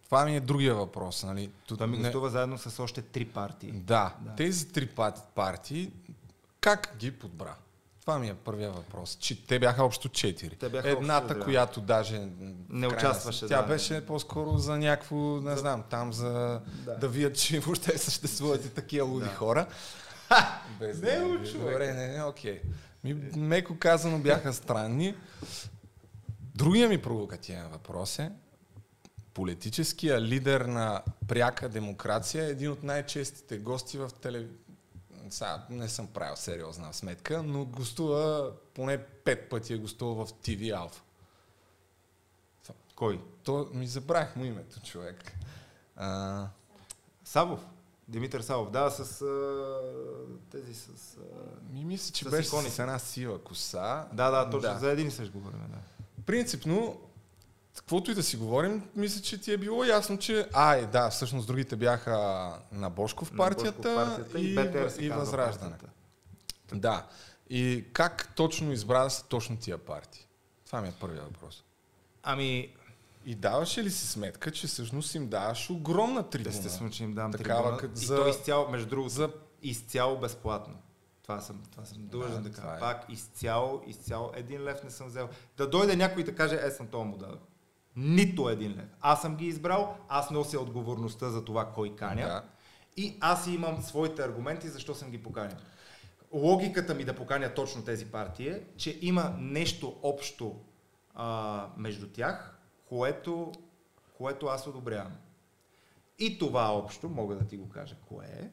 Това 0.03 0.25
ми 0.25 0.35
е 0.35 0.39
другия 0.39 0.75
въпрос. 0.75 1.23
Нали? 1.23 1.51
Той 1.77 1.87
ми 1.87 1.97
не... 1.97 2.03
гостува 2.03 2.29
заедно 2.29 2.57
с 2.57 2.83
още 2.83 3.01
три 3.01 3.25
партии. 3.25 3.71
Да. 3.71 4.15
да. 4.21 4.35
Тези 4.35 4.67
три 4.67 4.87
партии, 5.35 5.91
как 6.61 6.95
ги 6.97 7.11
подбра? 7.11 7.55
Това 8.01 8.19
ми 8.19 8.29
е 8.29 8.33
първия 8.33 8.71
въпрос. 8.71 9.17
Че 9.21 9.45
те 9.47 9.59
бяха 9.59 9.83
общо 9.83 10.09
четири. 10.09 10.55
Те 10.55 10.69
бяха 10.69 10.89
Едната, 10.89 11.25
общо, 11.25 11.39
да. 11.39 11.43
която 11.43 11.81
даже 11.81 12.27
не 12.69 12.87
участваше. 12.87 13.47
Тя 13.47 13.61
да, 13.61 13.67
беше 13.67 14.05
по-скоро 14.05 14.57
за 14.57 14.77
някакво, 14.77 15.15
не 15.41 15.51
за... 15.51 15.57
знам, 15.57 15.83
там 15.89 16.13
за 16.13 16.61
да, 16.85 16.97
да 16.97 17.07
вият, 17.07 17.35
че 17.35 17.59
въобще 17.59 17.97
съществуват 17.97 18.65
и 18.65 18.69
такива 18.69 19.07
луди 19.07 19.25
да. 19.25 19.35
хора. 19.35 19.67
Без 20.79 21.01
не, 21.01 21.11
да, 21.11 21.57
Добре, 21.59 21.93
не, 21.93 22.07
не, 22.07 22.23
окей. 22.23 22.61
Ми, 23.05 23.13
меко 23.35 23.79
казано 23.79 24.19
бяха 24.19 24.53
странни. 24.53 25.15
Другия 26.39 26.89
ми 26.89 27.01
провокативен 27.01 27.67
въпрос 27.67 28.19
е, 28.19 28.31
политическия 29.33 30.21
лидер 30.21 30.61
на 30.61 31.03
пряка 31.27 31.69
демокрация 31.69 32.45
е 32.45 32.49
един 32.49 32.71
от 32.71 32.83
най-честите 32.83 33.57
гости 33.57 33.97
в 33.97 34.09
телевизията. 34.21 34.71
Сега 35.29 35.65
не 35.69 35.89
съм 35.89 36.07
правил 36.07 36.35
сериозна 36.35 36.93
сметка, 36.93 37.43
но 37.43 37.65
гостува 37.65 38.51
поне 38.73 38.97
пет 39.03 39.49
пъти 39.49 39.73
е 39.73 39.77
гостувал 39.77 40.25
в 40.25 40.33
TV 40.33 40.59
Alpha. 40.59 40.99
Кой? 42.95 43.21
То 43.43 43.69
ми 43.73 43.87
забравих 43.87 44.35
му 44.35 44.45
името, 44.45 44.79
човек. 44.79 45.31
А... 45.95 46.47
Савов? 47.25 47.65
Димитър 48.07 48.41
Савов, 48.41 48.71
да, 48.71 48.89
с 48.89 49.21
а, 49.21 49.79
тези 50.51 50.73
с... 50.73 50.87
А, 51.17 51.73
Ми 51.73 51.85
мисля, 51.85 52.13
че 52.13 52.25
с 52.25 52.29
беше 52.29 52.47
икони. 52.47 52.69
с 52.69 52.79
една 52.79 52.99
сива 52.99 53.43
коса. 53.43 54.07
Да, 54.13 54.31
да, 54.31 54.49
точно 54.49 54.79
за 54.79 54.91
един 54.91 55.07
и 55.07 55.11
същ 55.11 55.31
говорим, 55.31 55.59
да. 55.69 55.77
Принципно, 56.25 57.01
каквото 57.75 58.11
и 58.11 58.15
да 58.15 58.23
си 58.23 58.37
говорим, 58.37 58.83
мисля, 58.95 59.21
че 59.21 59.41
ти 59.41 59.53
е 59.53 59.57
било 59.57 59.83
ясно, 59.83 60.17
че... 60.17 60.49
А, 60.53 60.75
е, 60.75 60.85
да, 60.85 61.09
всъщност 61.09 61.47
другите 61.47 61.75
бяха 61.75 62.17
на 62.71 62.89
Бошков 62.89 63.31
На 63.31 63.37
партията, 63.37 63.77
Бошков 63.77 63.95
партията 63.95 64.39
и 64.39 64.51
и, 64.51 64.55
БТР 64.55 65.01
и 65.01 65.09
Възраждане. 65.09 65.71
партията. 65.71 65.95
Да. 66.73 67.05
И 67.49 67.85
как 67.93 68.33
точно 68.35 68.71
избра 68.71 69.03
да 69.03 69.23
точно 69.29 69.57
тия 69.57 69.77
партии? 69.77 70.27
Това 70.65 70.81
ми 70.81 70.87
е 70.87 70.93
първият 70.99 71.25
въпрос. 71.25 71.63
Ами, 72.23 72.75
И 73.25 73.35
даваше 73.35 73.83
ли 73.83 73.91
си 73.91 74.07
сметка, 74.07 74.51
че 74.51 74.67
всъщност 74.67 75.15
им 75.15 75.27
даваш 75.27 75.69
огромна 75.69 76.23
трибуна? 76.23 76.49
естествено, 76.49 76.89
че 76.89 77.03
им 77.03 77.13
давам 77.13 77.31
Такава, 77.31 77.61
трибуна. 77.61 77.77
като 77.77 77.93
И 77.93 78.05
за- 78.05 78.15
то 78.15 78.27
изцяло, 78.29 78.69
между 78.69 78.89
другото, 78.89 79.09
за- 79.09 79.31
изцяло 79.61 80.17
безплатно. 80.17 80.73
Това 81.23 81.39
съм, 81.39 81.61
това 81.71 81.85
съм 81.85 81.97
длъжен 82.01 82.43
да, 82.43 82.51
това 82.51 82.63
кажа. 82.63 82.75
е. 82.75 82.79
Пак 82.79 83.05
изцяло, 83.09 83.81
изцяло, 83.87 84.31
един 84.35 84.63
лев 84.63 84.83
не 84.83 84.89
съм 84.89 85.07
взел. 85.07 85.29
Да 85.57 85.69
дойде 85.69 85.95
някой 85.95 86.23
да 86.23 86.35
каже, 86.35 86.59
е, 86.63 86.71
съм 86.71 86.87
това 86.87 87.03
му 87.03 87.17
дадал. 87.17 87.37
Нито 87.95 88.49
един 88.49 88.71
лев. 88.71 88.85
Аз 89.01 89.21
съм 89.21 89.35
ги 89.35 89.45
избрал, 89.45 89.97
аз 90.07 90.31
нося 90.31 90.59
отговорността 90.59 91.29
за 91.29 91.45
това 91.45 91.65
кой 91.65 91.95
каня. 91.95 92.21
Да. 92.21 92.43
И 92.97 93.17
аз 93.19 93.47
имам 93.47 93.81
своите 93.81 94.21
аргументи, 94.21 94.69
защо 94.69 94.95
съм 94.95 95.11
ги 95.11 95.17
поканил. 95.17 95.57
Логиката 96.33 96.93
ми 96.93 97.03
да 97.03 97.15
поканя 97.15 97.53
точно 97.53 97.83
тези 97.83 98.05
партии 98.05 98.47
е, 98.47 98.63
че 98.77 98.99
има 99.01 99.35
нещо 99.39 99.95
общо 100.03 100.55
а, 101.15 101.67
между 101.77 102.07
тях, 102.07 102.54
което, 102.85 103.51
което 104.13 104.45
аз 104.45 104.67
одобрявам. 104.67 105.11
И 106.19 106.37
това 106.37 106.69
общо, 106.69 107.09
мога 107.09 107.35
да 107.35 107.45
ти 107.45 107.57
го 107.57 107.69
кажа 107.69 107.95
кое 107.97 108.25
е. 108.25 108.49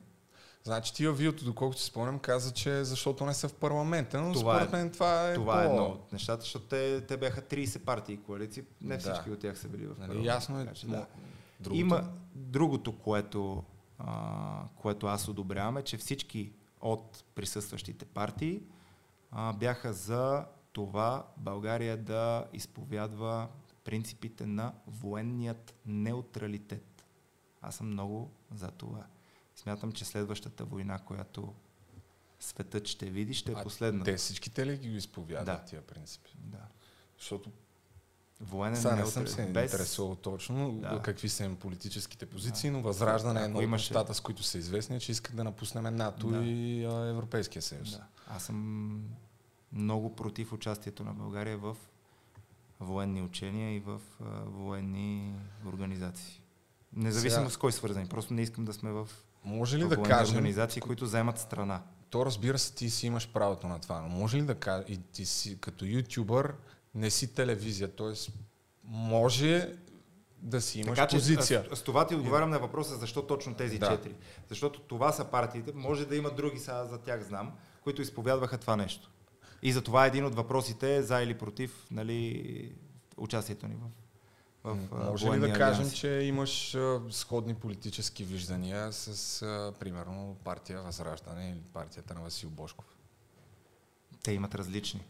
Значи 0.64 0.94
ти 0.94 1.06
във 1.06 1.18
видеото, 1.18 1.44
доколкото 1.44 1.80
си 1.80 1.86
спомням, 1.86 2.18
каза, 2.18 2.52
че 2.52 2.84
защото 2.84 3.26
не 3.26 3.34
са 3.34 3.48
в 3.48 3.54
парламента, 3.54 4.20
но 4.20 4.32
Това 4.32 4.54
според 4.54 4.68
е- 4.68 4.76
мен 4.76 4.90
това 4.90 5.30
е 5.30 5.34
Това 5.34 5.62
е 5.62 5.66
едно 5.66 5.84
от 5.84 6.12
нещата, 6.12 6.42
защото 6.42 6.64
те, 6.66 7.00
те 7.00 7.16
бяха 7.16 7.42
30 7.42 7.78
партии 7.78 8.14
и 8.14 8.22
коалиции, 8.22 8.62
не 8.80 8.96
Да. 8.96 9.00
всички 9.02 9.30
от 9.30 9.38
тях 9.38 9.59
са 9.59 9.68
били 9.68 9.82
в 9.82 9.88
Нали, 9.88 9.98
парламент. 9.98 10.24
ясно 10.26 10.60
е, 10.60 10.64
мо- 10.64 10.86
да. 10.86 11.06
другото. 11.60 11.80
Има 11.80 12.10
другото, 12.34 12.92
което, 12.94 13.64
а, 13.98 14.42
което 14.76 15.06
аз 15.06 15.28
одобрявам 15.28 15.76
е, 15.76 15.82
че 15.82 15.96
всички 15.96 16.52
от 16.80 17.24
присъстващите 17.34 18.04
партии 18.04 18.62
а, 19.30 19.52
бяха 19.52 19.92
за 19.92 20.44
това 20.72 21.26
България 21.36 21.96
да 21.96 22.44
изповядва 22.52 23.48
принципите 23.84 24.46
на 24.46 24.74
военният 24.86 25.74
неутралитет. 25.86 27.04
Аз 27.62 27.76
съм 27.76 27.86
много 27.86 28.30
за 28.50 28.70
това. 28.70 29.06
Смятам, 29.56 29.92
че 29.92 30.04
следващата 30.04 30.64
война, 30.64 30.98
която 30.98 31.54
светът 32.40 32.86
ще 32.86 33.06
види, 33.06 33.34
ще 33.34 33.52
е 33.52 33.54
А 33.54 33.62
последната. 33.62 34.04
Те 34.04 34.16
всичките 34.16 34.66
ли 34.66 34.76
ги 34.78 34.88
изповядат 34.88 35.46
Да. 35.46 35.64
тия 35.64 35.82
принципи? 35.82 36.30
Да. 36.38 36.59
Защото 37.18 37.50
Военен 38.40 38.76
сега 38.76 38.96
не 38.96 39.06
съм 39.06 39.26
се 39.26 39.46
Без- 39.46 39.62
интересувал 39.64 40.14
точно 40.14 40.72
Да. 40.72 41.02
какви 41.02 41.28
са 41.28 41.44
им 41.44 41.56
политическите 41.56 42.26
позиции, 42.26 42.70
но 42.70 42.82
Възраждане 42.82 43.40
е 43.40 43.44
едно 43.44 43.59
от 43.59 43.62
имаше- 43.64 43.82
нещата, 43.84 44.14
с 44.14 44.20
които 44.20 44.42
са 44.42 44.59
известни, 44.59 44.96
е, 44.96 45.00
че 45.00 45.12
искат 45.12 45.36
да 45.36 45.44
напуснем 45.44 45.96
НАТО 45.96 46.26
Да. 46.28 46.38
и 46.38 46.84
а, 46.84 47.06
Европейския 47.06 47.62
съюз. 47.62 47.90
Да. 47.90 48.06
Аз 48.28 48.44
съм 48.44 49.00
много 49.72 50.16
против 50.16 50.52
участието 50.52 51.04
на 51.04 51.14
България 51.14 51.59
в 51.59 51.76
военни 52.82 53.22
учения 53.22 53.76
и 53.76 53.80
в 53.80 54.00
а, 54.20 54.24
военни 54.46 55.34
организации. 55.66 56.42
Независимо 56.92 57.40
Сега- 57.40 57.50
с 57.50 57.56
кой 57.56 57.72
свързани. 57.72 58.06
Просто 58.06 58.34
не 58.34 58.42
искам 58.42 58.64
да 58.64 58.72
сме 58.72 58.90
в, 58.92 59.09
Може 59.44 59.78
ли 59.78 59.84
в 59.84 59.88
да 59.88 60.02
кажем, 60.02 60.36
организации, 60.36 60.82
които 60.82 61.06
заемат 61.06 61.38
страна. 61.38 61.82
то 62.10 62.26
разбира 62.26 62.59
се, 62.59 62.74
ти 62.74 62.90
си 62.90 63.06
имаш 63.06 63.28
правото 63.28 63.66
на 63.66 63.78
това, 63.78 64.00
но 64.00 64.09
може 64.09 64.36
ли 64.36 64.42
да 64.42 64.54
кажеш, 64.54 64.86
и 64.88 64.98
ти 64.98 65.26
си 65.26 65.60
като 65.60 65.84
ютубър, 65.84 66.54
не 66.94 67.10
си 67.10 67.34
телевизия, 67.34 67.88
т.е. 67.88 68.12
може 68.84 69.72
да 70.38 70.60
си 70.60 70.80
имаш 70.80 70.96
така 70.96 71.09
че 71.09 71.16
позиция. 71.16 71.64
С, 71.72 71.76
с 71.76 71.82
това 71.82 72.06
ти 72.06 72.14
отговарям 72.14 72.50
на 72.50 72.59
въпроса 72.59 72.96
защо 72.96 73.22
точно 73.22 73.54
тези 73.54 73.78
Да. 73.78 73.88
четири. 73.88 74.14
Защото 74.48 74.80
това 74.80 75.12
са 75.12 75.24
партиите, 75.24 75.72
може 75.74 76.06
да 76.06 76.16
има 76.16 76.30
други, 76.30 76.59
сега 76.59 76.84
за 76.84 76.98
тях 76.98 77.22
знам, 77.22 77.52
които 77.82 78.02
изповядваха 78.02 78.59
това 78.59 78.76
нещо. 78.76 79.10
И 79.62 79.72
за 79.72 79.82
това 79.82 80.06
един 80.06 80.24
от 80.24 80.34
въпросите 80.34 80.97
е 80.97 81.02
за 81.02 81.22
или 81.22 81.39
против 81.39 81.86
нали, 81.90 82.72
участието 83.16 83.68
ни 83.68 83.74
в, 83.74 83.90
в 84.64 84.76
Може 85.10 85.30
ли 85.30 85.39
да 85.39 85.52
кажем, 85.52 85.90
че 85.90 86.09
имаш 86.09 86.74
а, 86.74 87.01
сходни 87.10 87.55
политически 87.55 88.24
виждания 88.24 88.93
с, 88.93 89.43
а, 89.43 89.72
примерно, 89.80 90.36
партия 90.44 90.82
Възраждане 90.82 91.51
или 91.51 91.60
партията 91.72 92.14
на 92.14 92.20
Васил 92.20 92.51
Бошков? 92.51 92.98
Те 94.22 94.32
имат 94.32 94.55
различни. 94.55 95.01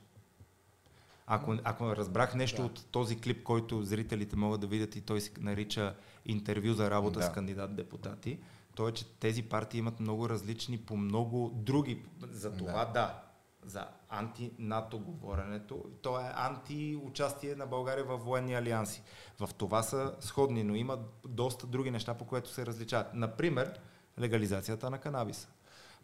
Ако, 1.26 1.56
ако 1.64 1.96
разбрах 1.96 2.34
нещо 2.34 2.56
да. 2.56 2.66
от 2.66 2.86
този 2.90 3.20
клип, 3.20 3.42
който 3.42 3.82
зрителите 3.82 4.36
могат 4.36 4.60
да 4.60 4.66
видят 4.66 4.96
и 4.96 5.00
той 5.00 5.20
се 5.20 5.30
нарича 5.38 5.94
интервю 6.26 6.74
за 6.74 6.90
работа 6.90 7.18
Да. 7.18 7.26
с 7.26 7.32
кандидат-депутати, 7.32 8.38
то 8.74 8.88
е, 8.88 8.92
че 8.92 9.06
тези 9.06 9.42
партии 9.42 9.78
имат 9.78 10.00
много 10.00 10.28
различни 10.28 10.78
по 10.78 10.96
много 10.96 11.50
други. 11.54 12.02
За 12.22 12.56
това 12.56 12.84
да. 12.84 12.92
да. 12.92 13.22
За 13.64 13.86
анти-НАТО 14.12 14.98
говоренето, 14.98 15.84
то 16.02 16.20
е 16.20 16.32
анти-участие 16.34 17.54
на 17.54 17.66
България 17.66 18.04
в 18.04 18.16
военни 18.16 18.54
алианси. 18.54 19.02
В 19.40 19.48
това 19.54 19.82
са 19.82 20.14
сходни, 20.20 20.64
но 20.64 20.74
има 20.74 20.98
доста 21.24 21.66
други 21.66 21.90
неща, 21.90 22.14
по 22.14 22.24
които 22.24 22.50
се 22.50 22.66
различават. 22.66 23.14
Например, 23.14 23.78
легализацията 24.18 24.90
на 24.90 24.98
канабиса. 24.98 25.48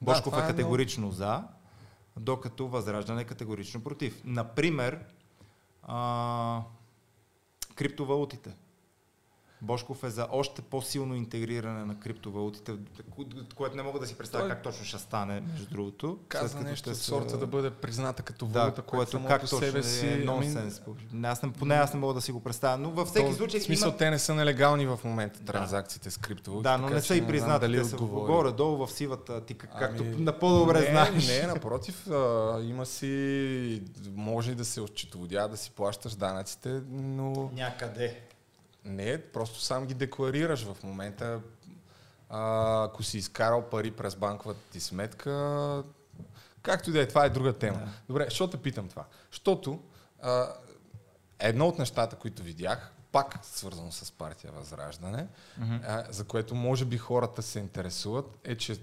Да, 0.02 0.12
Бошков 0.12 0.38
е 0.38 0.40
е 0.40 0.46
категорично 0.46 1.10
за, 1.10 1.44
докато 2.16 2.68
Възраждане 2.68 3.22
е 3.22 3.24
категорично 3.24 3.84
против. 3.84 4.22
Например, 4.24 5.04
а, 5.82 6.62
криптовалутите. 7.74 8.56
Бошков 9.62 10.04
е 10.04 10.10
за 10.10 10.26
още 10.30 10.62
по-силно 10.62 11.14
интегриране 11.14 11.84
на 11.84 11.94
криптовалутите, 11.96 12.72
ко- 13.10 13.24
което 13.54 13.76
не 13.76 13.82
мога 13.82 14.00
да 14.00 14.06
си 14.06 14.14
представя 14.14 14.42
Той- 14.42 14.50
как 14.50 14.62
точно 14.62 14.84
ще 14.84 14.98
стане, 14.98 15.40
между 15.42 15.66
другото. 15.66 16.18
Каза 16.28 16.60
нещо 16.60 16.90
от 16.90 16.96
са- 16.96 17.02
сорта 17.02 17.38
да 17.38 17.46
бъде 17.46 17.70
призната 17.70 18.22
като 18.22 18.46
да, 18.46 18.60
валута, 18.60 18.74
което 18.74 18.88
което 18.88 19.10
само 19.10 19.28
как 19.28 19.40
по 19.40 19.46
себе 19.46 19.78
е 19.78 19.82
си... 19.82 20.06
ами, 20.08 20.24
нонсенс. 20.24 20.82
Аз 21.24 21.42
не, 21.42 21.52
поне 21.52 21.74
аз 21.74 21.94
не 21.94 22.00
мога 22.00 22.14
да 22.14 22.20
си 22.20 22.32
го 22.32 22.40
представя, 22.40 22.78
но 22.78 22.90
във 22.90 23.08
всеки 23.08 23.26
То, 23.26 23.32
случай 23.32 23.60
В 23.60 23.62
смисъл, 23.62 23.88
има... 23.88 23.96
те 23.96 24.10
не 24.10 24.18
са 24.18 24.34
нелегални 24.34 24.86
в 24.86 24.98
момента 25.04 25.40
транзакциите 25.40 26.10
с 26.10 26.16
криптовалути. 26.16 26.62
Да, 26.62 26.78
но 26.78 26.90
не 26.90 27.00
са 27.00 27.16
и 27.16 27.26
признати, 27.26 27.60
дали 27.60 27.76
те 27.76 27.84
са 27.84 27.96
горе-долу 27.96 28.76
в 28.76 28.92
сивата, 28.92 29.40
ти 29.40 29.54
как- 29.54 29.78
както 29.78 30.02
Ами, 30.02 30.16
на 30.16 30.38
по-добре 30.38 30.80
не, 30.80 30.86
знаеш. 30.86 31.28
Не, 31.30 31.46
напротив, 31.46 32.06
а, 32.06 32.60
има 32.62 32.86
си, 32.86 33.82
може 34.08 34.52
и 34.52 34.54
да 34.54 34.64
се 34.64 34.80
отчетоводя, 34.80 35.48
да 35.48 35.56
си 35.56 35.70
плащаш 35.70 36.14
данъците, 36.14 36.80
но 36.88 37.50
Някъде. 37.54 38.20
Не, 38.88 39.22
просто 39.22 39.60
сам 39.60 39.86
ги 39.86 39.94
декларираш 39.94 40.64
в 40.64 40.76
момента. 40.82 41.40
А, 42.30 42.84
ако 42.84 43.02
си 43.02 43.18
изкарал 43.18 43.62
пари 43.62 43.90
през 43.90 44.16
банковата 44.16 44.60
ти 44.72 44.80
сметка, 44.80 45.84
както 46.62 46.90
и 46.90 46.92
да 46.92 47.00
е, 47.00 47.08
това 47.08 47.24
е 47.24 47.30
друга 47.30 47.52
тема. 47.52 47.78
Да. 47.78 47.88
Добре, 48.08 48.24
защо 48.24 48.50
те 48.50 48.56
питам 48.56 48.88
това? 48.88 49.04
Защото 49.30 49.82
а, 50.22 50.48
едно 51.38 51.68
от 51.68 51.78
нещата, 51.78 52.16
които 52.16 52.42
видях, 52.42 52.92
пак 53.12 53.38
свързано 53.42 53.92
с 53.92 54.12
партия 54.12 54.52
Възраждане, 54.52 55.26
Мгм. 55.58 55.76
а, 55.86 56.04
за 56.10 56.24
което 56.24 56.54
може 56.54 56.84
би 56.84 56.98
хората 56.98 57.42
се 57.42 57.58
интересуват, 57.58 58.38
е, 58.44 58.56
че 58.56 58.80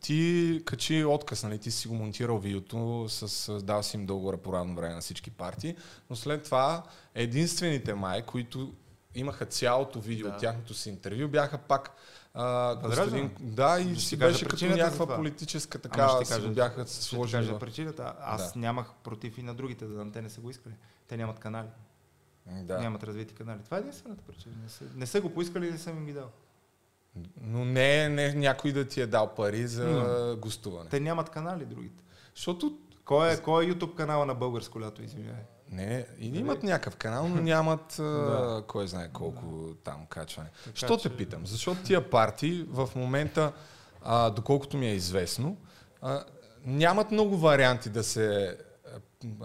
ти 0.00 0.62
качи 0.64 1.04
отказ, 1.04 1.42
нали, 1.42 1.58
ти 1.58 1.70
си 1.70 1.88
го 1.88 1.94
монтирал 1.94 2.38
видеото, 2.38 3.06
с, 3.08 3.52
дал 3.62 3.82
си 3.82 3.96
им 3.96 4.06
договора 4.06 4.36
по 4.36 4.52
равно 4.52 4.74
време 4.74 4.94
на 4.94 5.00
всички 5.00 5.30
партии, 5.30 5.76
но 6.10 6.16
след 6.16 6.42
това 6.44 6.82
единствените 7.14 7.94
май, 7.94 8.22
които 8.22 8.72
имаха 9.14 9.46
цялото 9.46 10.00
видео 10.00 10.28
Да. 10.28 10.34
от 10.34 10.40
тяхното 10.40 10.74
си 10.74 10.88
интервю, 10.88 11.28
бяха 11.28 11.58
пак 11.58 11.90
а? 12.34 12.78
Костадин, 12.82 13.30
да, 13.40 13.80
и 13.80 13.94
Ще 13.94 14.04
си 14.04 14.18
кажа 14.18 14.32
беше 14.32 14.44
като 14.46 14.66
някаква 14.66 14.90
това. 14.98 15.16
политическа 15.16 15.78
Ама 15.78 15.82
така, 15.84 16.08
ще 16.08 16.18
ти 16.18 16.24
си 16.26 16.32
кажа- 16.32 16.48
бяха 16.48 16.82
Ще 16.82 16.92
сложили. 16.94 17.40
кажа 17.40 17.54
в- 17.54 17.58
причината. 17.58 18.14
Аз 18.20 18.52
Да. 18.52 18.58
нямах 18.58 18.86
против 18.94 19.38
и 19.38 19.42
на 19.42 19.54
другите, 19.54 19.84
да 19.84 20.12
те 20.12 20.22
не 20.22 20.30
са 20.30 20.40
го 20.40 20.50
искали. 20.50 20.74
Те 21.08 21.16
нямат 21.16 21.38
канали. 21.38 21.68
Да. 22.46 22.78
Нямат 22.78 23.02
развити 23.02 23.34
канали. 23.34 23.58
Това 23.64 23.76
е 23.76 23.80
единствената 23.80 24.22
причина. 24.22 24.54
Не 24.62 24.68
са, 24.68 24.84
не 24.94 25.06
са 25.06 25.20
го 25.20 25.30
поискали 25.30 25.68
и 25.68 25.70
не 25.70 25.78
съм 25.78 25.96
им 25.96 26.06
ги 26.06 26.12
дал. 26.12 26.30
Но 27.40 27.64
не 27.64 28.08
не, 28.08 28.34
някой 28.34 28.72
да 28.72 28.88
ти 28.88 29.00
е 29.00 29.06
дал 29.06 29.28
пари 29.28 29.66
за 29.66 29.86
Но. 29.86 30.36
гостуване. 30.36 30.90
Те 30.90 31.00
нямат 31.00 31.30
канали 31.30 31.64
другите. 31.64 32.02
Защото 32.34 32.78
Кой 33.04 33.30
е, 33.30 33.36
кой 33.36 33.64
е 33.64 33.68
YouTube 33.68 33.94
канала 33.94 34.26
на 34.26 34.34
българско 34.34 34.80
лято, 34.80 35.02
извинявай? 35.02 35.42
Не, 35.70 36.06
и 36.18 36.38
имат 36.38 36.62
някакъв 36.62 36.96
канал, 36.96 37.28
но 37.28 37.42
нямат 37.42 37.94
Да. 37.98 38.64
кой 38.66 38.88
знае 38.88 39.08
колко 39.12 39.74
там 39.84 40.06
качване. 40.08 40.48
Така 40.64 40.76
Що 40.76 40.96
че- 40.96 41.08
те 41.08 41.16
питам? 41.16 41.46
Защото 41.46 41.82
тия 41.82 42.10
партии 42.10 42.66
в 42.68 42.88
момента, 42.96 43.52
а, 44.02 44.30
доколкото 44.30 44.76
ми 44.76 44.86
е 44.86 44.94
известно, 44.94 45.56
а, 46.02 46.24
нямат 46.64 47.10
много 47.10 47.36
варианти 47.36 47.88
да 47.88 48.04
се 48.04 48.58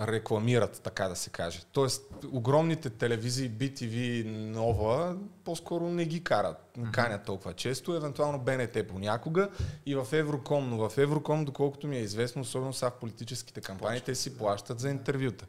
рекламират, 0.01 0.81
така 0.83 1.07
да 1.07 1.15
се 1.15 1.29
каже. 1.29 1.61
Тоест, 1.71 2.03
огромните 2.31 2.89
телевизии, 2.89 3.51
BTV, 3.51 4.23
Нова, 4.27 5.15
по-скоро 5.45 5.89
не 5.89 6.05
ги 6.05 6.23
карат, 6.23 6.77
канят 6.91 7.25
толкова 7.25 7.53
често, 7.53 7.95
евентуално 7.95 8.39
БНТ 8.39 8.87
понякога 8.87 9.49
и 9.85 9.95
в 9.95 10.07
Евроком, 10.11 10.69
но 10.69 10.89
в 10.89 10.97
Евроком, 10.97 11.45
доколкото 11.45 11.87
ми 11.87 11.97
е 11.97 12.01
известно, 12.01 12.41
особено 12.41 12.73
са 12.73 12.89
в 12.89 12.93
политическите 12.93 13.61
кампании, 13.61 14.01
те 14.01 14.15
си 14.15 14.37
плащат 14.37 14.79
за 14.79 14.89
интервюта. 14.89 15.45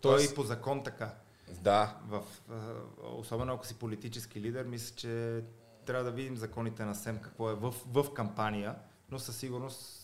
Той 0.00 0.20
е 0.20 0.24
и 0.24 0.34
по 0.34 0.42
закон 0.42 0.84
така. 0.84 1.14
Да. 1.60 1.96
В, 2.08 2.22
особено 3.16 3.52
ако 3.52 3.66
си 3.66 3.74
политически 3.74 4.40
лидер, 4.40 4.64
мисля, 4.64 4.96
че 4.96 5.42
трябва 5.86 6.04
да 6.04 6.10
видим 6.10 6.36
законите 6.36 6.84
на 6.84 6.94
СЕМ 6.94 7.18
какво 7.18 7.50
е 7.50 7.54
в, 7.54 7.74
в 7.86 8.14
кампания, 8.14 8.74
но 9.10 9.18
със 9.18 9.36
сигурност 9.36 10.02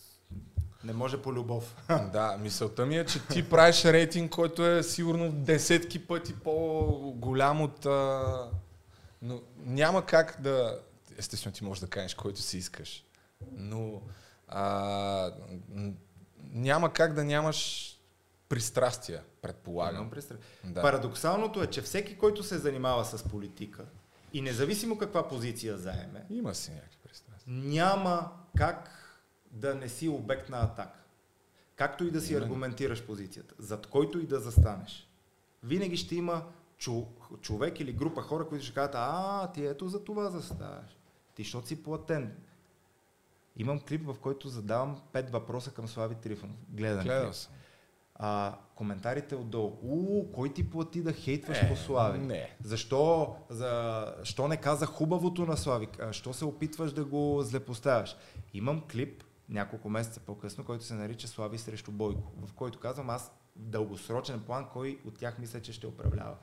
не 0.85 0.93
може 0.93 1.23
по 1.23 1.33
любов. 1.33 1.77
Да, 2.13 2.37
мисълта 2.41 2.87
ми 2.87 2.99
е, 2.99 3.07
че 3.07 3.27
ти 3.27 3.49
правиш 3.49 3.85
рейтинг, 3.85 4.31
който 4.31 4.67
е 4.67 4.83
сигурно 4.83 5.33
десетки 5.33 6.07
пъти 6.07 6.35
по-голям 6.35 7.61
от... 7.61 7.87
А... 7.87 8.51
Но 9.23 9.41
няма 9.57 10.07
как 10.07 10.37
да... 10.41 10.81
Естествено 11.19 11.55
ти 11.55 11.65
можеш 11.65 11.81
да 11.81 11.87
кажеш 11.87 12.15
който 12.15 12.41
си 12.41 12.59
искаш. 12.59 13.05
Но 13.53 14.03
а... 14.49 15.33
няма 16.53 16.93
как 16.93 17.15
да 17.15 17.25
нямаш 17.25 17.92
пристрастия, 18.53 19.23
предполагам. 19.43 19.97
Имам 19.97 20.11
пристра- 20.13 20.37
Да. 20.65 20.83
Парадоксалното 20.83 21.63
е, 21.63 21.67
че 21.67 21.83
всеки, 21.83 22.19
който 22.19 22.43
се 22.43 22.59
занимава 22.59 23.05
с 23.05 23.23
политика 23.25 23.85
и 24.33 24.43
независимо 24.43 24.99
каква 24.99 25.29
позиция 25.29 25.79
заеме, 25.79 26.27
Има 26.31 26.55
си 26.55 26.71
някакви 26.71 26.99
пристрастия. 26.99 27.55
няма 27.55 28.33
как 28.57 28.91
да 29.51 29.75
не 29.75 29.89
си 29.89 30.09
обект 30.09 30.49
на 30.49 30.59
атака. 30.59 30.99
Както 31.77 32.05
и 32.05 32.11
да 32.11 32.21
си 32.21 32.33
Именно. 32.33 32.47
аргументираш 32.47 33.03
позицията, 33.03 33.55
зад 33.59 33.87
който 33.87 34.19
и 34.19 34.27
да 34.27 34.41
застанеш. 34.41 35.09
Винаги 35.63 35.97
ще 35.97 36.17
има 36.17 36.45
чу, 36.79 37.05
човек 37.41 37.81
или 37.81 37.93
група 37.93 38.23
хора, 38.23 38.49
които 38.49 38.65
ще 38.65 38.75
кажат, 38.75 38.95
а, 38.95 39.53
ти 39.53 39.67
ето 39.67 39.89
за 39.89 40.05
това 40.05 40.31
заставаш. 40.31 40.97
Ти, 41.35 41.43
защото 41.43 41.69
си 41.69 41.83
платен. 41.83 42.37
Имам 43.57 43.81
клип, 43.81 44.07
в 44.07 44.17
който 44.21 44.49
задавам 44.49 45.01
пет 45.13 45.31
въпроса 45.31 45.71
към 45.71 45.89
Слави 45.89 46.15
Трифонов. 46.15 46.57
Гледан 46.69 47.05
Гледал 47.05 47.33
съм. 47.33 47.53
А, 48.25 48.55
коментарите 48.75 49.35
отдолу. 49.35 49.79
У, 49.83 50.33
кой 50.33 50.53
ти 50.55 50.71
плати 50.71 51.03
да 51.03 51.13
хейтваш 51.13 51.59
Е, 51.63 51.69
по 51.69 51.77
Слави? 51.77 52.19
не. 52.19 52.51
Защо, 52.65 53.35
за, 53.51 54.15
що 54.23 54.49
не 54.49 54.57
каза 54.57 54.87
хубавото 54.87 55.47
на 55.47 55.57
Слави? 55.57 55.89
А, 56.01 56.13
Що 56.13 56.33
се 56.33 56.45
опитваш 56.45 56.93
да 56.93 57.05
го 57.05 57.43
злепоставяш? 57.43 58.17
Имам 58.55 58.83
клип 58.93 59.25
няколко 59.49 59.89
месеца 59.89 60.21
по-късно, 60.21 60.65
който 60.65 60.85
се 60.85 60.95
нарича 60.95 61.29
Слави 61.29 61.59
срещу 61.59 61.91
Бойко, 61.91 62.33
в 62.47 62.53
който 62.53 62.79
казвам 62.79 63.11
аз 63.11 63.33
в 63.57 63.61
дългосрочен 63.69 64.41
план 64.41 64.67
кой 64.73 64.99
от 65.07 65.19
тях 65.19 65.39
мисля, 65.39 65.61
че 65.61 65.73
ще 65.73 65.87
управлява. 65.87 66.35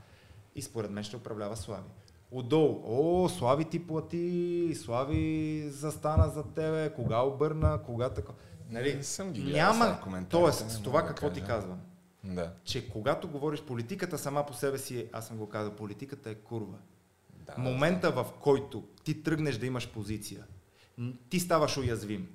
И 0.56 0.62
според 0.62 0.92
мен 0.92 1.04
ще 1.04 1.16
управлява 1.16 1.56
Слави. 1.58 1.84
Отдолу, 2.32 2.82
о, 2.86 3.30
Слави 3.30 3.66
ти 3.66 3.88
плати, 3.88 4.74
Слави 4.76 5.64
застана 5.70 6.28
за 6.28 6.44
тебе, 6.44 6.94
кога 6.94 7.22
обърна, 7.22 7.82
кога 7.86 8.10
така. 8.10 8.34
Нали, 8.70 8.96
Не 8.96 9.04
съм 9.04 9.32
ги 9.32 9.42
гледал 9.42 9.74
няма, 9.74 10.26
тоест, 10.30 10.64
не 10.66 10.70
с 10.70 10.82
това 10.82 11.02
да 11.02 11.08
какво 11.08 11.30
ти 11.30 11.40
кажа. 11.40 11.52
казвам? 11.52 11.80
Да. 12.24 12.54
че 12.64 12.90
когато 12.90 13.28
говориш 13.28 13.62
политиката 13.62 14.18
сама 14.18 14.46
по 14.46 14.54
себе 14.54 14.78
си, 14.78 15.08
аз 15.14 15.28
съм 15.28 15.38
го 15.38 15.50
казал, 15.50 15.76
политиката 15.76 16.30
е 16.30 16.36
курва. 16.36 16.78
Да, 17.46 17.54
Момента 17.58 18.12
в 18.12 18.26
който 18.40 18.84
ти 19.04 19.24
тръгнеш 19.24 19.58
да 19.58 19.66
имаш 19.66 19.90
позиция, 19.90 20.44
ти 21.30 21.40
ставаш 21.40 21.78
уязвим. 21.78 22.28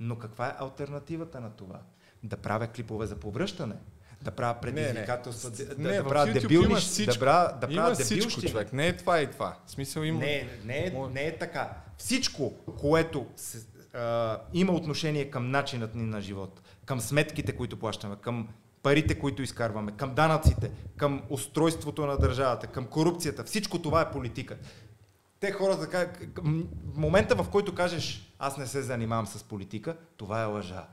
Но 0.00 0.18
каква 0.18 0.48
е 0.48 0.54
альтернативата 0.58 1.40
на 1.40 1.50
това? 1.50 1.80
Да 2.22 2.36
правя 2.36 2.66
клипове 2.66 3.06
за 3.06 3.16
повръщане, 3.16 3.74
да 4.22 4.30
правя 4.30 4.60
предизвикателства, 4.60 5.50
да, 5.50 5.74
да, 5.74 5.82
не, 5.82 5.96
да 5.96 6.08
правя 6.08 6.32
дебилни, 6.32 6.74
да 7.06 7.18
правя, 7.18 7.58
да 7.60 7.68
правя 7.68 7.94
всичко, 7.94 8.42
човек. 8.42 8.72
Не 8.72 8.88
е 8.88 8.96
това 8.96 9.20
и 9.20 9.30
това. 9.30 9.56
В 9.66 9.70
смисъл 9.70 10.02
има... 10.02 10.20
Не, 10.20 10.48
не, 10.64 10.78
е, 10.78 11.08
не 11.12 11.26
е 11.26 11.38
така. 11.38 11.70
Всичко, 11.98 12.54
което 12.80 13.26
се, 13.36 13.58
а, 13.96 14.40
има 14.52 14.72
отношение 14.72 15.30
към 15.30 15.50
начинът 15.50 15.94
ни 15.94 16.02
на 16.02 16.20
живот, 16.20 16.62
към 16.84 17.00
сметките, 17.00 17.56
които 17.56 17.78
плащаме, 17.78 18.16
към 18.16 18.48
парите, 18.82 19.18
които 19.18 19.42
изкарваме, 19.42 19.92
към 19.92 20.14
данъците, 20.14 20.70
към 20.96 21.22
устройството 21.30 22.06
на 22.06 22.18
държавата, 22.18 22.66
към 22.66 22.86
корупцията, 22.86 23.44
всичко 23.44 23.82
това 23.82 24.00
е 24.00 24.10
политика. 24.10 24.56
Те 25.40 25.52
хората 25.52 26.08
в 26.36 26.98
момента 26.98 27.34
в 27.34 27.50
който 27.50 27.74
кажеш 27.74 28.32
аз 28.38 28.56
не 28.56 28.66
се 28.66 28.82
занимавам 28.82 29.26
с 29.26 29.44
политика, 29.44 29.96
това 30.16 30.42
е 30.42 30.44
лъжа. 30.44 30.86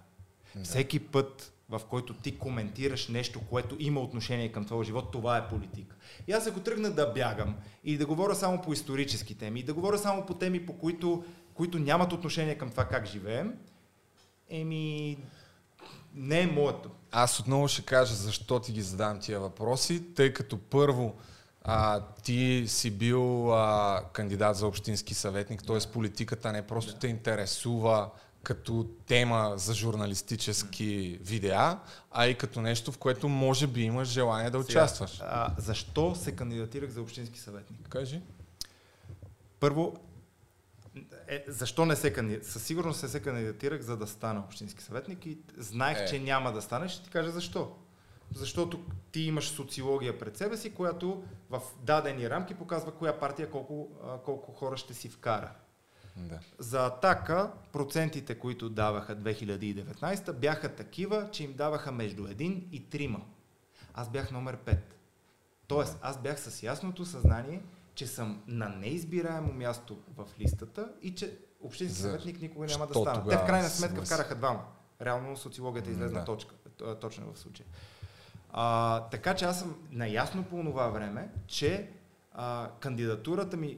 Да. 0.56 0.64
Всеки 0.64 1.00
път, 1.00 1.54
в 1.70 1.82
който 1.90 2.14
ти 2.14 2.38
коментираш 2.38 3.08
нещо, 3.08 3.42
което 3.50 3.76
има 3.80 4.00
отношение 4.00 4.52
към 4.52 4.66
твоя 4.66 4.84
живот, 4.84 5.12
това 5.12 5.38
е 5.38 5.48
политика. 5.48 5.96
И 6.28 6.32
аз 6.32 6.48
ако 6.48 6.60
тръгна 6.60 6.92
да 6.92 7.12
бягам 7.12 7.56
и 7.84 7.98
да 7.98 8.06
говоря 8.06 8.36
само 8.36 8.62
по 8.62 8.74
исторически 8.74 9.36
теми, 9.36 9.60
и 9.60 9.64
да 9.64 9.74
говоря 9.74 9.98
само 9.98 10.26
по 10.26 10.34
теми, 10.34 10.66
по 10.66 10.78
които, 10.78 11.24
които 11.54 11.80
нямат 11.80 12.14
отношение 12.14 12.58
към 12.58 12.70
това 12.70 12.86
как 12.86 13.06
живеем, 13.06 13.54
еми, 14.50 15.18
не 16.16 16.42
е 16.42 16.48
моето. 16.48 16.90
Аз 17.12 17.40
отново 17.40 17.68
ще 17.68 17.82
кажа 17.82 18.16
защо 18.16 18.60
ти 18.60 18.72
ги 18.72 18.82
задавам 18.82 19.20
тия 19.20 19.40
въпроси, 19.40 20.04
тъй 20.16 20.34
като 20.34 20.58
първо 20.58 21.16
а, 21.64 22.02
ти 22.24 22.64
си 22.68 22.92
бил 22.92 23.54
а, 23.54 24.04
кандидат 24.14 24.56
за 24.56 24.68
общински 24.68 25.14
съветник, 25.14 25.64
т.е. 25.64 25.92
политиката 25.94 26.52
не 26.52 26.68
просто 26.68 26.94
да. 26.94 27.00
те 27.00 27.08
интересува 27.08 28.10
като 28.44 28.88
тема 29.08 29.54
за 29.56 29.74
журналистически 29.74 31.20
видеа, 31.22 31.80
а 32.12 32.28
и 32.28 32.36
като 32.36 32.62
нещо, 32.62 32.92
в 32.92 32.98
което 32.98 33.30
може 33.30 33.68
би 33.68 33.82
имаш 33.82 34.08
желание 34.08 34.50
да 34.50 34.58
участваш. 34.58 35.12
Сега, 35.12 35.30
а, 35.30 35.54
защо 35.58 36.16
се 36.16 36.32
кандидатирах 36.32 36.90
за 36.90 37.02
общински 37.02 37.40
съветник? 37.40 37.88
Кажи. 37.90 38.22
Първо, 39.60 39.96
е, 41.28 41.46
защо 41.48 41.86
не 41.86 41.96
се 41.96 42.14
кандидатирах? 42.14 42.52
Със 42.52 42.64
сигурност 42.64 43.04
не 43.04 43.10
се 43.10 43.22
кандидатирах, 43.22 43.82
за 43.82 43.98
да 43.98 44.08
стана 44.08 44.40
общински 44.40 44.84
съветник 44.84 45.26
и 45.26 45.38
знаех, 45.58 46.00
Е. 46.00 46.06
че 46.06 46.20
няма 46.20 46.52
да 46.52 46.62
стане. 46.62 46.90
Ще 46.90 47.04
ти 47.04 47.10
кажа 47.10 47.32
защо. 47.32 47.76
Защото 48.36 48.86
ти 49.12 49.22
имаш 49.22 49.50
социология 49.50 50.20
пред 50.20 50.38
себе 50.38 50.58
си, 50.58 50.74
която 50.74 51.24
в 51.50 51.62
дадени 51.82 52.30
рамки 52.30 52.54
показва 52.54 52.92
коя 52.92 53.20
партия 53.20 53.52
колко, 53.52 53.90
колко 54.26 54.52
хора 54.52 54.78
ще 54.78 54.94
си 54.94 55.10
вкара. 55.10 55.52
Да. 56.16 56.40
За 56.60 56.86
атака 56.86 57.52
процентите, 57.72 58.40
които 58.40 58.70
даваха 58.70 59.16
2019, 59.16 60.34
бяха 60.34 60.76
такива, 60.76 61.30
че 61.32 61.44
им 61.44 61.54
даваха 61.54 61.92
между 61.92 62.28
1 62.28 62.70
и 62.72 62.90
3. 62.90 63.22
Аз 63.94 64.10
бях 64.10 64.32
номер 64.32 64.58
5. 64.58 64.78
Тоест, 65.68 65.98
аз 66.02 66.22
бях 66.22 66.40
с 66.40 66.64
ясното 66.64 67.06
съзнание, 67.06 67.62
че 67.96 68.08
съм 68.08 68.44
на 68.48 68.70
неизбираемо 68.70 69.54
място 69.54 69.98
в 70.18 70.28
листата 70.40 70.90
и 71.02 71.16
че 71.16 71.38
общински 71.62 72.02
съветник 72.02 72.42
никога 72.42 72.66
няма 72.66 72.88
да 72.88 72.94
стана. 72.94 73.30
Те 73.30 73.38
в 73.38 73.46
крайна 73.46 73.70
сметка 73.70 74.06
вкараха 74.06 74.36
двама. 74.36 74.66
Реално 75.02 75.38
социологията 75.38 75.92
излезна 75.92 76.20
да. 76.20 76.26
точка, 76.26 76.56
точно 77.02 77.34
в 77.34 77.40
случая. 77.40 77.68
А, 78.52 79.00
така 79.10 79.36
че 79.36 79.46
аз 79.46 79.60
съм 79.60 79.76
наясно 79.92 80.44
по 80.44 80.64
това 80.64 80.88
време, 80.88 81.30
че 81.48 81.90
а, 82.34 82.70
кандидатурата 82.80 83.58
ми 83.58 83.78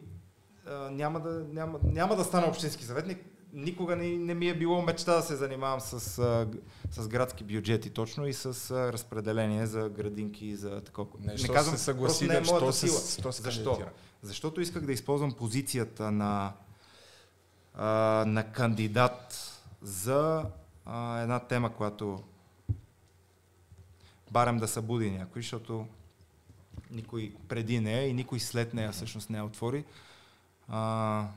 а, 0.68 0.72
няма, 0.92 1.20
да, 1.20 1.30
няма, 1.30 1.80
няма 1.84 2.16
да 2.16 2.24
стана 2.24 2.48
общински 2.48 2.84
съветник. 2.84 3.26
Никога 3.56 3.96
не, 3.96 4.08
не 4.08 4.34
ми 4.34 4.50
е 4.50 4.58
било 4.58 4.82
мечта 4.82 5.16
да 5.16 5.22
се 5.22 5.36
занимавам 5.36 5.80
с, 5.82 6.00
с 6.92 7.08
градски 7.08 7.44
бюджети 7.44 7.90
точно 7.90 8.28
и 8.28 8.34
с 8.34 8.72
разпределение 8.94 9.66
за 9.66 9.90
градинки 9.90 10.46
и 10.46 10.56
за 10.56 10.82
такова. 10.82 11.08
Не, 11.20 11.38
що 11.38 11.64
се 11.64 11.78
съгласи 11.78 12.28
не 12.28 12.36
е 12.36 12.42
моята 12.42 12.74
сила. 12.74 12.98
се 13.00 13.22
Защо? 13.22 13.42
кандидатира? 13.42 13.92
Защото 14.22 14.62
исках 14.62 14.86
да 14.86 14.92
използвам 14.92 15.34
позицията 15.34 16.12
на, 16.12 16.54
а, 17.74 17.86
на 18.28 18.52
кандидат 18.52 19.52
за 19.82 20.46
а, 20.86 21.20
една 21.20 21.40
тема, 21.40 21.74
която 21.74 22.24
барам 24.32 24.58
да 24.58 24.68
събуди 24.68 25.12
някой, 25.12 25.42
защото 25.42 25.88
никой 26.92 27.34
преди 27.48 27.80
нея 27.80 28.08
и 28.08 28.14
никой 28.14 28.40
след 28.40 28.74
нея 28.74 28.92
всъщност 28.92 29.30
не 29.30 29.38
я 29.38 29.46
отвори. 29.46 29.86
А, 30.68 31.28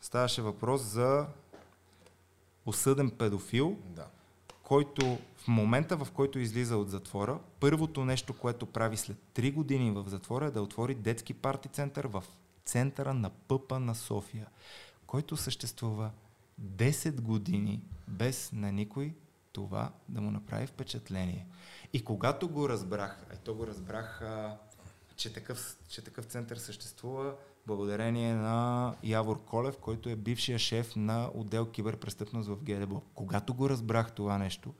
ставаше 0.00 0.42
въпрос 0.42 0.82
за 0.82 1.26
осъден 2.66 3.10
педофил, 3.10 3.78
Да. 3.86 4.06
който 4.62 5.18
в 5.36 5.48
момента, 5.48 5.96
в 5.96 6.08
който 6.12 6.38
излиза 6.38 6.76
от 6.76 6.90
затвора, 6.90 7.40
първото 7.60 8.04
нещо, 8.04 8.38
което 8.38 8.66
прави 8.66 8.96
след 8.96 9.16
3 9.34 9.52
години 9.52 9.90
в 9.90 10.04
затвора 10.08 10.46
е 10.46 10.50
да 10.50 10.62
отвори 10.62 10.94
детски 10.94 11.34
парти 11.34 11.68
център 11.68 12.06
в 12.06 12.24
центъра 12.64 13.14
на 13.14 13.30
Пъпа 13.30 13.80
на 13.80 13.94
София, 13.94 14.46
който 15.06 15.36
съществува 15.36 16.10
10 16.62 17.20
години 17.20 17.82
без 18.08 18.52
на 18.52 18.72
никой 18.72 19.14
това 19.52 19.92
да 20.08 20.20
му 20.20 20.30
направи 20.30 20.66
впечатление. 20.66 21.46
И 21.92 22.04
когато 22.04 22.48
го 22.48 22.68
разбрах, 22.68 23.26
а 23.30 23.34
и 23.34 23.38
то 23.44 23.54
го 23.54 23.66
разбрах, 23.66 24.22
а, 24.22 24.56
че, 25.16 25.32
такъв, 25.32 25.76
че 25.88 26.04
такъв 26.04 26.24
център 26.24 26.56
съществува, 26.56 27.34
благодарение 27.66 28.34
на 28.34 28.94
Явор 29.02 29.44
Колев, 29.44 29.78
който 29.78 30.08
е 30.08 30.16
бившия 30.16 30.58
шеф 30.58 30.96
на 30.96 31.30
отдел 31.34 31.66
киберпрестъпност 31.66 32.48
в 32.48 32.62
ГДБО. 32.62 33.02
Когато 33.14 33.54
го 33.54 33.70
разбрах 33.70 34.12
това 34.12 34.38
нещо, 34.38 34.74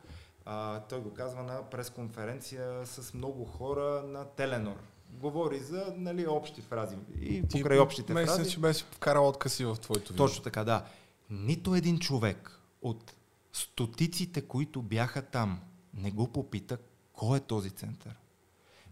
А, 0.46 0.80
той 0.80 1.00
го 1.00 1.14
казва 1.14 1.42
на 1.42 1.62
пресконференция 1.70 2.86
с 2.86 3.14
много 3.14 3.44
хора 3.44 4.02
на 4.06 4.24
Теленор. 4.24 4.76
Говори 5.10 5.58
за 5.58 5.94
нали, 5.96 6.26
общи 6.26 6.60
фрази. 6.60 6.96
И 7.20 7.42
Ти 7.48 7.62
покрай 7.62 7.78
общите 7.78 8.14
мисля, 8.14 8.34
фрази... 8.34 8.50
че 8.50 8.60
беше 8.60 8.84
вкарал 8.84 9.28
откъси 9.28 9.64
в 9.64 9.76
твоето 9.76 10.12
видео. 10.12 10.26
Точно 10.26 10.42
така, 10.42 10.64
да. 10.64 10.84
Нито 11.30 11.74
един 11.74 11.98
човек 11.98 12.60
от 12.82 13.14
стотиците, 13.52 14.42
които 14.42 14.82
бяха 14.82 15.22
там, 15.22 15.60
не 15.94 16.10
го 16.10 16.32
попита 16.32 16.78
кой 17.12 17.38
е 17.38 17.40
този 17.40 17.70
център. 17.70 18.16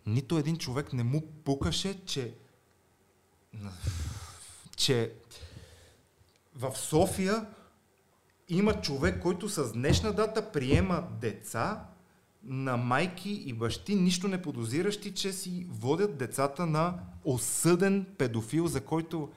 Нито 0.07 0.39
един 0.39 0.57
човек 0.57 0.93
не 0.93 1.03
му 1.03 1.23
пукаше, 1.45 2.05
че, 2.05 2.35
че 4.77 5.13
в 6.55 6.77
София 6.77 7.47
има 8.49 8.81
човек, 8.81 9.23
който 9.23 9.49
с 9.49 9.73
днешна 9.73 10.13
дата 10.13 10.53
приема 10.53 11.09
деца 11.21 11.87
на 12.45 12.77
майки 12.77 13.31
и 13.31 13.53
бащи, 13.53 13.95
нищо 13.95 14.29
не 14.29 14.43
подозиращи, 14.43 15.15
че 15.15 15.33
си 15.33 15.67
водят 15.71 16.17
децата 16.17 16.67
на 16.67 16.99
осъден 17.25 18.07
педофил, 18.19 18.67
за 18.67 18.81
който 18.81 19.33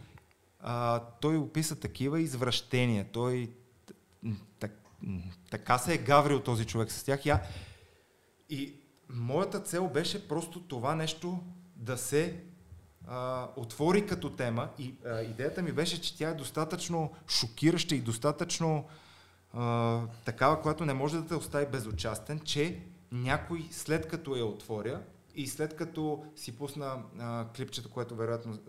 а, 0.60 1.00
той 1.22 1.38
описа 1.38 1.76
такива 1.76 2.20
извращения. 2.20 3.06
Той 3.12 3.52
так, 4.60 4.82
така 5.52 5.78
се 5.78 5.94
е 5.94 5.98
гаврил 5.98 6.40
този 6.40 6.66
човек 6.66 6.92
с 6.92 7.04
тях. 7.04 7.26
А, 7.26 7.42
и 8.50 8.74
моята 9.10 9.64
цел 9.64 9.88
беше 9.88 10.28
просто 10.28 10.62
това 10.62 10.96
нещо 10.96 11.44
да 11.76 11.98
се 11.98 12.44
а, 13.08 13.48
отвори 13.56 14.06
като 14.06 14.30
тема. 14.30 14.70
И 14.80 14.96
а, 15.06 15.22
идеята 15.22 15.62
ми 15.62 15.72
беше, 15.72 16.02
че 16.02 16.18
тя 16.18 16.30
е 16.30 16.34
достатъчно 16.34 17.12
шокираща 17.28 17.96
и 17.96 18.02
достатъчно 18.02 18.86
а, 19.54 20.02
такава, 20.26 20.62
която 20.62 20.86
не 20.86 20.94
може 20.94 21.18
да 21.18 21.28
те 21.28 21.36
остави 21.36 21.66
безучастен, 21.66 22.40
че 22.40 22.82
някой 23.12 23.68
след 23.72 24.08
като 24.08 24.36
я 24.36 24.46
отворя 24.46 25.02
и 25.36 25.48
след 25.48 25.76
като 25.76 26.26
си 26.36 26.58
пусна 26.58 27.04
а, 27.20 27.46
клипчето, 27.56 27.90
което 27.90 28.16
вероятно, 28.16 28.60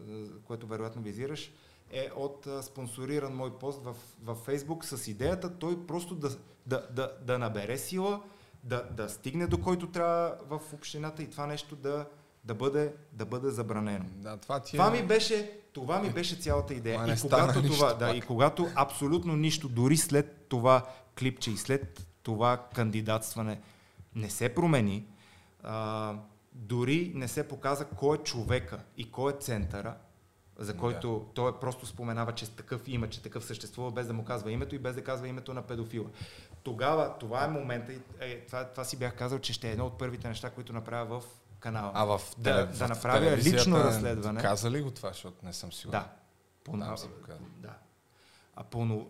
което 0.45 0.67
вероятно 0.67 1.03
визираш, 1.03 1.51
е 1.91 2.11
от 2.17 2.47
а, 2.47 2.63
спонсориран 2.63 3.35
мой 3.35 3.59
пост 3.59 3.85
в, 3.85 3.97
в 4.23 4.37
Facebook 4.47 4.85
с 4.85 5.09
идеята 5.09 5.59
той 5.59 5.87
просто 5.87 6.15
да, 6.15 6.31
да, 6.67 6.87
да, 6.91 7.13
да 7.23 7.39
набере 7.39 7.79
сила, 7.79 8.23
да, 8.65 8.83
да 8.91 9.09
стигне 9.09 9.47
до 9.47 9.61
който 9.61 9.91
трябва 9.91 10.39
в 10.49 10.61
общината 10.73 11.23
и 11.23 11.31
това 11.31 11.47
нещо 11.47 11.77
да, 11.77 12.07
да, 12.47 12.55
бъде, 12.55 12.93
да 13.13 13.27
бъде 13.27 13.51
забранено. 13.51 14.05
Да, 14.15 14.37
това, 14.37 14.61
ти 14.61 14.73
Това 14.73 14.89
е... 14.89 14.91
ми 14.91 15.07
беше, 15.07 15.51
това 15.73 15.99
ми 15.99 16.11
беше 16.11 16.37
цялата 16.37 16.75
идея. 16.75 17.03
Не 17.03 17.13
И 17.13 17.17
когато, 17.21 17.63
това, 17.63 17.95
да, 17.95 18.07
пак. 18.07 18.17
и 18.17 18.21
когато 18.21 18.69
абсолютно 18.75 19.37
нищо, 19.37 19.69
дори 19.69 19.97
след 19.97 20.47
това 20.49 20.87
клипче 21.19 21.51
и 21.51 21.57
след 21.57 22.07
това 22.23 22.67
кандидатстване 22.75 23.61
не 24.15 24.31
се 24.31 24.55
промени, 24.55 25.07
а, 25.63 26.15
дори 26.53 27.13
не 27.15 27.29
се 27.29 27.49
показа 27.49 27.85
кой 27.85 28.17
е 28.17 28.21
човека 28.21 28.81
и 28.97 29.11
кой 29.11 29.33
е 29.33 29.37
центъра, 29.37 29.95
за 30.59 30.77
който 30.77 31.19
да. 31.19 31.35
той 31.35 31.61
просто 31.61 31.87
споменава, 31.87 32.33
че 32.33 32.51
такъв 32.51 32.83
има, 32.87 33.09
че 33.09 33.23
такъв 33.23 33.45
съществува, 33.45 33.91
без 33.91 34.07
да 34.07 34.13
му 34.13 34.25
казва 34.25 34.53
името 34.53 34.75
и 34.75 34.79
без 34.79 34.95
да 34.95 35.05
казва 35.05 35.29
името 35.29 35.55
на 35.55 35.63
педофила. 35.63 36.07
Тогава, 36.63 37.15
това 37.21 37.45
е 37.45 37.49
момента, 37.49 37.93
и 37.93 37.99
е, 38.21 38.41
това, 38.47 38.65
това 38.65 38.85
си 38.85 38.97
бях 38.97 39.17
казал, 39.17 39.39
че 39.39 39.53
ще 39.53 39.69
е 39.69 39.73
едно 39.73 39.87
от 39.87 39.99
първите 39.99 40.29
неща, 40.29 40.51
които 40.51 40.73
направя 40.73 41.21
в 41.21 41.25
канала. 41.61 41.93
А 41.95 42.05
в, 42.05 42.21
да, 42.39 42.43
теле, 42.43 42.67
да 42.67 42.87
в 42.87 42.89
направя 42.89 43.37
лично 43.37 43.79
разследване. 43.79 44.41
Каза 44.41 44.71
ли 44.71 44.83
го 44.83 44.91
това, 44.91 45.09
защото 45.09 45.47
не 45.47 45.53
съм 45.53 45.73
сигурен? 45.73 46.01
Да. 46.01 46.09
Пълно 46.65 46.87
каза. 46.87 47.09
Да. 47.57 47.75
А 48.57 48.65
пълно... 48.65 49.09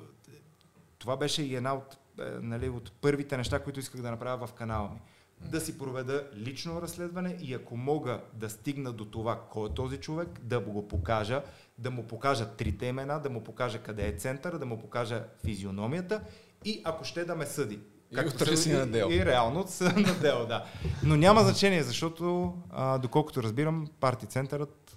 Това 0.99 1.17
беше 1.17 1.43
и 1.43 1.57
една 1.57 1.75
от, 1.75 1.97
е, 2.19 2.23
нали, 2.25 2.69
от 2.69 2.93
първите 2.93 3.37
неща, 3.37 3.59
които 3.59 3.81
исках 3.81 4.01
да 4.01 4.11
направя 4.11 4.47
в 4.47 4.53
канала 4.53 4.91
ми. 4.91 5.01
Да 5.41 5.61
си 5.61 5.79
проведа 5.79 6.29
лично 6.35 6.83
разследване 6.83 7.37
и 7.41 7.55
ако 7.55 7.77
мога 7.77 8.21
да 8.33 8.51
стигна 8.51 8.93
до 8.93 9.05
това 9.05 9.41
кой 9.51 9.69
е 9.69 9.75
този 9.75 9.97
човек, 9.97 10.29
да 10.41 10.61
го 10.61 10.89
покажа, 10.89 11.43
да 11.79 11.91
му 11.91 12.07
покажа 12.07 12.47
трите 12.57 12.87
имена, 12.87 13.21
да 13.21 13.31
му 13.31 13.45
покажа 13.45 13.83
къде 13.83 14.09
е 14.09 14.13
център, 14.13 14.59
да 14.59 14.67
му 14.67 14.81
покажа 14.81 15.25
физиономията 15.45 16.21
и 16.65 16.83
ако 16.85 17.05
ще 17.05 17.25
да 17.25 17.35
ме 17.35 17.47
съди. 17.47 17.81
И 18.11 18.21
утре 18.21 18.57
си 18.57 18.71
и- 18.71 18.73
на 18.73 18.87
дело. 18.87 19.11
И, 19.13 19.27
реално 19.27 19.69
са 19.69 19.85
на 19.97 20.15
дело, 20.15 20.47
да. 20.47 20.65
Но 21.03 21.17
няма 21.17 21.43
значение, 21.43 21.83
защото 21.83 22.55
а, 22.71 22.99
доколкото 22.99 23.43
разбирам, 23.43 23.89
парти 24.01 24.27
центърът 24.27 24.97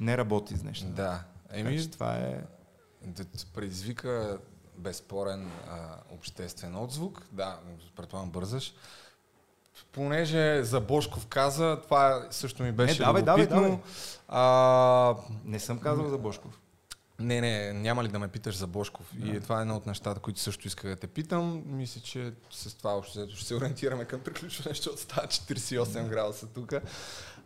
не 0.00 0.16
работи 0.16 0.56
с 0.56 0.62
днешна. 0.62 0.90
Да. 0.90 1.22
Така 1.50 1.70
че 1.70 1.90
това 1.90 2.14
е... 2.14 2.40
Да 3.02 3.24
предизвика 3.54 4.38
безспорен 4.76 5.50
а, 5.70 5.78
обществен 6.14 6.76
отзвук. 6.76 7.22
Да, 7.32 7.58
предполагам 7.96 8.30
бързаш. 8.30 8.74
Понеже 9.92 10.62
за 10.62 10.80
Бошков 10.80 11.26
каза, 11.26 11.80
това 11.82 12.26
също 12.30 12.62
ми 12.62 12.72
беше 12.72 13.00
Не, 13.00 13.06
давай, 13.06 13.22
давай, 13.22 13.42
любопитно. 13.44 13.62
давай. 13.62 13.78
А, 14.28 15.14
Не 15.44 15.60
съм 15.60 15.78
казал 15.78 16.08
за 16.08 16.18
Бошков. 16.18 16.60
Не, 17.20 17.40
не, 17.40 17.72
няма 17.72 18.04
ли 18.04 18.08
да 18.08 18.18
ме 18.18 18.28
питаш 18.28 18.56
за 18.56 18.66
Бошков? 18.66 19.06
Да. 19.14 19.28
И 19.28 19.40
това 19.40 19.58
е 19.58 19.62
едно 19.62 19.76
от 19.76 19.86
нещата, 19.86 20.20
които 20.20 20.40
също 20.40 20.66
исках 20.66 20.90
да 20.90 20.96
те 20.96 21.06
питам. 21.06 21.62
Мисля, 21.66 22.00
че 22.00 22.32
с 22.50 22.74
това 22.74 23.00
взето 23.00 23.36
ще 23.36 23.46
се 23.46 23.54
ориентираме 23.54 24.04
към 24.04 24.20
приключване, 24.20 24.74
защото 24.74 25.00
става 25.00 25.26
48 25.26 26.08
градуса 26.08 26.46
тук. 26.46 26.72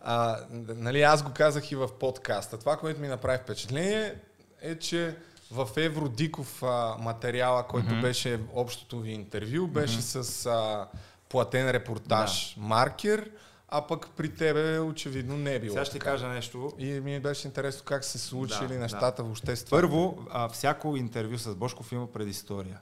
А, 0.00 0.38
нали, 0.50 1.02
аз 1.02 1.22
го 1.22 1.30
казах 1.32 1.72
и 1.72 1.76
в 1.76 1.88
подкаста. 2.00 2.58
Това, 2.58 2.76
което 2.76 3.00
ми 3.00 3.08
направи 3.08 3.38
впечатление 3.38 4.14
е, 4.60 4.78
че 4.78 5.16
в 5.50 5.68
Евродиков 5.76 6.62
а, 6.62 6.96
материала, 6.98 7.66
който 7.66 7.90
Мгм. 7.92 8.00
беше 8.00 8.40
общото 8.54 9.00
ви 9.00 9.10
интервю, 9.10 9.66
беше 9.66 9.94
Мгм. 9.94 10.02
с 10.02 10.46
а, 10.46 10.86
платен 11.28 11.70
репортаж 11.70 12.54
маркер, 12.58 13.30
а 13.68 13.86
пък 13.86 14.10
при 14.16 14.34
тебе 14.34 14.78
очевидно 14.78 15.36
не 15.36 15.54
е 15.54 15.60
било. 15.60 15.72
Сега 15.72 15.84
ще 15.84 15.98
така. 15.98 16.04
кажа 16.10 16.28
нещо. 16.28 16.72
И 16.78 17.00
ми 17.00 17.20
беше 17.20 17.48
интересно 17.48 17.82
как 17.84 18.04
се 18.04 18.18
случили 18.18 18.74
Да, 18.74 18.78
нещата 18.78 19.16
да. 19.16 19.22
въобще 19.22 19.56
с. 19.56 19.64
Първо, 19.64 20.26
а, 20.30 20.48
всяко 20.48 20.96
интервю 20.96 21.38
с 21.38 21.54
Бошков 21.54 21.92
има 21.92 22.12
предистория. 22.12 22.80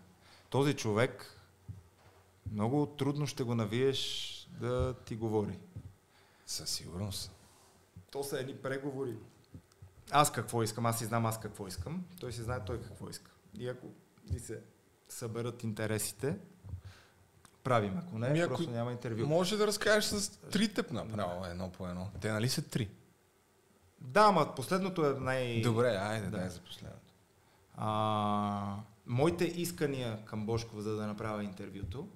Този 0.50 0.74
човек 0.74 1.38
много 2.52 2.86
трудно 2.86 3.26
ще 3.26 3.42
го 3.42 3.54
навиеш 3.54 4.28
да 4.60 4.94
ти 4.94 5.16
говори. 5.16 5.59
Със 6.46 6.70
сигурност. 6.70 7.32
То 8.10 8.24
са 8.24 8.38
едни 8.38 8.56
преговори. 8.56 9.16
Аз 10.10 10.32
какво 10.32 10.62
искам, 10.62 10.86
аз 10.86 10.98
си 10.98 11.04
знам 11.04 11.26
аз 11.26 11.40
какво 11.40 11.66
искам, 11.66 12.04
той 12.20 12.32
си 12.32 12.42
знае 12.42 12.64
той 12.64 12.80
какво 12.80 13.09
иска. 13.09 13.30
И 13.59 13.68
ако 13.68 13.86
ни 14.30 14.38
се 14.38 14.60
съберат 15.09 15.62
интересите, 15.62 16.38
правим. 17.64 17.98
Ако 17.98 18.18
не, 18.18 18.26
Ами, 18.26 18.40
ако 18.40 18.55
просто 18.55 18.70
няма 18.70 18.93
интервю. 18.93 19.26
Може 19.26 19.56
да 19.56 19.66
разкажеш 19.66 20.05
с 20.05 20.30
трите 20.39 20.84
направо, 20.93 21.47
едно 21.47 21.70
по 21.72 21.89
едно. 21.89 22.10
Те 22.20 22.32
нали 22.32 22.48
са 22.48 22.62
три? 22.62 22.89
Да, 24.01 24.20
ама 24.20 24.55
последното 24.55 25.06
е 25.06 25.14
най... 25.20 25.60
Добре, 25.60 25.97
айде, 26.01 26.26
дай 26.26 26.48
за 26.48 26.60
последното. 26.60 27.12
А, 27.76 28.76
моите 29.06 29.44
искания 29.44 30.24
към 30.24 30.47
Бошков, 30.47 30.80
за 30.80 30.97
да 30.97 31.06
направя 31.06 31.44
интервюто, 31.44 32.09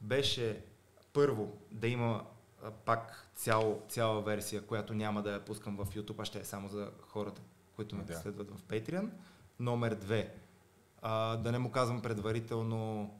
беше 0.00 0.64
първо 1.12 1.52
да 1.70 1.88
има 1.88 2.24
а, 2.64 2.70
пак 2.70 3.28
цял, 3.34 3.80
цяла 3.88 4.22
версия, 4.22 4.62
която 4.62 4.94
няма 4.94 5.22
да 5.22 5.32
я 5.32 5.44
пускам 5.44 5.76
в 5.76 5.86
YouTube, 5.86 6.22
а 6.22 6.24
ще 6.24 6.40
е 6.40 6.44
само 6.44 6.68
за 6.68 6.90
хората, 7.08 7.42
които 7.76 7.96
ме 7.96 8.04
Да. 8.04 8.16
следват 8.16 8.50
в 8.50 8.62
Patreon. 8.62 9.08
Номер 9.60 9.94
две, 9.94 10.34
а, 11.02 11.36
да 11.36 11.52
не 11.52 11.58
му 11.58 11.70
казвам 11.70 12.02
предварително 12.02 13.10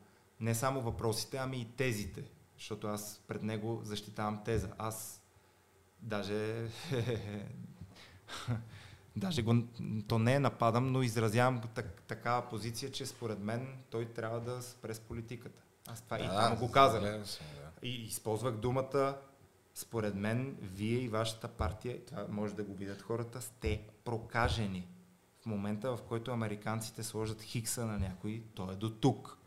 не 0.41 0.55
само 0.55 0.81
въпросите, 0.81 1.37
ами 1.37 1.61
и 1.61 1.65
тезите, 1.65 2.25
защото 2.59 2.87
аз 2.87 3.23
пред 3.29 3.43
него 3.43 3.81
защитавам 3.85 4.45
теза. 4.45 4.69
Аз 4.79 5.23
даже 6.03 6.69
Даже 9.17 9.43
го, 9.43 9.55
то 10.09 10.19
не 10.19 10.35
е 10.35 10.41
нападам, 10.41 10.93
но 10.93 11.03
изразявам 11.03 11.61
так, 11.75 12.03
такава 12.03 12.49
позиция, 12.49 12.93
че 12.93 13.07
според 13.07 13.39
мен 13.39 13.77
той 13.91 14.05
трябва 14.05 14.41
да 14.41 14.63
спре 14.63 14.95
с 14.95 15.01
политиката. 15.01 15.63
Аз 15.89 16.03
това 16.03 16.19
и 16.19 16.23
Да, 16.23 16.29
това 16.29 16.51
му 16.51 16.57
го 16.57 16.71
казах. 16.71 17.03
да. 17.03 17.25
И 17.83 18.05
използвах 18.05 18.55
думата, 18.55 19.17
според 19.75 20.15
мен, 20.15 20.57
вие 20.61 20.99
и 20.99 21.09
вашата 21.09 21.49
партия, 21.49 21.97
и 21.97 22.07
това 22.07 22.27
може 22.29 22.55
да 22.55 22.65
го 22.65 22.75
видят 22.75 23.03
хората, 23.03 23.41
сте 23.41 23.83
прокажени. 24.05 24.89
В 25.43 25.47
момента, 25.47 25.97
в 25.97 26.03
който 26.03 26.31
американците 26.31 27.03
сложат 27.03 27.43
хикса 27.43 27.87
на 27.87 27.99
някой, 27.99 28.43
то 28.55 28.71
е 28.71 28.77
до 28.77 28.91
тук. 28.91 29.39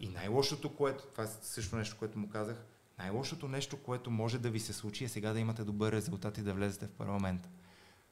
И 0.00 0.08
най-лошото, 0.08 0.76
което, 0.76 1.04
това 1.06 1.24
е 1.24 1.28
също 1.42 1.76
нещо, 1.76 1.96
което 1.98 2.18
му 2.18 2.28
казах, 2.28 2.64
най-лошото 2.98 3.48
нещо, 3.48 3.82
което 3.82 4.10
може 4.10 4.38
да 4.38 4.50
ви 4.50 4.60
се 4.60 4.72
случи 4.72 5.04
е 5.04 5.08
сега 5.08 5.32
да 5.32 5.40
имате 5.40 5.64
добър 5.64 5.92
резултат 5.92 6.38
и 6.38 6.42
да 6.42 6.54
влезете 6.54 6.86
в 6.86 6.90
парламента. 6.90 7.48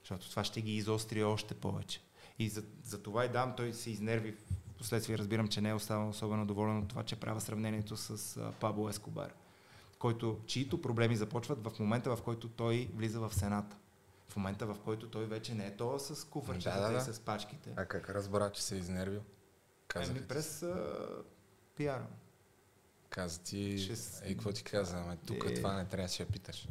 Защото 0.01 0.31
това 0.31 0.45
ще 0.45 0.61
ги 0.61 0.77
изостри 0.77 1.25
още 1.25 1.55
повече. 1.55 2.01
И 2.39 2.49
за, 2.49 2.63
за 2.85 3.03
това 3.03 3.25
и 3.25 3.29
дам, 3.29 3.55
той 3.57 3.73
се 3.73 3.91
изнерви. 3.91 4.37
Впоследствие 4.75 5.19
разбирам, 5.19 5.49
че 5.49 5.61
не 5.61 5.69
е 5.69 5.75
останал 5.75 6.09
особено 6.09 6.47
доволен 6.47 6.79
от 6.79 6.89
това, 6.89 7.03
че 7.03 7.21
правя 7.21 7.41
сравнението 7.41 7.97
с 7.97 8.37
а, 8.37 8.53
Пабло 8.61 8.89
Ескобар, 8.89 9.35
който, 9.99 10.41
чието 10.47 10.83
проблеми 10.83 11.17
започват 11.17 11.69
в 11.69 11.79
момента, 11.79 12.17
в 12.17 12.23
който 12.23 12.49
той 12.49 12.91
влиза 12.95 13.21
в 13.21 13.35
Сената. 13.35 13.77
В 14.29 14.37
момента, 14.37 14.67
в 14.67 14.77
който 14.85 15.09
той 15.09 15.27
вече 15.27 15.55
не 15.55 15.67
е 15.67 15.77
то 15.77 15.99
с 15.99 16.29
куфърчетата 16.29 16.81
Да, 16.81 16.87
да, 16.87 17.05
да. 17.05 17.11
и 17.11 17.15
с 17.15 17.21
пачките. 17.21 17.71
А 17.77 17.85
как 17.85 18.11
разбра, 18.11 18.53
че 18.53 18.63
се 18.63 18.75
е 18.75 18.79
изнервил? 18.79 19.21
Казах 19.89 20.17
Еми, 20.17 20.29
през 20.29 20.63
а, 20.63 21.07
пиара. 21.83 22.07
Каза 23.11 23.41
ти, 23.41 23.79
Ще 23.79 23.93
е, 23.93 23.97
с- 23.97 24.23
какво 24.29 24.53
ти 24.53 24.63
каза? 24.65 24.97
Ами, 24.99 25.17
тук 25.27 25.45
Е. 25.45 25.55
това 25.55 25.73
не 25.73 25.85
трябваше 25.85 26.25
да 26.25 26.31
питаш. 26.31 26.69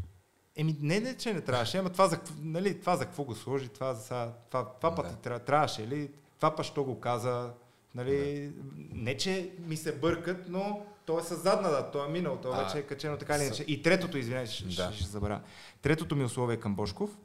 Еми, 0.56 0.78
не, 0.80 1.00
не, 1.00 1.18
че 1.18 1.34
не 1.34 1.42
трябваше, 1.42 1.78
ама 1.78 1.90
това 1.90 2.08
за, 2.08 2.20
нали, 2.38 2.80
това 2.80 2.96
за 2.96 3.06
какво 3.06 3.24
го 3.24 3.36
сложи, 3.36 3.70
това, 3.70 3.94
за, 3.94 4.32
това, 4.50 4.66
това 4.72 4.96
път 4.96 5.06
Да. 5.06 5.30
тря- 5.30 5.40
трябваше, 5.40 5.88
ли? 5.88 6.12
Това 6.38 6.56
път 6.56 6.66
що 6.66 6.84
го 6.84 7.00
каза, 7.00 7.54
нали, 7.96 8.52
не, 8.90 9.18
че 9.18 9.52
ми 9.60 9.78
се 9.78 9.92
бъркат, 9.94 10.46
но 10.50 10.86
то 11.06 11.20
е 11.20 11.24
с 11.24 11.36
задна 11.36 11.70
дата, 11.70 11.92
то 11.92 12.06
е 12.06 12.10
минал, 12.10 12.38
то 12.38 12.52
А, 12.52 12.64
вече 12.64 12.78
е 12.78 12.84
качено 12.84 13.18
така 13.18 13.36
или 13.36 13.44
иначе. 13.44 13.64
И 13.64 13.82
третото, 13.82 14.18
извинявай, 14.18 14.48
ще, 14.48 14.64
Да. 14.66 14.72
ще, 14.72 14.94
ще 14.94 15.06
забравя. 15.06 15.42
Третото 15.82 16.16
ми 16.16 16.24
условие 16.24 16.58
към 16.58 16.76
Бошков 16.76 17.18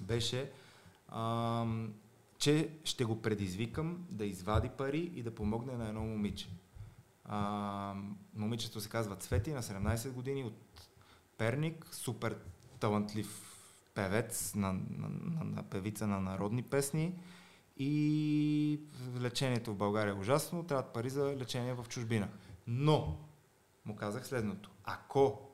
беше, 0.00 0.50
ам, 1.08 1.94
че 2.38 2.68
ще 2.84 3.04
го 3.04 3.22
предизвикам 3.22 4.06
да 4.10 4.24
извади 4.24 4.68
пари 4.68 5.12
и 5.14 5.22
да 5.22 5.30
помогне 5.30 5.72
на 5.72 5.88
едно 5.88 6.00
момиче. 6.00 6.48
А, 7.24 7.94
момичето 8.34 8.80
се 8.80 8.88
казва 8.88 9.16
Цвети, 9.16 9.52
на 9.52 9.62
17 9.62 10.10
години, 10.10 10.44
от 10.44 10.88
Перник, 11.38 11.88
супер 11.92 12.38
талантлив 12.80 13.52
певец, 13.94 14.54
на, 14.54 14.72
на, 14.72 15.08
на, 15.08 15.44
на 15.44 15.62
певица 15.62 16.06
на 16.06 16.20
народни 16.20 16.62
песни 16.62 17.14
и 17.76 18.80
лечението 19.20 19.72
в 19.72 19.76
България 19.76 20.12
е 20.12 20.18
ужасно, 20.18 20.66
трябват 20.66 20.92
пари 20.92 21.10
за 21.10 21.36
лечение 21.36 21.74
в 21.74 21.86
чужбина. 21.88 22.28
Но, 22.66 23.18
му 23.84 23.96
казах 23.96 24.26
следното, 24.26 24.70
ако 24.84 25.48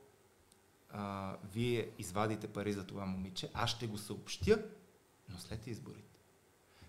а, 0.91 1.37
вие 1.53 1.91
извадите 1.99 2.49
пари 2.49 2.73
за 2.73 2.87
това 2.87 3.07
момиче, 3.07 3.51
аз 3.55 3.71
ще 3.71 3.87
го 3.87 3.99
съобщя, 3.99 4.65
но 5.29 5.39
след 5.39 5.67
изборите. 5.67 6.19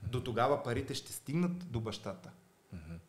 До 0.03 0.23
тогава 0.23 0.63
парите 0.63 0.93
ще 0.93 1.13
стигнат 1.13 1.71
до 1.71 1.79
бащата, 1.79 2.31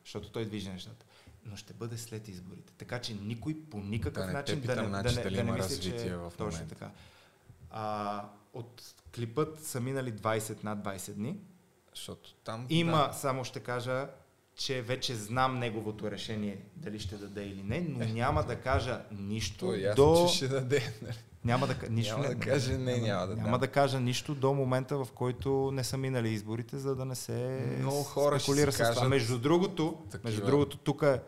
защото 0.05 0.33
той 0.33 0.45
движи 0.45 0.71
нещата. 0.71 1.07
Но 1.45 1.57
ще 1.57 1.73
бъде 1.73 1.99
след 1.99 2.29
изборите. 2.29 2.73
Така 2.73 2.99
че 2.99 3.15
никой 3.15 3.57
по 3.71 3.79
никакъв 3.79 4.23
Да 4.23 4.27
не 4.27 4.33
начин 4.33 4.61
да 4.61 4.61
питам, 4.61 4.85
не, 4.85 4.89
значи, 4.89 5.15
да 5.15 5.31
не, 5.31 5.37
да 5.37 5.45
не 5.45 5.53
мисли, 5.53 5.81
че 5.81 6.07
е 6.07 6.17
в 6.17 6.33
точно 6.39 6.69
така. 6.69 6.91
А, 7.71 8.25
от 8.53 8.95
клипът 9.15 9.65
са 9.65 9.81
минали 9.81 10.13
20 10.13 10.65
над 10.65 10.79
20 10.79 11.13
дни. 11.13 11.39
Защото 11.95 12.35
там... 12.35 12.67
Има, 12.69 13.09
да. 13.09 13.13
само 13.13 13.45
ще 13.45 13.61
кажа, 13.61 14.09
че 14.55 14.83
вече 14.83 15.15
знам 15.15 15.59
неговото 15.59 16.11
решение 16.11 16.65
дали 16.77 16.99
ще 16.99 17.17
даде 17.17 17.45
или 17.45 17.63
не, 17.63 17.81
но 17.81 17.99
няма 17.99 18.45
да 18.45 18.61
кажа 18.61 19.03
нищо 19.11 19.75
е 19.75 19.79
ясно, 19.79 20.05
до... 20.05 20.27
че 20.29 20.37
ще 20.37 20.49
даде. 20.49 20.95
нали? 21.03 21.19
Няма 21.45 21.67
да, 21.67 21.77
нищо 21.91 22.19
Няма 22.19 22.29
да 22.29 22.41
каже 22.41 22.79
не, 22.79 22.99
няма 22.99 23.27
да 23.27 23.37
Няма 23.37 23.51
дам. 23.51 23.61
да 23.61 23.69
кажа 23.69 24.01
нищо 24.01 24.35
до 24.35 24.55
момента, 24.55 25.05
в 25.05 25.09
който 25.15 25.71
не 25.73 25.85
са 25.85 25.97
минали 25.97 26.29
изборите, 26.29 26.79
за 26.79 26.97
да 26.97 27.05
не 27.05 27.15
се 27.15 27.67
Много 27.81 28.03
хора 28.03 28.41
спекулира 28.41 28.73
с 28.73 28.95
това. 28.95 29.09
Между 29.09 29.39
другото, 29.39 29.99
такива. 30.11 30.31
между 30.31 30.47
другото, 30.47 30.77
тук 30.77 31.03
е, 31.03 31.21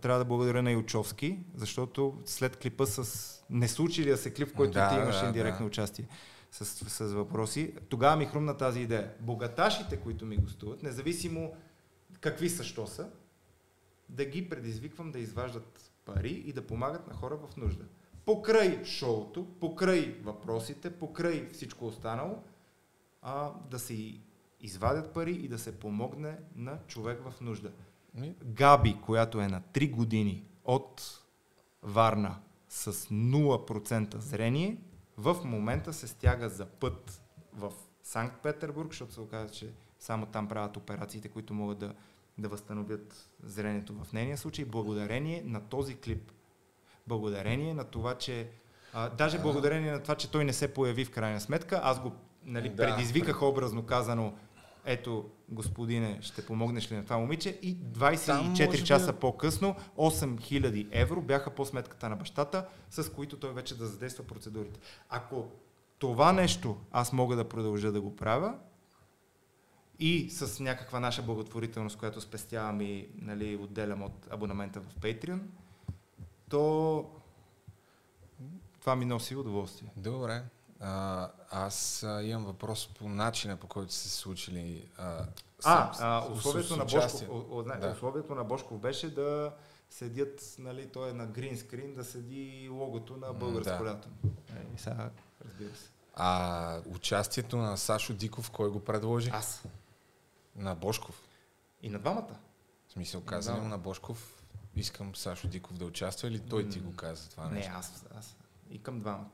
трябва 0.00 0.18
да 0.18 0.24
благодаря 0.24 0.62
на 0.62 0.72
Илчовски, 0.72 1.38
защото 1.54 2.18
след 2.24 2.56
клипа 2.56 2.86
с 2.86 3.30
неслучилия 3.50 4.16
се 4.16 4.34
клип, 4.34 4.48
в 4.48 4.54
който 4.54 4.72
Да, 4.72 4.88
ти 4.88 4.96
имаше 4.96 5.20
да, 5.20 5.26
индиректно 5.26 5.64
да. 5.64 5.66
участие 5.66 6.08
с, 6.52 6.64
с 6.64 7.12
въпроси, 7.12 7.74
тогава 7.88 8.16
ми 8.16 8.26
хрумна 8.26 8.56
тази 8.56 8.80
идея. 8.80 9.10
Богаташите, 9.20 9.96
които 9.96 10.26
ми 10.26 10.36
гостуват, 10.36 10.82
независимо 10.82 11.52
какви 12.20 12.48
са, 12.50 12.64
що 12.64 12.86
са, 12.86 13.08
да 14.08 14.24
ги 14.24 14.48
предизвиквам 14.48 15.12
да 15.12 15.18
изваждат 15.18 15.90
пари 16.04 16.42
и 16.46 16.52
да 16.52 16.66
помагат 16.66 17.08
на 17.08 17.14
хора 17.14 17.36
в 17.36 17.56
нужда. 17.56 17.84
Покрай 18.26 18.84
шоуто, 18.84 19.46
покрай 19.60 20.20
въпросите, 20.22 20.98
покрай 20.98 21.48
всичко 21.52 21.86
останало, 21.86 22.42
а, 23.22 23.52
да 23.70 23.78
се 23.78 24.14
извадят 24.60 25.14
пари 25.14 25.32
и 25.32 25.48
да 25.48 25.58
се 25.58 25.78
помогне 25.78 26.38
на 26.56 26.78
човек 26.86 27.20
в 27.28 27.40
нужда. 27.40 27.72
Габи, 28.44 28.96
която 29.04 29.40
е 29.40 29.48
на 29.48 29.60
3 29.60 29.90
години 29.90 30.44
от 30.64 31.20
Варна 31.82 32.36
с 32.68 32.92
0% 32.92 34.18
зрение, 34.18 34.78
в 35.16 35.36
момента 35.44 35.92
се 35.92 36.08
стяга 36.08 36.48
за 36.48 36.66
път 36.66 37.22
в 37.52 37.72
Санкт 38.02 38.42
Петербург, 38.42 38.90
защото 38.90 39.12
се 39.12 39.20
оказа, 39.20 39.54
че 39.54 39.72
само 39.98 40.26
там 40.26 40.48
правят 40.48 40.76
операциите, 40.76 41.28
които 41.28 41.54
могат 41.54 41.78
да, 41.78 41.94
да 42.38 42.48
възстановят 42.48 43.30
зрението 43.42 43.94
в 44.04 44.12
нейния 44.12 44.38
случай, 44.38 44.64
благодарение 44.64 45.42
на 45.46 45.60
този 45.60 45.94
клип. 45.94 46.32
Благодарение 47.06 47.74
на 47.74 47.84
това, 47.84 48.14
че 48.14 48.48
а, 48.92 49.08
даже 49.08 49.38
благодарение 49.38 49.92
на 49.92 50.02
това, 50.02 50.14
че 50.14 50.30
той 50.30 50.44
не 50.44 50.52
се 50.52 50.74
появи 50.74 51.04
в 51.04 51.10
крайна 51.10 51.40
сметка, 51.40 51.80
аз 51.84 52.00
го 52.00 52.12
нали, 52.44 52.68
Да. 52.68 52.76
предизвиках 52.76 53.42
образно 53.42 53.82
казано, 53.82 54.34
ето, 54.84 55.24
господине, 55.48 56.18
ще 56.20 56.46
помогнеш 56.46 56.92
ли 56.92 56.96
на 56.96 57.04
това 57.04 57.18
момиче? 57.18 57.58
И 57.62 57.76
24 57.76 58.26
Там 58.26 58.46
може 58.48 58.68
би- 58.70 58.84
часа 58.84 59.12
по-късно 59.12 59.76
8000 59.96 60.88
евро 60.92 61.22
бяха 61.22 61.50
по 61.50 61.64
сметката 61.64 62.08
на 62.08 62.16
бащата, 62.16 62.66
с 62.90 63.12
които 63.12 63.36
той 63.36 63.52
вече 63.52 63.78
да 63.78 63.86
задейства 63.86 64.24
процедурите. 64.24 64.80
Ако 65.08 65.46
това 65.98 66.32
нещо 66.32 66.76
аз 66.92 67.12
мога 67.12 67.36
да 67.36 67.48
продължа 67.48 67.92
да 67.92 68.00
го 68.00 68.16
правя 68.16 68.54
и 69.98 70.30
с 70.30 70.60
някаква 70.60 71.00
наша 71.00 71.22
благотворителност, 71.22 71.98
която 71.98 72.20
спестявам 72.20 72.80
и 72.80 73.08
нали, 73.14 73.56
отделям 73.56 74.02
от 74.02 74.26
абонамента 74.30 74.80
в 74.80 74.94
Patreon, 74.94 75.40
то 76.48 77.10
това 78.80 78.96
ми 78.96 79.04
носи 79.04 79.36
удоволствие. 79.36 79.88
Добре. 79.96 80.42
А, 80.80 81.30
аз 81.50 82.02
имам 82.22 82.44
въпрос 82.44 82.88
по 82.88 83.08
начина, 83.08 83.56
по 83.56 83.66
който 83.66 83.92
се 83.92 84.08
случили. 84.10 84.88
А, 84.98 85.26
А, 85.64 85.92
с- 85.92 86.00
а 86.00 86.26
условието, 86.32 86.68
с 86.68 86.76
на. 86.76 86.84
Бошков, 86.84 87.28
о, 87.30 87.44
о, 87.50 87.62
не, 87.62 87.76
Да. 87.76 87.90
условието 87.90 88.34
на 88.34 88.44
Бошков 88.44 88.78
беше 88.78 89.14
да 89.14 89.52
седят, 89.90 90.54
нали, 90.58 90.88
той 90.88 91.10
е 91.10 91.14
на 91.14 91.26
грин 91.26 91.56
скрин, 91.58 91.94
да 91.94 92.04
седи 92.04 92.68
логото 92.68 93.16
на 93.16 93.32
българско 93.32 93.84
да. 93.84 93.90
лято. 93.90 94.08
Е, 94.50 94.78
сега, 94.78 95.10
разбира 95.44 95.74
се. 95.76 95.88
А 96.14 96.80
участието 96.86 97.56
на 97.56 97.76
Сашо 97.76 98.12
Диков, 98.14 98.50
кой 98.50 98.70
го 98.70 98.80
предложи? 98.80 99.30
Аз. 99.32 99.62
На 100.56 100.74
Бошков. 100.74 101.22
И 101.82 101.88
на 101.88 101.98
двамата. 101.98 102.36
В 102.88 102.92
смисъл, 102.92 103.20
Да. 103.20 103.28
на 103.58 103.78
Бошков, 103.78 104.33
искам 104.76 105.16
Сашо 105.16 105.48
Диков 105.48 105.78
да 105.78 105.84
участва 105.84 106.28
или 106.28 106.40
той 106.40 106.68
ти 106.68 106.80
го 106.80 106.96
каза 106.96 107.30
това 107.30 107.48
Не, 107.48 107.54
нещо? 107.54 107.72
аз, 107.74 108.04
аз. 108.18 108.36
И 108.70 108.82
към 108.82 108.98
двамата. 108.98 109.30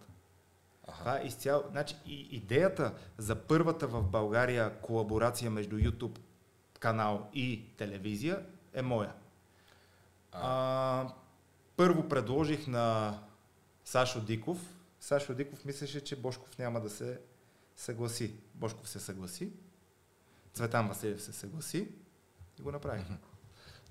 Това 0.98 1.20
е 1.20 1.26
изцяло. 1.26 1.64
Значи, 1.70 1.96
и, 2.06 2.20
идеята 2.20 2.94
за 3.18 3.36
първата 3.36 3.86
в 3.86 4.02
България 4.02 4.80
колаборация 4.80 5.50
между 5.50 5.76
YouTube 5.76 6.18
канал 6.78 7.28
и 7.34 7.64
телевизия 7.76 8.46
е 8.74 8.82
моя. 8.82 9.12
А, 10.32 11.12
първо 11.76 12.08
предложих 12.08 12.66
на 12.66 13.18
Сашо 13.84 14.20
Диков. 14.20 14.76
Сашо 15.00 15.34
Диков 15.34 15.64
мислеше, 15.64 16.04
че 16.04 16.16
Бошков 16.16 16.58
няма 16.58 16.80
да 16.80 16.90
се 16.90 17.20
съгласи. 17.76 18.34
Бошков 18.54 18.88
се 18.88 19.00
съгласи. 19.00 19.52
Цветан 20.52 20.88
Василев 20.88 21.22
се 21.22 21.32
съгласи 21.32 21.88
и 22.58 22.62
го 22.62 22.72
направихме. 22.72 23.18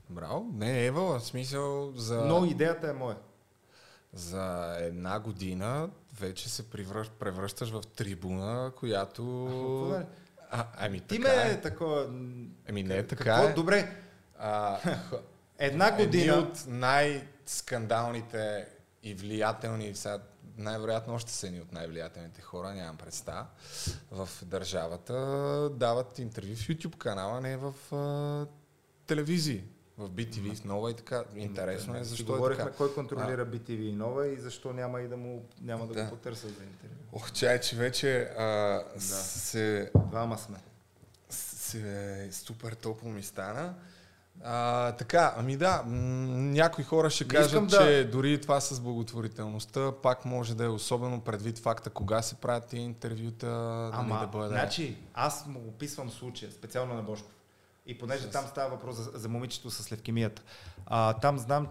Браво. 0.10 0.50
Не, 0.54 0.86
Ева, 0.86 1.20
в 1.20 1.24
смисъл 1.24 1.92
за... 1.96 2.26
Но 2.26 2.46
идеята 2.46 2.90
е 2.90 2.94
моя. 2.94 3.18
За 4.14 4.76
една 4.80 5.20
година 5.20 5.90
вече 6.20 6.50
се 6.50 6.70
превръщ, 6.70 7.12
превръщаш 7.12 7.70
в 7.70 7.82
трибуна, 7.96 8.72
която... 8.76 9.98
е? 10.02 10.06
А, 10.52 10.66
ами 10.78 11.00
Ти 11.00 11.22
така 11.22 11.36
ме 11.36 11.44
е. 11.44 11.52
е 11.52 11.62
такова... 11.62 12.04
Ами 12.70 12.84
не, 12.84 13.08
така 13.08 13.24
Какво? 13.24 13.50
е. 13.50 13.54
Добре. 13.54 13.96
А, 14.40 14.78
Една 15.60 15.88
Едни 15.88 16.06
година... 16.06 16.34
от 16.34 16.64
най-скандалните 16.68 18.68
и 19.04 19.14
влиятелни, 19.14 19.96
сега 19.96 20.20
най-вероятно 20.58 21.14
още 21.14 21.32
са 21.32 21.48
едни 21.48 21.62
от 21.62 21.72
най-влиятелните 21.72 22.42
хора, 22.42 22.74
нямам 22.74 22.98
представа, 22.98 23.46
в 24.12 24.30
държавата 24.44 25.16
дават 25.74 26.20
интервю 26.20 26.56
в 26.56 26.68
YouTube 26.68 26.98
канала, 26.98 27.42
не 27.42 27.58
в 27.58 27.96
а, 27.96 28.46
телевизии, 29.08 29.64
в 30.00 30.10
BTV, 30.10 30.56
в 30.56 30.66
Нова 30.66 30.92
и 30.92 30.94
така. 30.94 31.24
Интересно 31.36 31.98
е 31.98 32.04
защо 32.04 32.34
е 32.34 32.36
говорихме 32.36 32.64
така. 32.64 32.76
кой 32.76 32.94
контролира 32.94 33.46
BTV 33.48 33.80
и 33.80 33.92
Нова 33.92 34.28
и 34.28 34.38
защо 34.38 34.74
няма 34.74 35.02
и 35.02 35.08
да 35.08 35.18
му 35.18 35.46
няма 35.62 35.88
да, 35.88 35.94
Да. 35.94 36.04
го 36.04 36.10
потърсят 36.10 36.50
за 36.50 36.64
интервю. 36.64 36.96
Ох, 37.14 37.32
чай, 37.32 37.62
че 37.62 37.76
вече 37.76 38.20
а, 38.22 38.80
се... 38.98 39.92
Двама 40.06 40.38
сме. 40.38 40.58
се 41.30 42.30
супер 42.32 42.74
топло 42.74 43.10
ми 43.10 43.24
стана. 43.24 43.74
А, 44.44 44.92
така, 44.92 45.34
ами 45.38 45.58
да, 45.58 45.84
м- 45.84 45.92
някои 46.32 46.84
хора 46.84 47.10
ще 47.10 47.28
кажат, 47.28 47.48
искам 47.48 47.70
че 47.70 47.78
да- 47.78 48.06
дори 48.06 48.42
това 48.42 48.60
с 48.60 48.80
благотворителността 48.80 49.92
пак 49.94 50.26
може 50.26 50.56
да 50.56 50.64
е 50.64 50.70
особено 50.70 51.22
предвид 51.22 51.60
факта 51.60 51.90
кога 51.90 52.22
се 52.22 52.36
правят 52.36 52.66
тия 52.66 52.82
интервюта, 52.82 53.48
нали, 53.48 53.92
Ама, 53.96 54.20
да 54.20 54.28
бъде. 54.28 54.48
значи, 54.50 54.98
аз 55.14 55.46
му 55.48 55.60
описвам 55.60 56.10
случая, 56.10 56.52
специално 56.52 56.94
на 56.94 57.02
Бошков. 57.02 57.32
И 57.90 57.98
понеже 57.98 58.30
там 58.30 58.48
става 58.48 58.70
въпрос 58.70 58.96
за, 58.96 59.12
за 59.14 59.30
момичето 59.30 59.72
с 59.72 59.92
левкемията. 59.92 60.42
А, 60.86 61.14
там 61.14 61.38
знам, 61.38 61.68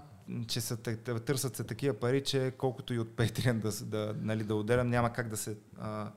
че 0.49 0.61
са, 0.61 0.77
търсят 0.77 1.57
се 1.57 1.65
такива 1.65 1.95
пари, 1.95 2.25
че 2.25 2.53
колкото 2.59 2.95
и 2.95 2.99
от 2.99 3.09
Patreon 3.09 3.59
да, 3.59 3.85
да, 3.85 4.15
нали, 4.21 4.45
да 4.45 4.55
отделям, 4.55 4.89
няма 4.89 5.13
как 5.13 5.29
да 5.29 5.37
се 5.37 5.57
а, 5.79 6.11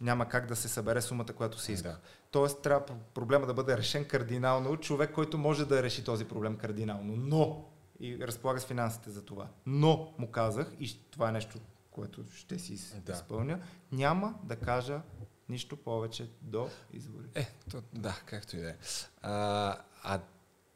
няма 0.00 0.28
как 0.28 0.46
да 0.46 0.56
се 0.56 0.68
събере 0.68 1.02
сумата, 1.02 1.26
която 1.36 1.58
се 1.58 1.72
иска. 1.72 1.88
Да. 1.88 1.98
Тоест, 2.30 2.62
трябва 2.62 2.86
проблема 3.14 3.46
да 3.46 3.54
бъде 3.54 3.76
решен 3.76 4.04
кардинално 4.04 4.76
човек, 4.76 5.12
който 5.14 5.38
може 5.38 5.66
да 5.66 5.82
реши 5.82 6.04
този 6.04 6.24
проблем 6.24 6.56
кардинално. 6.56 7.16
Но 7.16 7.64
и 8.00 8.18
разполага 8.18 8.60
с 8.60 8.64
финансите 8.64 9.10
за 9.10 9.24
това. 9.24 9.48
Но 9.66 10.14
му 10.18 10.30
казах, 10.30 10.72
и 10.80 10.98
това 11.10 11.28
е 11.28 11.32
нещо, 11.32 11.58
което 11.90 12.24
ще 12.34 12.58
си 12.58 13.00
Да. 13.06 13.12
изпълня, 13.12 13.60
няма 13.92 14.34
да 14.42 14.56
кажа 14.56 15.00
нищо 15.48 15.76
повече 15.76 16.30
до 16.42 16.68
избори. 16.92 17.26
Е, 17.34 17.46
то, 17.70 17.82
да, 17.92 18.20
както 18.26 18.56
и 18.56 18.60
да 18.60 18.70
е. 18.70 18.74
А, 19.22 19.76
а 20.02 20.20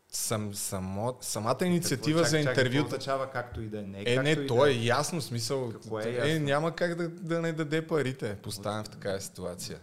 сам, 0.08 0.54
само, 0.54 1.16
самата 1.20 1.56
инициатива 1.62 2.22
Какво, 2.22 2.30
за 2.30 2.36
чак- 2.36 2.44
чакай, 2.44 2.54
какво 2.54 2.66
интервюта... 2.66 2.96
означава 2.96 3.30
както 3.30 3.60
и 3.60 3.68
да 3.68 3.78
е. 3.78 3.82
Не, 3.82 4.02
Е, 4.06 4.22
не, 4.22 4.46
то 4.46 4.56
да 4.56 4.70
е 4.70 4.74
ясно, 4.74 5.20
смисъл. 5.22 5.72
Какво 5.72 6.00
е 6.00 6.04
е, 6.04 6.12
ясно? 6.12 6.44
няма 6.44 6.76
как 6.76 6.94
да, 6.94 7.08
да 7.08 7.40
не 7.40 7.52
даде 7.52 7.86
парите. 7.86 8.38
Поставям 8.42 8.84
в 8.84 8.88
такава 8.88 9.20
ситуация. 9.20 9.80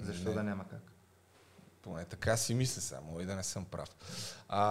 Защо 0.00 0.32
да 0.32 0.42
няма 0.42 0.64
как? 0.68 0.92
Поне 1.82 2.04
така 2.04 2.36
си 2.36 2.54
мисля 2.54 2.80
само 2.82 3.20
и 3.20 3.26
да 3.26 3.36
не 3.36 3.42
съм 3.42 3.64
прав. 3.64 3.88
А, 4.48 4.62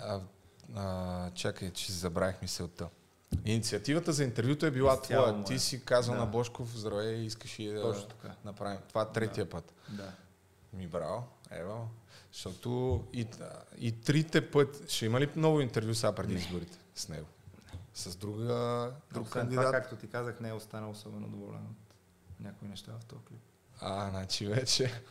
а, 0.00 0.20
а, 0.76 1.30
чакай, 1.30 1.70
че 1.70 1.92
забравих 1.92 2.42
мисълта. 2.42 2.88
Инициативата 3.44 4.12
за 4.12 4.24
интервюто 4.24 4.66
е 4.66 4.70
била 4.70 4.94
Изцяло 4.94 5.22
твоя. 5.22 5.32
моя. 5.32 5.44
Ти 5.44 5.58
си 5.58 5.84
казал 5.84 6.14
Да. 6.14 6.20
на 6.20 6.26
Бошков, 6.26 6.68
здравей, 6.70 7.16
искаш 7.16 7.58
и 7.58 7.66
да 7.66 7.82
Точно 7.82 8.08
така. 8.08 8.34
направим. 8.44 8.78
Това 8.88 9.02
е 9.02 9.12
третия 9.14 9.50
път. 9.50 9.74
Да. 9.88 10.12
Ми 10.72 10.86
браво, 10.86 11.22
ево. 11.50 11.88
Защото 12.32 13.04
и, 13.12 13.26
и 13.78 13.92
трите 13.92 14.50
път, 14.50 14.90
ще 14.90 15.06
има 15.06 15.20
ли 15.20 15.30
ново 15.36 15.60
интервю 15.60 15.94
сега 15.94 16.12
преди 16.12 16.34
изборите 16.34 16.78
с 16.94 17.08
него? 17.08 17.26
С 17.94 18.16
друга, 18.16 18.90
друг 19.12 19.26
Освен 19.26 19.40
кандидат? 19.42 19.64
това, 19.64 19.72
както 19.72 19.96
ти 19.96 20.06
казах, 20.08 20.40
не 20.40 20.48
е 20.48 20.52
останал 20.52 20.90
особено 20.90 21.28
доволен 21.28 21.60
от 21.62 21.94
някои 22.40 22.68
неща 22.68 22.92
в 22.92 23.04
този 23.04 23.22
клип. 23.24 23.40
А, 23.80 24.10
значи 24.10 24.46
вече 24.46 24.84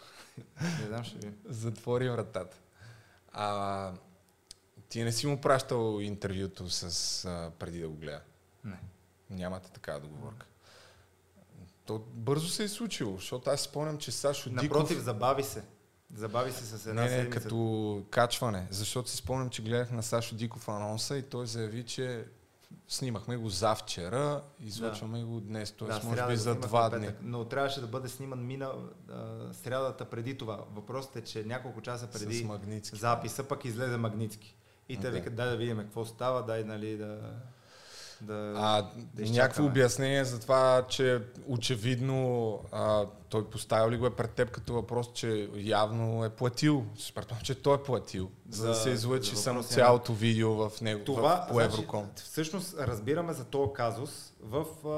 Не 0.79 0.87
знам, 0.87 1.03
ще 1.03 1.17
ви. 1.17 1.33
затвори 1.45 2.09
вратата. 2.09 2.57
А, 3.33 3.91
ти 4.89 5.03
не 5.03 5.11
си 5.11 5.27
му 5.27 5.41
пращал 5.41 6.01
интервюто 6.01 6.69
с, 6.69 7.25
а, 7.25 7.51
преди 7.59 7.79
да 7.79 7.89
го 7.89 7.95
гледа? 7.95 8.21
Не. 8.63 8.79
Нямате 9.29 9.71
такава 9.71 9.99
договорка. 9.99 10.45
То 11.85 11.99
бързо 12.13 12.47
се 12.47 12.63
е 12.63 12.67
случило, 12.67 13.15
защото 13.15 13.49
аз 13.49 13.61
спомням, 13.61 13.97
че 13.97 14.11
Сашо 14.11 14.49
Диков... 14.49 14.63
Напротив, 14.63 14.99
забави 14.99 15.43
се. 15.43 15.63
Забави 16.15 16.51
се 16.51 16.65
с 16.65 16.85
една 16.85 17.01
Не, 17.01 17.09
не, 17.09 17.15
седмица. 17.15 17.39
като 17.39 18.03
качване. 18.09 18.67
Защото 18.69 19.09
си 19.09 19.17
спомням, 19.17 19.49
че 19.49 19.61
гледах 19.61 19.91
на 19.91 20.03
Сашо 20.03 20.35
Диков 20.35 20.69
анонса 20.69 21.17
и 21.17 21.21
той 21.21 21.47
заяви, 21.47 21.85
че 21.85 22.25
снимахме 22.87 23.37
го 23.37 23.49
завчера, 23.49 24.43
излъчваме 24.59 25.23
го 25.23 25.39
днес, 25.39 25.71
т.е. 25.71 25.87
може 25.87 26.01
сряда 26.01 26.31
би 26.31 26.37
за 26.37 26.55
два 26.55 26.89
дни. 26.89 27.09
Но 27.21 27.45
трябваше 27.45 27.81
да 27.81 27.87
бъде 27.87 28.09
сниман 28.09 28.45
мина 28.45 28.73
а, 29.09 29.53
срядата 29.53 30.05
преди 30.05 30.37
това. 30.37 30.65
Въпросът 30.71 31.15
е, 31.15 31.23
че 31.23 31.43
няколко 31.43 31.81
часа 31.81 32.07
преди 32.07 32.47
записа 32.93 33.43
пък 33.43 33.65
излезе 33.65 33.97
Магнитски. 33.97 34.55
И 34.89 34.97
те 34.97 35.01
Да. 35.01 35.11
викат, 35.11 35.35
дай 35.35 35.49
да 35.49 35.57
видим 35.57 35.77
какво 35.77 36.05
става, 36.05 36.43
дай 36.43 36.63
нали 36.63 36.97
да... 36.97 37.17
да 38.21 38.53
А, 38.57 38.81
да 39.13 39.31
някакво 39.31 39.65
обяснение 39.65 40.25
за 40.25 40.39
това, 40.39 40.85
че 40.89 41.21
очевидно 41.47 42.59
а, 42.71 43.05
той 43.29 43.49
поставил 43.49 43.91
ли 43.91 43.97
го 43.97 44.05
е 44.05 44.15
пред 44.15 44.31
теб 44.31 44.51
като 44.51 44.73
въпрос, 44.73 45.13
че 45.13 45.49
явно 45.55 46.25
е 46.25 46.29
платил. 46.29 46.85
Предполагам, 47.15 47.43
че 47.43 47.61
той 47.61 47.75
е 47.75 47.83
платил, 47.83 48.29
за, 48.49 48.67
да 48.67 48.73
За- 48.73 48.81
се 48.81 48.89
излъчи 48.89 49.35
само 49.35 49.63
цялото 49.63 50.13
видео 50.13 50.69
в 50.69 50.81
него, 50.81 51.03
Това, 51.05 51.35
в, 51.35 51.47
по 51.47 51.53
значи, 51.53 51.73
Евроком. 51.73 52.09
Всъщност 52.15 52.75
разбираме 52.79 53.33
за 53.33 53.45
този 53.45 53.73
казус 53.73 54.33
в, 54.41 54.65
а, 54.85 54.89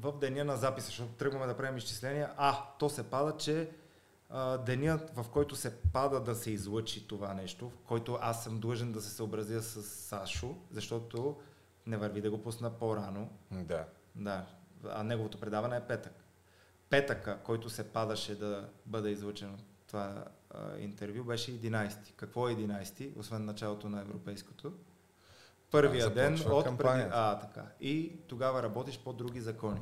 в 0.00 0.12
деня 0.20 0.44
на 0.44 0.56
записа, 0.56 0.86
защото 0.86 1.12
тръгваме 1.12 1.46
да 1.46 1.56
правим 1.56 1.76
изчисления. 1.76 2.30
А, 2.36 2.58
то 2.78 2.88
се 2.88 3.02
пада, 3.02 3.36
че 3.36 3.68
а, 4.36 4.58
денят, 4.58 5.10
в 5.16 5.26
който 5.30 5.56
се 5.56 5.76
пада 5.76 6.20
да 6.20 6.34
се 6.34 6.50
излъчи 6.50 7.08
това 7.08 7.34
нещо, 7.34 7.70
в 7.70 7.78
който 7.86 8.18
аз 8.20 8.44
съм 8.44 8.60
длъжен 8.60 8.92
да 8.92 9.00
се 9.02 9.10
съобразя 9.10 9.62
с 9.62 9.82
Сашо, 9.82 10.56
защото 10.70 11.36
не 11.86 11.96
върви 11.96 12.20
да 12.20 12.30
го 12.30 12.42
пусна 12.42 12.70
по-рано. 12.70 13.30
Да. 13.50 13.84
Да, 14.14 14.46
а 14.88 15.02
неговото 15.02 15.40
предаване 15.40 15.76
е 15.76 15.80
петък. 15.80 16.24
Петъка, 16.90 17.38
който 17.44 17.70
се 17.70 17.92
падаше 17.92 18.38
да 18.38 18.68
бъде 18.86 19.10
излъчено 19.10 19.58
това 19.86 20.24
а, 20.50 20.78
интервю, 20.78 21.24
беше 21.24 21.60
11. 21.60 22.12
Какво 22.16 22.48
е 22.48 22.54
11, 22.54 23.18
освен 23.18 23.44
началото 23.44 23.88
на 23.88 24.00
европейското? 24.00 24.72
Първия 25.70 26.08
Да, 26.08 26.14
ден 26.14 26.34
от 26.46 26.78
преди... 26.78 27.08
А, 27.12 27.38
така. 27.38 27.66
И 27.80 28.12
тогава 28.26 28.62
работиш 28.62 28.98
по 28.98 29.12
други 29.12 29.40
закони. 29.40 29.80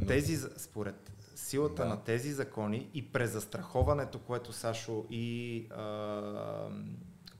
Но- 0.00 0.06
Тези, 0.06 0.38
според 0.56 1.12
силата 1.40 1.82
Да. 1.82 1.88
на 1.88 2.04
тези 2.04 2.32
закони 2.32 2.90
и 2.94 3.12
презастраховането, 3.12 4.18
което 4.18 4.52
Сашо 4.52 5.04
и 5.10 5.66
а, 5.70 6.68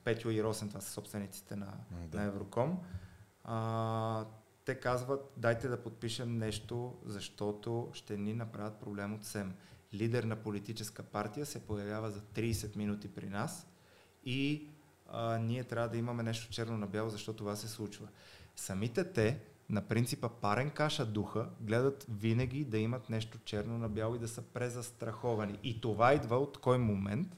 Петю 0.04 0.30
и 0.30 0.42
Росен, 0.42 0.68
това 0.68 0.80
са 0.80 0.90
собствениците 0.90 1.56
на, 1.56 1.72
Да. 2.08 2.18
на 2.18 2.24
Евроком, 2.24 2.78
а, 3.44 4.24
те 4.64 4.74
казват, 4.74 5.32
дайте 5.36 5.68
да 5.68 5.82
подпишем 5.82 6.38
нещо, 6.38 6.94
защото 7.04 7.90
ще 7.92 8.16
ни 8.16 8.34
направят 8.34 8.80
проблем 8.80 9.14
от 9.14 9.24
СЕМ. 9.24 9.54
Лидер 9.94 10.24
на 10.24 10.36
политическа 10.36 11.02
партия 11.02 11.46
се 11.46 11.66
появява 11.66 12.10
за 12.10 12.20
30 12.20 12.76
минути 12.76 13.08
при 13.08 13.28
нас 13.28 13.66
и 14.24 14.68
а, 15.08 15.38
ние 15.38 15.64
трябва 15.64 15.88
да 15.88 15.96
имаме 15.98 16.22
нещо 16.22 16.52
черно 16.52 16.78
на 16.78 16.86
бяло, 16.86 17.10
защото 17.10 17.38
това 17.38 17.56
се 17.56 17.68
случва. 17.68 18.08
Самите 18.56 19.04
те, 19.12 19.40
на 19.70 19.80
принципа 19.80 20.28
парен 20.28 20.70
каша 20.70 21.06
духа, 21.06 21.48
гледат 21.60 22.06
винаги 22.10 22.64
да 22.64 22.78
имат 22.78 23.10
нещо 23.10 23.38
черно 23.44 23.78
на 23.78 23.88
бяло 23.88 24.14
и 24.14 24.18
да 24.18 24.28
са 24.28 24.42
презастраховани. 24.42 25.58
И 25.62 25.80
това 25.80 26.14
идва 26.14 26.36
от 26.36 26.58
кой 26.58 26.78
момент? 26.78 27.28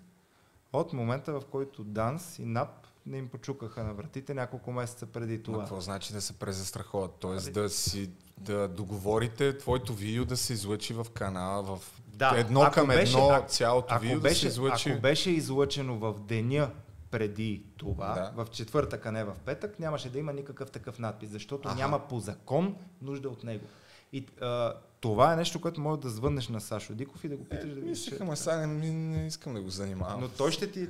От 0.73 0.93
момента, 0.93 1.33
в 1.33 1.43
който 1.51 1.85
ДАНС 1.85 2.39
и 2.39 2.45
НАП 2.45 2.69
не 3.07 3.19
им 3.19 3.29
почукаха 3.29 3.85
на 3.85 3.95
вратите 3.95 4.35
няколко 4.35 4.73
месеца 4.73 5.07
преди 5.07 5.37
Но 5.37 5.43
това. 5.43 5.59
какво 5.59 5.81
значи 5.81 6.13
да 6.13 6.21
се 6.21 6.33
презастраховат? 6.33 7.11
Тоест 7.21 7.53
да 7.53 7.69
си 7.71 8.11
да 8.39 8.69
договорите 8.69 9.59
твоето 9.59 9.95
видео 9.95 10.25
да 10.25 10.37
се 10.37 10.53
излъчи 10.53 10.95
в 10.95 11.07
канала, 11.15 11.63
в 11.77 12.01
Да, 12.07 12.35
едно 12.37 12.71
към 12.73 12.87
беше- 12.87 13.19
едно 13.19 13.45
цялото 13.49 13.87
ако 13.95 14.03
видео 14.03 14.21
беше, 14.21 14.35
да 14.35 14.41
се 14.41 14.47
излъчи. 14.47 14.91
Ако 14.91 15.01
беше 15.01 15.31
излъчено 15.31 15.99
в 15.99 16.15
деня 16.19 16.71
преди 17.13 17.63
това, 17.77 18.33
Да. 18.35 18.45
в 18.45 18.51
четвъртък, 18.51 19.07
а 19.07 19.13
не 19.13 19.25
в 19.25 19.35
петък, 19.45 19.79
нямаше 19.79 20.11
да 20.11 20.19
има 20.19 20.33
никакъв 20.33 20.71
такъв 20.71 20.99
надпис, 20.99 21.31
защото 21.31 21.69
Аха. 21.69 21.77
няма 21.77 21.99
по 22.01 22.21
закон 22.21 22.77
нужда 23.03 23.29
от 23.29 23.45
него. 23.45 23.65
И 24.13 24.27
а, 24.41 24.73
това 25.01 25.33
е 25.33 25.37
нещо, 25.37 25.61
което 25.61 25.81
може 25.81 26.01
да 26.01 26.11
звъннеш 26.11 26.49
на 26.49 26.61
Сашо 26.61 26.95
Диков 26.95 27.25
и 27.25 27.29
да 27.29 27.37
го 27.37 27.45
питаш 27.45 27.69
да 27.69 27.75
видиш. 27.75 27.89
Мислех, 27.89 28.21
ама 28.21 28.37
сега 28.37 28.57
не, 28.57 28.91
не 28.91 29.27
искам 29.27 29.55
да 29.55 29.61
го 29.61 29.71
занимавам. 29.71 30.21
Но 30.21 30.29
той 30.29 30.53
ще 30.53 30.71
ти 30.71 30.89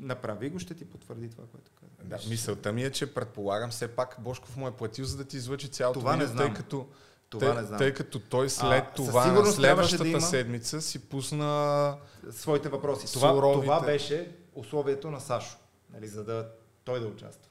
направи 0.00 0.50
го, 0.50 0.58
ще 0.58 0.74
ти 0.74 0.84
потвърди 0.84 1.28
това, 1.28 1.44
което 1.44 1.70
каза. 1.72 1.92
Да, 2.04 2.28
мисълта 2.30 2.72
ми 2.72 2.84
е, 2.84 2.90
че 2.90 3.14
предполагам 3.14 3.70
все 3.70 3.88
пак 3.88 4.16
Бошков 4.18 4.56
му 4.56 4.68
е 4.68 4.72
платил, 4.72 5.04
за 5.04 5.16
да 5.16 5.24
ти 5.24 5.36
излъчи 5.36 5.68
цялото 5.68 6.00
Това 6.00 6.12
не 6.12 6.18
видео, 6.18 6.32
знам. 6.32 6.46
тъй 6.46 6.54
като, 6.54 6.86
Това 7.28 7.46
тъй, 7.46 7.54
не 7.54 7.66
знам. 7.66 7.78
тъй 7.78 7.94
като 7.94 8.18
той 8.20 8.50
след 8.50 8.62
А, 8.84 8.92
това, 8.92 9.20
на 9.20 9.32
трябваше 9.32 9.50
да 9.50 9.56
следващата 9.56 10.08
има- 10.08 10.20
седмица 10.20 10.80
си 10.80 10.98
пусна 11.00 11.96
своите 12.30 12.68
въпроси. 12.68 13.12
Това, 13.12 13.28
суровите. 13.30 13.60
това 13.60 13.80
беше 13.80 14.36
условието 14.56 15.10
на 15.10 15.20
Сашо, 15.20 15.58
нали, 15.92 16.08
за 16.08 16.24
да 16.24 16.50
той 16.84 17.00
да 17.00 17.06
участва. 17.06 17.50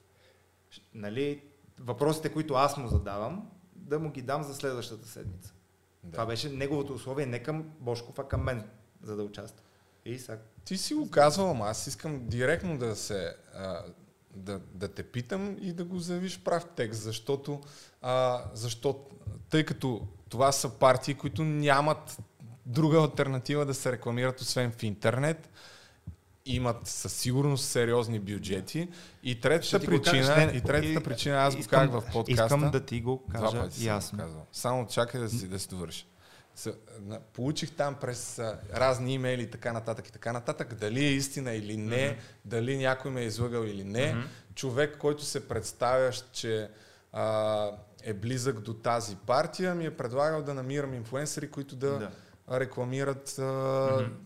Нали, 0.94 1.44
въпросите, 1.80 2.34
които 2.34 2.54
аз 2.54 2.78
му 2.78 2.88
задавам, 2.88 3.52
да 3.76 4.00
му 4.00 4.12
ги 4.12 4.22
дам 4.22 4.44
за 4.44 4.56
следващата 4.56 5.08
седмица. 5.08 5.54
Да. 6.04 6.12
Това 6.12 6.26
беше 6.26 6.50
неговото 6.50 6.94
условие 6.94 7.26
не 7.26 7.44
към 7.44 7.72
Бошков, 7.80 8.20
а 8.20 8.28
към 8.28 8.44
мен, 8.44 8.70
за 9.04 9.16
да 9.16 9.24
участва. 9.24 9.62
И 10.06 10.20
сега 10.20 10.38
Ти 10.66 10.78
си 10.78 10.94
го 10.94 11.10
казвал, 11.10 11.64
аз 11.64 11.88
искам 11.88 12.28
директно 12.28 12.78
да 12.78 12.96
се 12.96 13.36
а, 13.56 13.84
да, 14.36 14.60
да 14.74 14.88
те 14.88 15.04
питам 15.04 15.58
и 15.62 15.74
да 15.74 15.84
го 15.84 16.00
заявиш 16.00 16.44
прав 16.44 16.66
текст, 16.76 17.02
защото, 17.02 17.62
а, 18.02 18.44
защото 18.54 19.06
тъй 19.50 19.66
като 19.66 20.08
това 20.30 20.52
са 20.52 20.70
партии, 20.70 21.14
които 21.14 21.44
нямат 21.44 22.18
друга 22.66 22.98
альтернатива 22.98 23.66
да 23.66 23.74
се 23.74 23.92
рекламират 23.92 24.42
освен 24.42 24.72
в 24.72 24.84
интернет, 24.84 25.50
имат 26.46 26.88
със 26.88 27.14
сигурност 27.14 27.66
сериозни 27.66 28.20
бюджети. 28.20 28.88
И 29.24 29.42
третата 29.42 29.80
го 29.80 29.86
причина, 29.86 30.28
кажа, 30.28 30.38
не, 30.38 30.52
и 30.54 30.62
третата 30.62 30.88
и- 30.92 31.04
причина, 31.04 31.36
аз 31.38 31.54
го 31.56 31.60
искам- 31.60 31.88
казах 31.88 32.02
в 32.02 32.12
подкаста. 32.14 32.44
искам 32.46 32.72
да 32.72 32.80
ти 32.80 33.02
го 33.02 33.24
Два 33.30 33.40
кажа 33.42 33.60
пъти 33.60 33.74
съм 33.74 33.84
го 33.84 33.88
ясно. 33.88 34.20
казал. 34.20 34.46
Само 34.52 34.88
чакай 34.88 35.22
да 35.22 35.30
си, 35.30 35.48
да 35.48 35.60
си 35.60 35.70
довърша. 35.70 36.06
Получих 37.34 37.72
там 37.72 37.96
през 37.96 38.40
а, 38.40 38.60
разни 38.74 39.14
имейли 39.14 39.42
и 39.42 39.50
така 39.50 39.74
нататък 39.74 40.08
и 40.08 40.12
така 40.12 40.34
нататък, 40.34 40.74
дали 40.74 41.06
е 41.06 41.10
истина 41.10 41.54
или 41.54 41.78
не, 41.78 42.08
Мгм. 42.08 42.20
дали 42.46 42.78
някой 42.78 43.12
ме 43.12 43.22
е 43.22 43.26
излъгал 43.26 43.62
или 43.62 43.84
не. 43.84 44.14
Мгм. 44.14 44.22
Човек, 44.56 44.98
който 44.98 45.24
се 45.24 45.48
представяш, 45.48 46.24
че 46.32 46.70
а, 47.14 47.70
е 48.04 48.14
близък 48.14 48.60
до 48.60 48.74
тази 48.74 49.16
партия, 49.18 49.76
ми 49.76 49.86
е 49.86 49.92
предлагал 49.92 50.42
да 50.42 50.54
намирам 50.54 50.94
инфуенсъри, 50.94 51.48
които 51.48 51.76
да, 51.76 51.90
Да. 51.90 52.12
Рекламират, 52.52 53.40
а, 53.40 53.42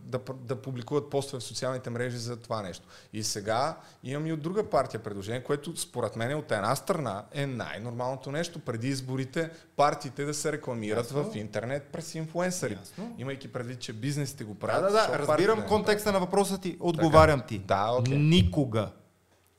да, 0.03 0.19
да 0.33 0.55
публикуват 0.61 1.09
постове 1.09 1.39
в 1.39 1.43
социалните 1.43 1.89
мрежи 1.89 2.17
за 2.17 2.37
това 2.37 2.61
нещо. 2.61 2.87
И 3.13 3.23
сега 3.23 3.77
имам 4.03 4.27
и 4.27 4.33
от 4.33 4.41
друга 4.41 4.69
партия 4.69 5.03
предложение, 5.03 5.43
което 5.43 5.77
според 5.77 6.15
мен 6.15 6.37
от 6.37 6.51
една 6.51 6.75
страна 6.75 7.25
е 7.31 7.45
най-нормалното 7.47 8.31
нещо. 8.31 8.59
Преди 8.59 8.87
изборите 8.87 9.51
партиите 9.75 10.25
да 10.25 10.33
се 10.33 10.51
рекламират 10.51 11.05
Ясно. 11.05 11.31
в 11.31 11.35
интернет 11.35 11.83
през 11.83 12.15
инфуенсъри. 12.15 12.73
Ясно. 12.73 13.15
Имайки 13.17 13.51
предвид, 13.51 13.79
че 13.79 13.93
бизнесите 13.93 14.43
го 14.43 14.53
Да, 14.53 14.59
правят. 14.59 14.81
да, 14.83 14.91
да, 14.91 15.07
партиите 15.07 15.19
разбирам 15.19 15.67
контекста 15.67 16.11
на 16.11 16.19
въпроса 16.19 16.57
ти, 16.57 16.77
отговарям 16.79 17.41
ти. 17.47 17.59
Да, 17.59 17.91
окей. 17.99 18.17
Никога, 18.17 18.91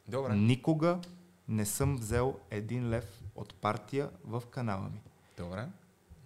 Добре. 0.09 0.35
никога 0.35 0.99
не 1.49 1.67
съм 1.67 1.97
взел 1.97 2.35
един 2.51 2.91
лев 2.91 3.05
от 3.37 3.55
партия 3.55 4.09
в 4.25 4.43
канала 4.51 4.83
ми. 4.95 5.01
Добре. 5.39 5.67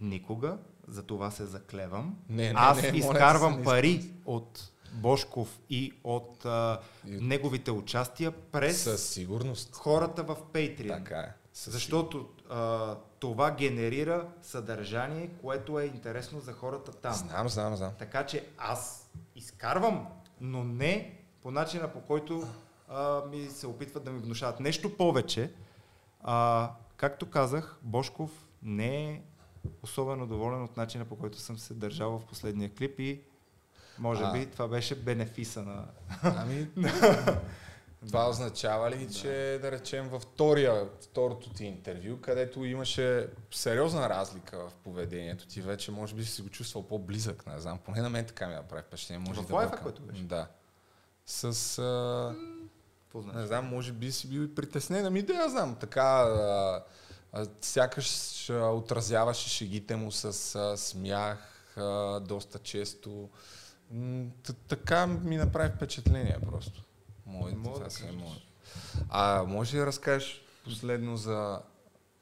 Никога, 0.01 0.59
за 0.89 1.03
това 1.03 1.31
се 1.31 1.47
заклевам. 1.47 2.17
Не, 2.29 2.43
не, 2.43 2.53
Аз 2.57 2.83
не, 2.83 2.89
изкарвам 2.89 3.59
не 3.59 3.65
пари 3.65 4.11
от 4.27 4.71
Бошков 4.93 5.61
и 5.71 5.93
от 6.05 6.45
а, 6.45 6.81
неговите 7.05 7.71
участия 7.71 8.33
през 8.33 8.83
Със 8.83 9.09
сигурност. 9.09 9.77
хората 9.77 10.23
в 10.23 10.37
Patreon. 10.53 10.89
Така 10.89 11.19
е. 11.19 11.33
Със 11.53 11.73
Защото 11.73 12.29
а, 12.51 12.97
това 13.19 13.51
генерира 13.51 14.29
съдържание, 14.43 15.31
което 15.43 15.79
е 15.81 15.85
интересно 15.85 16.41
за 16.41 16.53
хората 16.53 16.93
там. 16.93 17.15
Знам, 17.15 17.49
знам, 17.49 17.77
знам. 17.77 17.93
Така 17.99 18.27
че 18.27 18.47
аз 18.59 19.11
изкарвам, 19.37 20.07
но 20.41 20.65
не 20.65 21.19
по 21.43 21.51
начина 21.51 21.93
по 21.93 22.01
който 22.01 22.47
а, 22.89 23.23
ми 23.31 23.47
се 23.51 23.67
опитват 23.67 24.05
да 24.05 24.11
ми 24.11 24.21
внушават. 24.21 24.61
Нещо 24.61 24.97
повече, 24.97 25.53
а, 26.23 26.71
както 26.97 27.31
казах, 27.31 27.79
Бошков 27.83 28.31
не 28.63 29.11
е 29.11 29.23
особено 29.83 30.27
доволен 30.27 30.63
от 30.63 30.77
начина 30.77 31.05
по 31.05 31.17
който 31.17 31.39
съм 31.39 31.59
се 31.59 31.75
държал 31.75 32.19
в 32.19 32.27
последния 32.27 32.75
клип 32.75 33.01
и 33.01 33.21
може 33.99 34.23
А. 34.25 34.33
би 34.33 34.47
това 34.47 34.69
беше 34.69 34.95
бенефиса 34.95 35.63
на... 35.63 35.85
Ами, 36.23 36.69
това 38.07 38.29
означава 38.29 38.91
ли, 38.91 39.13
че 39.13 39.59
да 39.63 39.73
речем 39.73 40.09
във 40.09 40.23
втория, 40.23 40.89
второто 41.01 41.51
ти 41.51 41.65
интервю, 41.65 42.21
където 42.21 42.65
имаше 42.65 43.29
сериозна 43.51 44.09
разлика 44.09 44.59
в 44.59 44.73
поведението 44.85 45.47
ти, 45.47 45.61
вече 45.61 45.91
може 45.91 46.15
би 46.15 46.25
си 46.25 46.43
го 46.43 46.49
чувствал 46.49 46.87
по-близък, 46.87 47.47
не 47.47 47.61
знам, 47.61 47.79
поне 47.85 48.03
на 48.03 48.11
мен 48.11 48.27
така 48.27 48.49
ми 48.49 48.55
направи 48.55 48.83
впечатление. 48.83 49.27
Може 49.29 49.41
В 49.41 49.47
да 49.47 49.55
лайфа, 49.55 49.77
който 49.83 50.03
беше? 50.03 50.23
Да. 50.23 50.47
С... 51.27 51.79
А... 51.79 52.35
Не 53.35 53.47
знам, 53.47 53.67
може 53.67 53.93
би 53.93 54.13
си 54.13 54.29
бил 54.29 54.41
и 54.41 54.55
притеснен. 54.55 55.07
Ами 55.07 55.23
да, 55.23 55.35
я 55.35 55.49
знам. 55.49 55.77
Така, 55.81 56.03
а, 56.03 56.83
сякаш 57.61 58.11
отразяваше 58.51 59.49
шегите 59.49 59.97
му 59.97 60.13
с 60.13 60.25
а, 60.55 60.77
смях 60.77 61.39
а, 61.77 61.83
доста 62.21 62.59
често. 62.59 63.29
Т- 64.43 64.53
така 64.53 65.07
ми 65.07 65.37
направи 65.37 65.71
впечатление 65.71 66.39
просто. 66.43 66.83
Моето, 67.27 67.59
Мога 67.59 67.75
това 67.75 67.85
да 67.85 67.91
си 67.91 68.03
е 68.03 68.07
кажеш. 68.07 68.21
мое. 68.21 68.37
А 69.09 69.45
може 69.45 69.75
ли 69.75 69.81
да 69.81 69.87
разкажеш 69.87 70.43
последно 70.65 71.17
за... 71.17 71.61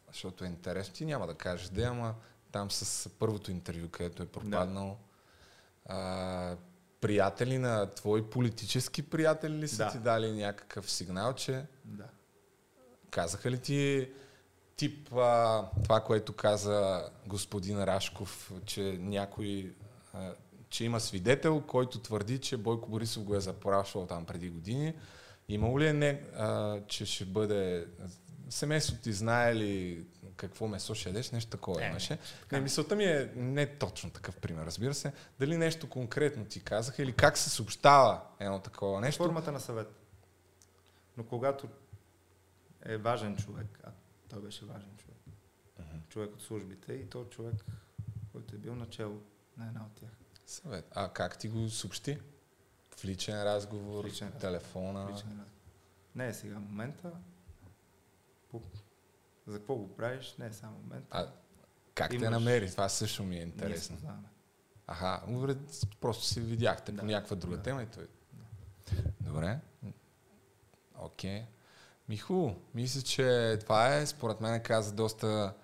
Защото 0.09 0.45
е 0.45 0.49
интересно, 0.49 0.95
ти 0.95 1.05
няма 1.05 1.27
да 1.27 1.35
кажеш, 1.35 1.69
да, 1.69 1.83
ама 1.83 2.15
там 2.53 2.71
с 2.71 3.09
първото 3.11 3.51
интервю, 3.51 3.89
където 3.89 4.23
е 4.23 4.27
пропаднал. 4.27 4.99
А, 5.87 6.57
приятели 7.01 7.59
на 7.59 7.95
твои 7.95 8.23
политически 8.23 9.03
приятели 9.03 9.55
ли 9.55 9.69
са 9.69 9.77
Да. 9.77 9.91
ти 9.91 9.99
дали 9.99 10.33
някакъв 10.33 10.91
сигнал, 10.91 11.33
че 11.33 11.65
Да. 11.85 12.05
казаха 13.11 13.51
ли 13.51 13.59
ти 13.59 14.11
тип 14.83 15.13
а, 15.15 15.65
това, 15.83 16.01
което 16.01 16.33
каза 16.33 17.09
господин 17.27 17.85
Рашков, 17.85 18.53
че 18.67 18.83
някой, 19.01 19.75
а, 20.15 20.33
че 20.69 20.85
има 20.85 21.01
свидетел, 21.01 21.61
който 21.61 21.99
твърди, 21.99 22.39
че 22.39 22.57
Бойко 22.57 22.91
Борисов 22.91 23.25
го 23.25 23.35
е 23.35 23.41
запрашвал 23.41 24.07
там 24.07 24.25
преди 24.25 24.51
години. 24.51 24.95
Имало 25.49 25.81
ли 25.81 25.87
е 25.87 25.93
не, 25.93 26.23
а, 26.37 26.81
че 26.87 27.07
ще 27.07 27.25
бъде... 27.25 27.87
Семейството 28.51 29.03
ти 29.03 29.13
знае 29.13 29.57
ли 29.57 30.05
какво 30.37 30.69
месо 30.69 30.95
ще 30.95 31.09
ядеш, 31.09 31.31
нещо 31.31 31.51
такова 31.51 31.81
Не, 31.81 31.87
имаше. 31.87 32.19
не, 32.53 32.61
мисълта 32.61 32.97
ми 32.97 33.05
е 33.05 33.31
не 33.37 33.67
точно 33.67 34.11
такъв 34.11 34.37
пример, 34.37 34.67
разбира 34.67 34.95
се. 34.95 35.13
Дали 35.39 35.57
нещо 35.57 35.89
конкретно 35.89 36.45
ти 36.45 36.61
казаха 36.61 37.03
или 37.03 37.13
как 37.13 37.39
се 37.39 37.51
съобщава 37.51 38.21
едно 38.41 38.59
такова 38.59 39.01
нещо? 39.01 39.23
Формата 39.23 39.53
на 39.53 39.61
съвет. 39.61 39.89
Но 41.17 41.25
когато 41.25 41.69
е 42.85 42.97
важен 42.97 43.37
човек, 43.37 43.81
а 43.85 43.91
той 44.33 44.43
беше 44.43 44.65
важен 44.65 44.97
човек, 44.97 45.19
човек 46.09 46.33
от 46.33 46.43
службите 46.43 46.93
и 46.93 47.07
то 47.07 47.25
човек, 47.25 47.65
който 48.33 48.55
е 48.55 48.59
бил 48.59 48.75
начало 48.75 49.23
на 49.57 49.67
една 49.67 49.81
от 49.83 49.93
тях. 49.93 50.11
Съвет. 50.47 50.89
А 50.91 51.09
как 51.09 51.39
ти 51.39 51.49
го 51.49 51.69
съобщи? 51.69 52.19
В 52.91 53.05
личен 53.05 53.43
разговор, 53.43 54.05
В 54.05 54.07
личен 54.07 54.27
разговор. 54.27 54.41
телефона? 54.43 55.01
Личен 55.03 55.29
разговор. 55.29 55.47
Не 56.15 56.29
е 56.29 56.35
сега 56.35 56.55
момента. 56.55 57.13
За 59.47 59.59
какво 59.59 59.75
го 59.77 59.97
правиш? 59.97 60.35
Не 60.39 60.47
е 60.47 60.53
само 60.53 60.79
момента. 60.79 61.07
А 61.11 61.33
как 61.95 62.11
те 62.11 62.17
Имаш- 62.17 62.31
намери? 62.31 62.71
Това 62.71 62.89
също 62.89 63.23
ми 63.23 63.35
е 63.35 63.39
Ние 63.39 63.43
интересно. 63.45 63.97
познаваме. 63.97 64.29
Аха, 64.87 65.23
просто 66.01 66.25
се 66.25 66.41
видяхте 66.41 66.97
по 66.97 67.05
някаква 67.05 67.37
друга 67.37 67.63
тема 67.63 67.83
и 67.83 67.87
той. 67.87 68.09
Добре. 69.21 69.61
Окей. 70.95 71.45
Ми 72.09 72.17
хубаво. 72.17 72.57
Мисля, 72.75 73.03
че 73.03 73.59
това 73.61 73.97
е, 73.97 74.07
според 74.07 74.41
мен, 74.41 74.63
каза 74.63 74.93
доста 74.93 75.55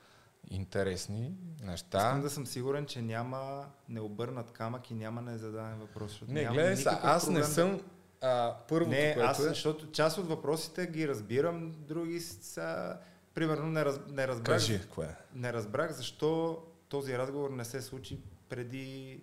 интересни 0.51 1.33
неща. 1.63 1.99
Искам 1.99 2.23
да 2.23 2.31
съм 2.31 2.47
сигурен, 2.47 2.87
че 2.87 3.03
няма 3.03 3.67
необърнат 3.89 4.51
камък 4.51 4.91
и 4.91 4.95
няма 4.95 5.23
незададен 5.23 5.79
въпрос. 5.79 6.23
Не, 6.29 6.43
няма 6.43 6.55
гледай 6.55 6.75
никакъв 6.75 7.01
аз 7.03 7.29
не 7.29 7.45
съм 7.45 7.81
а, 8.21 8.57
първото, 8.69 8.91
Не, 8.91 9.15
което 9.15 9.31
аз, 9.31 9.41
е... 9.41 9.43
защото 9.43 9.91
част 9.91 10.19
от 10.19 10.29
въпросите 10.29 10.87
ги 10.87 11.09
разбирам, 11.09 11.75
други 11.79 12.21
са... 12.21 12.97
Примерно 13.35 13.67
не, 13.67 13.85
раз, 13.85 14.01
не 14.09 14.29
разбрах... 14.29 14.57
Кажи, 14.57 14.81
кое 14.95 15.07
е? 15.07 15.17
Не 15.35 15.53
разбрах 15.53 15.93
защо 15.93 16.63
този 16.89 17.19
разговор 17.19 17.51
не 17.51 17.65
се 17.65 17.83
случи 17.83 18.21
преди... 18.49 19.21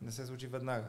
Не 0.00 0.12
се 0.12 0.26
случи 0.26 0.46
веднага. 0.46 0.86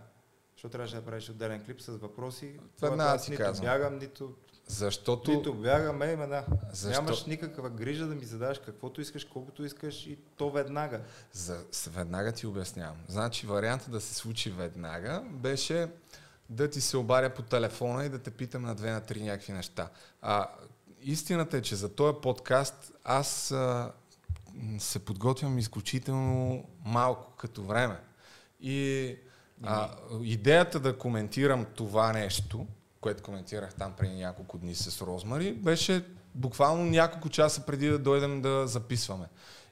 Защото 0.55 0.71
трябваше 0.71 0.95
да 0.95 1.05
правиш 1.05 1.29
отделен 1.29 1.65
клип 1.65 1.81
с 1.81 1.87
въпроси. 1.87 2.59
Веднага 2.81 3.21
ти 3.21 3.31
нито 3.31 3.43
казвам. 3.43 3.65
бягам, 3.65 3.97
нито... 3.97 4.33
Защото... 4.67 5.31
Нито 5.31 5.53
бягам, 5.53 6.01
е, 6.01 6.15
ме, 6.15 6.27
да. 6.27 6.45
Защо? 6.71 7.01
Нямаш 7.01 7.25
никаква 7.25 7.69
грижа 7.69 8.07
да 8.07 8.15
ми 8.15 8.25
задаваш 8.25 8.59
каквото 8.65 9.01
искаш, 9.01 9.25
колкото 9.25 9.65
искаш 9.65 10.07
и 10.07 10.17
то 10.37 10.49
веднага. 10.49 11.01
За, 11.33 11.59
веднага 11.89 12.31
ти 12.31 12.47
обяснявам. 12.47 12.97
Значи 13.07 13.47
вариантът 13.47 13.91
да 13.91 14.01
се 14.01 14.13
случи 14.13 14.49
веднага 14.49 15.23
беше 15.31 15.87
да 16.49 16.69
ти 16.69 16.81
се 16.81 16.97
обаря 16.97 17.33
по 17.33 17.41
телефона 17.41 18.05
и 18.05 18.09
да 18.09 18.19
те 18.19 18.31
питам 18.31 18.61
на 18.61 18.75
две 18.75 18.91
на 18.91 19.01
три 19.01 19.23
някакви 19.23 19.53
неща. 19.53 19.89
А, 20.21 20.47
истината 21.01 21.57
е, 21.57 21.61
че 21.61 21.75
за 21.75 21.95
този 21.95 22.17
подкаст 22.21 22.91
аз 23.03 23.51
а, 23.51 23.91
се 24.79 24.99
подготвям 24.99 25.57
изключително 25.57 26.63
малко 26.85 27.31
като 27.37 27.63
време. 27.63 27.99
И 28.59 29.17
а, 29.63 29.89
идеята 30.21 30.79
да 30.79 30.97
коментирам 30.97 31.65
това 31.65 32.13
нещо, 32.13 32.67
което 33.05 33.23
коментирах 33.23 33.73
там 33.73 33.93
преди 33.93 34.15
няколко 34.15 34.57
дни 34.57 34.75
с 34.75 35.01
Розмари, 35.01 35.53
беше 35.53 36.05
буквално 36.35 36.85
няколко 36.85 37.29
часа 37.29 37.61
преди 37.61 37.87
да 37.87 37.99
дойдем 37.99 38.41
да 38.41 38.67
записваме. 38.67 39.25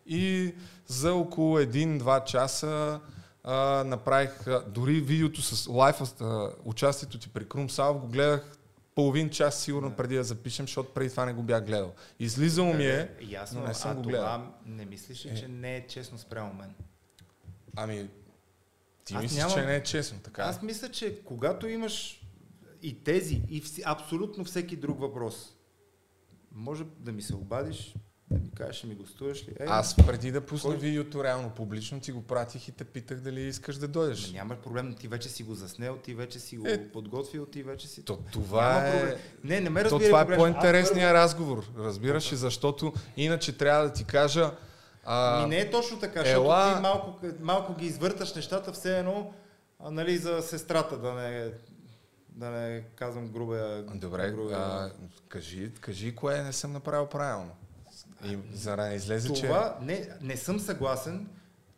И 0.05 0.53
за 0.88 1.14
около 1.14 1.60
един-два 1.60 2.19
часа 2.19 2.99
а, 3.43 3.53
направих 3.84 4.47
а, 4.47 4.64
дори 4.68 5.01
видеото 5.01 5.41
с 5.41 5.68
лайф, 5.68 6.01
а, 6.22 6.49
участието 6.65 7.19
ти 7.19 7.30
при 7.30 7.49
Крум 7.49 7.69
Салв 7.69 7.97
го 7.97 8.07
гледах 8.07 8.57
половин 8.95 9.30
час 9.30 9.55
сигурно 9.55 9.91
преди 9.91 10.15
да 10.15 10.23
запишем, 10.23 10.65
защото 10.65 10.93
преди 10.93 11.10
това 11.10 11.26
не 11.26 11.34
го 11.34 11.43
бях 11.43 11.65
гледал. 11.65 11.91
Излизало 12.19 12.73
ми 12.73 12.85
е, 12.85 13.10
Ясно, 13.22 13.61
но 13.61 13.68
не 13.68 13.73
съм 13.73 13.91
а 13.91 13.95
го 13.95 14.01
това 14.01 14.11
гледал. 14.11 14.41
не 14.65 14.85
мислиш 14.85 15.26
ли, 15.26 15.30
Е. 15.30 15.35
че 15.35 15.47
не 15.47 15.76
е 15.76 15.88
честно 15.88 16.18
спрямо 16.18 16.53
мен? 16.53 16.73
Ами, 17.76 18.07
ти 19.05 19.14
Аз 19.15 19.22
мислиш, 19.22 19.38
нямам- 19.38 19.53
че 19.53 19.61
не 19.61 19.76
е 19.76 19.84
честно, 19.84 20.19
така? 20.19 20.41
Аз 20.41 20.61
мисля, 20.61 20.89
че 20.89 21.19
когато 21.19 21.68
имаш 21.68 22.19
и 22.84 23.03
тези, 23.03 23.41
и 23.49 23.61
вси, 23.61 23.81
абсолютно 23.85 24.45
всеки 24.45 24.76
друг 24.76 24.99
въпрос, 24.99 25.53
може 26.51 26.84
да 26.99 27.11
ми 27.11 27.22
се 27.22 27.35
обадиш, 27.35 27.95
да 28.31 28.39
ми 28.39 28.51
кажеш, 28.51 28.76
ще 28.76 28.88
ми 28.88 28.95
гостуваш 28.95 29.43
ли? 29.43 29.51
Е, 29.51 29.65
Аз 29.68 29.95
преди 29.97 30.31
да 30.31 30.41
пусна 30.41 30.69
кой- 30.69 30.80
видеото 30.80 31.23
реално 31.23 31.49
публично 31.49 31.99
ти 31.99 32.11
го 32.11 32.22
пратих 32.22 32.68
и 32.68 32.72
те 32.72 32.84
питах 32.84 33.19
дали 33.19 33.41
искаш 33.41 33.77
да 33.77 33.88
дойдеш. 33.88 34.31
Няма 34.31 34.55
проблем, 34.55 34.95
ти 34.95 35.07
вече 35.07 35.30
си 35.30 35.43
го 35.43 35.55
заснел, 35.55 35.97
ти 35.97 36.14
вече 36.14 36.39
си 36.39 36.57
го 36.57 36.68
Е, 36.68 36.91
подготвил, 36.91 37.45
ти 37.45 37.64
вече 37.64 37.88
си... 37.88 38.05
То, 38.05 38.18
това 38.31 38.73
Няма 38.73 38.88
е... 38.88 38.99
проблем. 38.99 39.18
Не, 39.43 39.61
не 39.61 39.69
ме 39.69 39.84
То 39.84 39.99
това 39.99 40.22
е 40.22 40.35
по-интересният 40.35 41.14
разговор, 41.14 41.69
разбираш 41.77 42.31
ли, 42.31 42.35
защото 42.35 42.93
иначе 43.18 43.57
трябва 43.57 43.84
да 43.84 43.93
ти 43.93 44.05
кажа... 44.05 44.51
А, 45.05 45.41
Ми 45.41 45.49
не 45.49 45.60
е 45.60 45.72
точно 45.72 45.99
така, 45.99 46.19
ела- 46.19 46.26
защото 46.26 46.76
ти 46.76 46.81
малко, 46.81 47.19
малко 47.41 47.76
ги 47.76 47.85
извърташ 47.85 48.35
нещата, 48.35 48.72
все 48.73 48.99
едно, 48.99 49.34
а, 49.80 49.91
нали, 49.91 50.18
за 50.18 50.41
сестрата, 50.41 50.97
да 50.97 51.14
не, 51.14 51.51
да 52.35 52.49
не 52.49 52.84
казвам 52.95 53.27
грубия... 53.27 53.84
Добре, 53.84 54.31
грубия 54.31 54.57
а, 54.57 54.91
кажи, 55.27 55.72
кажи 55.81 56.15
кое 56.15 56.43
не 56.43 56.53
съм 56.53 56.73
направил 56.73 57.05
правилно. 57.05 57.51
И 58.26 58.38
за 58.53 58.76
да 58.76 58.88
не 58.88 58.95
излезе, 58.95 59.34
че... 59.34 59.45
Това 59.45 59.77
не, 59.81 60.10
не 60.22 60.38
съм 60.38 60.60
съгласен, 60.60 61.27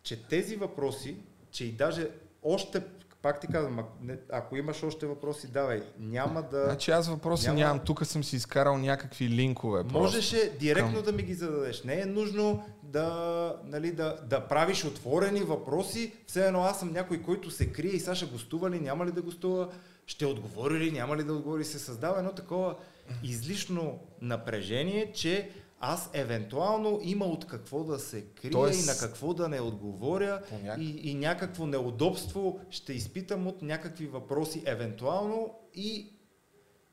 че 0.04 0.28
тези 0.28 0.56
въпроси, 0.56 1.18
че 1.52 1.66
и 1.66 1.72
даже 1.72 2.10
още 2.44 2.84
пак 3.26 3.40
ти 3.40 3.48
казвам, 3.48 3.86
ако, 4.32 4.56
имаш 4.56 4.84
още 4.84 5.06
въпроси, 5.06 5.48
давай. 5.48 5.84
Няма 6.00 6.42
да... 6.42 6.64
Значи 6.66 6.92
аз 6.92 7.08
въпроси 7.08 7.48
няма- 7.48 7.60
нямам. 7.60 7.80
Тук 7.80 8.06
съм 8.06 8.24
си 8.24 8.36
изкарал 8.36 8.78
някакви 8.78 9.30
линкове. 9.30 9.84
просто. 9.84 10.00
Можеше 10.00 10.58
директно 10.60 10.94
Към- 10.94 11.04
да 11.04 11.12
ми 11.12 11.24
ги 11.24 11.34
зададеш. 11.34 11.84
Не 11.84 12.00
е 12.02 12.06
нужно 12.06 12.66
да, 12.84 13.60
нали, 13.64 13.92
да, 13.92 14.18
да 14.30 14.48
правиш 14.48 14.86
отворени 14.86 15.40
въпроси. 15.40 16.14
Все 16.28 16.48
едно 16.48 16.62
аз 16.62 16.80
съм 16.80 16.94
някой, 16.94 17.22
който 17.22 17.52
се 17.52 17.72
крие 17.72 17.92
и 17.92 18.00
ще 18.00 18.26
гостува 18.26 18.70
ли, 18.70 18.80
няма 18.80 19.06
ли 19.06 19.12
да 19.12 19.22
гостува, 19.22 19.70
ще 20.06 20.26
отговори 20.26 20.74
ли, 20.76 20.92
няма 20.92 21.18
ли 21.18 21.24
да 21.24 21.34
отговори. 21.34 21.66
Се 21.66 21.80
създава 21.80 22.20
едно 22.20 22.32
такова 22.32 22.76
излишно 23.24 24.00
напрежение, 24.22 25.12
че 25.12 25.50
аз 25.80 26.10
евентуално 26.14 27.00
има 27.04 27.26
от 27.26 27.48
какво 27.48 27.84
да 27.84 28.00
се 28.00 28.22
крия 28.26 28.52
Тоест- 28.52 28.84
и 28.84 28.86
на 28.86 28.98
какво 29.00 29.34
да 29.34 29.48
не 29.48 29.62
отговоря 29.62 30.42
По 30.50 30.56
няк- 30.56 30.80
и, 30.80 31.10
и 31.10 31.16
някакво 31.16 31.68
неудобство 31.68 32.60
ще 32.70 32.94
изпитам 32.94 33.48
от 33.48 33.62
някакви 33.62 34.08
въпроси 34.08 34.64
евентуално 34.66 35.54
и 35.74 36.10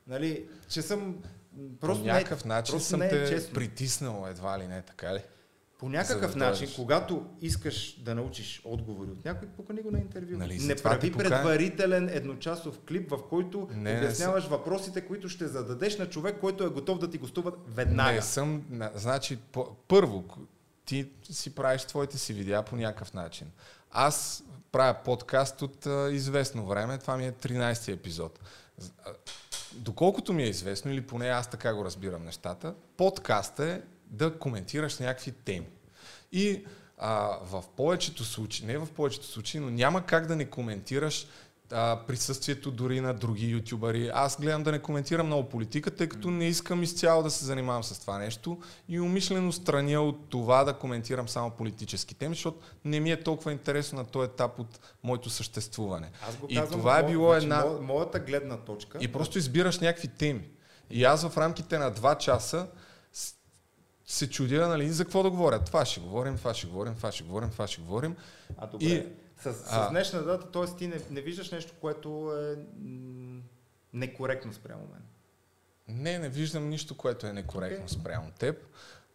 нали, 0.07 0.45
че 0.69 0.81
съм 0.81 1.17
просто 1.79 2.03
По 2.03 2.07
някакъв 2.07 2.45
не, 2.45 2.49
начин 2.49 2.73
просто 2.73 2.89
съм 2.89 2.99
не 2.99 3.05
е 3.05 3.09
те 3.09 3.29
честно. 3.29 3.53
притиснал 3.53 4.25
едва 4.29 4.59
ли 4.59 4.67
не, 4.67 4.81
така 4.81 5.13
ли? 5.13 5.19
По 5.83 5.89
някакъв 5.89 6.35
начин, 6.35 6.69
когато 6.75 7.25
искаш 7.41 7.99
да 7.99 8.15
научиш 8.15 8.61
отговори 8.65 9.11
от 9.11 9.25
някой, 9.25 9.47
покани 9.47 9.81
го 9.81 9.91
на 9.91 9.99
интервю. 9.99 10.37
Нали, 10.37 10.59
не 10.59 10.75
прави 10.75 11.11
предварителен 11.11 12.09
едночасов 12.09 12.79
клип, 12.79 13.09
в 13.09 13.19
който 13.29 13.67
Не, 13.71 13.93
не 13.93 13.99
обясняваш 13.99 14.45
въпросите, 14.45 15.01
които 15.01 15.29
ще 15.29 15.47
зададеш 15.47 15.97
на 15.97 16.09
човек, 16.09 16.39
който 16.39 16.63
е 16.63 16.69
готов 16.69 16.99
да 16.99 17.09
ти 17.09 17.17
гостува 17.17 17.51
веднага. 17.67 18.11
Не 18.11 18.21
съм. 18.21 18.63
на- 18.69 18.91
Значи, 18.95 19.39
първо, 19.87 20.23
ти 20.85 21.09
си 21.23 21.55
правиш 21.55 21.83
твоите 21.83 22.17
си 22.17 22.33
видеа 22.33 22.63
по 22.63 22.75
някакъв 22.75 23.13
начин. 23.13 23.47
Аз 23.91 24.43
правя 24.71 24.95
подкаст 25.05 25.61
от 25.61 25.85
а, 25.85 26.09
известно 26.11 26.65
време. 26.65 26.97
Това 26.97 27.17
ми 27.17 27.27
е 27.27 27.31
13-ти 27.31 27.91
епизод. 27.91 28.39
Доколкото 29.73 30.33
ми 30.33 30.43
е 30.43 30.49
известно, 30.49 30.91
или 30.91 31.01
поне 31.01 31.27
аз 31.27 31.49
така 31.49 31.73
го 31.73 31.85
разбирам 31.85 32.25
нещата, 32.25 32.73
подкаст 32.97 33.59
е 33.59 33.81
да 34.13 34.39
коментираш 34.39 34.99
някакви 34.99 35.31
теми. 35.31 35.67
И 36.31 36.65
а, 36.97 37.37
в 37.43 37.63
повечето 37.77 38.23
случаи, 38.23 38.65
не 38.65 38.77
в 38.77 38.87
повечето 38.95 39.25
случаи, 39.25 39.59
но 39.59 39.69
няма 39.69 40.05
как 40.05 40.27
да 40.27 40.35
не 40.35 40.45
коментираш 40.45 41.27
а, 41.71 41.99
присъствието 42.07 42.71
дори 42.71 43.01
на 43.01 43.13
други 43.13 43.47
ютубъри. 43.47 44.11
Аз 44.13 44.41
гледам 44.41 44.63
да 44.63 44.71
не 44.71 44.79
коментирам 44.79 45.25
много 45.25 45.49
политика, 45.49 45.91
тъй 45.91 46.09
като 46.09 46.31
не 46.31 46.47
искам 46.47 46.83
изцяло 46.83 47.23
да 47.23 47.31
се 47.31 47.45
занимавам 47.45 47.83
с 47.83 47.99
това 47.99 48.17
нещо 48.17 48.57
и 48.89 48.99
умишлено 48.99 49.51
страня 49.51 50.01
от 50.01 50.29
това 50.29 50.63
да 50.63 50.73
коментирам 50.73 51.29
само 51.29 51.51
политически 51.51 52.15
теми, 52.15 52.35
защото 52.35 52.59
не 52.85 52.99
ми 52.99 53.11
е 53.11 53.23
толкова 53.23 53.51
интересно 53.51 53.97
на 53.97 54.05
този 54.05 54.25
етап 54.25 54.59
от 54.59 54.79
моето 55.03 55.29
съществуване. 55.29 56.11
Аз 56.29 56.35
го 56.37 56.47
и 56.49 56.55
казвам, 56.55 56.79
това 56.79 56.99
е 56.99 57.05
било 57.05 57.31
значи, 57.31 57.45
една... 57.45 57.63
мо- 57.63 57.79
моята 57.79 58.19
гледна 58.19 58.57
точка. 58.57 58.97
И 59.01 59.07
просто 59.07 59.37
избираш 59.37 59.79
някакви 59.79 60.07
теми. 60.07 60.49
И 60.89 61.03
аз 61.03 61.27
в 61.27 61.37
рамките 61.37 61.77
на 61.77 61.91
два 61.91 62.15
часа 62.15 62.67
се 64.05 64.29
чудя, 64.29 64.67
нали, 64.67 64.89
за 64.89 65.03
какво 65.03 65.23
да 65.23 65.29
говоря. 65.29 65.59
Това 65.59 65.85
ще 65.85 65.99
говорим, 65.99 66.37
това 66.37 66.53
ще 66.53 66.67
говорим, 66.67 66.95
това 66.95 67.11
ще 67.11 67.23
говорим, 67.23 67.49
това 67.49 67.67
ще 67.67 67.81
говорим. 67.81 68.15
А 68.57 68.67
добре, 68.67 68.85
И, 68.85 69.07
с, 69.41 69.53
с 69.53 69.67
а, 69.71 69.89
днешна 69.89 70.23
дата, 70.23 70.51
т.е. 70.51 70.77
ти 70.77 70.87
не, 70.87 71.01
не 71.09 71.21
виждаш 71.21 71.51
нещо, 71.51 71.73
което 71.81 72.33
е 72.37 72.55
м, 72.81 73.41
некоректно 73.93 74.53
спрямо 74.53 74.81
мен. 74.91 75.01
Не, 75.87 76.19
не 76.19 76.29
виждам 76.29 76.69
нищо, 76.69 76.97
което 76.97 77.27
е 77.27 77.33
некоректно 77.33 77.87
okay. 77.87 77.99
спрямо 77.99 78.31
теб. 78.39 78.57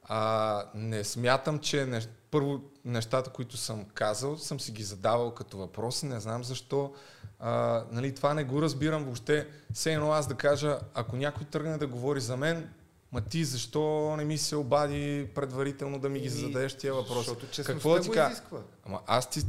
А, 0.03 0.65
не 0.75 1.05
смятам, 1.05 1.59
че 1.59 1.87
не, 1.87 2.01
първо 2.31 2.61
нещата, 2.85 3.31
които 3.31 3.57
съм 3.57 3.85
казал, 3.85 4.37
съм 4.37 4.61
си 4.61 4.73
ги 4.73 4.83
задавал 4.83 5.35
като 5.35 5.57
въпроси. 5.57 6.07
Не 6.07 6.21
знам 6.21 6.45
защо. 6.45 6.95
А, 7.39 7.85
нали, 7.91 8.15
това 8.15 8.35
не 8.35 8.45
го 8.45 8.63
разбирам 8.63 9.05
въобще. 9.05 9.49
Все 9.73 9.93
едно 9.93 10.13
аз 10.13 10.27
да 10.27 10.35
кажа, 10.35 10.79
ако 10.95 11.17
някой 11.17 11.47
тръгне 11.47 11.79
да 11.79 11.87
говори 11.87 12.21
за 12.21 12.37
мен, 12.37 12.71
ма 13.13 13.21
ти 13.21 13.45
защо 13.45 14.15
не 14.17 14.25
ми 14.25 14.39
се 14.39 14.57
обади 14.57 15.29
предварително 15.35 15.99
да 15.99 16.09
ми 16.09 16.21
ги 16.21 16.29
зададеш 16.29 16.75
тия 16.75 16.95
въпроси? 16.95 17.19
защото 17.19 17.47
честността 17.47 17.73
Какво 17.73 18.01
ти 18.01 18.09
го 18.09 18.15
изисква. 18.27 18.59
Ама 18.85 19.01
аз 19.07 19.31
ти... 19.31 19.43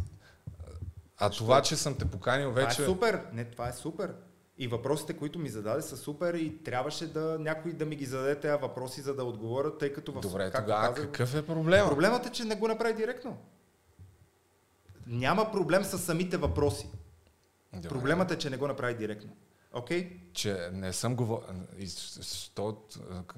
А 1.17 1.29
това, 1.29 1.61
че 1.61 1.75
съм 1.75 1.95
те 1.95 2.05
поканил 2.05 2.51
вече... 2.51 2.75
Това 2.75 2.85
е 2.85 2.87
супер. 2.87 3.21
Не, 3.33 3.45
това 3.45 3.69
е 3.69 3.73
супер. 3.73 4.13
И 4.57 4.67
въпросите, 4.67 5.13
които 5.13 5.39
ми 5.39 5.49
зададе, 5.49 5.81
са 5.81 5.97
супер 5.97 6.33
и 6.33 6.63
трябваше 6.63 7.13
да 7.13 7.37
някой 7.39 7.73
да 7.73 7.85
ми 7.85 7.95
ги 7.95 8.05
зададе 8.05 8.39
тези 8.39 8.61
въпроси, 8.61 9.01
за 9.01 9.15
да 9.15 9.23
отговоря, 9.23 9.77
тъй 9.77 9.93
като 9.93 10.11
в 10.11 10.19
Добре, 10.19 10.51
както 10.51 10.61
тогава 10.61 10.93
казах, 10.93 11.05
какъв 11.05 11.35
е 11.35 11.45
проблема? 11.45 11.89
Проблемът 11.89 12.25
е, 12.25 12.29
че 12.29 12.43
не 12.43 12.55
го 12.55 12.67
направи 12.67 12.93
директно. 12.93 13.37
Няма 15.07 15.51
проблем 15.51 15.83
с 15.83 15.97
самите 15.97 16.37
въпроси. 16.37 16.89
Добре. 17.73 17.89
Проблемът 17.89 18.31
е, 18.31 18.37
че 18.37 18.49
не 18.49 18.57
го 18.57 18.67
направи 18.67 18.93
директно. 18.93 19.31
Окей? 19.73 20.19
че 20.33 20.69
не 20.73 20.93
съм 20.93 21.15
говорил. 21.15 21.47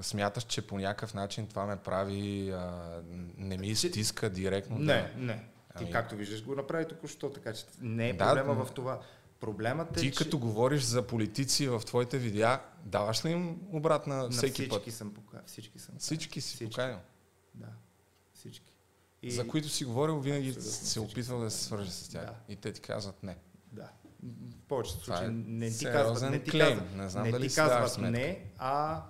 Смяташ, 0.02 0.44
че 0.44 0.68
по 0.68 0.78
някакъв 0.80 1.14
начин 1.14 1.48
това 1.48 1.66
ме 1.66 1.78
прави, 1.78 2.52
а, 2.52 3.02
не 3.38 3.58
ми 3.58 3.76
стиска 3.76 4.30
директно? 4.30 4.78
Не, 4.80 4.86
да... 4.86 5.10
не. 5.18 5.36
Ти 5.78 5.84
Ами- 5.84 5.92
както 5.92 6.16
виждаш 6.16 6.44
го 6.44 6.56
направи 6.56 6.88
току-що, 6.88 7.30
така 7.30 7.54
че 7.54 7.66
не 7.82 8.10
е 8.10 8.14
Да, 8.14 8.26
проблема 8.26 8.66
в 8.66 8.72
това. 8.72 9.02
Проблемът 9.40 9.98
е, 9.98 10.00
Ти 10.00 10.12
че 10.12 10.24
като 10.24 10.40
говориш 10.40 10.82
за 10.82 11.08
политици 11.08 11.68
в 11.68 11.80
твоите 11.80 12.18
видеа, 12.18 12.62
даваш 12.86 13.26
ли 13.26 13.30
им 13.30 13.60
обратна 13.72 14.16
на 14.16 14.30
всеки 14.30 14.54
всички 14.54 14.70
път? 14.70 14.94
съм 14.94 15.14
поканил. 15.14 15.44
Всички 15.48 15.80
съм 15.80 15.96
Всички 16.00 16.42
си 16.42 16.56
Всички. 16.56 16.66
поканил. 16.72 16.98
Да. 17.54 17.68
Всички. 18.34 18.74
За 19.28 19.48
които 19.48 19.70
си 19.70 19.86
говорил, 19.86 20.20
винаги 20.20 20.48
Абсолютно 20.50 20.72
се 20.72 20.86
всички 20.86 21.00
опитвал 21.00 21.40
да 21.40 21.52
се 21.52 21.64
свържи 21.64 21.92
с 21.92 22.10
тях. 22.10 22.26
Да. 22.26 22.36
И 22.50 22.56
те 22.56 22.74
ти 22.74 22.82
казват 22.82 23.24
не. 23.24 23.38
Да. 23.72 23.90
Повечето 24.72 25.04
случаи 25.04 25.26
е 25.26 25.30
не 25.30 25.72
ти 25.72 25.86
казват, 25.86 26.32
не 26.32 26.40
ти 26.40 26.52
клейм. 26.52 26.80
казват, 26.80 26.96
Не 26.96 27.10
знам 27.10 27.24
не 27.24 27.32
дали 27.32 27.50
ти 27.50 27.56
казват 27.56 27.98
не, 27.98 28.46
а 28.58 29.02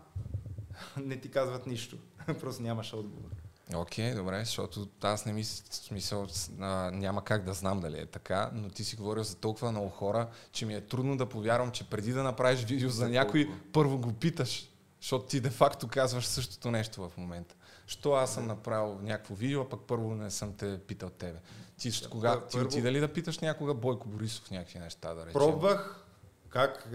не 0.98 1.18
ти 1.18 1.32
казват 1.32 1.68
нищо. 1.68 1.98
Просто 2.40 2.64
нямаш 2.64 2.94
отговор. 2.94 3.30
Окей, 3.76 4.14
добре, 4.14 4.40
защото 4.40 4.88
аз 5.02 5.26
не 5.26 5.34
мисля, 5.34 5.66
смисъл, 5.72 6.28
а, 6.60 6.92
няма 6.92 7.24
как 7.24 7.44
да 7.44 7.54
знам 7.54 7.80
дали 7.80 8.00
е 8.00 8.06
така, 8.06 8.50
но 8.54 8.70
ти 8.70 8.84
си 8.84 8.96
говорил 8.96 9.24
за 9.24 9.36
толкова 9.36 9.72
много 9.72 9.90
хора, 9.90 10.28
че 10.52 10.66
ми 10.66 10.76
е 10.76 10.82
трудно 10.82 11.18
да 11.18 11.26
повярвам, 11.26 11.72
че 11.72 11.90
преди 11.90 12.14
да 12.14 12.24
направиш 12.24 12.64
видео 12.64 12.90
за, 12.90 12.96
За 12.96 13.10
някой, 13.10 13.46
толкова. 13.46 13.72
първо 13.74 13.98
го 13.98 14.14
питаш, 14.14 14.70
защото 15.02 15.26
ти 15.26 15.40
де-факто 15.40 15.88
казваш 15.88 16.26
същото 16.26 16.72
нещо 16.72 17.10
в 17.10 17.18
момента. 17.18 17.56
Що 17.88 18.14
аз 18.14 18.34
съм 18.34 18.48
направил 18.48 19.00
някакво 19.02 19.36
видео, 19.36 19.62
а 19.62 19.70
пък 19.70 19.80
първо 19.88 20.16
не 20.16 20.32
съм 20.32 20.54
те 20.54 20.80
питал 20.80 21.10
тебе. 21.10 21.40
Ти, 21.82 21.91
ще, 21.91 22.10
кога, 22.10 22.40
ти 22.40 22.58
първо- 22.58 22.68
отида 22.68 22.91
ли 22.91 22.99
да 22.99 23.08
питаш 23.08 23.40
някога 23.40 23.74
Бойко 23.74 24.08
Борисов 24.08 24.52
някакви 24.52 24.80
неща, 24.80 25.10
да 25.10 25.20
речем? 25.20 25.34
Пробвах 25.34 26.03
как 26.49 26.88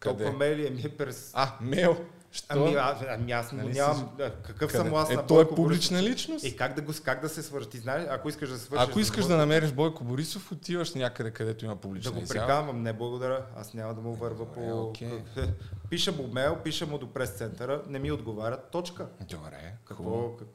толкова 0.00 0.32
мейли 0.32 0.70
ми 0.70 0.82
е 0.82 0.88
през... 0.88 1.30
А, 1.34 1.52
мейл! 1.60 1.96
Що? 2.32 2.46
Ами, 2.50 2.74
а, 2.74 2.96
ами 3.10 3.32
аз 3.32 3.52
Нали 3.52 3.62
нали 3.62 3.74
си- 3.74 3.80
нямам... 3.80 4.08
а, 4.14 4.30
Какъв 4.32 4.58
Къде? 4.58 4.72
съм 4.74 4.94
аз 4.94 5.10
Е, 5.10 5.14
на 5.14 5.26
той 5.26 5.42
е 5.42 5.48
публична 5.48 5.96
Борисов? 5.96 6.12
личност. 6.12 6.44
Е, 6.44 6.56
как 6.56 6.74
да, 6.74 6.82
го, 6.82 6.92
как 7.04 7.20
да 7.20 7.28
се 7.28 7.42
свържи? 7.42 7.68
Ти 7.68 7.78
знаеш, 7.78 8.06
ако 8.10 8.28
искаш 8.28 8.48
да 8.48 8.58
свържиш... 8.58 8.88
Ако 8.88 9.00
искаш 9.00 9.24
да 9.26 9.36
намериш 9.36 9.72
Бойко 9.72 10.04
Борисов, 10.04 10.52
отиваш 10.52 10.94
някъде, 10.94 11.30
където 11.30 11.64
има 11.64 11.74
Да 11.74 11.80
публична 11.80 12.12
го 12.12 12.18
изява. 12.18 12.40
приканвам, 12.40 12.82
не 12.82 12.92
благодаря. 12.92 13.44
Аз 13.56 13.74
няма 13.74 13.94
да 13.94 14.00
му 14.00 14.14
върва 14.14 14.46
по... 14.46 14.60
Е, 14.60 14.72
окей. 14.72 15.22
Пиша 15.90 16.12
му 16.12 16.28
мейл, 16.28 16.56
пиша 16.56 16.86
му 16.86 16.98
до 16.98 17.06
прес-центъра, 17.08 17.82
не 17.88 17.98
ми 17.98 18.12
отговарят, 18.12 18.70
точка. 18.70 19.06
Добре, 19.20 19.74
Какво? 19.84 20.04
хубаво. 20.04 20.36
Как... 20.36 20.48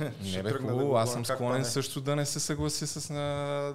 Не 0.00 0.42
бе, 0.42 0.52
хубаво. 0.52 0.96
Аз 0.96 1.12
съм 1.12 1.24
склонен 1.26 1.58
не? 1.58 1.64
също 1.64 2.00
да 2.00 2.16
не 2.16 2.26
се 2.26 2.40
съгласи 2.40 2.86
с 2.86 3.10
на 3.12 3.72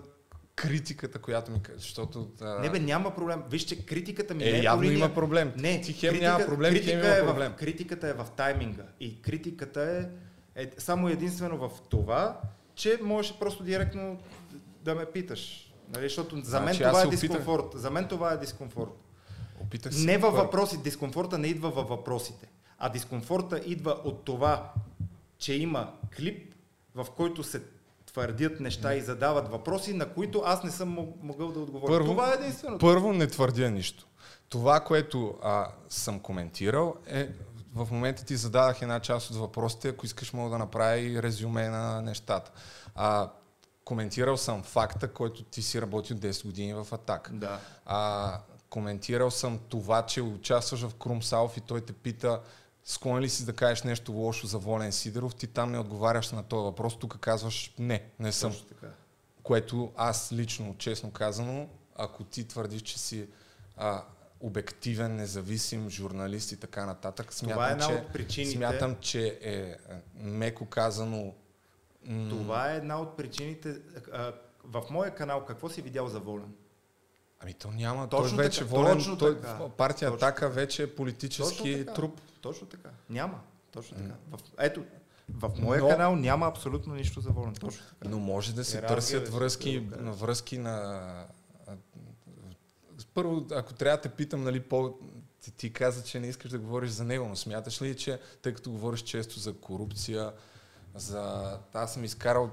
критиката, 0.56 1.20
която 1.20 1.52
ми 1.52 1.62
каже, 1.62 1.80
защото... 1.80 2.30
а, 2.42 2.60
Не 2.60 2.70
бе, 2.70 2.80
няма 2.80 3.16
проблем. 3.16 3.44
Виж, 3.50 3.62
че 3.64 3.86
критиката 3.86 4.34
ми 4.34 4.44
Е, 4.44 4.52
не 4.52 4.60
е 4.60 4.64
явно 4.64 4.82
по 4.82 4.84
линия... 4.84 4.98
има 4.98 5.14
проблем. 5.14 5.54
Не, 5.58 5.82
Ти 5.82 5.94
хем 5.94 6.20
няма 6.20 6.46
проблем, 6.46 6.74
хем 6.74 6.82
критика 6.82 7.08
има 7.08 7.16
е 7.16 7.26
проблем. 7.26 7.52
В, 7.52 7.56
критиката 7.56 8.08
е 8.08 8.14
в 8.14 8.28
тайминга. 8.38 8.84
И 9.00 9.22
критиката 9.22 10.10
е, 10.56 10.64
е 10.64 10.72
само 10.78 11.10
единствено 11.10 11.58
в 11.58 11.72
това, 11.90 12.42
че 12.76 13.00
можеш 13.04 13.34
просто 13.40 13.64
директно 13.64 14.18
да 14.82 14.96
ме 14.96 15.06
питаш. 15.06 15.74
Нали, 15.94 16.04
защото 16.04 16.42
за 16.44 16.60
мен 16.60 16.74
Значи 16.74 16.84
аз 16.84 16.92
това 16.92 17.02
е 17.02 17.08
опитах. 17.08 17.30
дискомфорт. 17.30 17.66
За 17.74 17.92
мен 17.92 18.08
това 18.08 18.32
е 18.34 18.38
дискомфорт. 18.38 18.92
Опитах 19.60 19.94
се 19.94 20.06
Не 20.06 20.18
във 20.18 20.34
въпроси. 20.34 20.78
Дискомфорта 20.78 21.38
не 21.38 21.48
идва 21.48 21.70
във 21.70 21.90
въпросите. 21.90 22.48
А 22.78 22.90
дискомфорта 22.90 23.62
идва 23.66 23.92
от 24.04 24.26
това, 24.26 24.74
че 25.40 25.54
има 25.54 25.94
клип, 26.18 26.54
в 26.96 27.08
който 27.18 27.44
се 27.44 27.62
твърдят 28.06 28.60
неща 28.60 28.96
и 28.96 29.02
задават 29.02 29.52
въпроси, 29.52 29.94
на 29.94 30.14
които 30.14 30.42
аз 30.46 30.64
не 30.64 30.72
съм 30.72 30.90
мог- 30.90 31.24
могъл 31.24 31.52
да 31.52 31.60
отговоря. 31.60 31.92
Първо, 31.92 32.12
това 32.12 32.32
е 32.32 32.36
единствено. 32.36 32.78
първо 32.78 33.14
не 33.14 33.28
твърдя 33.28 33.70
нищо. 33.70 34.08
Това, 34.50 34.80
което 34.80 35.38
а, 35.44 35.68
съм 35.90 36.20
коментирал 36.20 36.96
е 37.08 37.30
в 37.76 37.88
момента 37.92 38.26
ти 38.26 38.36
зададах 38.36 38.82
една 38.82 39.00
част 39.00 39.30
от 39.30 39.38
въпросите, 39.38 39.90
ако 39.90 40.06
искаш 40.06 40.34
мога 40.34 40.50
да 40.50 40.58
направя 40.58 40.98
и 40.98 41.24
резюме 41.24 41.70
на 41.70 42.02
нещата. 42.02 42.52
А, 42.96 43.30
коментирал 43.86 44.38
съм 44.38 44.64
факта, 44.64 45.08
който 45.14 45.44
ти 45.44 45.62
си 45.62 45.82
работил 45.82 46.18
10 46.18 46.46
години 46.46 46.74
в 46.74 46.88
Атак. 46.92 47.30
Да. 47.34 47.60
А, 47.86 48.40
коментирал 48.70 49.32
съм 49.32 49.60
това, 49.70 50.06
че 50.06 50.22
участваш 50.22 50.82
в 50.82 50.96
Крумсалов 50.96 51.58
и 51.58 51.62
той 51.62 51.82
те 51.82 51.94
пита 51.94 52.42
склонен 52.90 53.24
ли 53.24 53.30
си 53.30 53.46
да 53.46 53.54
кажеш 53.54 53.84
нещо 53.84 54.12
лошо 54.12 54.48
за 54.48 54.58
Волен 54.58 54.92
Сидеров, 54.92 55.36
ти 55.36 55.48
там 55.48 55.72
не 55.72 55.80
отговаряш 55.80 56.32
на 56.32 56.44
този 56.44 56.64
въпрос, 56.64 57.00
тук 57.00 57.20
казваш 57.20 57.74
не, 57.80 58.04
не 58.20 58.32
съм. 58.32 58.52
Точно 58.52 58.68
така. 58.68 58.88
Което 59.44 59.92
аз 59.96 60.32
лично, 60.32 60.76
честно 60.78 61.12
казано, 61.12 61.70
ако 61.96 62.24
ти 62.24 62.48
твърдиш, 62.48 62.82
че 62.82 63.00
си 63.00 63.28
а, 63.78 64.04
обективен, 64.40 65.16
независим 65.16 65.90
журналист 65.90 66.52
и 66.52 66.58
така 66.58 66.86
нататък, 66.86 67.34
смятам, 67.34 67.56
Това 67.56 67.70
е 67.70 67.72
една 67.72 67.88
че, 67.88 67.94
от 67.94 68.14
причините- 68.14 68.58
смятам, 68.58 68.96
че 69.02 69.40
е 69.42 69.54
е, 69.54 69.76
меко 70.16 70.66
казано 70.66 71.34
м, 72.06 72.30
Това 72.30 72.74
е 72.74 72.78
една 72.78 73.02
от 73.02 73.18
причините. 73.18 73.82
А, 74.14 74.34
в 74.64 74.84
моя 74.90 75.16
канал 75.16 75.46
какво 75.46 75.70
си 75.70 75.82
видял 75.82 76.08
за 76.08 76.20
Волен? 76.20 76.54
Ами 77.40 77.54
то 77.54 77.72
няма, 77.72 78.10
Точно 78.10 78.38
той 78.38 78.46
вече 78.46 78.60
така, 78.60 78.70
волен, 78.72 78.98
точно 78.98 79.18
той, 79.18 79.36
така. 79.42 79.60
партия 79.78 80.12
Точно 80.12 80.28
Атака 80.28 80.50
вече 80.50 80.84
е 80.84 80.96
политически 80.96 81.58
Точно 81.58 81.78
така. 81.86 81.94
труп. 81.94 82.22
Точно 82.42 82.68
така. 82.68 82.90
Няма. 83.10 83.40
Точно 83.72 83.98
така. 83.98 84.14
В, 84.32 84.40
ето, 84.60 84.84
в 85.30 85.52
моя 85.60 85.82
Но- 85.82 85.90
канал 85.90 86.16
няма 86.16 86.48
абсолютно 86.48 86.96
нищо 86.96 87.22
за 87.22 87.30
Волен. 87.30 87.54
Точно 87.54 87.84
така. 87.90 88.10
Но 88.10 88.20
може 88.20 88.56
да 88.56 88.66
се 88.66 88.78
Йерархия, 88.78 88.96
търсят 88.96 89.24
да 89.24 89.32
връзки, 89.32 89.80
да. 89.80 90.02
на 90.02 90.12
връзки 90.12 90.58
на... 90.58 91.26
Първо, 93.14 93.46
ако 93.52 93.74
трябва 93.74 93.98
да 93.98 94.02
те 94.02 94.10
питам, 94.10 94.44
нали, 94.44 94.60
по... 94.60 94.98
Ти, 95.42 95.52
ти 95.52 95.74
каза, 95.74 96.04
че 96.04 96.20
не 96.20 96.28
искаш 96.28 96.52
да 96.52 96.60
говориш 96.60 96.90
за 96.90 97.04
него, 97.04 97.28
но 97.28 97.36
смяташ 97.36 97.82
ли, 97.82 97.98
че 97.98 98.20
тъй 98.42 98.54
като 98.54 98.72
говориш 98.72 99.02
често 99.02 99.40
за 99.40 99.54
корупция, 99.54 100.32
за... 100.96 101.58
Аз 101.74 101.94
съм 101.94 102.04
изкарал... 102.04 102.52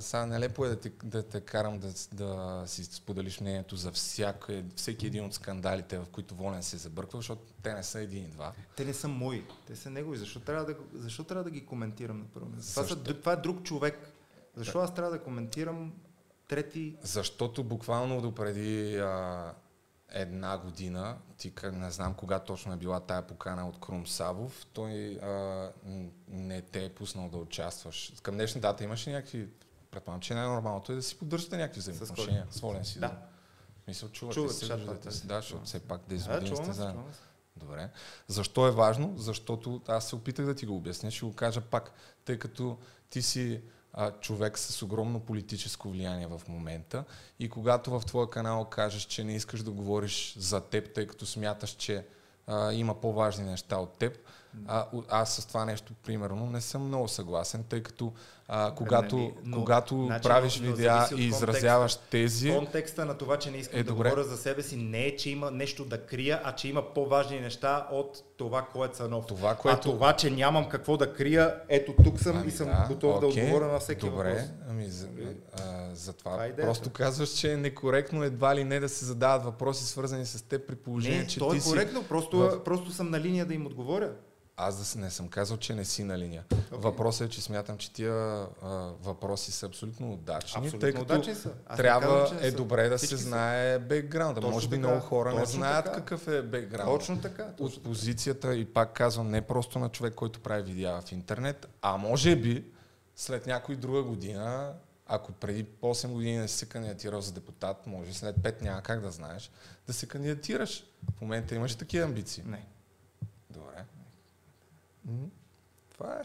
сега 0.00 0.26
нелепо 0.26 0.64
е 0.64 0.68
да 0.68 0.80
те, 0.80 0.92
да 1.04 1.22
те 1.22 1.40
карам 1.40 1.78
да, 1.78 1.92
да 2.12 2.62
си 2.66 2.84
споделиш 2.84 3.40
мнението 3.40 3.76
за 3.76 3.92
всяка, 3.92 4.62
всеки 4.76 5.06
един 5.06 5.24
от 5.24 5.34
скандалите, 5.34 5.98
в 5.98 6.06
които 6.12 6.34
Волен 6.34 6.62
се 6.62 6.76
забърква, 6.76 7.18
защото 7.18 7.42
те 7.62 7.74
не 7.74 7.82
са 7.82 8.00
един 8.00 8.24
и 8.24 8.28
два. 8.28 8.52
Те 8.76 8.84
не 8.84 8.94
са 8.94 9.08
мои. 9.08 9.44
Те 9.66 9.76
са 9.76 9.90
негови. 9.90 10.18
Защо 10.18 10.40
трябва 10.40 10.64
да, 10.64 10.74
защо 10.94 11.24
трябва 11.24 11.44
да 11.44 11.50
ги 11.50 11.66
коментирам 11.66 12.18
на 12.18 12.24
първо 12.34 12.48
място? 12.48 12.96
Това, 13.14 13.32
е 13.32 13.36
друг 13.36 13.62
човек. 13.62 14.08
Защо 14.56 14.78
аз 14.78 14.94
трябва 14.94 15.10
да 15.10 15.22
коментирам 15.22 15.92
трети... 16.48 16.96
Защото 17.02 17.64
буквално 17.64 18.20
допреди 18.20 18.96
а, 18.96 19.52
една 20.12 20.58
година, 20.58 21.16
ти 21.38 21.52
не 21.72 21.90
знам 21.90 22.14
кога 22.14 22.38
точно 22.38 22.72
е 22.72 22.76
била 22.76 23.00
тая 23.00 23.26
покана 23.26 23.68
от 23.68 23.80
Крум 23.80 24.06
Савов, 24.06 24.66
той 24.72 25.18
а, 25.22 25.72
не 26.28 26.62
те 26.62 26.84
е 26.84 26.88
пуснал 26.88 27.28
да 27.28 27.36
участваш. 27.36 28.12
Към 28.22 28.34
днешна 28.34 28.60
дата 28.60 28.84
имаш 28.84 29.06
ли 29.06 29.12
някакви... 29.12 29.48
Предполагам, 29.90 30.20
че 30.20 30.34
най-нормалното 30.34 30.92
е 30.92 30.94
да 30.94 31.02
си 31.02 31.18
поддържате 31.18 31.56
някакви 31.56 31.80
взаимоотношения. 31.80 32.46
С 32.50 32.60
Волен 32.60 32.84
си. 32.84 33.00
Да. 33.00 33.18
Мисля, 33.88 34.08
чувате 34.08 34.34
Чуват, 34.34 34.56
се, 34.56 34.76
виждате 34.76 35.08
да, 35.08 35.14
се. 35.14 35.26
да, 35.26 35.40
защото 35.40 35.64
все 35.64 35.80
пак 35.80 36.00
10 36.00 36.28
Да, 36.28 36.40
години 36.40 36.56
сте 36.56 36.72
заедно. 36.72 37.04
Добре. 37.56 37.90
Защо 38.28 38.66
е 38.66 38.70
важно? 38.70 39.14
Защото 39.16 39.82
аз 39.88 40.08
се 40.08 40.16
опитах 40.16 40.46
да 40.46 40.54
ти 40.54 40.66
го 40.66 40.76
обясня, 40.76 41.10
ще 41.10 41.26
го 41.26 41.34
кажа 41.34 41.60
пак, 41.60 41.92
тъй 42.24 42.38
като 42.38 42.78
ти 43.10 43.22
си 43.22 43.62
а, 43.92 44.10
човек 44.10 44.58
с 44.58 44.82
огромно 44.82 45.20
политическо 45.20 45.90
влияние 45.90 46.26
в 46.26 46.42
момента. 46.48 47.04
И 47.38 47.48
когато 47.48 47.90
в 47.90 48.06
твоя 48.06 48.30
канал 48.30 48.64
кажеш, 48.64 49.02
че 49.02 49.24
не 49.24 49.34
искаш 49.34 49.62
да 49.62 49.70
говориш 49.70 50.34
за 50.38 50.60
теб, 50.60 50.94
тъй 50.94 51.06
като 51.06 51.26
смяташ, 51.26 51.70
че 51.70 52.04
а, 52.46 52.72
има 52.72 53.00
по-важни 53.00 53.44
неща 53.44 53.76
от 53.76 53.98
теб, 53.98 54.18
а, 54.66 54.86
аз 55.08 55.32
с 55.32 55.46
това 55.46 55.64
нещо, 55.64 55.92
примерно, 55.96 56.46
не 56.46 56.60
съм 56.60 56.82
много 56.82 57.08
съгласен, 57.08 57.64
тъй 57.64 57.82
като 57.82 58.12
а, 58.48 58.74
когато, 58.74 59.16
Нали, 59.16 59.34
но- 59.44 59.56
когато 59.56 60.04
значи, 60.06 60.22
правиш 60.22 60.56
но- 60.56 60.66
но 60.66 60.72
видеа 60.72 61.08
от 61.12 61.18
и 61.18 61.22
изразяваш 61.22 61.92
контекста. 61.92 62.10
тези... 62.10 62.50
Контекста 62.50 63.04
на 63.04 63.14
това, 63.14 63.36
че 63.36 63.50
не 63.50 63.56
искам 63.56 63.80
Е, 63.80 63.82
да 63.82 63.88
добре. 63.88 64.08
говоря 64.10 64.24
за 64.24 64.36
себе 64.36 64.62
си, 64.62 64.76
не 64.76 64.98
е, 65.00 65.16
че 65.16 65.30
има 65.30 65.50
нещо 65.50 65.84
да 65.84 65.98
крия, 65.98 66.40
а 66.44 66.52
че 66.52 66.68
има 66.68 66.94
по-важни 66.94 67.40
неща 67.40 67.86
от 67.92 68.22
това, 68.36 68.62
кое 68.62 68.86
е 68.86 68.90
Цанов. 68.90 69.26
Това, 69.26 69.50
А 69.50 69.54
което... 69.54 69.80
това, 69.82 70.12
че 70.12 70.30
нямам 70.30 70.68
какво 70.68 70.96
да 70.96 71.14
крия, 71.14 71.54
ето 71.68 71.94
тук 72.04 72.20
съм 72.20 72.48
и 72.48 72.50
съм 72.50 72.68
готов 72.88 73.20
да 73.20 73.26
окей, 73.26 73.42
отговоря 73.42 73.66
на 73.66 73.78
всеки 73.78 74.06
добре, 74.06 74.28
въпрос. 74.30 74.48
Ами, 74.70 74.86
за, 74.86 75.08
а, 75.54 75.60
за 75.94 76.12
това 76.12 76.32
е 76.34 76.48
идеята. 76.48 76.62
просто 76.62 76.90
казваш, 76.90 77.30
че 77.30 77.52
е 77.52 77.56
некоректно 77.56 78.22
едва 78.22 78.56
ли 78.56 78.64
не 78.64 78.80
да 78.80 78.88
се 78.88 79.04
задават 79.04 79.44
въпроси, 79.44 79.84
свързани 79.84 80.26
с 80.26 80.42
теб 80.42 80.66
при 80.66 80.76
положение, 80.76 81.18
Не, 81.18 81.26
че 81.26 81.38
то 81.38 81.52
е 81.52 81.54
ти 81.54 81.60
си... 81.60 81.68
коректно, 81.70 82.02
просто, 82.04 82.38
в- 82.38 82.64
просто 82.64 82.92
съм 82.92 83.10
на 83.10 83.20
линия 83.20 83.46
да 83.46 83.54
им 83.54 83.66
отговоря. 83.66 84.12
Аз 84.60 84.78
да 84.78 84.84
с- 84.84 84.94
не 84.94 85.10
съм 85.10 85.28
казал, 85.28 85.56
че 85.56 85.74
не 85.74 85.84
си 85.84 86.04
на 86.04 86.18
линия. 86.18 86.44
Въпросът 86.70 87.26
е, 87.26 87.30
че 87.30 87.42
смятам, 87.42 87.78
че 87.78 87.92
тия 87.92 88.12
а, 88.12 88.68
въпроси 89.02 89.52
са 89.52 89.66
абсолютно 89.66 90.12
удачни, 90.12 90.58
Абсолютно 90.58 90.78
тъй 90.80 90.92
като 90.92 91.02
удачни 91.04 91.34
са. 91.34 91.52
Аз 91.66 91.76
трябва 91.76 92.20
казвам, 92.20 92.38
е 92.38 92.50
са. 92.50 92.56
добре 92.56 92.88
да 92.88 92.98
Всички 92.98 93.16
се 93.16 93.22
знае 93.22 93.78
бекграунда. 93.78 94.40
Точно 94.40 94.50
Може 94.50 94.68
би 94.68 94.76
така, 94.76 94.88
много 94.88 95.00
хора 95.00 95.30
не 95.30 95.40
точно 95.40 95.52
знаят 95.52 95.84
така. 95.84 95.96
какъв 95.96 96.28
е 96.28 96.42
бекграунда. 96.42 96.92
Точно 96.94 97.20
така, 97.20 97.48
От 97.58 97.82
позицията 97.82 98.54
и 98.54 98.64
пак 98.64 98.92
казвам, 98.92 99.30
не 99.30 99.40
просто 99.40 99.78
на 99.78 99.88
човек, 99.88 100.14
който 100.14 100.40
прави 100.40 100.62
видеа 100.62 101.00
в 101.00 101.12
интернет, 101.12 101.66
а 101.82 101.96
може 101.96 102.36
би 102.36 102.64
след 103.16 103.46
някой 103.46 103.76
друга 103.76 104.02
година, 104.02 104.72
ако 105.06 105.32
преди 105.32 105.64
8 105.64 106.08
години 106.08 106.38
не 106.38 106.48
си 106.48 106.56
се 106.56 106.66
кандидатирал 106.66 107.20
за 107.20 107.32
депутат, 107.32 107.86
може 107.86 108.14
след 108.14 108.36
5 108.36 108.62
няма 108.62 108.82
как 108.82 109.00
да 109.00 109.10
знаеш, 109.10 109.50
да 109.86 109.92
се 109.92 110.06
кандидатираш. 110.06 110.84
В 111.10 111.20
момента 111.20 111.54
имаш 111.54 111.74
такива 111.74 112.04
амбиции. 112.04 112.42
Не. 112.46 112.66
Това 115.92 116.20
е. 116.20 116.24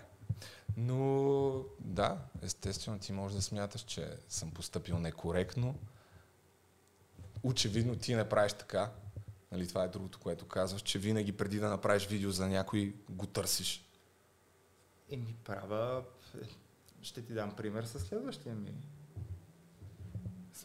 Но 0.78 1.64
да, 1.80 2.18
естествено 2.42 3.00
ти 3.00 3.14
можеш 3.14 3.36
да 3.36 3.42
смяташ, 3.42 3.82
че 3.82 4.18
съм 4.30 4.52
поступил 4.52 5.00
некоректно. 5.00 5.76
Очевидно 7.44 7.96
ти 7.96 8.16
не 8.16 8.30
правиш 8.30 8.54
така. 8.54 8.92
Нали, 9.52 9.68
това 9.68 9.84
е 9.84 9.88
другото, 9.88 10.20
което 10.20 10.48
казваш, 10.48 10.82
че 10.82 11.00
винаги 11.00 11.38
преди 11.38 11.60
да 11.60 11.70
направиш 11.70 12.08
видео 12.08 12.32
за 12.32 12.48
някой, 12.48 12.96
го 13.10 13.26
търсиш. 13.26 13.86
Еми, 15.10 15.36
права... 15.44 16.04
Ще 17.02 17.22
ти 17.22 17.34
дам 17.34 17.56
пример 17.56 17.84
с 17.84 18.00
следващия 18.00 18.56
ми. 18.56 18.74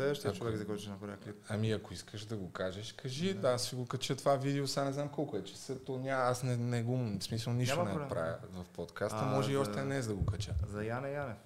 Следващия 0.00 0.28
Ако- 0.28 0.38
човек, 0.38 0.56
за 0.56 0.66
който 0.66 0.80
ще 0.82 0.90
направя 0.90 1.16
клип. 1.16 1.36
Ами 1.48 1.72
ако 1.72 1.92
искаш 1.94 2.24
да 2.24 2.36
го 2.36 2.52
кажеш, 2.52 2.92
кажи, 2.92 3.34
да, 3.34 3.48
аз 3.48 3.66
ще 3.66 3.76
го 3.76 3.86
кача 3.86 4.16
това 4.16 4.36
видео, 4.36 4.66
сега 4.66 4.84
не 4.84 4.92
знам 4.92 5.08
колко 5.08 5.36
е 5.36 5.44
часа, 5.44 5.78
то 5.78 5.98
няма, 5.98 6.22
аз 6.22 6.42
не, 6.42 6.56
не 6.56 6.82
го, 6.82 6.96
в 6.96 7.22
смисъл 7.22 7.52
нищо 7.52 7.76
Няма 7.76 7.84
не 7.84 7.92
проблем. 7.92 8.08
правя 8.08 8.36
в 8.44 8.64
подкаста, 8.66 9.18
А, 9.18 9.26
може 9.26 9.50
и 9.50 9.54
за- 9.54 9.60
още 9.60 9.82
днес 9.82 10.06
да 10.06 10.14
го 10.14 10.26
кача. 10.26 10.54
За 10.66 10.84
Яне 10.84 11.10
Янев. 11.10 11.36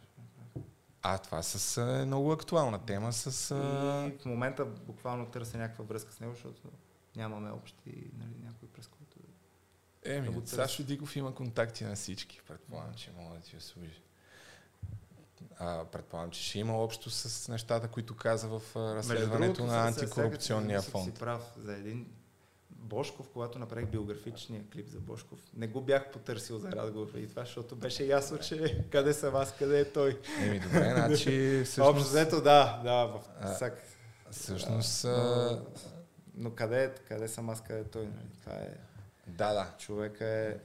А, 1.02 1.18
това 1.18 1.42
с 1.42 1.76
е, 1.78 2.04
много 2.06 2.32
актуална 2.32 2.78
тема, 2.78 3.12
с... 3.12 3.50
А... 3.50 4.06
И 4.08 4.18
в 4.18 4.24
момента 4.24 4.64
буквално 4.64 5.26
търся 5.26 5.58
някаква 5.58 5.84
връзка 5.84 6.12
с 6.12 6.20
него, 6.20 6.32
защото 6.34 6.62
нямаме 7.16 7.50
общи, 7.50 8.10
нали, 8.18 8.34
някой 8.44 8.68
през 8.68 8.86
който... 8.86 9.18
да 10.04 10.14
Еми, 10.14 10.34
търся. 10.34 10.56
Сашо 10.56 10.82
Диков 10.82 11.16
има 11.16 11.34
контакти 11.34 11.84
на 11.84 11.94
всички, 11.94 12.40
предполагам, 12.48 12.94
че 12.94 13.10
мога 13.18 13.34
да 13.34 13.40
ти 13.40 13.56
служи. 13.60 14.02
А, 15.58 15.84
предполагам, 15.84 16.30
че 16.30 16.42
ще 16.42 16.58
има 16.58 16.78
общо 16.78 17.10
с 17.10 17.48
нещата, 17.48 17.88
които 17.88 18.16
каза 18.16 18.48
в 18.48 18.62
разследването 18.76 19.52
другото, 19.52 19.64
на 19.64 19.86
антикорупционния 19.86 20.82
сега, 20.82 20.90
фонд. 20.90 21.04
Си 21.04 21.20
прав 21.20 21.52
за 21.58 21.72
един 21.72 22.06
Бошков, 22.70 23.28
когато 23.28 23.58
направих 23.58 23.86
биографичния 23.86 24.62
клип 24.72 24.88
за 24.88 25.00
Бошков, 25.00 25.38
не 25.56 25.66
го 25.66 25.80
бях 25.80 26.10
потърсил 26.10 26.58
за 26.58 26.72
разговор 26.72 27.08
и 27.16 27.28
това, 27.28 27.44
защото 27.44 27.76
беше 27.76 28.04
ясно, 28.04 28.38
че 28.38 28.84
къде 28.90 29.14
съм 29.14 29.36
аз, 29.36 29.52
къде 29.52 29.80
е 29.80 29.92
той. 29.92 30.20
Еми, 30.40 30.60
добре, 30.60 30.92
значи, 30.96 31.62
всъщност- 31.64 31.90
Общо 31.90 32.08
взето, 32.08 32.42
да, 32.42 32.80
да, 32.84 33.04
в 33.04 33.20
А, 33.40 33.54
всак... 33.54 33.82
всъщност, 34.30 35.02
Да, 35.02 35.08
а- 35.08 35.50
но, 35.52 35.62
но 36.34 36.50
къде, 36.54 36.94
къде 37.08 37.28
съм 37.28 37.50
аз, 37.50 37.60
къде 37.60 37.80
е 37.80 37.84
той, 37.84 38.02
нали? 38.06 38.28
Това 38.40 38.52
е... 38.52 38.68
Да, 39.26 39.52
да. 39.52 39.70
Човека 39.78 40.26
е... 40.26 40.56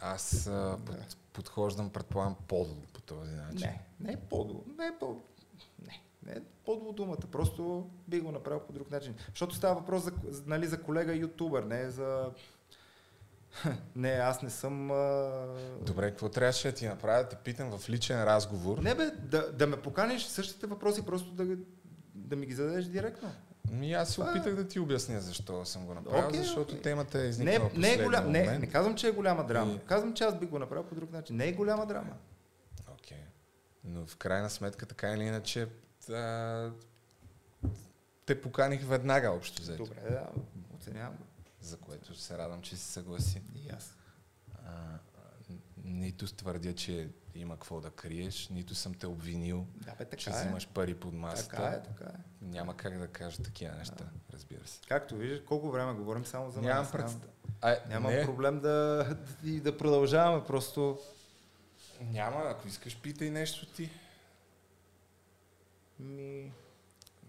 Аз 0.00 0.46
а, 0.46 0.78
под, 0.86 0.96
подхождам, 1.32 1.90
предполагам, 1.90 2.36
по 2.48 2.66
този 3.06 3.32
начин. 3.32 3.68
Не, 3.68 3.80
не 4.00 4.12
е 4.12 4.16
подло. 4.16 4.64
Не 4.78 4.86
е 4.86 4.98
по... 5.00 5.20
Не, 5.86 6.02
не 6.26 6.32
е 6.32 6.42
подло 6.64 6.92
думата. 6.92 7.16
Просто 7.32 7.90
би 8.08 8.20
го 8.20 8.32
направил 8.32 8.60
по 8.60 8.72
друг 8.72 8.90
начин. 8.90 9.14
Защото 9.28 9.54
става 9.54 9.74
въпрос 9.74 10.02
за, 10.02 10.12
нали, 10.46 10.66
за 10.66 10.82
колега 10.82 11.14
ютубър, 11.14 11.62
не 11.62 11.80
е 11.80 11.90
за... 11.90 12.30
Не, 13.96 14.08
аз 14.10 14.42
не 14.42 14.50
съм... 14.50 14.90
А... 14.90 15.46
Добре, 15.80 16.10
какво 16.10 16.28
трябваше 16.28 16.68
да 16.68 16.74
ти 16.74 16.86
направя? 16.86 17.22
Да 17.22 17.28
те 17.28 17.36
питам 17.36 17.78
в 17.78 17.88
личен 17.88 18.24
разговор. 18.24 18.78
Не 18.78 18.94
бе, 18.94 19.10
да, 19.10 19.52
да 19.52 19.66
ме 19.66 19.76
поканиш 19.76 20.24
същите 20.24 20.66
въпроси, 20.66 21.06
просто 21.06 21.30
да, 21.30 21.56
да 22.14 22.36
ми 22.36 22.46
ги 22.46 22.54
зададеш 22.54 22.84
директно. 22.84 23.32
Ми 23.70 23.92
аз 23.92 24.08
се 24.08 24.20
е. 24.20 24.24
опитах 24.24 24.54
да 24.54 24.68
ти 24.68 24.80
обясня 24.80 25.20
защо 25.20 25.64
съм 25.64 25.86
го 25.86 25.94
направил, 25.94 26.28
Окей, 26.28 26.38
защото 26.38 26.72
окей. 26.72 26.82
темата 26.82 27.18
е 27.18 27.22
Не, 27.22 27.28
изникнала 27.28 27.58
не 27.58 27.64
е 27.64 27.70
последния 27.70 28.04
голям, 28.04 28.30
не, 28.30 28.58
не 28.58 28.66
казвам, 28.66 28.94
че 28.94 29.08
е 29.08 29.12
голяма 29.12 29.46
драма. 29.46 29.72
И- 29.72 29.78
Казвам, 29.78 30.14
че 30.14 30.24
аз 30.24 30.38
би 30.38 30.46
го 30.46 30.58
направил 30.58 30.84
по 30.84 30.94
друг 30.94 31.12
начин. 31.12 31.36
Не 31.36 31.48
е 31.48 31.52
голяма 31.52 31.86
драма. 31.86 32.12
Окей. 33.04 33.24
Но 33.84 34.06
в 34.06 34.16
крайна 34.16 34.50
сметка, 34.50 34.86
така 34.86 35.10
или 35.10 35.22
иначе, 35.22 35.68
а, 36.10 36.70
те 38.26 38.40
поканих 38.40 38.84
веднага 38.84 39.30
общо 39.30 39.62
взето. 39.62 39.84
Добре, 39.84 40.00
да, 40.02 40.28
оценявам 40.74 41.16
го. 41.16 41.24
За 41.60 41.76
което 41.76 42.14
се 42.14 42.38
радвам, 42.38 42.62
че 42.62 42.76
си 42.76 42.84
съгласи. 42.84 43.42
И 43.56 43.70
аз. 43.70 43.96
А, 44.66 44.70
нито 45.84 46.26
твърдя, 46.26 46.74
че 46.74 47.08
има 47.34 47.54
какво 47.54 47.80
да 47.80 47.90
криеш, 47.90 48.48
нито 48.48 48.74
съм 48.74 48.94
те 48.94 49.06
обвинил, 49.06 49.66
Да, 49.74 49.90
бе, 49.90 50.04
така 50.04 50.16
че 50.16 50.30
е. 50.30 50.32
взимаш 50.32 50.68
пари 50.68 50.94
под 50.94 51.14
масата. 51.14 51.48
Така 51.50 51.62
е, 51.66 51.82
така 51.82 52.04
е. 52.06 52.18
Няма 52.42 52.76
как 52.76 52.98
да 52.98 53.08
кажа 53.08 53.42
такива 53.42 53.74
неща, 53.74 54.04
разбира 54.32 54.66
се. 54.66 54.80
Както 54.88 55.16
виждаш, 55.16 55.40
колко 55.40 55.70
време 55.70 55.92
говорим 55.94 56.26
само 56.26 56.50
за 56.50 56.60
Нямам 56.60 56.78
нас. 56.78 56.92
представ- 56.92 57.28
А, 57.60 57.76
Нямам 57.88 58.12
не. 58.12 58.24
проблем 58.24 58.60
да, 58.60 59.06
и 59.44 59.60
да 59.60 59.76
продължаваме, 59.76 60.44
просто... 60.44 60.98
Няма, 62.10 62.40
ако 62.40 62.68
искаш, 62.68 62.96
питай 62.96 63.30
нещо 63.30 63.66
ти. 63.66 63.90
Ми... 65.98 66.52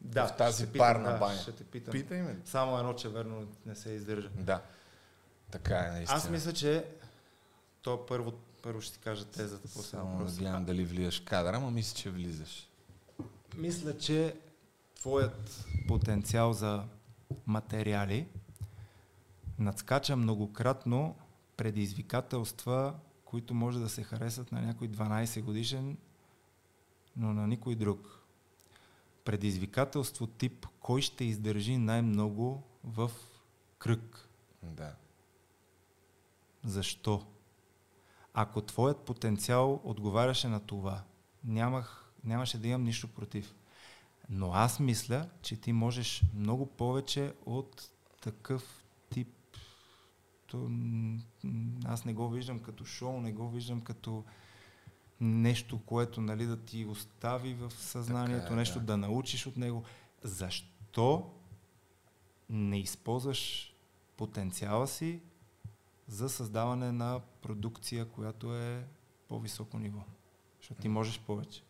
Да, 0.02 0.28
в 0.28 0.38
тази 0.38 0.68
парна 0.68 1.12
да, 1.12 1.18
баня. 1.18 1.38
Ще 1.38 1.52
те 1.52 1.64
питам. 1.64 1.92
Питай 1.92 2.22
ме. 2.22 2.38
Само 2.46 2.80
едно, 2.80 2.94
че 2.94 3.10
верно 3.10 3.48
не 3.66 3.76
се 3.76 3.90
издържа. 3.90 4.30
Да. 4.30 4.62
Така 5.52 5.78
е, 5.78 5.92
наистина. 5.92 6.18
Аз 6.18 6.30
мисля, 6.30 6.54
че 6.54 6.86
то 7.82 8.06
първо, 8.06 8.34
първо 8.64 8.82
ще 8.82 8.94
ти 8.94 9.00
кажа 9.00 9.26
тезата, 9.26 9.68
после 9.74 9.90
Само 9.90 10.26
да 10.26 10.32
гледам 10.32 10.66
дали 10.66 10.86
влизаш 10.86 11.22
в 11.22 11.26
кадъра, 11.26 11.58
ама 11.58 11.72
мисля, 11.72 11.98
че 11.98 12.10
влизаш. 12.10 12.70
Мисля, 13.56 13.98
че 13.98 14.36
твоят 14.96 15.66
потенциал 15.88 16.54
за 16.54 16.84
материали 17.46 18.28
надскача 19.60 20.16
многократно 20.16 21.16
предизвикателства, 21.58 22.94
които 23.36 23.54
може 23.54 23.80
да 23.80 23.90
се 23.90 24.04
харесат 24.04 24.52
на 24.52 24.62
някой 24.62 24.90
12 24.90 25.42
годишен, 25.42 25.98
но 27.18 27.34
на 27.34 27.48
никой 27.48 27.76
друг. 27.76 28.24
Предизвикателство 29.26 30.28
тип 30.28 30.68
кой 30.80 31.02
ще 31.02 31.24
издържи 31.24 31.78
най-много 31.78 32.64
в 32.84 33.12
кръг. 33.78 34.30
Да. 34.64 34.96
Защо? 36.64 37.26
Ако 38.34 38.62
твоят 38.62 39.06
потенциал 39.06 39.82
отговаряше 39.84 40.48
на 40.48 40.60
това, 40.60 41.04
нямах, 41.44 42.12
нямаше 42.24 42.58
да 42.58 42.68
имам 42.68 42.84
нищо 42.84 43.08
против. 43.08 43.56
Но 44.30 44.52
аз 44.54 44.80
мисля, 44.80 45.30
че 45.42 45.62
ти 45.62 45.74
можеш 45.74 46.24
много 46.36 46.66
повече 46.66 47.34
от 47.46 47.90
такъв 48.22 48.85
тип. 50.56 50.62
То, 50.62 50.70
м, 50.70 51.20
м, 51.44 51.80
аз 51.86 52.06
не 52.06 52.14
го 52.14 52.30
виждам 52.30 52.60
като 52.60 52.86
шоу, 52.86 53.22
не 53.22 53.34
го 53.34 53.50
виждам 53.50 53.82
като 53.82 54.24
нещо, 55.20 55.80
което 55.86 56.22
нали, 56.22 56.46
да 56.46 56.66
ти 56.66 56.86
остави 56.86 57.54
в 57.54 57.72
съзнанието, 57.72 58.42
Така 58.42 58.54
е, 58.54 58.58
нещо 58.58 58.80
да. 58.80 58.86
да 58.86 58.98
научиш 58.98 59.48
от 59.48 59.58
него. 59.58 59.84
Защо 60.24 61.32
не 62.50 62.80
използваш 62.80 63.74
потенциала 64.18 64.88
си 64.88 65.22
за 66.08 66.30
създаване 66.30 66.92
на 66.92 67.22
продукция, 67.42 68.06
която 68.06 68.56
е 68.56 68.88
по-високо 69.28 69.80
ниво? 69.80 70.02
Защото 70.60 70.82
ти 70.82 70.88
можеш 70.88 71.20
повече. 71.20 71.65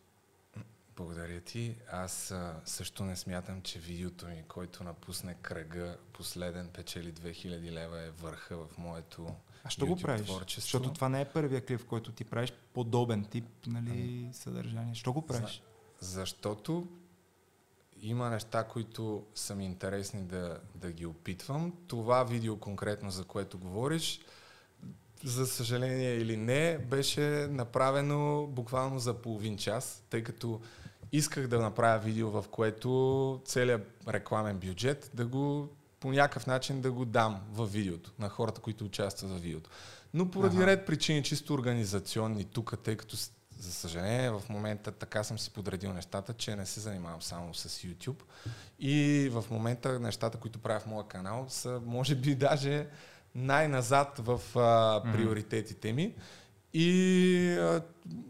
Благодаря 0.97 1.41
ти. 1.41 1.76
Аз 1.91 2.31
а, 2.31 2.61
също 2.65 3.03
не 3.03 3.15
смятам, 3.15 3.61
че 3.61 3.80
видеото 3.80 4.27
ми, 4.27 4.43
който 4.47 4.84
напусне 4.84 5.35
кръга 5.41 5.97
последен 6.13 6.69
печели 6.69 7.13
2000 7.13 7.72
лева 7.72 8.01
е 8.01 8.09
върха 8.09 8.57
в 8.57 8.77
моето 8.77 9.35
А 9.63 9.69
що 9.69 9.88
го 9.88 9.95
YouTube 9.95 10.01
правиш? 10.01 10.27
творчество. 10.27 10.61
Защото 10.61 10.93
това 10.93 11.09
не 11.09 11.22
е 11.22 11.26
първия 11.26 11.65
клип, 11.65 11.85
който 11.85 12.11
ти 12.11 12.23
правиш 12.23 12.53
подобен 12.73 13.26
тип 13.26 13.45
нали, 13.67 14.30
съдържание. 14.34 14.95
Що 14.95 15.13
го 15.13 15.22
правиш? 15.22 15.61
Защото 15.99 16.88
има 18.01 18.30
неща, 18.30 18.63
които 18.63 19.26
са 19.35 19.55
ми 19.55 19.65
интересни 19.65 20.23
да, 20.23 20.59
да 20.76 20.91
ги 20.91 21.05
опитвам. 21.05 21.73
Това 21.88 22.23
видео 22.23 22.57
конкретно, 22.59 23.11
за 23.11 23.26
което 23.26 23.57
говориш, 23.57 24.19
за 25.23 25.47
съжаление 25.47 26.15
или 26.15 26.38
не, 26.38 26.77
беше 26.77 27.47
направено 27.49 28.47
буквално 28.47 28.99
за 28.99 29.13
половин 29.13 29.57
час, 29.57 30.03
тъй 30.09 30.23
като 30.23 30.61
исках 31.17 31.47
да 31.47 31.59
направя 31.59 31.99
видео, 31.99 32.29
в 32.29 32.45
което 32.51 33.41
целият 33.45 34.01
рекламен 34.07 34.57
бюджет 34.57 35.11
да 35.13 35.25
го 35.25 35.69
по 35.99 36.11
някакъв 36.11 36.47
начин 36.47 36.81
да 36.81 36.91
го 36.91 37.05
дам 37.05 37.41
в 37.51 37.65
видеото 37.65 38.11
на 38.19 38.29
хората, 38.29 38.61
които 38.61 38.85
участват 38.85 39.31
в 39.31 39.41
видеото. 39.41 39.69
Но 40.13 40.31
поради 40.31 40.57
Аха. 40.57 40.65
ред 40.65 40.85
причини, 40.85 41.23
чисто 41.23 41.53
организационни 41.53 42.45
тук, 42.45 42.73
тъй 42.83 42.97
като 42.97 43.17
за 43.59 43.73
съжаление 43.73 44.31
в 44.31 44.43
момента 44.49 44.91
така 44.91 45.23
съм 45.23 45.39
си 45.39 45.49
подредил 45.49 45.93
нещата, 45.93 46.33
че 46.33 46.55
не 46.55 46.65
се 46.65 46.79
занимавам 46.79 47.21
само 47.21 47.53
с 47.53 47.69
YouTube. 47.69 48.21
И 48.79 49.29
в 49.31 49.45
момента 49.51 49.99
нещата, 49.99 50.37
които 50.37 50.59
правя 50.59 50.79
в 50.79 50.85
моя 50.85 51.07
канал 51.07 51.45
са 51.49 51.81
може 51.85 52.15
би 52.15 52.35
даже 52.35 52.87
най-назад 53.35 54.19
в 54.19 54.41
а, 54.55 55.03
приоритетите 55.13 55.93
ми. 55.93 56.15
И 56.77 57.57
а, 57.60 57.81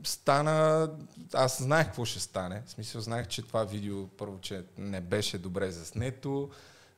стана... 0.04 0.90
Аз 1.34 1.64
знаех 1.64 1.88
какво 1.88 2.06
ще 2.06 2.20
стане. 2.20 2.64
В 2.66 2.70
смисъл, 2.70 3.02
знаех, 3.02 3.28
че 3.28 3.42
това 3.42 3.64
видео 3.64 4.08
първо, 4.08 4.40
че 4.40 4.64
не 4.78 5.02
беше 5.02 5.38
добре 5.38 5.72
заснето, 5.72 6.50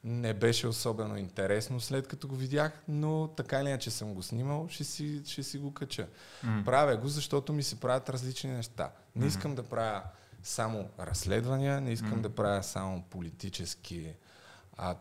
не 0.03 0.34
беше 0.34 0.68
особено 0.68 1.18
интересно 1.18 1.80
след 1.80 2.07
като 2.07 2.28
го 2.28 2.36
видях, 2.36 2.82
но 2.88 3.28
така 3.28 3.61
или 3.61 3.69
иначе 3.69 3.91
съм 3.91 4.14
го 4.14 4.24
снимал, 4.24 4.68
ще 4.69 4.84
си, 4.84 5.22
ще 5.26 5.44
си 5.44 5.57
го 5.57 5.74
кача. 5.74 6.07
М. 6.44 6.61
Правя 6.65 6.98
го, 6.98 7.07
защото 7.07 7.53
ми 7.53 7.64
се 7.64 7.80
правят 7.80 8.10
различни 8.10 8.52
неща. 8.52 8.91
Не 9.15 9.26
искам 9.26 9.56
да 9.56 9.64
правя 9.64 10.02
само 10.44 10.90
разследвания, 10.99 11.82
не 11.82 11.91
искам 11.91 12.15
М. 12.15 12.22
да 12.22 12.30
правя 12.30 12.64
само 12.64 13.02
политически... 13.02 14.14
А, 14.78 14.95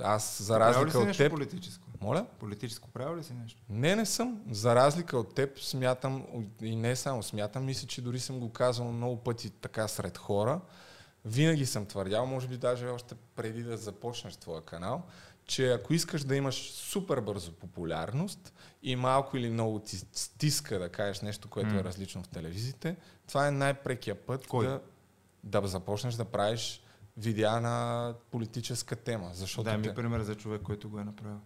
аз, 0.00 0.42
за 0.42 0.60
разлика 0.60 0.98
от 0.98 1.16
теб... 1.16 1.32
политическо? 1.32 1.89
Моля? 2.00 2.26
Политическо 2.38 2.88
правил 2.88 3.16
ли 3.16 3.24
си 3.24 3.32
нещо? 3.34 3.62
Не, 3.68 3.96
не 3.96 4.06
съм. 4.06 4.42
За 4.50 4.74
разлика 4.74 5.18
от 5.18 5.34
теб, 5.34 5.58
смятам, 5.58 6.26
и 6.62 6.76
не 6.76 6.96
само 6.96 7.22
смятам, 7.22 7.64
мисля, 7.64 7.88
че 7.88 8.02
дори 8.02 8.20
съм 8.20 8.40
го 8.40 8.52
казал 8.52 8.92
много 8.92 9.16
пъти 9.16 9.50
така 9.50 9.88
сред 9.88 10.18
хора. 10.18 10.60
Винаги 11.24 11.66
съм 11.66 11.86
твърдял, 11.86 12.26
може 12.26 12.48
би 12.48 12.56
даже 12.56 12.86
още 12.86 13.14
преди 13.36 13.62
да 13.62 13.76
започнеш 13.76 14.36
твоя 14.36 14.60
канал, 14.62 15.02
че 15.44 15.68
ако 15.68 15.94
искаш 15.94 16.24
да 16.24 16.36
имаш 16.36 16.70
супер 16.72 17.20
бързо 17.20 17.52
популярност 17.52 18.52
и 18.82 18.96
малко 18.96 19.36
или 19.36 19.50
много 19.50 19.78
ти 19.78 19.96
стиска 20.12 20.78
да 20.78 20.88
кажеш 20.88 21.20
нещо, 21.20 21.48
което 21.48 21.68
М. 21.68 21.80
е 21.80 21.84
различно 21.84 22.22
в 22.22 22.28
телевизиите, 22.28 22.96
това 23.28 23.48
е 23.48 23.50
най-прекия 23.50 24.14
път 24.16 24.46
Кой? 24.46 24.66
да, 24.66 24.80
да 25.44 25.68
започнеш 25.68 26.14
да 26.14 26.24
правиш 26.24 26.82
видеа 27.16 27.60
на 27.60 28.14
политическа 28.30 28.96
тема. 28.96 29.30
Защото 29.32 29.64
Дай 29.64 29.76
ми 29.76 29.82
те- 29.82 29.94
пример 29.94 30.20
за 30.20 30.34
човек, 30.34 30.62
който 30.62 30.90
го 30.90 30.98
е 30.98 31.04
направил. 31.04 31.40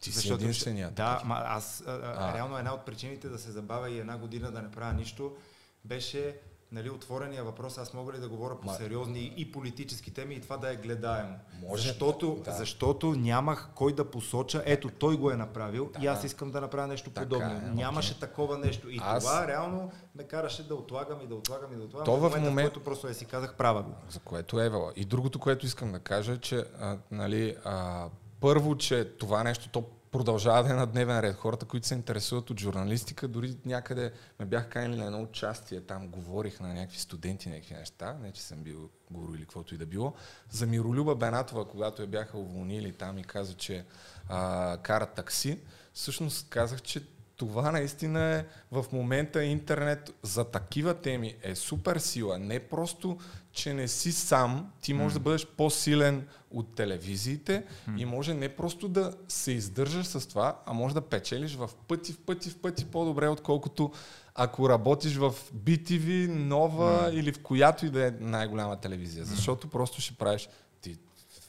Ти 0.00 0.12
си 0.12 0.32
единственият 0.32 0.94
Да, 0.94 1.22
ма 1.24 1.42
аз 1.44 1.84
а, 1.86 1.92
а, 2.16 2.34
реално 2.34 2.58
една 2.58 2.74
от 2.74 2.86
причините 2.86 3.28
да 3.28 3.38
се 3.38 3.50
забавя 3.50 3.90
и 3.90 3.98
една 3.98 4.18
година 4.18 4.50
да 4.50 4.62
не 4.62 4.70
правя 4.70 4.92
нищо 4.92 5.36
беше 5.84 6.36
нали, 6.72 6.90
отворения 6.90 7.44
въпрос, 7.44 7.78
аз 7.78 7.94
мога 7.94 8.12
ли 8.12 8.18
да 8.18 8.28
говоря 8.28 8.60
по 8.60 8.68
сериозни 8.68 9.34
и 9.36 9.52
политически 9.52 10.10
теми 10.10 10.34
и 10.34 10.40
това 10.40 10.56
да 10.56 10.72
е 10.72 10.76
гледаемо. 10.76 11.38
Може, 11.60 11.82
защото, 11.82 12.42
да. 12.44 12.52
защото 12.52 13.06
нямах 13.08 13.68
кой 13.74 13.94
да 13.94 14.10
посоча, 14.10 14.62
ето 14.66 14.90
той 14.90 15.16
го 15.16 15.30
е 15.30 15.36
направил 15.36 15.90
Да. 15.92 16.04
и 16.04 16.06
аз 16.06 16.24
искам 16.24 16.50
да 16.50 16.60
направя 16.60 16.86
нещо 16.86 17.10
Така 17.10 17.22
подобно. 17.22 17.46
е, 17.48 17.60
Нямаше 17.60 18.12
окей. 18.12 18.20
такова 18.20 18.58
нещо. 18.58 18.90
И 18.90 18.98
Аз- 19.02 19.24
това 19.24 19.48
реално 19.48 19.92
ме 20.14 20.24
караше 20.24 20.68
да 20.68 20.74
отлагам 20.74 21.20
и 21.20 21.26
да 21.26 21.34
отлагам 21.34 21.72
и 21.72 21.76
да 21.76 21.82
отлагам. 21.82 22.04
То 22.04 22.12
в 22.12 22.20
момента, 22.20 22.40
момент- 22.40 22.68
в 22.68 22.72
който 22.72 22.84
просто 22.84 23.08
я 23.08 23.14
си 23.14 23.24
казах, 23.24 23.54
права 23.54 23.82
го. 23.82 23.94
За 24.08 24.18
което 24.20 24.60
е. 24.60 24.70
И 24.96 25.04
другото, 25.04 25.38
което 25.38 25.66
искам 25.66 25.92
да 25.92 25.98
кажа 25.98 26.32
е, 26.32 26.38
че 26.38 26.64
а, 26.80 26.98
нали, 27.10 27.56
а, 27.64 28.08
първо, 28.46 28.76
че 28.76 29.04
това 29.04 29.42
нещо 29.42 29.68
то 29.68 29.82
продължава 30.10 30.62
да 30.62 30.70
е 30.70 30.76
на 30.76 30.86
дневен 30.86 31.20
ред. 31.20 31.36
Хората, 31.36 31.66
които 31.66 31.86
се 31.86 31.94
интересуват 31.94 32.50
от 32.50 32.60
журналистика, 32.60 33.28
дори 33.28 33.56
някъде 33.64 34.12
ме 34.40 34.46
бях 34.46 34.68
канили 34.68 34.96
на 34.96 35.04
едно 35.04 35.22
участие, 35.22 35.80
там 35.80 36.08
говорих 36.08 36.60
на 36.60 36.74
някакви 36.74 36.98
студенти, 36.98 37.48
някакви 37.48 37.74
неща, 37.74 38.16
не 38.22 38.32
че 38.32 38.42
съм 38.42 38.58
бил 38.58 38.90
гуру 39.10 39.34
или 39.34 39.42
каквото 39.42 39.74
и 39.74 39.78
да 39.78 39.86
било. 39.86 40.12
За 40.50 40.66
Миролюба 40.66 41.14
Бенатова, 41.14 41.68
когато 41.68 42.02
я 42.02 42.08
бяха 42.08 42.38
уволнили 42.38 42.92
там 42.92 43.18
и 43.18 43.24
каза, 43.24 43.54
че 43.54 43.84
а, 44.28 44.76
кара 44.82 45.06
такси, 45.06 45.58
всъщност 45.92 46.48
казах, 46.48 46.82
че 46.82 47.02
това 47.36 47.72
наистина 47.72 48.20
е 48.20 48.44
в 48.72 48.84
момента 48.92 49.44
интернет 49.44 50.10
за 50.22 50.44
такива 50.44 50.94
теми 50.94 51.36
е 51.42 51.54
супер 51.54 51.96
сила. 51.96 52.38
Не 52.38 52.60
просто, 52.60 53.18
че 53.56 53.74
не 53.74 53.88
си 53.88 54.12
сам, 54.12 54.72
ти 54.80 54.94
можеш 54.94 55.14
да 55.14 55.20
бъдеш 55.20 55.46
по-силен 55.46 56.28
от 56.50 56.74
телевизиите 56.74 57.64
и 57.96 58.04
може 58.04 58.34
не 58.34 58.48
просто 58.48 58.88
да 58.88 59.14
се 59.28 59.52
издържаш 59.52 60.06
с 60.06 60.28
това, 60.28 60.60
а 60.66 60.72
може 60.72 60.94
да 60.94 61.00
печелиш 61.00 61.54
в 61.54 61.70
пъти, 61.88 62.12
в 62.12 62.18
пъти, 62.18 62.50
в 62.50 62.58
пъти 62.58 62.84
по-добре, 62.84 63.28
отколкото 63.28 63.92
ако 64.34 64.68
работиш 64.68 65.16
в 65.16 65.34
BTV, 65.54 66.28
нова 66.28 67.10
или 67.12 67.32
в 67.32 67.42
която 67.42 67.86
и 67.86 67.90
да 67.90 68.06
е 68.06 68.10
най-голяма 68.20 68.76
телевизия. 68.76 69.24
Защото 69.24 69.68
просто 69.68 70.00
ще 70.00 70.14
правиш 70.14 70.48
ти 70.80 70.98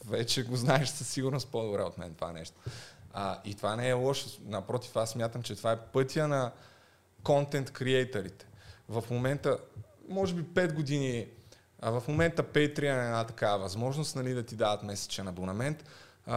вече 0.04 0.42
го 0.42 0.56
знаеш 0.56 0.88
със 0.88 1.08
сигурност 1.08 1.48
по-добре 1.48 1.82
от 1.82 1.98
мен 1.98 2.14
това 2.14 2.32
нещо. 2.32 2.56
А, 3.12 3.38
и 3.44 3.54
това 3.54 3.76
не 3.76 3.88
е 3.88 3.92
лошо. 3.92 4.28
Напротив, 4.44 4.96
аз 4.96 5.10
смятам, 5.10 5.42
че 5.42 5.56
това 5.56 5.72
е 5.72 5.80
пътя 5.80 6.28
на 6.28 6.52
контент 7.22 7.70
креаторите. 7.70 8.46
В 8.88 9.04
момента, 9.10 9.58
може 10.08 10.34
би 10.34 10.42
5 10.42 10.74
години, 10.74 11.26
а 11.82 11.90
в 11.90 12.08
момента 12.08 12.42
Patreon 12.42 13.02
е 13.02 13.06
една 13.06 13.24
такава 13.24 13.58
възможност 13.58 14.16
нали, 14.16 14.34
да 14.34 14.42
ти 14.42 14.56
дадат 14.56 14.82
месечен 14.82 15.28
абонамент. 15.28 15.84
А, 16.26 16.36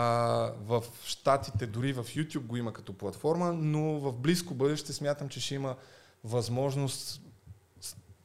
в 0.66 0.84
Штатите, 1.04 1.68
дори 1.68 1.94
в 1.94 2.04
YouTube 2.04 2.46
го 2.46 2.58
има 2.58 2.74
като 2.74 2.94
платформа, 2.94 3.54
но 3.54 3.82
в 4.00 4.14
близко 4.14 4.54
бъдеще 4.54 4.94
смятам, 4.94 5.30
че 5.30 5.40
ще 5.40 5.56
има 5.56 5.76
възможност 6.24 7.22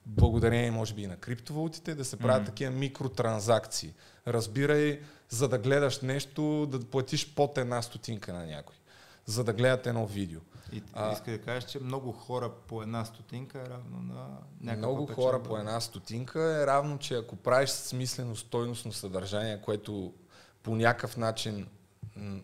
благодарение 0.06 0.70
може 0.70 0.94
би 0.94 1.02
и 1.02 1.06
на 1.06 1.16
криптовалутите, 1.16 1.94
да 1.94 2.05
се 2.05 2.16
правят 2.16 2.43
Мгм. 2.43 2.47
такива 2.47 2.70
микротранзакции. 2.70 3.94
Разбирай, 4.26 5.01
за 5.28 5.48
да 5.48 5.59
гледаш 5.59 6.01
нещо, 6.01 6.66
да 6.66 6.80
платиш 6.80 7.34
под 7.34 7.59
една 7.59 7.82
стотинка 7.82 8.32
на 8.32 8.47
някой. 8.47 8.76
за 9.28 9.44
да 9.44 9.52
гледат 9.52 9.86
едно 9.86 10.06
видео. 10.06 10.40
И 10.72 10.82
А, 10.93 11.12
иска 11.12 11.30
да 11.30 11.38
кажеш, 11.38 11.70
че 11.70 11.80
много 11.80 12.12
хора 12.12 12.51
по 12.68 12.82
една 12.82 13.05
стотинка 13.05 13.59
е 13.59 13.70
равно 13.70 14.02
на 14.02 14.28
някаква 14.60 14.88
много 14.88 15.06
печалба. 15.06 15.22
хора 15.22 15.43
по 15.43 15.56
една 15.59 15.80
стотинка 15.80 16.40
е 16.62 16.66
равно, 16.66 16.98
че 16.98 17.14
ако 17.14 17.36
правиш 17.36 17.70
смислено, 17.70 18.36
стойностно 18.36 18.93
съдържание, 18.93 19.60
което 19.60 20.12
по 20.62 20.76
някакъв 20.76 21.16
начин 21.16 21.66
м, 22.16 22.40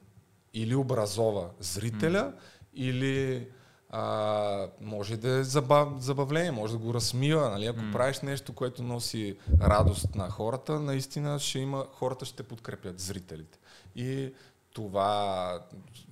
или 0.55 0.75
образова 0.75 1.49
зрителя, 1.61 2.33
или 2.75 3.49
а, 3.91 4.69
може 4.81 5.17
да 5.17 5.31
е 5.31 5.45
забав, 5.45 5.89
забавление, 5.99 6.51
може 6.51 6.73
да 6.73 6.79
го 6.79 6.95
разсмива. 6.95 7.51
Нали? 7.51 7.67
Ако 7.67 7.81
правиш 7.93 8.21
нещо, 8.21 8.53
което 8.53 8.83
носи 8.83 9.37
радост 9.61 10.15
на 10.15 10.31
хората, 10.31 10.81
наистина 10.81 11.39
ще 11.39 11.59
има, 11.59 11.87
хората 11.93 12.25
ще 12.25 12.43
подкрепят, 12.43 13.01
зрителите. 13.01 13.59
И 13.97 14.33
това 14.73 15.61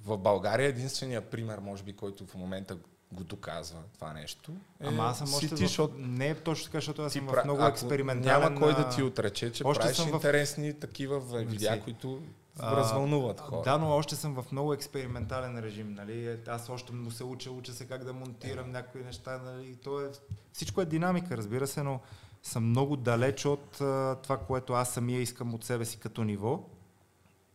в 0.05 0.19
България 0.19 0.66
е 0.66 0.70
единствения 0.70 1.20
пример, 1.20 1.59
може 1.59 1.82
би, 1.82 1.93
който 1.93 2.27
в 2.27 2.35
момента 2.35 2.77
го 3.12 3.24
доказва 3.24 3.78
това 3.95 4.12
нещо. 4.12 4.53
Е, 4.81 4.87
Ама 4.87 5.05
аз 5.05 5.19
съм 5.19 5.28
още 5.28 5.49
ти, 5.49 5.55
в... 5.55 5.59
защото 5.59 5.95
Не 5.99 6.28
е 6.28 6.35
точно 6.35 6.65
така, 6.65 6.78
защото 6.78 7.03
аз 7.03 7.12
съм 7.12 7.28
пра- 7.28 7.41
в 7.41 7.45
много 7.45 7.65
експериментален... 7.65 8.43
Няма 8.43 8.61
кой 8.61 8.74
да 8.74 8.89
ти 8.89 9.03
отрече, 9.03 9.53
че 9.53 9.65
още 9.65 9.81
правиш 9.81 9.97
съм 9.97 10.07
в- 10.07 10.15
интересни 10.15 10.74
такива 10.74 11.20
в- 11.20 11.39
видеа, 11.39 11.70
Мерси. 11.70 11.85
които 11.85 12.23
А, 12.59 12.77
развълнуват 12.77 13.41
хора. 13.41 13.62
Да, 13.65 13.78
но 13.78 13.91
още 13.91 14.16
съм 14.16 14.35
в 14.35 14.53
много 14.53 14.73
експериментален 14.74 15.59
режим. 15.59 15.95
Нали? 15.95 16.39
Аз 16.49 16.69
още 16.69 16.93
му 16.93 17.11
се 17.11 17.24
уча, 17.24 17.51
уча 17.51 17.73
се 17.73 17.85
как 17.85 18.05
да 18.05 18.12
монтирам 18.12 18.70
някои 18.70 19.05
неща. 19.05 19.39
Нали? 19.39 19.77
То 19.77 20.01
е, 20.01 20.11
всичко 20.53 20.81
е 20.81 20.85
динамика, 20.85 21.37
разбира 21.37 21.66
се, 21.66 21.82
но 21.82 22.01
съм 22.43 22.65
много 22.65 22.97
далеч 22.97 23.45
от 23.45 23.81
а, 23.81 24.16
това, 24.23 24.37
което 24.39 24.73
аз 24.73 24.91
самия 24.91 25.20
искам 25.20 25.55
от 25.55 25.65
себе 25.65 25.85
си 25.85 25.99
като 25.99 26.24
ниво. 26.24 26.61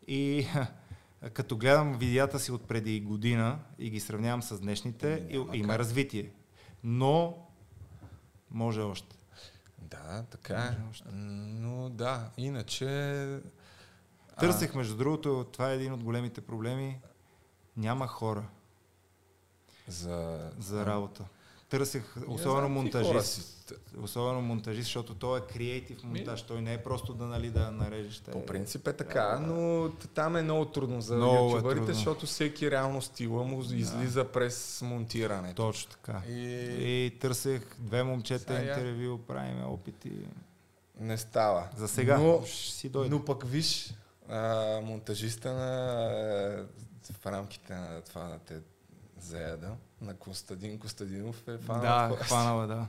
И 0.07 0.47
като 1.33 1.57
гледам 1.57 1.97
видеята 1.97 2.39
си 2.39 2.51
от 2.51 2.67
преди 2.67 3.01
година 3.01 3.59
и 3.79 3.89
ги 3.89 3.99
сравнявам 3.99 4.43
с 4.43 4.59
днешните, 4.59 5.27
и, 5.29 5.57
има 5.57 5.79
развитие. 5.79 6.31
Но 6.83 7.37
може 8.51 8.81
още. 8.81 9.15
Да, 9.77 10.23
така 10.31 10.57
е. 10.57 10.77
Но 11.11 11.89
да, 11.89 12.29
иначе... 12.37 13.39
Търсех, 14.39 14.75
между 14.75 14.97
другото, 14.97 15.45
това 15.51 15.71
е 15.71 15.75
един 15.75 15.93
от 15.93 16.03
големите 16.03 16.41
проблеми. 16.41 16.99
Няма 17.77 18.07
хора 18.07 18.47
за, 19.87 20.51
за 20.59 20.85
работа. 20.85 21.25
Търсех, 21.69 22.03
особено 22.27 22.69
монтажист. 22.69 23.73
Особено 24.01 24.41
монтажист, 24.41 24.85
защото 24.85 25.15
той 25.15 25.39
е 25.39 25.41
креатив 25.41 26.03
монтаж. 26.03 26.41
Той 26.41 26.61
не 26.61 26.73
е 26.73 26.83
просто 26.83 27.13
да, 27.13 27.25
нали, 27.25 27.49
да 27.49 27.71
нарежеш. 27.71 28.21
По 28.31 28.45
принцип 28.45 28.87
е 28.87 28.93
така, 28.93 29.39
но 29.39 29.89
там 30.13 30.35
е 30.35 30.41
много 30.41 30.65
трудно 30.65 31.01
за 31.01 31.15
е 31.15 31.17
ютубърите, 31.17 31.93
защото 31.93 32.25
всеки 32.25 32.71
реално 32.71 33.01
стила 33.01 33.43
му 33.43 33.61
излиза 33.61 34.25
през 34.25 34.81
монтирането. 34.81 35.55
Точно 35.55 35.91
така. 35.91 36.21
И... 36.29 36.41
И 36.79 37.19
търсех 37.19 37.61
две 37.79 38.03
момчета 38.03 38.61
интервю, 38.61 39.17
правим 39.17 39.65
опити. 39.65 40.11
Не 40.99 41.17
става. 41.17 41.67
За 41.77 41.87
сега. 41.87 42.17
Но, 42.17 42.41
си 42.45 42.89
дойде. 42.89 43.09
но 43.09 43.25
пък 43.25 43.47
виж, 43.47 43.93
а, 44.29 44.81
монтажиста 44.81 45.53
на, 45.53 46.03
а, 47.09 47.13
в 47.13 47.25
рамките 47.25 47.73
на 47.73 48.01
това 48.01 48.23
да 48.23 48.39
те 48.39 48.59
заеда, 49.25 49.69
на 50.01 50.13
Костадин 50.15 50.79
Костадинов 50.79 51.47
е 51.47 51.57
фанал. 51.57 51.81
Да, 51.81 52.05
твоя- 52.07 52.23
хванал 52.23 52.63
е, 52.63 52.67
да. 52.67 52.85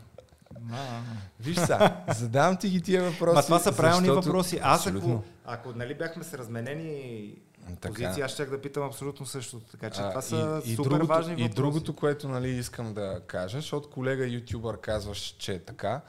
А, 0.72 1.00
Виж 1.40 1.56
сега, 1.56 2.04
задавам 2.10 2.56
ти 2.56 2.68
ги 2.68 2.82
тия 2.82 3.02
въпроси. 3.02 3.34
Ма 3.34 3.42
това 3.42 3.58
са 3.60 3.76
правилни 3.76 4.06
защото- 4.06 4.22
въпроси. 4.22 4.60
Аз 4.62 4.86
ако, 4.86 4.96
Абсолютно. 4.96 5.24
ако 5.44 5.72
нали 5.72 5.94
бяхме 5.94 6.24
с 6.24 6.34
разменени 6.34 7.34
Така. 7.80 7.88
позиции, 7.88 8.22
аз 8.22 8.30
щях 8.30 8.50
да 8.50 8.60
питам 8.60 8.82
абсолютно 8.82 9.26
същото. 9.26 9.66
Така 9.66 9.90
че 9.90 10.00
А, 10.00 10.08
това 10.08 10.22
са 10.22 10.62
и, 10.64 10.72
и 10.72 10.76
супер 10.76 10.88
другото, 10.88 11.06
важни 11.06 11.32
И 11.32 11.36
въпроси. 11.36 11.54
другото, 11.54 11.96
което 11.96 12.28
нали, 12.28 12.48
искам 12.48 12.94
да 12.94 13.20
кажа, 13.26 13.58
защото 13.58 13.90
колега 13.90 14.26
ютубър 14.26 14.80
казваш, 14.80 15.18
че 15.38 15.54
е 15.54 15.58
така, 15.58 16.00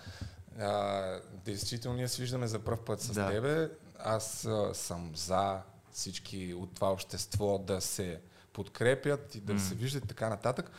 а, 0.60 1.02
действително 1.46 1.98
ние 1.98 2.08
се 2.08 2.22
виждаме 2.22 2.48
за 2.48 2.60
първ 2.60 2.78
път 2.78 3.02
с 3.02 3.12
Да. 3.12 3.30
тебе. 3.30 3.70
Аз 4.00 4.46
а, 4.46 4.74
съм 4.74 5.12
за 5.16 5.58
всички 5.92 6.54
от 6.54 6.74
това 6.76 6.92
общество 6.92 7.58
да 7.58 7.82
се 7.82 8.20
подкрепят 8.58 9.36
и 9.36 9.40
да 9.42 9.54
М. 9.54 9.60
се 9.60 9.76
виждат 9.76 10.04
и 10.06 10.08
така 10.08 10.30
нататък, 10.30 10.72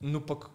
но 0.00 0.26
пък 0.26 0.46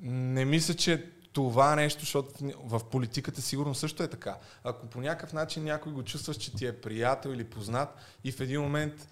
не 0.00 0.44
мисля, 0.44 0.74
че 0.74 1.10
това 1.32 1.74
нещо, 1.76 2.00
защото 2.00 2.30
в 2.64 2.80
политиката 2.90 3.42
сигурно 3.42 3.74
също 3.74 4.02
е 4.02 4.08
така. 4.08 4.36
Ако 4.64 4.86
по 4.86 5.00
някакъв 5.00 5.32
начин 5.32 5.64
някой 5.64 5.92
го 5.92 6.02
чувстваш, 6.02 6.36
че 6.36 6.56
ти 6.56 6.66
е 6.66 6.80
приятел 6.80 7.30
или 7.30 7.44
познат 7.44 7.88
и 8.24 8.32
в 8.32 8.40
един 8.40 8.60
момент 8.60 9.08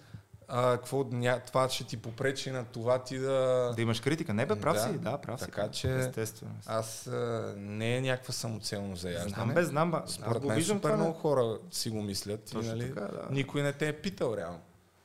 а, 0.47 0.71
какво, 0.71 1.03
ня, 1.11 1.39
това 1.47 1.69
ще 1.69 1.83
ти 1.83 1.97
попречи 1.97 2.51
на 2.51 2.65
това 2.65 3.03
ти 3.03 3.17
да... 3.17 3.71
Да 3.75 3.81
имаш 3.81 3.99
критика. 4.01 4.33
Не 4.33 4.45
бе, 4.45 4.59
прав 4.59 4.81
си, 4.81 4.97
да, 4.97 5.17
прав 5.17 5.39
си. 5.39 5.45
Така 5.45 5.71
че 5.71 5.95
Естествено. 5.95 6.55
аз 6.65 7.07
а, 7.07 7.53
не 7.57 7.97
е 7.97 8.01
някаква 8.01 8.33
самоцелно 8.33 8.95
заяждане. 8.95 9.29
Знам, 9.29 9.53
бе, 9.53 9.63
знам. 9.63 9.93
Аз 9.95 10.11
Според 10.11 10.43
мен 10.43 10.55
виждам 10.55 10.77
супер 10.77 10.89
това, 10.89 10.97
много 11.03 11.19
хора 11.19 11.57
си 11.71 11.89
го 11.89 12.01
мислят. 12.01 12.43
Точно 12.51 12.61
и, 12.61 12.67
нали, 12.67 12.87
така, 12.93 13.01
да. 13.01 13.27
Никой 13.31 13.61
не 13.61 13.73
те 13.73 13.87
е 13.87 13.93
питал 13.93 14.35
реално. 14.37 14.59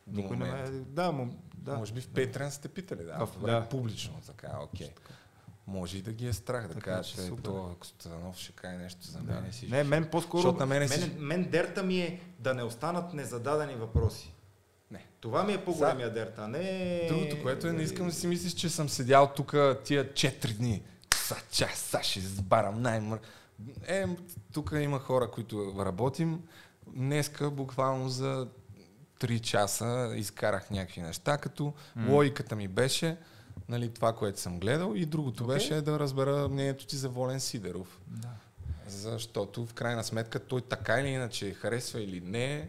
Никой 0.07 0.37
не 0.37 0.49
е- 0.49 0.71
да, 0.71 1.13
му- 1.13 1.35
да. 1.61 1.75
Може 1.75 1.93
би 1.93 2.01
в 2.01 2.09
Patreon 2.09 2.49
сте 2.51 2.69
питали, 2.69 3.05
да. 3.05 3.27
В- 3.27 3.39
да. 3.41 3.67
Публично, 3.69 4.21
така, 4.27 4.59
окей. 4.63 4.91
Може 5.67 5.99
и 5.99 6.03
да 6.03 6.13
ги 6.13 6.29
е 6.29 6.33
страх 6.33 6.63
да 6.63 6.75
Така 6.75 6.81
кажат, 6.83 7.07
че 7.07 7.15
че 7.15 7.23
супер. 7.23 7.43
то 7.43 7.77
Костанов 7.81 8.37
ще 8.37 8.53
каже 8.53 8.77
нещо 8.77 9.01
за 9.03 9.19
Да. 9.19 9.33
мен. 9.33 9.47
и 9.47 9.53
си- 9.53 9.67
Не, 9.67 9.85
мен 9.85 10.05
по-скоро, 10.05 10.39
Защото 10.39 10.59
на 10.59 10.67
мен, 10.67 10.89
си... 10.89 11.13
мен 11.19 11.45
дерта 11.45 11.83
ми 11.83 12.01
е 12.01 12.21
да 12.39 12.55
не 12.55 12.63
останат 12.63 13.15
незададени 13.15 13.75
въпроси. 13.75 14.35
Не. 14.91 15.07
Това 15.21 15.45
ми 15.45 15.53
е 15.53 15.65
по-големия 15.65 16.13
дерта, 16.13 16.49
не... 16.49 17.07
Другото, 17.09 17.43
което 17.43 17.67
е, 17.67 17.73
не 17.73 17.83
искам 17.83 18.07
да 18.07 18.13
си 18.13 18.27
мислиш, 18.27 18.53
че 18.53 18.69
съм 18.69 18.89
седял 18.89 19.33
тук 19.37 19.55
тия 19.85 20.05
4 20.07 20.53
дни. 20.53 20.83
Са 21.17 21.37
час, 21.51 21.79
са 21.79 22.03
ще 22.03 22.19
избарам 22.19 22.83
най-мър... 22.83 23.19
Е, 23.85 24.07
тук 24.53 24.73
има 24.75 24.99
хора, 24.99 25.31
които 25.31 25.75
работим. 25.79 26.43
Днеска 26.87 27.51
буквално 27.51 28.09
за 28.09 28.49
3 29.21 29.41
часа 29.41 30.13
изкарах 30.17 30.71
някакви 30.71 31.01
неща, 31.03 31.39
като 31.39 31.75
М. 31.97 32.13
логиката 32.13 32.57
ми 32.57 32.69
беше 32.69 33.17
нали, 33.69 33.95
това, 33.95 34.13
което 34.13 34.41
съм 34.41 34.61
гледал 34.61 34.93
и 34.97 35.07
другото 35.07 35.45
Окей. 35.45 35.55
беше 35.55 35.81
да 35.81 35.99
разбера 35.99 36.49
мнението 36.49 36.87
ти 36.87 36.97
за 36.97 37.09
Волен 37.09 37.41
Сидеров. 37.41 38.01
Да. 38.07 38.29
Защото 38.87 39.67
в 39.67 39.75
крайна 39.75 40.05
сметка 40.05 40.39
той 40.41 40.61
така 40.61 41.01
или 41.01 41.09
иначе 41.09 41.55
харесва 41.55 42.01
или 42.01 42.21
не, 42.21 42.69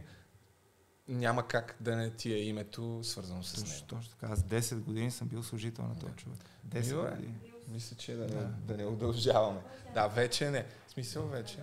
няма 1.07 1.47
как 1.47 1.75
да 1.79 1.95
не 1.95 2.09
ти 2.09 2.33
е 2.33 2.37
името 2.43 2.99
свързано 3.03 3.43
с 3.43 3.57
него. 3.63 3.85
Точно, 3.87 4.11
така. 4.11 4.33
Аз 4.33 4.39
10 4.39 4.75
години 4.75 5.11
съм 5.11 5.27
бил 5.27 5.43
служител 5.43 5.85
на 5.85 5.99
този 5.99 6.13
човек. 6.13 6.39
10 6.67 6.95
Добре. 6.95 7.09
години. 7.11 7.33
Мисля, 7.67 7.95
че 7.97 8.15
да, 8.15 8.27
Да. 8.27 8.35
Не, 8.35 8.47
да 8.65 8.77
не 8.77 8.85
удължаваме. 8.85 9.59
Да, 9.93 10.07
вече 10.07 10.49
не. 10.49 10.65
В 10.87 10.91
смисъл 10.91 11.27
вече. 11.27 11.57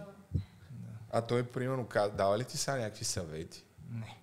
А 1.11 1.23
той, 1.23 1.43
примерно, 1.43 1.89
дава 2.17 2.39
ли 2.39 2.45
ти 2.45 2.57
сега 2.57 2.77
някакви 2.77 3.05
съвети? 3.05 3.65
Не. 3.91 4.17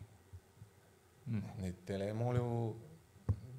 Не. 1.28 1.54
Не 1.60 1.72
те 1.72 2.00
ли 2.00 2.04
е 2.04 2.14
молил, 2.14 2.76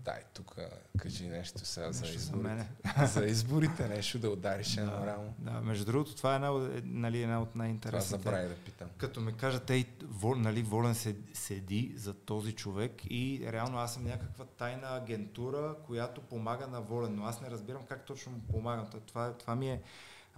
дай 0.05 0.21
тук, 0.35 0.57
кажи 0.99 1.29
нещо 1.29 1.59
сега 1.59 1.93
за 1.93 2.01
Нещо 2.01 2.19
за 2.19 2.25
изборите. 2.25 2.49
мене. 2.49 2.69
за 3.07 3.25
изборите 3.25 3.89
нещо 3.89 4.19
да 4.19 4.31
удариш 4.31 4.77
едно 4.77 4.91
Да, 4.91 5.07
рамо. 5.07 5.35
да, 5.39 5.51
между 5.53 5.85
другото, 5.85 6.17
това 6.17 6.33
е 6.33 6.35
една, 6.35 6.49
е, 6.49 6.81
нали, 6.85 7.23
една 7.23 7.43
от 7.43 7.57
най-интересните. 7.57 8.07
Това 8.07 8.19
забравя 8.19 8.49
да 8.49 8.55
питам. 8.55 8.89
Като 8.99 9.21
ме 9.21 9.33
кажат, 9.33 9.71
ей, 9.71 9.85
вол, 10.03 10.35
нали, 10.35 10.63
Волен 10.63 10.95
се, 10.95 11.17
седи 11.35 11.93
за 11.97 12.15
този 12.15 12.53
човек 12.53 12.93
и 13.05 13.47
реално 13.53 13.79
аз 13.79 13.95
съм 13.95 14.05
някаква 14.05 14.45
тайна 14.45 14.97
агентура, 14.97 15.75
която 15.87 16.21
помага 16.21 16.67
на 16.67 16.81
Волен, 16.81 17.15
но 17.15 17.25
аз 17.25 17.41
не 17.41 17.51
разбирам 17.51 17.83
как 17.89 18.07
точно 18.07 18.33
му 18.33 18.39
помагам. 18.41 18.87
Това, 19.07 19.33
това 19.33 19.55
ми 19.57 19.71
е... 19.71 19.83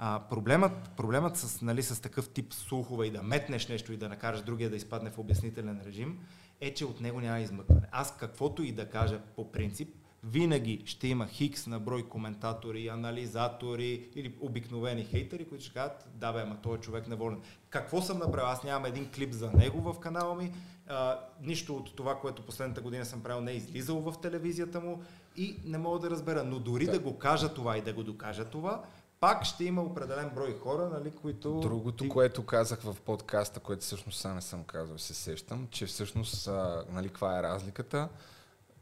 А, 0.01 0.21
проблемът, 0.21 0.91
проблемът 0.97 1.37
с, 1.37 1.63
нали, 1.63 1.83
с 1.83 2.03
такъв 2.03 2.29
тип 2.29 2.55
слухове 2.55 3.07
и 3.07 3.11
да 3.11 3.23
метнеш 3.23 3.69
нещо 3.69 3.93
и 3.93 3.97
да 3.97 4.09
накараш 4.09 4.43
другия 4.43 4.71
да 4.71 4.77
изпадне 4.77 5.11
в 5.11 5.19
обяснителен 5.19 5.81
режим, 5.85 6.19
е, 6.61 6.75
че 6.75 6.85
от 6.85 7.01
него 7.01 7.21
няма 7.21 7.41
измъкване. 7.41 7.87
Аз 7.93 8.17
каквото 8.17 8.63
и 8.63 8.73
да 8.73 8.91
кажа 8.91 9.21
по 9.37 9.53
принцип, 9.53 9.95
винаги 10.25 10.83
ще 10.85 11.09
има 11.09 11.27
хикс 11.27 11.67
на 11.67 11.81
брой 11.81 12.09
коментатори, 12.09 12.89
анализатори 12.89 14.09
или 14.15 14.35
обикновени 14.41 15.05
хейтери, 15.05 15.49
които 15.49 15.65
ще 15.65 15.75
кажат, 15.75 16.09
да 16.15 16.33
бе, 16.33 16.41
ама 16.41 16.57
той 16.63 16.77
е 16.77 16.81
човек 16.81 17.09
неволен. 17.09 17.41
Какво 17.71 18.03
съм 18.03 18.19
направил? 18.19 18.47
Аз 18.47 18.65
нямам 18.65 18.85
един 18.85 19.11
клип 19.11 19.33
за 19.33 19.51
него 19.51 19.93
в 19.93 20.01
канала 20.01 20.35
ми. 20.35 20.53
А, 20.89 21.21
нищо 21.43 21.77
от 21.77 21.97
това, 21.97 22.21
което 22.21 22.43
последната 22.43 22.81
година 22.81 23.05
съм 23.05 23.23
правил, 23.23 23.41
не 23.41 23.53
е 23.53 23.57
излизало 23.57 24.01
в 24.13 24.21
телевизията 24.21 24.81
му 24.81 25.03
и 25.37 25.57
не 25.65 25.79
мога 25.79 25.99
да 25.99 26.11
разбера. 26.11 26.45
Но 26.45 26.59
дори 26.59 26.87
да, 26.87 26.99
го 26.99 27.19
кажа 27.19 27.55
това 27.55 27.79
и 27.79 27.83
да 27.83 27.93
го 27.93 28.03
докажа 28.03 28.45
това, 28.45 28.83
пак 29.21 29.45
ще 29.45 29.65
има 29.65 29.83
определен 29.83 30.31
брой 30.31 30.59
хора, 30.59 30.89
нали, 30.89 31.11
които... 31.11 31.61
Другото, 31.61 32.05
ти- 32.05 32.09
което 32.09 32.47
казах 32.47 32.81
в 32.81 32.97
подкаста, 33.05 33.61
което 33.61 33.83
всъщност 33.83 34.21
сега 34.21 34.35
не 34.35 34.41
съм 34.43 34.65
казал, 34.65 34.99
се 34.99 35.15
сещам, 35.15 35.69
че 35.71 35.87
всъщност, 35.87 36.49
а, 36.49 36.85
нали, 36.91 37.09
каква 37.09 37.39
е 37.39 37.43
разликата, 37.43 38.09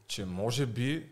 че 0.07 0.25
може 0.25 0.65
би 0.65 1.09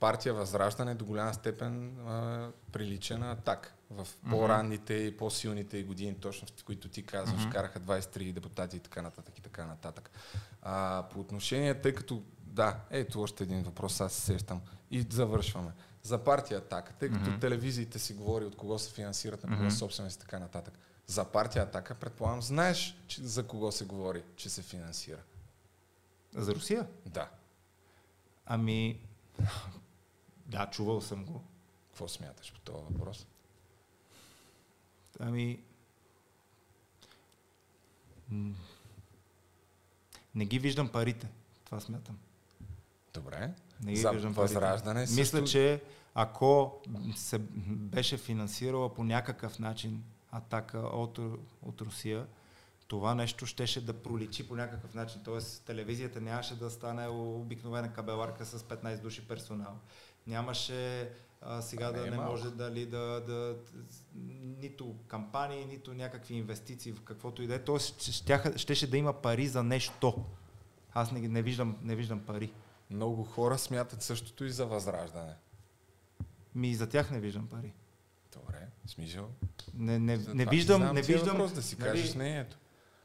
партия 0.00 0.34
Възраждане 0.34 0.94
до 0.94 1.04
голяма 1.04 1.34
степен 1.34 1.98
а, 2.08 2.48
прилича 2.72 3.18
на 3.18 3.32
атак. 3.32 3.74
В 3.90 4.08
по-ранните 4.30 4.94
и 4.94 5.16
по-силните 5.16 5.82
години, 5.82 6.14
точно 6.14 6.48
в 6.58 6.64
които 6.64 6.88
ти 6.88 7.02
казваш, 7.02 7.40
Мгм. 7.40 7.50
караха 7.50 7.80
23 7.80 8.32
депутати 8.32 8.76
и 8.76 8.80
така 8.80 9.02
нататък 9.02 9.38
и 9.38 9.42
така 9.42 9.66
нататък. 9.66 10.10
А, 10.62 11.04
по 11.12 11.20
отношение, 11.20 11.80
тъй 11.80 11.94
като 11.94 12.22
да, 12.38 12.76
ето 12.90 13.22
още 13.22 13.42
един 13.44 13.62
въпрос, 13.62 14.00
аз 14.00 14.12
се 14.12 14.20
сещам. 14.20 14.60
И 14.90 15.06
завършваме. 15.10 15.70
За 16.04 16.24
партия 16.24 16.58
Атака, 16.58 16.92
тъй 16.92 17.08
като 17.08 17.30
Мгм. 17.30 17.40
телевизиите 17.40 17.98
си 17.98 18.14
говори 18.14 18.44
от 18.44 18.56
кого 18.56 18.78
се 18.78 18.92
финансират, 18.92 19.44
на 19.44 19.56
кого 19.56 19.70
са 19.70 19.76
собственост 19.76 20.16
и 20.16 20.20
така 20.20 20.38
нататък. 20.38 20.78
За 21.06 21.24
партия 21.24 21.62
Атака, 21.62 21.94
предполагам, 21.94 22.42
знаеш 22.42 22.96
че, 23.06 23.22
за 23.22 23.46
кого 23.46 23.72
се 23.72 23.84
говори, 23.84 24.24
че 24.36 24.50
се 24.50 24.62
финансира. 24.62 25.22
За 26.34 26.54
Русия? 26.54 26.88
Да. 27.06 27.30
Ами, 28.46 29.00
да, 30.46 30.70
чувал 30.70 31.00
съм 31.00 31.24
го. 31.24 31.42
Какво 31.88 32.08
смяташ 32.08 32.52
по 32.52 32.60
този 32.60 32.84
въпрос? 32.90 33.26
Ами, 35.20 35.62
не 40.34 40.44
ги 40.44 40.58
виждам 40.58 40.88
парите. 40.88 41.28
Това 41.64 41.80
смятам. 41.80 42.18
Добре. 43.14 43.50
Не 43.84 43.92
ги 43.92 43.96
За 43.98 44.10
виждам 44.10 44.32
Възраждане 44.32 45.00
парите. 45.00 45.14
Мисля, 45.14 45.38
също- 45.38 45.50
че 45.52 45.82
ако 46.14 46.80
се 47.16 47.38
беше 47.68 48.16
финансирала 48.16 48.94
по 48.94 49.04
някакъв 49.04 49.58
начин 49.58 50.02
атака 50.30 50.78
от, 50.78 51.18
от 51.62 51.80
Русия, 51.80 52.26
това 52.88 53.14
нещо 53.14 53.46
щеше 53.46 53.86
да 53.86 53.92
проличи 53.92 54.48
по 54.48 54.56
някакъв 54.56 54.94
начин. 54.94 55.20
Тоест, 55.24 55.64
телевизията 55.64 56.20
нямаше 56.20 56.58
да 56.58 56.70
стане 56.70 57.08
обикновена 57.08 57.92
кабеларка 57.92 58.44
с 58.44 58.58
15 58.58 59.00
души 59.00 59.28
персонал. 59.28 59.78
Нямаше 60.26 61.10
а, 61.42 61.62
сега 61.62 61.86
А 61.86 61.92
не 61.92 61.98
да 61.98 62.06
е 62.06 62.10
не 62.10 62.16
малко. 62.16 62.32
може 62.32 62.50
дали 62.50 62.86
да, 62.86 62.98
да, 63.20 63.56
нито 64.60 64.94
кампании, 65.08 65.64
нито 65.64 65.94
някакви 65.94 66.34
инвестиции 66.34 66.92
в 66.92 67.00
каквото 67.02 67.42
и 67.42 67.46
да 67.46 67.54
е. 67.54 67.58
Тоест, 67.58 68.02
щеше 68.56 68.90
да 68.90 68.96
има 68.96 69.12
пари 69.12 69.46
за 69.46 69.62
нещо. 69.62 70.24
Аз 70.92 71.12
не, 71.12 71.20
не, 71.20 71.42
виждам, 71.42 71.76
не 71.82 71.96
виждам 71.96 72.20
пари. 72.20 72.52
Много 72.90 73.24
хора 73.24 73.58
смятат 73.58 74.02
същото 74.02 74.44
и 74.44 74.50
за 74.50 74.66
възраждане. 74.66 75.34
Ми 76.54 76.70
и 76.70 76.74
за 76.74 76.88
тях 76.88 77.10
не 77.10 77.20
виждам 77.20 77.46
пари. 77.46 77.72
Добре, 78.32 78.68
смисъл. 78.86 79.30
Не, 79.74 79.98
не, 79.98 80.16
не 80.16 80.46
виждам, 80.46 80.94
не 80.94 81.02
виждам. 81.02 81.36
Въпрос, 81.36 81.52
да 81.52 81.62
си 81.62 81.76
нали, 81.78 81.90
кажеш 81.90 82.14
мнението. 82.14 82.58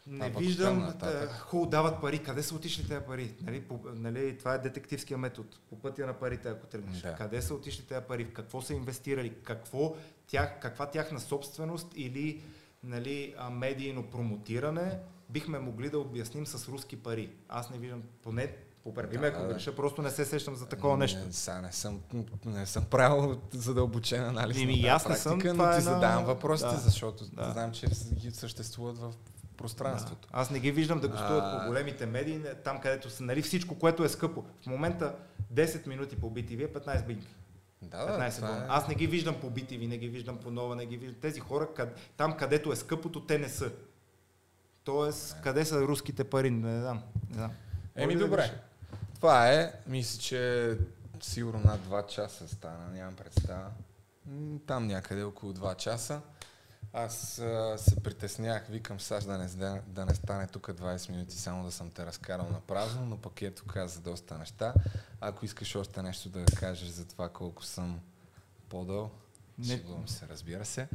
Не 0.08 0.26
А 0.26 0.40
виждам, 0.40 0.94
да, 1.00 1.28
хубаво 1.28 1.70
дават 1.70 2.02
пари. 2.02 2.24
Къде 2.24 2.44
са 2.44 2.56
отишли 2.56 2.88
тези 2.88 3.06
пари? 3.06 3.36
Нали, 3.42 3.62
по, 3.62 3.80
нали, 3.94 4.38
това 4.38 4.54
е 4.54 4.58
детективския 4.58 5.18
метод. 5.18 5.50
По 5.70 5.80
пътя 5.80 6.06
на 6.06 6.14
парите, 6.14 6.50
ако 6.50 6.68
тръгнеш. 6.68 7.02
Да. 7.02 7.16
Къде 7.16 7.42
са 7.42 7.54
отишли 7.54 7.84
тези 7.84 8.06
пари? 8.08 8.26
В 8.26 8.34
какво 8.34 8.62
са 8.62 8.74
инвестирали? 8.74 9.36
Какво 9.44 9.96
тях, 10.28 10.60
каква 10.60 10.86
тяхна 10.86 11.20
собственост 11.20 11.88
или 11.96 12.42
нали, 12.84 13.36
медийно 13.52 14.10
промотиране 14.10 15.00
бихме 15.30 15.60
могли 15.60 15.90
да 15.90 16.00
обясним 16.00 16.48
с 16.48 16.68
руски 16.68 17.04
пари? 17.04 17.32
Аз 17.50 17.70
не 17.70 17.78
виждам, 17.78 18.04
поне 18.24 18.56
поправи 18.84 19.18
ме, 19.18 19.22
Да, 19.22 19.28
ако 19.28 19.42
да. 19.42 19.48
греша, 19.48 19.76
просто 19.76 20.02
не 20.02 20.10
се 20.10 20.26
сещам 20.26 20.56
за 20.56 20.66
такова 20.66 20.98
нещо. 20.98 21.20
Не, 21.20 21.34
сега 21.34 21.62
не 21.62 21.72
съм, 21.72 22.02
не 22.46 22.66
съм 22.66 22.86
правил 22.86 23.42
задълбочен 23.52 24.24
анализ 24.24 24.58
Еми, 24.58 24.66
на 24.66 24.72
и 24.72 24.76
тази 24.76 24.88
аз 24.88 25.08
не 25.08 25.16
съм, 25.16 25.34
но 25.36 25.46
е 25.46 25.52
ти 25.52 25.58
на- 25.58 25.82
задавам 25.82 26.26
въпросите, 26.26 26.70
да. 26.70 26.78
защото 26.78 27.26
Да. 27.26 27.52
знам, 27.52 27.72
че 27.72 27.88
ги 28.14 28.32
съществуват 28.32 28.98
в 28.98 29.14
пространството. 29.58 30.28
Да. 30.28 30.40
Аз 30.40 30.50
не 30.50 30.60
ги 30.60 30.72
виждам 30.72 31.00
да 31.00 31.08
гостуват 31.08 31.44
А, 31.46 31.60
по 31.60 31.68
големите 31.68 32.06
медии, 32.06 32.38
не- 32.38 32.54
там 32.54 32.80
където 32.80 33.10
са, 33.10 33.24
нали 33.24 33.42
всичко, 33.42 33.76
което 33.76 34.04
е 34.04 34.10
скъпо. 34.10 34.46
В 34.62 34.68
момента 34.68 35.16
10 35.50 35.88
минути 35.88 36.16
по 36.16 36.28
BTV 36.28 36.62
е 36.62 36.68
15 36.70 37.06
бинки. 37.06 37.28
Да, 37.82 37.98
15 38.00 38.36
това 38.38 38.58
е- 38.58 38.66
Аз 38.70 38.88
не 38.88 38.96
ги 38.96 39.08
виждам 39.08 39.36
по 39.36 39.48
BTV, 39.48 39.88
не 39.88 39.98
ги 39.98 40.08
виждам 40.08 40.38
по 40.38 40.52
нова, 40.52 40.76
не 40.76 40.86
ги 40.86 40.98
виждам. 40.98 41.22
Тези 41.22 41.40
хора, 41.40 41.68
къд... 41.68 41.96
там 42.18 42.38
където 42.38 42.72
е 42.72 42.76
скъпото, 42.76 43.22
те 43.22 43.38
не 43.38 43.50
са. 43.50 43.72
Тоест, 44.84 45.38
къде 45.44 45.66
са 45.66 45.82
руските 45.82 46.24
пари? 46.24 46.50
Не 46.52 46.80
знам. 46.80 47.02
Не 47.30 47.36
знам. 47.36 47.52
Еми 47.96 48.16
да 48.16 48.20
добре. 48.20 48.38
греша. 48.38 48.60
Това 49.20 49.54
е, 49.54 49.74
мисля, 49.88 50.20
че 50.22 50.78
сигурно 51.22 51.60
над 51.60 51.82
2 51.82 52.08
часа 52.08 52.48
стана, 52.48 52.90
нямам 52.94 53.16
представа. 53.16 53.72
Там 54.68 54.88
някъде 54.88 55.24
около 55.24 55.54
2 55.54 55.76
часа. 55.76 56.22
Аз 56.94 57.40
а, 57.40 57.78
се 57.78 57.96
притеснях, 58.04 58.68
викам 58.70 59.00
Саш 59.00 59.24
да 59.24 59.38
не, 59.38 59.48
да, 59.88 60.06
не 60.06 60.16
стане 60.16 60.48
тук 60.48 60.68
20 60.68 61.10
минути, 61.10 61.36
само 61.38 61.64
да 61.64 61.72
съм 61.72 61.90
те 61.92 62.06
разкарал 62.06 62.50
на 62.50 62.60
празно, 62.60 63.06
но 63.06 63.18
пък 63.18 63.42
ето 63.42 63.66
каза 63.66 64.02
доста 64.02 64.38
неща. 64.38 64.74
Ако 65.22 65.46
искаш 65.46 65.76
още 65.76 66.02
нещо 66.02 66.30
да 66.30 66.46
кажеш 66.46 66.90
за 66.90 67.06
това 67.06 67.30
колко 67.30 67.64
съм 67.64 68.00
по-дъл, 68.70 69.12
Не. 69.58 69.66
шегувам 69.66 70.08
се, 70.08 70.28
разбира 70.28 70.66
се. 70.66 70.88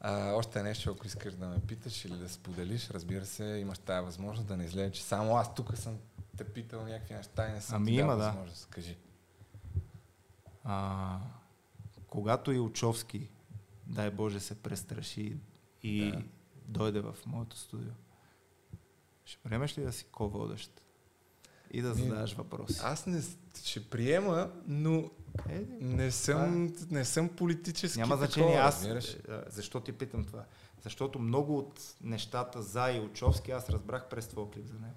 А, 0.00 0.32
още 0.32 0.62
нещо, 0.62 0.90
ако 0.90 1.06
искаш 1.06 1.34
да 1.34 1.46
ме 1.46 1.60
питаш 1.60 2.04
или 2.04 2.16
да 2.16 2.28
споделиш, 2.28 2.90
разбира 2.90 3.26
се, 3.26 3.44
имаш 3.44 3.78
тая 3.78 4.02
възможност 4.02 4.48
да 4.48 4.56
не 4.56 4.64
излезе, 4.64 4.92
че 4.92 5.02
само 5.02 5.36
аз 5.36 5.54
тук 5.54 5.76
съм 5.76 5.98
те 6.40 6.44
питал 6.44 6.82
някакви 6.82 7.14
неща 7.14 7.48
и 7.48 7.52
не 7.52 7.60
съм 7.60 7.76
Ами 7.76 7.86
ти 7.86 7.96
дал 7.96 8.04
има, 8.04 8.12
да. 8.12 8.24
възможност. 8.24 8.66
Кажи. 8.66 8.96
А, 10.64 11.18
когато 12.06 12.52
Илчовски, 12.52 13.28
дай 13.86 14.10
Боже, 14.10 14.40
се 14.40 14.54
престраши 14.54 15.36
и 15.82 16.10
Да. 16.10 16.22
дойде 16.64 17.00
в 17.00 17.16
моето 17.26 17.56
студио, 17.56 17.90
ще 19.24 19.38
приемеш 19.38 19.78
ли 19.78 19.82
да 19.82 19.92
си 19.92 20.04
ко-водещ? 20.04 20.82
И 21.70 21.82
да 21.82 21.94
задаваш 21.94 22.32
въпроси. 22.32 22.80
Аз 22.82 23.06
не 23.06 23.22
ще 23.56 23.90
приема, 23.90 24.50
но 24.66 25.10
Е, 25.48 25.58
не 25.80 26.10
съм, 26.10 26.66
не 26.90 27.04
съм 27.04 27.28
политически 27.28 27.98
Няма 27.98 28.08
такова, 28.10 28.26
значение 28.26 28.56
аз. 28.56 28.74
разбираш. 28.76 29.16
а, 29.28 29.44
Защо 29.48 29.80
ти 29.80 29.92
питам 29.92 30.24
това? 30.24 30.44
Защото 30.80 31.18
много 31.18 31.58
от 31.58 31.94
нещата 32.00 32.62
за 32.62 32.90
Илчовски 32.90 33.50
аз 33.50 33.70
разбрах 33.70 34.08
през 34.08 34.28
твоя 34.28 34.50
клип 34.50 34.66
за 34.66 34.74
него. 34.74 34.94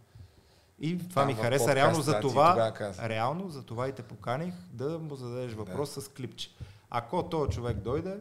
И 0.84 0.98
това 0.98 1.22
Там 1.22 1.28
ми 1.28 1.34
хареса 1.34 1.66
подкаста, 1.66 1.76
реално 1.76 1.98
да, 1.98 2.04
за 2.04 2.20
това. 2.20 2.74
Реално 3.04 3.50
за 3.50 3.64
това 3.64 3.88
и 3.88 3.92
те 3.92 4.04
поканих 4.04 4.54
да 4.72 5.00
му 5.00 5.16
зададеш 5.16 5.54
въпрос 5.54 5.92
с 5.92 6.10
клипче. 6.10 6.50
Ако 6.90 7.24
този 7.24 7.52
човек 7.52 7.78
дойде, 7.78 8.18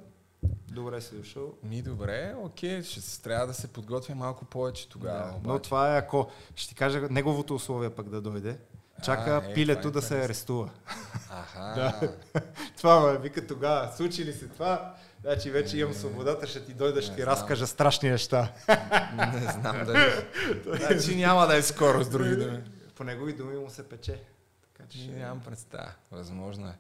добре 0.69 1.01
си 1.01 1.17
дошъл. 1.17 1.55
Ми 1.63 1.83
добре, 1.83 2.35
окей, 2.39 2.83
ще 2.83 3.01
се 3.01 3.23
трябва 3.23 3.47
да 3.47 3.55
се 3.55 3.69
подготвя 3.69 4.15
малко 4.15 4.45
повече 4.45 4.89
тогава. 4.89 5.27
Да, 5.27 5.35
но 5.45 5.59
това 5.59 5.95
е 5.95 5.99
ако, 5.99 6.29
ще 6.55 6.69
ти 6.69 6.75
кажа 6.75 7.09
неговото 7.11 7.55
условие 7.55 7.91
пък 7.91 8.09
да 8.09 8.21
дойде. 8.21 8.59
Чака 9.05 9.43
А, 9.45 9.51
е, 9.51 9.55
пилето 9.55 9.89
е 9.89 9.91
да 9.91 10.03
се 10.03 10.25
арестува. 10.25 10.71
Аха. 11.31 11.75
Да. 12.03 12.13
това 12.77 13.01
ме 13.01 13.19
вика 13.19 13.47
тогава. 13.47 13.93
Случи 13.97 14.25
ли 14.25 14.33
се 14.33 14.49
това? 14.49 14.95
Значи 15.23 15.51
вече 15.51 15.79
имам 15.79 15.95
свободата, 15.95 16.47
ще 16.47 16.65
ти 16.65 16.75
дойда, 16.75 17.03
ще 17.03 17.15
ти 17.15 17.27
разкажа 17.27 17.67
страшни 17.67 18.11
неща. 18.11 18.53
Не 19.35 19.53
знам 19.53 19.85
дали. 19.87 20.13
значи 20.87 21.17
няма 21.17 21.47
да 21.47 21.57
е 21.57 21.63
скоро 21.63 22.05
с 22.05 22.09
други 22.09 22.37
думи. 22.37 22.63
По 22.95 23.05
негови 23.05 23.33
думи 23.33 23.59
му 23.59 23.71
се 23.71 23.89
пече. 23.89 24.23
Така 24.73 24.89
че. 24.89 24.99
Нямам 24.99 25.41
представа. 25.41 25.93
Възможно 26.11 26.69
е. 26.69 26.75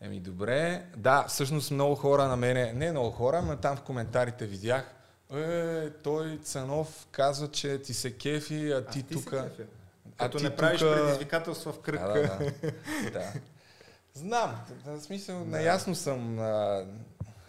Еми 0.00 0.20
добре. 0.20 0.84
Да, 0.96 1.24
всъщност 1.28 1.70
много 1.70 1.94
хора 1.94 2.26
на 2.28 2.36
мене, 2.36 2.72
не 2.72 2.90
много 2.90 3.10
хора, 3.10 3.42
но 3.42 3.56
там 3.56 3.76
в 3.76 3.82
коментарите 3.82 4.46
видях, 4.46 4.94
е, 5.34 5.90
той 5.90 6.38
Цанов 6.38 7.06
казва, 7.10 7.50
че 7.50 7.78
ти 7.78 7.94
се 7.94 8.12
кефи, 8.12 8.72
а 8.72 8.84
ти 8.84 9.02
ти 9.02 9.14
се 9.14 9.24
тук... 9.24 9.32
А 9.32 9.48
Като 10.18 10.38
ти 10.38 10.44
не 10.44 10.56
правиш 10.56 10.80
тука- 10.80 10.94
предизвикателства 10.94 11.72
в 11.72 11.80
кръг. 11.80 12.00
Да, 12.00 12.12
да, 12.12 12.22
да. 12.22 12.52
да. 13.12 13.32
Знам. 14.14 14.60
В 14.84 15.00
смисъл, 15.00 15.44
наясно 15.44 15.94
съм 15.94 16.38
а, 16.38 16.84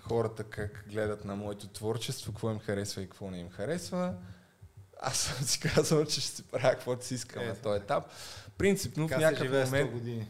хората 0.07 0.43
как 0.43 0.85
гледат 0.89 1.25
на 1.25 1.35
моето 1.35 1.67
творчество, 1.67 2.31
какво 2.31 2.51
им 2.51 2.59
харесва 2.59 3.01
и 3.01 3.05
какво 3.05 3.31
не 3.31 3.39
им 3.39 3.49
харесва. 3.49 4.13
Аз 5.01 5.17
съм 5.17 5.45
си 5.45 5.59
казал, 5.59 6.05
че 6.05 6.21
ще 6.21 6.31
си 6.31 6.43
правя 6.43 6.71
каквото 6.71 7.05
си 7.05 7.13
искам 7.13 7.45
на 7.45 7.51
Ето. 7.51 7.61
този 7.61 7.81
етап. 7.81 8.03
Принципно 8.57 9.07
в 9.07 9.11
някакъв 9.11 9.43
живее 9.43 9.65
100 9.65 9.65
момент, 9.65 9.91
години. 9.91 10.27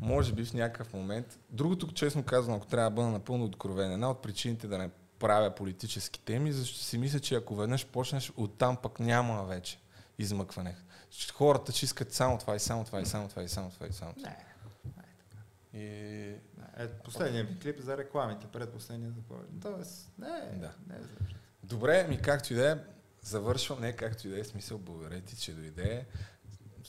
може 0.00 0.32
би 0.32 0.44
в 0.44 0.54
някакъв 0.54 0.92
момент, 0.92 1.38
другото, 1.50 1.92
честно 1.92 2.22
казано, 2.22 2.56
ако 2.56 2.66
трябва 2.66 2.90
да 2.90 2.94
бъда 2.94 3.08
напълно 3.08 3.44
откровен, 3.44 3.92
една 3.92 4.10
от 4.10 4.22
причините 4.22 4.66
да 4.66 4.78
не 4.78 4.90
правя 5.18 5.54
политически 5.54 6.20
теми, 6.20 6.52
защото 6.52 6.78
си 6.78 6.98
мисля, 6.98 7.20
че 7.20 7.34
ако 7.34 7.56
веднъж 7.56 7.86
почнеш, 7.86 8.32
оттам 8.36 8.76
пък 8.76 9.00
няма 9.00 9.44
вече 9.44 9.78
измъкване. 10.18 10.76
Хората 11.34 11.72
че 11.72 11.84
искат 11.84 12.12
само 12.12 12.38
това 12.38 12.56
и 12.56 12.60
само 12.60 12.84
това 12.84 13.00
и 13.00 13.06
само 13.06 13.28
това 13.28 13.42
и 13.42 13.48
само 13.48 13.70
това 13.70 13.86
и 13.86 13.92
само 13.92 14.14
това. 14.14 14.28
Не. 14.28 14.44
И... 15.80 16.34
Ето, 16.80 17.02
последният 17.04 17.50
ми 17.50 17.58
клип 17.58 17.80
за 17.80 17.96
рекламите, 17.96 18.46
предпоследният 18.52 19.14
за 19.14 19.20
рекламите. 19.20 19.52
Тоест, 19.62 20.12
не, 20.18 20.58
Да. 20.58 20.72
не 20.88 20.94
е 20.94 21.00
Добре, 21.62 22.06
ми 22.08 22.22
както 22.22 22.52
и 22.52 22.56
да 22.56 22.70
е, 22.70 22.76
завършвам, 23.22 23.80
не 23.80 23.96
както 23.96 24.28
и 24.28 24.30
да 24.30 24.40
е, 24.40 24.44
смисъл, 24.44 24.78
благодаря 24.78 25.20
ти, 25.20 25.36
че 25.36 25.54
дойде. 25.54 26.06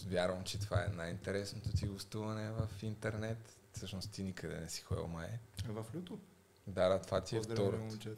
Вярвам, 0.07 0.43
че 0.43 0.59
това 0.59 0.83
е 0.83 0.87
най-интересното 0.87 1.69
ти 1.73 1.87
гостуване 1.87 2.51
в 2.51 2.69
интернет. 2.81 3.57
Всъщност 3.73 4.11
ти 4.11 4.23
никъде 4.23 4.59
не 4.59 4.69
си 4.69 4.81
ходил 4.81 5.07
май. 5.07 5.29
В 5.65 5.85
люто. 5.95 6.19
Да, 6.67 6.89
да, 6.89 7.01
това 7.01 7.21
ти 7.21 7.37
е 7.37 7.41
второто. 7.41 7.97
да. 8.05 8.15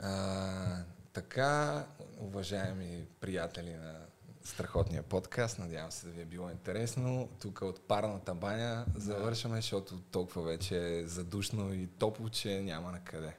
А, 0.00 0.84
така, 1.12 1.84
уважаеми 2.18 3.06
приятели 3.20 3.74
на 3.74 4.05
страхотния 4.46 5.02
подкаст, 5.02 5.58
надявам 5.58 5.92
се 5.92 6.06
да 6.06 6.12
ви 6.12 6.20
е 6.20 6.24
било 6.24 6.50
интересно. 6.50 7.28
Тук 7.40 7.62
от 7.62 7.80
парната 7.88 8.34
баня 8.34 8.84
завършваме, 8.94 9.56
защото 9.56 10.00
толкова 10.00 10.42
вече 10.42 10.98
е 10.98 11.06
задушно 11.06 11.74
и 11.74 11.86
топло, 11.86 12.28
че 12.28 12.62
няма 12.62 12.92
на 12.92 13.04
къде. 13.04 13.36